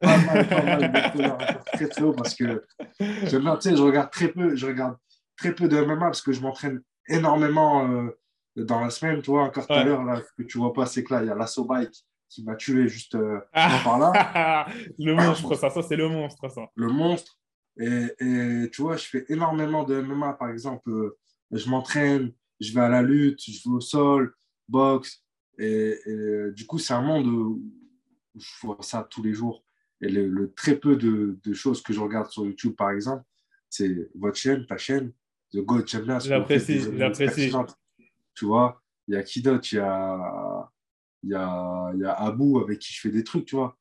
pas 0.00 0.18
mal, 0.18 0.48
pas 0.48 0.62
mal 0.62 0.92
de 0.92 1.16
dollars 1.16 1.64
très 1.72 1.88
très 1.88 2.02
haut 2.02 2.12
parce 2.12 2.34
que 2.34 2.64
j'aime 2.98 3.42
bien, 3.42 3.56
tu 3.56 3.70
sais, 3.70 3.76
je 3.76 3.82
regarde 3.82 4.10
très 4.10 4.28
peu, 4.28 4.56
je 4.56 4.66
regarde 4.66 4.96
très 5.36 5.54
peu 5.54 5.68
de 5.68 5.80
MMA 5.80 5.96
parce 5.96 6.22
que 6.22 6.32
je 6.32 6.40
m'entraîne 6.40 6.80
énormément 7.08 7.88
euh, 7.88 8.18
dans 8.56 8.80
la 8.80 8.90
semaine. 8.90 9.22
Tu 9.22 9.30
vois, 9.30 9.44
encore 9.44 9.66
tout 9.66 9.72
à 9.72 9.84
l'heure, 9.84 10.02
là, 10.02 10.20
que 10.36 10.42
tu 10.42 10.58
vois 10.58 10.72
pas, 10.72 10.86
c'est 10.86 11.04
que 11.04 11.14
là, 11.14 11.22
il 11.22 11.28
y 11.28 11.30
a 11.30 11.34
l'assaut 11.34 11.64
bike 11.64 11.94
qui 12.28 12.44
m'a 12.44 12.56
tué 12.56 12.88
juste 12.88 13.14
euh, 13.14 13.40
Ah. 13.52 13.80
par 13.84 13.98
là, 13.98 14.66
le 14.98 15.14
monstre, 15.14 15.54
ça, 15.54 15.70
ça 15.70 15.82
c'est 15.82 15.96
le 15.96 16.08
monstre, 16.08 16.48
ça. 16.48 16.62
le 16.74 16.88
monstre. 16.88 17.38
Et, 17.78 18.08
et 18.20 18.70
tu 18.70 18.82
vois, 18.82 18.96
je 18.96 19.04
fais 19.06 19.24
énormément 19.28 19.84
de 19.84 20.00
MMA, 20.00 20.34
par 20.34 20.50
exemple, 20.50 20.90
euh, 20.90 21.18
je 21.50 21.68
m'entraîne, 21.68 22.32
je 22.62 22.72
vais 22.72 22.80
à 22.80 22.88
la 22.88 23.02
lutte, 23.02 23.40
je 23.44 23.68
vais 23.68 23.74
au 23.74 23.80
sol, 23.80 24.34
boxe. 24.68 25.22
Et, 25.58 25.98
et, 26.06 26.52
du 26.52 26.66
coup, 26.66 26.78
c'est 26.78 26.94
un 26.94 27.02
monde 27.02 27.26
où 27.26 27.62
je 28.34 28.50
vois 28.62 28.78
ça 28.80 29.06
tous 29.10 29.22
les 29.22 29.34
jours. 29.34 29.64
Et 30.00 30.08
le, 30.08 30.28
le 30.28 30.52
très 30.52 30.76
peu 30.76 30.96
de, 30.96 31.38
de 31.42 31.52
choses 31.52 31.82
que 31.82 31.92
je 31.92 32.00
regarde 32.00 32.30
sur 32.30 32.44
YouTube, 32.44 32.74
par 32.74 32.90
exemple, 32.90 33.24
c'est 33.68 34.10
votre 34.14 34.36
chaîne, 34.36 34.66
ta 34.66 34.76
chaîne, 34.76 35.12
The 35.52 35.58
vous 35.58 35.78
faites, 35.78 35.98
J'apprécie, 35.98 36.80
j'apprécie. 36.96 37.52
Tu 38.34 38.46
vois, 38.46 38.82
il 39.06 39.14
y 39.14 39.16
a 39.18 39.22
qui 39.22 39.42
d'autre 39.42 39.68
Il 39.72 39.76
y 39.76 39.80
a, 39.80 40.70
y, 41.24 41.34
a, 41.34 41.92
y 41.94 42.04
a 42.04 42.12
Abou 42.12 42.58
avec 42.58 42.78
qui 42.78 42.92
je 42.92 43.00
fais 43.00 43.10
des 43.10 43.22
trucs, 43.22 43.44
tu 43.44 43.56
vois. 43.56 43.76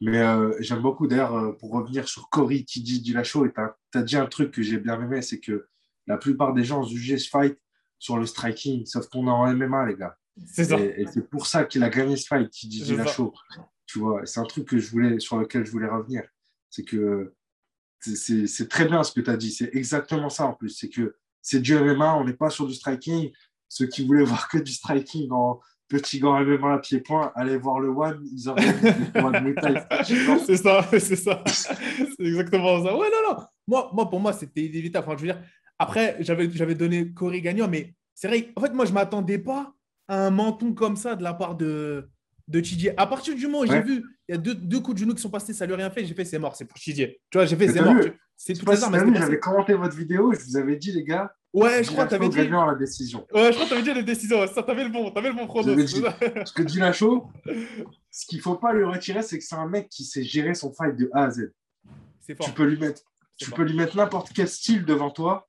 Mais 0.00 0.18
euh, 0.18 0.52
j'aime 0.58 0.82
beaucoup, 0.82 1.06
d'ailleurs, 1.06 1.36
euh, 1.36 1.52
pour 1.52 1.70
revenir 1.70 2.08
sur 2.08 2.28
Cory 2.28 2.64
qui 2.64 2.82
dit 2.82 3.00
Dillashaw, 3.00 3.46
et 3.46 3.52
tu 3.52 3.98
as, 3.98 4.02
dit 4.02 4.16
un 4.16 4.26
truc 4.26 4.50
que 4.50 4.62
j'ai 4.62 4.78
bien 4.78 5.00
aimé, 5.00 5.22
c'est 5.22 5.38
que 5.38 5.68
la 6.08 6.18
plupart 6.18 6.54
des 6.54 6.64
gens 6.64 6.82
jugeaient 6.82 7.18
ce 7.18 7.28
fight 7.28 7.56
sur 8.02 8.18
le 8.18 8.26
striking, 8.26 8.84
sauf 8.84 9.06
qu'on 9.06 9.28
est 9.28 9.30
en 9.30 9.46
MMA, 9.54 9.86
les 9.86 9.94
gars. 9.94 10.16
C'est 10.44 10.64
ça. 10.64 10.76
Et, 10.80 11.02
et 11.02 11.06
c'est 11.06 11.30
pour 11.30 11.46
ça 11.46 11.64
qu'il 11.64 11.84
a 11.84 11.88
gagné 11.88 12.16
ce 12.16 12.26
fight, 12.26 12.50
qui 12.50 12.66
dit 12.66 12.80
C'est 12.80 12.96
Dillashaw. 12.96 13.32
Tu 13.86 14.00
vois, 14.00 14.26
c'est 14.26 14.40
un 14.40 14.44
truc 14.44 14.66
que 14.66 14.76
je 14.76 14.90
voulais, 14.90 15.20
sur 15.20 15.36
lequel 15.36 15.64
je 15.64 15.70
voulais 15.70 15.86
revenir. 15.86 16.24
C'est 16.68 16.82
que 16.82 17.32
c'est- 18.00 18.68
très 18.68 18.86
bien 18.86 19.04
ce 19.04 19.12
que 19.12 19.20
tu 19.20 19.30
as 19.30 19.36
dit. 19.36 19.52
C'est 19.52 19.70
exactement 19.72 20.30
ça 20.30 20.46
en 20.46 20.54
plus. 20.54 20.70
C'est 20.70 20.88
que 20.88 21.14
c'est 21.42 21.60
du 21.60 21.76
MMA, 21.76 22.16
on 22.16 22.24
n'est 22.24 22.32
pas 22.32 22.50
sur 22.50 22.66
du 22.66 22.74
striking. 22.74 23.30
Ceux 23.68 23.86
qui 23.86 24.04
voulaient 24.04 24.24
voir 24.24 24.48
que 24.48 24.58
du 24.58 24.72
striking 24.72 25.30
en 25.30 25.60
petit 25.86 26.18
gant 26.18 26.40
MMA 26.40 26.74
à 26.74 26.78
pied-point, 26.78 27.30
allez 27.36 27.56
voir 27.56 27.78
le 27.78 27.90
One, 27.90 28.20
ils 28.24 28.50
Muay 28.50 29.54
Thai. 29.54 29.74
c'est 30.44 30.56
ça, 30.56 30.88
c'est 30.90 31.14
ça. 31.16 31.44
C'est 31.46 32.24
exactement 32.24 32.82
ça. 32.82 32.96
Ouais, 32.96 33.08
non, 33.12 33.30
non. 33.30 33.44
Moi, 33.68 33.90
moi 33.92 34.10
pour 34.10 34.18
moi, 34.18 34.32
c'était 34.32 34.62
inévitable. 34.62 35.06
Enfin, 35.06 35.16
je 35.16 35.22
veux 35.24 35.32
dire, 35.32 35.40
après, 35.82 36.16
j'avais 36.20 36.74
donné 36.74 37.12
Corey 37.12 37.40
gagnant, 37.40 37.68
mais 37.68 37.94
c'est 38.14 38.28
vrai, 38.28 38.52
en 38.56 38.60
fait, 38.60 38.72
moi, 38.72 38.84
je 38.84 38.90
ne 38.90 38.94
m'attendais 38.94 39.38
pas 39.38 39.74
à 40.08 40.26
un 40.26 40.30
menton 40.30 40.74
comme 40.74 40.96
ça 40.96 41.16
de 41.16 41.22
la 41.22 41.34
part 41.34 41.56
de, 41.56 42.08
de 42.48 42.62
Chidier. 42.62 42.92
À 42.98 43.06
partir 43.06 43.34
du 43.34 43.46
moment 43.46 43.60
où 43.60 43.66
j'ai 43.66 43.82
vu, 43.82 44.04
il 44.28 44.32
y 44.32 44.34
a 44.34 44.38
deux, 44.38 44.54
deux 44.54 44.80
coups 44.80 44.94
de 44.94 45.00
genoux 45.00 45.14
qui 45.14 45.22
sont 45.22 45.30
passés, 45.30 45.52
ça 45.52 45.66
lui 45.66 45.74
a 45.74 45.76
rien 45.76 45.90
fait, 45.90 46.04
j'ai 46.04 46.14
fait, 46.14 46.24
c'est 46.24 46.38
mort, 46.38 46.54
c'est 46.54 46.66
pour 46.66 46.76
Chidier. 46.76 47.20
Tu 47.30 47.38
vois, 47.38 47.46
j'ai 47.46 47.56
fait, 47.56 47.66
Mais 47.66 47.72
c'est 47.72 47.82
mort. 47.82 47.96
C'est 48.36 48.52
elles 48.52 49.04
vu, 49.04 49.10
étaient 49.10 49.20
j'avais 49.20 49.38
commenté 49.38 49.74
votre 49.74 49.96
vidéo, 49.96 50.32
je 50.32 50.44
vous 50.44 50.56
avais 50.56 50.76
dit, 50.76 50.92
les 50.92 51.04
gars, 51.04 51.32
Ouais, 51.52 51.84
je 51.84 51.90
crois 51.90 52.04
que 52.04 52.10
tu 52.10 52.14
avais 52.14 52.28
Dillashaw 52.30 52.64
dit. 52.64 52.70
la 52.70 52.74
décision. 52.76 53.26
Ouais, 53.34 53.52
je 53.52 53.58
crois 53.58 53.64
que 53.64 53.68
tu 53.68 53.74
avais 53.74 53.82
dit 53.82 53.92
les 53.92 54.02
décisions. 54.02 54.40
ouais, 54.40 54.46
Ça, 54.46 54.62
t'avais 54.62 54.84
le 54.84 54.90
bon, 54.90 55.10
t'avais 55.10 55.28
le 55.28 55.34
bon 55.34 55.46
prono. 55.46 55.74
Dit. 55.74 56.02
Parce 56.34 56.52
que 56.52 56.62
Dillashaw, 56.62 57.28
ce 58.10 58.26
qu'il 58.26 58.40
faut 58.40 58.54
pas 58.54 58.72
lui 58.72 58.84
retirer, 58.84 59.22
c'est 59.22 59.38
que 59.38 59.44
c'est 59.44 59.54
un 59.54 59.68
mec 59.68 59.88
qui 59.90 60.04
sait 60.04 60.22
gérer 60.22 60.54
son 60.54 60.72
fight 60.72 60.96
de 60.96 61.10
A 61.12 61.24
à 61.24 61.30
Z. 61.30 61.52
Fort. 62.36 62.46
Tu 62.46 62.52
peux 62.52 62.64
lui 62.64 62.78
mettre, 62.78 63.02
tu 63.36 63.46
fort. 63.46 63.56
peux 63.56 63.64
lui 63.64 63.76
mettre 63.76 63.96
n'importe 63.96 64.30
quel 64.34 64.48
style 64.48 64.84
devant 64.86 65.10
toi. 65.10 65.48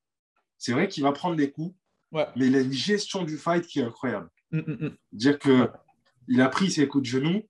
C'est 0.64 0.72
vrai 0.72 0.88
qu'il 0.88 1.04
va 1.04 1.12
prendre 1.12 1.36
des 1.36 1.52
coups, 1.52 1.76
Ouais. 2.14 2.26
mais 2.38 2.48
il 2.48 2.56
a 2.56 2.62
une 2.62 2.72
gestion 2.72 3.24
du 3.24 3.38
fight 3.38 3.68
qui 3.68 3.82
est 3.82 3.84
incroyable. 3.84 4.30
Mm, 4.52 4.60
mm, 4.60 4.86
mm. 4.86 4.98
Dire 5.12 5.38
que 5.38 5.70
il 6.30 6.40
a 6.42 6.48
pris 6.48 6.72
ses 6.72 6.88
coups 6.88 7.02
de 7.04 7.08
genoux, 7.10 7.42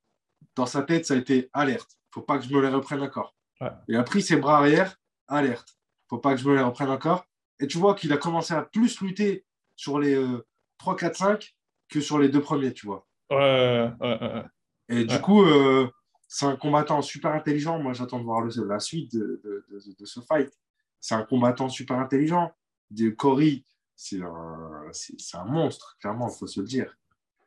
dans 0.55 0.65
sa 0.65 0.81
tête, 0.81 1.05
ça 1.05 1.13
a 1.13 1.17
été 1.17 1.47
alerte. 1.53 1.91
Faut 2.11 2.21
pas 2.23 2.39
que 2.39 2.45
je 2.45 2.51
me 2.51 2.59
les 2.59 2.69
reprenne 2.69 3.01
encore. 3.01 3.35
Ouais. 3.61 3.69
Il 3.87 3.95
a 3.97 4.01
pris 4.03 4.23
ses 4.23 4.37
bras 4.37 4.57
arrière, 4.57 4.97
alerte. 5.27 5.77
Faut 6.09 6.17
pas 6.17 6.33
que 6.33 6.41
je 6.41 6.49
me 6.49 6.55
les 6.55 6.63
reprenne 6.63 6.89
encore. 6.89 7.25
Et 7.59 7.67
tu 7.67 7.77
vois 7.77 7.93
qu'il 7.93 8.11
a 8.13 8.17
commencé 8.17 8.55
à 8.55 8.63
plus 8.63 8.99
lutter 9.01 9.45
sur 9.75 9.99
les 9.99 10.15
euh, 10.15 10.43
3, 10.79 10.95
4, 10.95 11.15
5 11.17 11.55
que 11.89 12.01
sur 12.01 12.17
les 12.17 12.29
deux 12.29 12.41
premiers, 12.41 12.73
tu 12.73 12.87
vois. 12.87 13.05
Ouais, 13.29 13.37
ouais, 13.37 13.91
ouais, 14.01 14.19
ouais. 14.33 14.43
Et 14.89 15.05
du 15.05 15.19
coup, 15.21 15.43
euh, 15.43 15.87
c'est 16.27 16.47
un 16.47 16.55
combattant 16.55 17.03
super 17.03 17.31
intelligent. 17.31 17.77
Moi, 17.77 17.93
j'attends 17.93 18.17
de 18.17 18.23
voir 18.23 18.41
le- 18.41 18.67
la 18.67 18.79
suite 18.79 19.13
de, 19.13 19.39
de- 19.43 19.65
de- 19.69 19.95
de 19.99 20.05
ce 20.05 20.19
fight. 20.21 20.51
C'est 20.99 21.13
un 21.13 21.23
combattant 21.23 21.69
super 21.69 21.99
intelligent. 21.99 22.51
De 22.93 23.09
Cory, 23.09 23.65
c'est 23.95 24.21
un, 24.21 24.83
c'est- 24.91 25.19
c'est 25.19 25.37
un 25.37 25.45
monstre, 25.45 25.95
clairement, 25.99 26.29
il 26.29 26.37
faut 26.37 26.47
se 26.47 26.59
le 26.61 26.67
dire. 26.67 26.95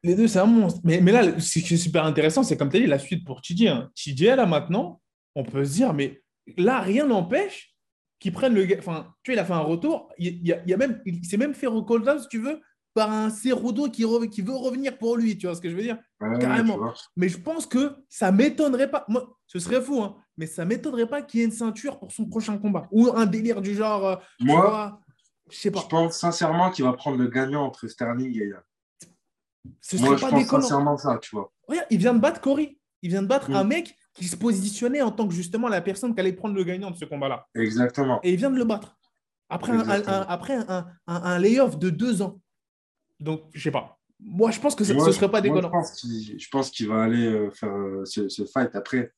Les 0.03 0.15
deux, 0.15 0.29
c'est 0.29 0.39
un 0.39 0.47
monstre. 0.47 0.81
Mais, 0.85 1.01
mais 1.01 1.13
là, 1.13 1.41
ce 1.41 1.59
qui 1.59 1.75
est 1.75 1.77
super 1.77 2.05
intéressant, 2.05 2.43
c'est 2.43 2.57
comme 2.57 2.71
tu 2.71 2.77
as 2.77 2.81
dit, 2.81 2.87
la 2.87 2.99
suite 2.99 3.25
pour 3.25 3.41
TJ. 3.41 3.67
Hein. 3.69 3.91
TJ, 3.95 4.23
là, 4.37 4.47
maintenant, 4.47 5.01
on 5.35 5.43
peut 5.45 5.65
se 5.65 5.73
dire, 5.75 5.93
mais 5.95 6.23
là, 6.57 6.81
rien 6.81 7.07
n'empêche 7.07 7.75
qu'il 8.21 8.33
prenne 8.33 8.55
le 8.55 8.65
gars. 8.65 8.77
Enfin, 8.79 9.13
tu 9.23 9.31
vois, 9.33 9.37
il 9.37 9.39
a 9.41 9.45
fait 9.45 9.53
un 9.53 9.59
retour. 9.61 10.09
Il, 10.19 10.27
il 10.37 10.47
y 10.47 10.53
a, 10.53 10.63
il 10.65 10.71
y 10.71 10.75
a 10.75 10.77
même, 10.77 11.01
il 11.07 11.25
s'est 11.25 11.37
même 11.37 11.55
fait 11.55 11.67
recolter, 11.67 12.19
si 12.21 12.29
tu 12.29 12.39
veux, 12.39 12.61
par 12.95 13.11
un 13.13 13.31
Cerudo 13.31 13.91
qui, 13.91 14.05
re- 14.05 14.29
qui 14.29 14.41
veut 14.43 14.55
revenir 14.55 14.97
pour 14.97 15.17
lui. 15.17 15.37
Tu 15.37 15.47
vois 15.47 15.55
ce 15.57 15.61
que 15.61 15.69
je 15.69 15.75
veux 15.77 15.83
dire? 15.83 15.99
Ouais, 16.21 16.39
Carrément. 16.39 16.79
Mais 17.17 17.29
je 17.29 17.39
pense 17.39 17.67
que 17.67 17.97
ça 18.09 18.31
m'étonnerait 18.33 18.91
pas. 18.91 19.05
Moi, 19.09 19.37
ce 19.47 19.59
serait 19.59 19.83
fou, 19.83 20.01
hein, 20.03 20.17
mais 20.39 20.47
ça 20.47 20.65
m'étonnerait 20.65 21.09
pas 21.09 21.21
qu'il 21.23 21.41
y 21.41 21.43
ait 21.43 21.47
une 21.47 21.53
ceinture 21.53 21.99
pour 21.99 22.13
son 22.13 22.27
prochain 22.27 22.57
combat. 22.59 22.87
Ou 22.93 23.09
un 23.15 23.27
délire 23.27 23.61
du 23.61 23.75
genre. 23.75 24.07
euh, 24.07 24.17
tu 24.39 24.47
Moi, 24.47 24.61
vois, 24.61 25.01
je 25.51 25.57
sais 25.57 25.71
pas. 25.71 25.81
je 25.81 25.87
pense 25.87 26.19
sincèrement 26.19 26.71
qu'il 26.71 26.85
va 26.85 26.93
prendre 26.93 27.17
le 27.19 27.29
gagnant 27.29 27.65
entre 27.65 27.87
Sterling 27.89 28.35
et 28.41 28.47
Yann. 28.49 28.63
Ce 29.81 29.97
Moi, 29.97 30.17
je 30.17 30.21
pas 30.23 30.31
pense 30.31 30.47
sincèrement 30.47 30.97
ça, 30.97 31.19
tu 31.21 31.35
vois. 31.35 31.53
Regarde, 31.69 31.87
il 31.91 31.99
vient 31.99 32.15
de 32.15 32.21
battre 32.21 32.41
Cory. 32.41 32.79
Il 33.03 33.11
vient 33.11 33.23
de 33.23 33.27
battre 33.29 33.51
Mm. 33.51 33.55
un 33.57 33.65
mec 33.65 33.97
qui 34.15 34.25
se 34.27 34.37
positionnait 34.37 35.03
en 35.03 35.11
tant 35.13 35.27
que 35.29 35.35
justement 35.35 35.69
la 35.69 35.81
personne 35.81 36.15
qui 36.15 36.21
allait 36.21 36.33
prendre 36.33 36.55
le 36.55 36.65
gagnant 36.65 36.91
de 36.91 36.97
ce 36.97 37.05
combat-là. 37.05 37.47
Exactement. 37.55 38.21
Et 38.23 38.33
il 38.33 38.37
vient 38.37 38.51
de 38.51 38.57
le 38.57 38.65
battre. 38.65 38.97
Après, 39.49 39.73
un, 39.73 39.89
après 40.29 40.55
un, 40.69 40.87
un- 41.07 41.39
layoff 41.39 41.79
de 41.79 41.91
deux 41.91 42.23
ans. 42.23 42.41
Donc, 43.21 43.43
je 43.53 43.63
sais 43.63 43.71
pas. 43.71 43.99
Moi, 44.19 44.51
je 44.51 44.59
pense 44.61 44.75
que 44.75 44.83
ce 44.83 44.93
Moi, 44.93 45.07
ne 45.07 45.13
serait 45.13 45.27
pas 45.31 45.41
moi, 45.43 45.61
déconnant. 45.61 45.71
je 45.71 46.49
pense 46.51 46.71
qu'il 46.71 46.89
va 46.89 47.03
aller 47.03 47.27
euh, 47.27 47.51
faire 47.51 47.71
euh, 47.71 48.05
ce, 48.07 48.29
ce 48.29 48.45
fight. 48.47 48.75
Après, 48.75 49.13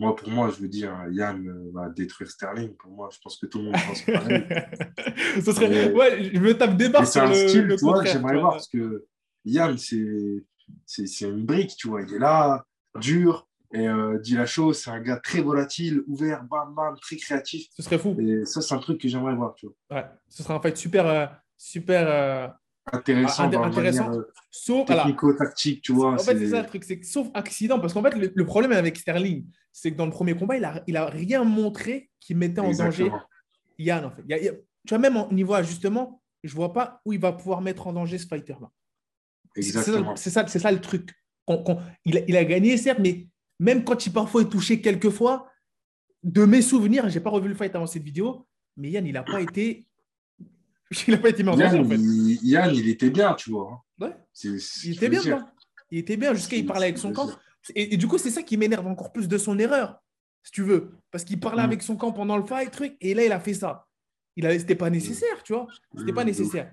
moi, 0.00 0.16
pour 0.16 0.30
moi, 0.30 0.50
je 0.50 0.62
veux 0.62 0.68
dire, 0.68 0.92
Yann 1.10 1.46
euh, 1.46 1.70
va 1.72 1.90
détruire 1.90 2.30
Sterling. 2.30 2.74
Pour 2.74 2.90
moi, 2.90 3.10
je 3.12 3.18
pense 3.22 3.36
que 3.36 3.46
tout 3.46 3.58
le 3.58 3.64
monde 3.64 3.76
pense 3.86 4.00
pareil. 4.02 4.44
ce 5.44 5.52
serait. 5.52 5.68
Mais- 5.68 5.92
Ouais, 5.92 6.30
je 6.32 6.40
me 6.40 6.56
tape 6.56 6.76
des 6.76 6.88
barres 6.88 7.06
c'est 7.06 7.20
un 7.20 7.28
le, 7.28 7.34
style, 7.34 7.62
le 7.66 7.76
tu 7.76 7.84
vois, 7.84 8.02
que 8.02 8.08
j'aimerais 8.08 8.38
voir 8.40 8.52
parce 8.52 8.68
que 8.68 9.06
Yann, 9.44 9.76
c'est 9.76 10.06
c'est 10.86 11.06
c'est 11.06 11.28
une 11.28 11.44
brique, 11.44 11.76
tu 11.76 11.88
vois. 11.88 12.02
Il 12.02 12.14
est 12.14 12.18
là, 12.18 12.64
dur. 12.98 13.46
Et 13.72 13.86
euh, 13.86 14.18
Dillashaw, 14.18 14.72
c'est 14.72 14.90
un 14.90 15.00
gars 15.00 15.18
très 15.18 15.42
volatile, 15.42 16.02
ouvert, 16.08 16.42
bam, 16.42 16.74
bam, 16.74 16.96
très 17.00 17.16
créatif. 17.16 17.68
Ce 17.76 17.82
serait 17.82 17.98
fou. 17.98 18.16
Et 18.18 18.44
ça, 18.44 18.60
c'est 18.62 18.74
un 18.74 18.78
truc 18.78 19.00
que 19.00 19.06
j'aimerais 19.06 19.34
voir, 19.34 19.54
tu 19.54 19.66
vois. 19.66 19.98
Ouais, 19.98 20.06
ce 20.28 20.42
serait 20.42 20.54
un 20.54 20.60
fight 20.60 20.76
super, 20.76 21.06
euh, 21.06 21.26
super 21.56 22.08
euh, 22.08 22.48
Intéressant, 22.92 24.08
Ah, 24.10 24.14
euh, 24.14 24.24
sauf. 24.50 24.86
technico-tactique, 24.86 25.82
tu 25.82 25.92
vois. 25.92 26.14
En 26.14 26.18
fait, 26.18 26.38
c'est- 26.38 26.48
ça 26.50 26.62
le 26.62 26.66
truc, 26.66 26.84
c'est 26.84 27.02
sauf 27.04 27.28
accident, 27.34 27.78
parce 27.78 27.92
qu'en 27.92 28.02
fait, 28.02 28.14
le, 28.16 28.32
le 28.34 28.46
problème 28.46 28.72
avec 28.72 28.96
Sterling, 28.96 29.46
c'est 29.72 29.92
que 29.92 29.96
dans 29.96 30.06
le 30.06 30.10
premier 30.12 30.34
combat, 30.34 30.56
il 30.56 30.64
a, 30.64 30.82
il 30.86 30.96
a 30.96 31.06
rien 31.06 31.44
montré 31.44 32.10
qui 32.18 32.34
mettait 32.34 32.60
en 32.60 32.70
danger. 32.84 33.04
Yann, 33.78 34.04
en 34.04 34.10
fait. 34.10 34.22
Il 34.26 34.30
y 34.30 34.34
a- 34.34 34.38
il 34.38 34.44
y 34.44 34.48
a- 34.48 34.52
tu 34.54 34.88
vois, 34.88 34.98
même 34.98 35.16
au 35.16 35.32
niveau 35.32 35.54
ajustement, 35.54 36.20
je 36.42 36.54
vois 36.54 36.72
pas 36.72 37.00
où 37.04 37.12
il 37.12 37.20
va 37.20 37.32
pouvoir 37.32 37.60
mettre 37.60 37.86
en 37.86 37.92
danger 37.92 38.18
ce 38.18 38.26
fighter-là. 38.26 38.70
C'est- 39.54 39.62
c'est 40.16 40.30
ça- 40.30 40.46
ça, 40.46 40.72
le 40.72 40.80
truc. 40.80 41.12
Il, 42.04 42.18
a, 42.18 42.20
il 42.28 42.36
a 42.36 42.44
gagné, 42.44 42.76
certes, 42.76 43.00
mais 43.00 43.26
même 43.58 43.84
quand 43.84 44.06
il 44.06 44.12
parfois 44.12 44.42
est 44.42 44.48
touché 44.48 44.80
quelques 44.80 45.10
fois, 45.10 45.48
de 46.22 46.44
mes 46.44 46.62
souvenirs, 46.62 47.08
j'ai 47.08 47.20
pas 47.20 47.30
revu 47.30 47.48
le 47.48 47.54
fight 47.54 47.74
avant 47.74 47.86
cette 47.86 48.02
vidéo, 48.02 48.46
mais 48.76 48.90
Yann, 48.90 49.06
il 49.06 49.12
n'a 49.14 49.22
pas 49.22 49.40
été. 49.48 49.86
Il 51.06 51.12
n'a 51.14 51.18
pas 51.18 51.28
été 51.28 51.42
mis 51.42 51.48
en 51.50 51.56
danger, 51.56 51.76
Yann, 51.76 51.86
en 51.86 51.88
fait. 51.88 51.96
il, 51.96 52.38
Yann, 52.42 52.74
il 52.74 52.88
était 52.88 53.10
bien, 53.10 53.34
tu 53.34 53.50
vois. 53.50 53.84
Il 54.44 54.92
était 54.94 55.08
bien, 55.08 55.22
quoi. 55.22 55.44
Il 55.90 55.98
était 55.98 56.16
bien 56.16 56.34
jusqu'à 56.34 56.56
il 56.56 56.66
parlait 56.66 56.86
avec 56.86 56.98
son 56.98 57.12
camp. 57.12 57.28
Et, 57.74 57.94
et 57.94 57.96
du 57.96 58.06
coup, 58.08 58.18
c'est 58.18 58.30
ça 58.30 58.42
qui 58.42 58.56
m'énerve 58.56 58.86
encore 58.86 59.12
plus 59.12 59.28
de 59.28 59.38
son 59.38 59.58
erreur, 59.58 60.00
si 60.42 60.50
tu 60.52 60.62
veux. 60.62 60.92
Parce 61.10 61.24
qu'il 61.24 61.38
parlait 61.38 61.62
Mm. 61.62 61.66
avec 61.66 61.82
son 61.82 61.96
camp 61.96 62.12
pendant 62.12 62.36
le 62.36 62.44
fight, 62.44 62.70
truc, 62.70 62.96
et 63.00 63.14
là, 63.14 63.24
il 63.24 63.32
a 63.32 63.40
fait 63.40 63.54
ça. 63.54 63.86
Il 64.36 64.46
a, 64.46 64.58
c'était 64.58 64.74
pas 64.76 64.88
nécessaire, 64.90 65.42
tu 65.44 65.52
vois. 65.52 65.66
C'était 65.96 66.12
pas 66.12 66.24
Mm, 66.24 66.28
ouf, 66.30 66.38
nécessaire. 66.38 66.72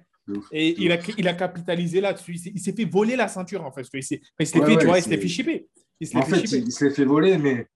Et 0.51 0.75
il 0.81 0.91
a, 0.91 0.97
il 1.17 1.27
a 1.27 1.33
capitalisé 1.33 2.01
là-dessus. 2.01 2.33
Il 2.33 2.39
s'est, 2.39 2.53
s'est 2.57 2.73
fait 2.73 2.85
voler 2.85 3.15
la 3.15 3.27
ceinture, 3.27 3.63
en 3.65 3.71
fait. 3.71 3.85
Il 3.93 4.03
s'est, 4.03 4.21
Ouais, 4.39 4.45
fait, 4.45 4.77
tu 4.77 4.85
vois, 4.85 4.97
il 4.99 5.03
se 5.03 5.09
l'est 5.09 5.15
c'est- 5.15 5.21
fait 5.21 5.27
chipper. 5.27 5.67
Il 5.99 6.17
En 6.17 6.21
fait 6.23 6.39
il, 6.41 6.65
il 6.67 6.71
se 6.71 6.85
l'est 6.85 6.91
fait 6.93 7.05
voler, 7.05 7.37
mais 7.37 7.67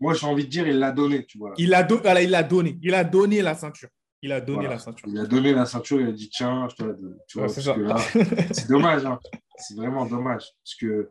moi, 0.00 0.12
j'ai 0.14 0.26
envie 0.26 0.44
de 0.44 0.50
dire, 0.50 0.66
il 0.68 0.78
l'a 0.78 0.92
donné, 0.92 1.24
tu 1.24 1.38
vois. 1.38 1.54
Il 1.56 1.72
a, 1.74 1.82
do- 1.82 2.00
voilà, 2.02 2.20
il 2.22 2.34
a 2.34 2.42
donné. 2.42 2.78
Il 2.82 2.94
a 2.94 3.04
donné 3.04 3.42
la 3.42 3.54
ceinture. 3.54 3.88
Il 4.22 4.32
a 4.32 4.40
donné 4.40 4.58
Voilà. 4.60 4.70
la 4.74 4.78
ceinture. 4.78 5.08
Il 5.08 5.18
a 5.18 5.26
donné 5.26 5.52
la 5.52 5.66
ceinture, 5.66 6.00
il 6.00 6.08
a 6.08 6.12
dit, 6.12 6.28
tiens, 6.28 6.68
je 6.68 6.76
te 6.76 6.82
la 6.82 6.92
donne. 6.94 7.18
Tu 7.28 7.38
vois, 7.38 7.46
Ouais, 7.46 7.52
c'est 8.52 8.68
dommage. 8.68 9.04
hein. 9.06 9.18
C'est 9.58 9.74
vraiment 9.76 10.06
dommage. 10.06 10.44
Parce 10.64 10.74
que 10.74 11.08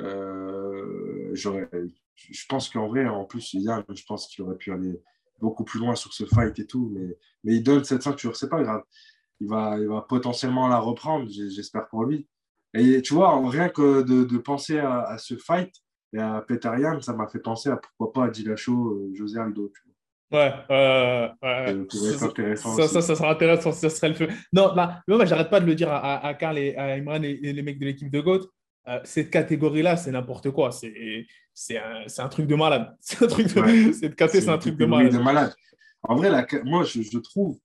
euh, 0.00 1.30
j'aurais, 1.34 1.68
je 2.16 2.44
pense 2.48 2.68
qu'en 2.68 2.88
vrai, 2.88 3.06
en 3.06 3.24
plus, 3.24 3.52
Yann, 3.54 3.84
je 3.94 4.02
pense 4.06 4.28
qu'il 4.28 4.44
aurait 4.44 4.56
pu 4.56 4.72
aller 4.72 5.00
beaucoup 5.40 5.64
plus 5.64 5.78
loin 5.80 5.94
sur 5.94 6.12
ce 6.12 6.24
fight 6.24 6.58
et 6.58 6.66
tout. 6.66 6.90
Mais, 6.94 7.16
mais 7.44 7.54
il 7.56 7.62
donne 7.62 7.84
cette 7.84 8.02
ceinture, 8.02 8.36
c'est 8.36 8.48
pas 8.48 8.62
grave. 8.62 8.82
Il 9.40 9.48
va, 9.48 9.76
il 9.78 9.86
va 9.86 10.02
potentiellement 10.02 10.68
la 10.68 10.78
reprendre, 10.78 11.28
j'espère 11.30 11.86
pour 11.88 12.04
lui. 12.04 12.26
Et 12.74 13.00
tu 13.02 13.14
vois, 13.14 13.38
rien 13.48 13.68
que 13.68 14.02
de, 14.02 14.24
de 14.24 14.38
penser 14.38 14.78
à, 14.78 15.02
à, 15.02 15.18
ce 15.18 15.36
fight 15.36 15.72
et 16.12 16.18
à 16.18 16.42
Peter 16.46 16.70
Yan, 16.78 17.00
ça 17.00 17.12
m'a 17.14 17.26
fait 17.28 17.38
penser 17.38 17.70
à 17.70 17.76
pourquoi 17.76 18.12
pas 18.12 18.24
à 18.26 18.30
Dillashaw, 18.30 18.90
euh, 18.90 19.10
José 19.14 19.38
Aldo. 19.38 19.70
Tu. 19.74 19.87
Ouais, 20.30 20.52
euh, 20.70 21.28
ouais. 21.42 21.86
Ça, 21.90 22.26
intéressant 22.26 22.76
ça, 22.76 22.88
ça, 22.88 23.00
ça, 23.00 23.16
sera 23.16 23.30
intéressant, 23.30 23.72
ça 23.72 23.88
serait 23.88 24.10
le 24.10 24.14
feu. 24.14 24.28
Non, 24.52 24.74
bah, 24.74 25.02
moi, 25.08 25.24
j'arrête 25.24 25.48
pas 25.48 25.60
de 25.60 25.66
le 25.66 25.74
dire 25.74 25.90
à, 25.90 26.26
à, 26.26 26.34
Karl 26.34 26.58
et 26.58 26.76
à 26.76 26.94
Imran 26.94 27.22
et, 27.22 27.36
les 27.52 27.62
mecs 27.62 27.78
de 27.78 27.86
l'équipe 27.86 28.10
de 28.10 28.20
GOAT. 28.20 28.46
Euh, 28.88 29.00
cette 29.04 29.30
catégorie-là, 29.30 29.96
c'est 29.96 30.10
n'importe 30.10 30.50
quoi. 30.50 30.70
C'est 30.70 31.78
un, 31.78 32.04
un, 32.18 32.28
truc 32.28 32.46
de 32.46 32.54
malade. 32.54 32.94
C'est 33.00 33.24
un 33.24 33.26
truc 33.26 33.54
de, 33.54 33.60
ouais. 33.60 33.92
cette 33.92 34.16
catégorie, 34.16 34.44
c'est 34.44 34.50
un 34.50 34.58
truc 34.58 34.76
de 34.76 34.86
malade. 34.86 35.12
de 35.12 35.18
malade. 35.18 35.54
En 36.02 36.16
vrai, 36.16 36.30
la, 36.30 36.46
moi, 36.64 36.84
je, 36.84 37.02
je, 37.02 37.18
trouve 37.18 37.58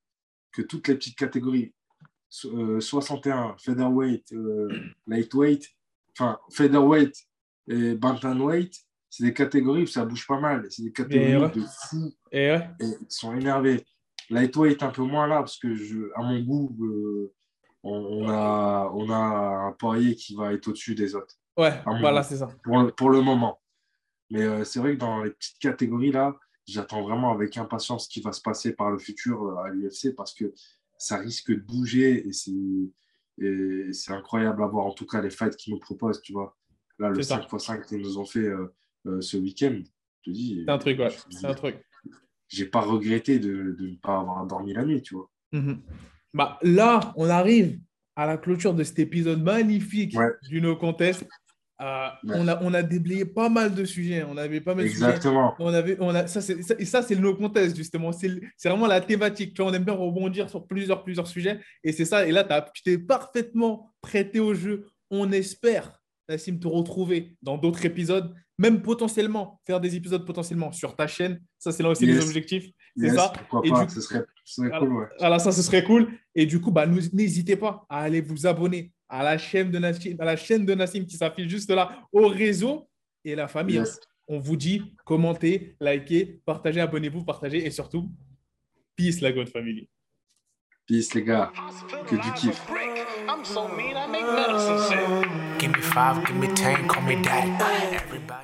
que 0.52 0.62
toutes 0.62 0.88
les 0.88 0.96
petites 0.96 1.18
catégories, 1.18 1.74
61, 2.30 3.56
featherweight, 3.60 4.34
euh, 4.34 4.70
lightweight, 5.06 5.70
enfin 6.18 6.40
featherweight 6.52 7.16
et 7.68 7.94
bantamweight, 7.96 8.74
c'est 9.10 9.26
des 9.26 9.34
catégories 9.34 9.84
où 9.84 9.88
ça 9.88 10.06
bouge 10.06 10.26
pas 10.26 10.40
mal. 10.40 10.66
C'est 10.70 10.84
des 10.84 10.92
catégories 10.92 11.52
de 11.52 11.66
fous. 11.90 12.14
Et, 12.34 12.46
et, 12.46 12.62
ils 12.80 13.06
sont 13.10 13.34
énervés. 13.36 13.86
Lightweight 14.30 14.82
un 14.84 14.90
peu 14.90 15.04
moins 15.04 15.28
là 15.28 15.38
parce 15.38 15.58
que 15.58 15.76
je, 15.76 16.10
à 16.16 16.24
mon 16.24 16.40
goût, 16.42 16.76
euh, 16.82 17.34
on, 17.84 18.28
a, 18.30 18.92
on 18.94 19.10
a 19.10 19.68
un 19.68 19.72
Poirier 19.74 20.16
qui 20.16 20.36
va 20.36 20.54
être 20.54 20.68
au-dessus 20.68 20.96
des 20.96 21.16
autres. 21.16 21.36
Ouais, 21.58 21.82
voilà, 22.00 22.24
c'est 22.24 22.38
ça. 22.38 22.50
Pour, 22.64 22.94
pour, 22.96 23.10
le 23.10 23.22
moment. 23.22 23.62
Mais 24.32 24.42
euh, 24.42 24.64
c'est 24.64 24.80
vrai 24.80 24.96
que 24.96 25.00
dans 25.00 25.24
les 25.24 25.32
petites 25.32 25.60
catégories 25.60 26.12
là, 26.12 26.36
j'attends 26.66 27.04
vraiment 27.04 27.32
avec 27.32 27.58
impatience 27.58 28.06
ce 28.06 28.10
qui 28.10 28.22
va 28.22 28.32
se 28.32 28.42
passer 28.42 28.74
par 28.74 28.90
le 28.90 28.98
futur 28.98 29.60
à 29.60 29.70
l'UFC 29.70 30.16
parce 30.16 30.34
que 30.34 30.54
ça 30.98 31.18
risque 31.18 31.52
de 31.52 31.60
bouger 31.60 32.26
et 32.28 32.32
c'est 33.94 34.12
incroyable 34.14 34.64
à 34.64 34.68
voir. 34.68 34.86
En 34.86 34.94
tout 34.94 35.06
cas, 35.06 35.22
les 35.22 35.30
fights 35.30 35.56
qu'ils 35.58 35.74
nous 35.74 35.80
proposent, 35.80 36.22
tu 36.22 36.34
vois. 36.34 36.56
Là, 37.00 37.10
le 37.10 37.20
5x5 37.20 37.86
qu'ils 37.86 38.02
nous 38.02 38.18
ont 38.18 38.26
fait 38.26 38.40
euh, 38.40 38.74
euh, 39.08 39.22
ce 39.22 39.38
week-end, 39.38 39.82
je 40.22 40.32
te 40.32 40.36
dis. 40.36 40.64
C'est 40.66 40.72
un 40.72 40.78
truc, 40.78 41.00
ouais. 41.00 41.10
C'est 41.30 41.48
un 41.48 41.54
truc. 41.54 41.76
J'ai 42.54 42.66
pas 42.66 42.82
regretté 42.82 43.40
de, 43.40 43.76
de, 43.78 43.88
ne 43.88 43.96
pas 43.96 44.20
avoir 44.20 44.46
dormi 44.46 44.74
la 44.74 44.86
nuit, 44.86 45.02
tu 45.02 45.16
vois. 45.16 45.30
Mhm. 45.52 45.82
Bah, 46.34 46.60
là, 46.62 47.14
on 47.16 47.30
arrive 47.30 47.80
à 48.16 48.28
la 48.28 48.38
clôture 48.38 48.74
de 48.74 48.84
cet 48.84 49.00
épisode 49.00 49.42
magnifique 49.42 50.16
du 50.48 50.62
No 50.62 50.76
Contest. 50.76 51.26
Euh, 51.82 52.08
on, 52.26 52.48
a, 52.48 52.62
on 52.62 52.74
a 52.74 52.84
déblayé 52.84 53.26
pas 53.26 53.50
mal 53.50 53.74
de 53.74 53.84
sujets. 53.84 54.24
On 54.24 54.38
avait 54.38 54.62
pas 54.62 54.76
mal 54.76 54.86
Exactement. 54.86 55.56
On 55.60 55.74
avait, 55.74 55.98
on 56.00 56.14
a, 56.14 56.28
ça, 56.28 56.42
ça, 56.42 56.54
et 56.78 56.86
ça, 56.86 57.02
c'est 57.02 57.16
le 57.16 57.22
no 57.22 57.36
contest, 57.36 57.76
justement. 57.76 58.12
C'est 58.12 58.70
vraiment 58.70 58.88
la 58.88 59.02
thématique. 59.02 59.54
Tu 59.54 59.62
vois, 59.62 59.72
on 59.72 59.74
aime 59.74 59.84
bien 59.84 59.96
rebondir 59.96 60.50
sur 60.50 60.66
plusieurs, 60.68 61.04
plusieurs 61.04 61.28
sujets. 61.28 61.60
Et 61.84 61.92
c'est 61.92 62.06
ça. 62.06 62.28
Et 62.28 62.32
là, 62.32 62.44
tu 62.74 62.84
t'es 62.84 62.98
parfaitement 62.98 63.94
prêté 64.02 64.40
au 64.40 64.54
jeu. 64.54 64.88
On 65.10 65.32
espère, 65.32 66.00
Nassim, 66.30 66.60
te 66.60 66.68
retrouver 66.68 67.36
dans 67.42 67.58
d'autres 67.58 67.86
épisodes, 67.86 68.34
même 68.58 68.82
potentiellement 68.82 69.60
faire 69.66 69.80
des 69.80 69.96
épisodes 69.96 70.26
potentiellement 70.26 70.72
sur 70.72 70.96
ta 70.96 71.08
chaîne. 71.08 71.42
Ça, 71.58 71.72
c'est 71.72 71.84
là 71.84 71.90
aussi 71.90 72.06
les 72.06 72.24
objectifs. 72.24 72.70
C'est 72.96 73.10
ça. 73.10 73.34
Et 73.64 73.72
du... 73.72 73.90
ce 73.90 74.02
serait, 74.02 74.24
ce 74.44 74.62
serait 74.62 74.80
cool. 74.80 74.94
Ouais. 74.94 75.08
Voilà, 75.20 75.40
ça, 75.40 75.52
ce 75.52 75.62
serait 75.62 75.84
cool. 75.84 76.12
Et 76.36 76.46
du 76.46 76.62
coup, 76.62 76.72
bah, 76.72 76.86
n'hésitez 76.86 77.56
pas 77.56 77.86
à 77.90 78.02
aller 78.02 78.22
vous 78.22 78.46
abonner 78.46 78.92
à 79.10 79.24
la 79.24 79.38
chaîne 79.38 79.72
de 79.72 79.80
Nassim, 79.80 80.16
à 80.20 80.26
la 80.26 80.36
chaîne 80.36 80.66
de 80.66 80.74
Nassim 80.74 81.06
qui 81.06 81.18
s'affiche 81.18 81.48
juste 81.48 81.70
là, 81.70 82.00
au 82.12 82.28
réseau 82.28 82.88
et 83.24 83.36
la 83.36 83.48
famille. 83.48 83.82
On 84.28 84.40
vous 84.40 84.56
dit 84.56 84.96
commentez, 85.06 85.76
likez, 85.82 86.40
partagez, 86.46 86.82
abonnez-vous, 86.82 87.24
partagez 87.24 87.66
et 87.66 87.72
surtout, 87.72 88.10
peace 88.96 89.22
la 89.22 89.32
God 89.32 89.50
Family. 89.50 89.90
Peace 90.88 91.14
les 91.14 91.24
gars, 91.24 91.52
que 92.08 92.16
du 92.16 92.34
kiff. 92.34 92.62
Give 95.64 95.72
me 95.72 95.80
five, 95.80 96.26
give 96.26 96.36
me 96.36 96.48
ten, 96.50 96.90
call 96.90 97.04
me 97.04 97.22
daddy. 97.22 98.44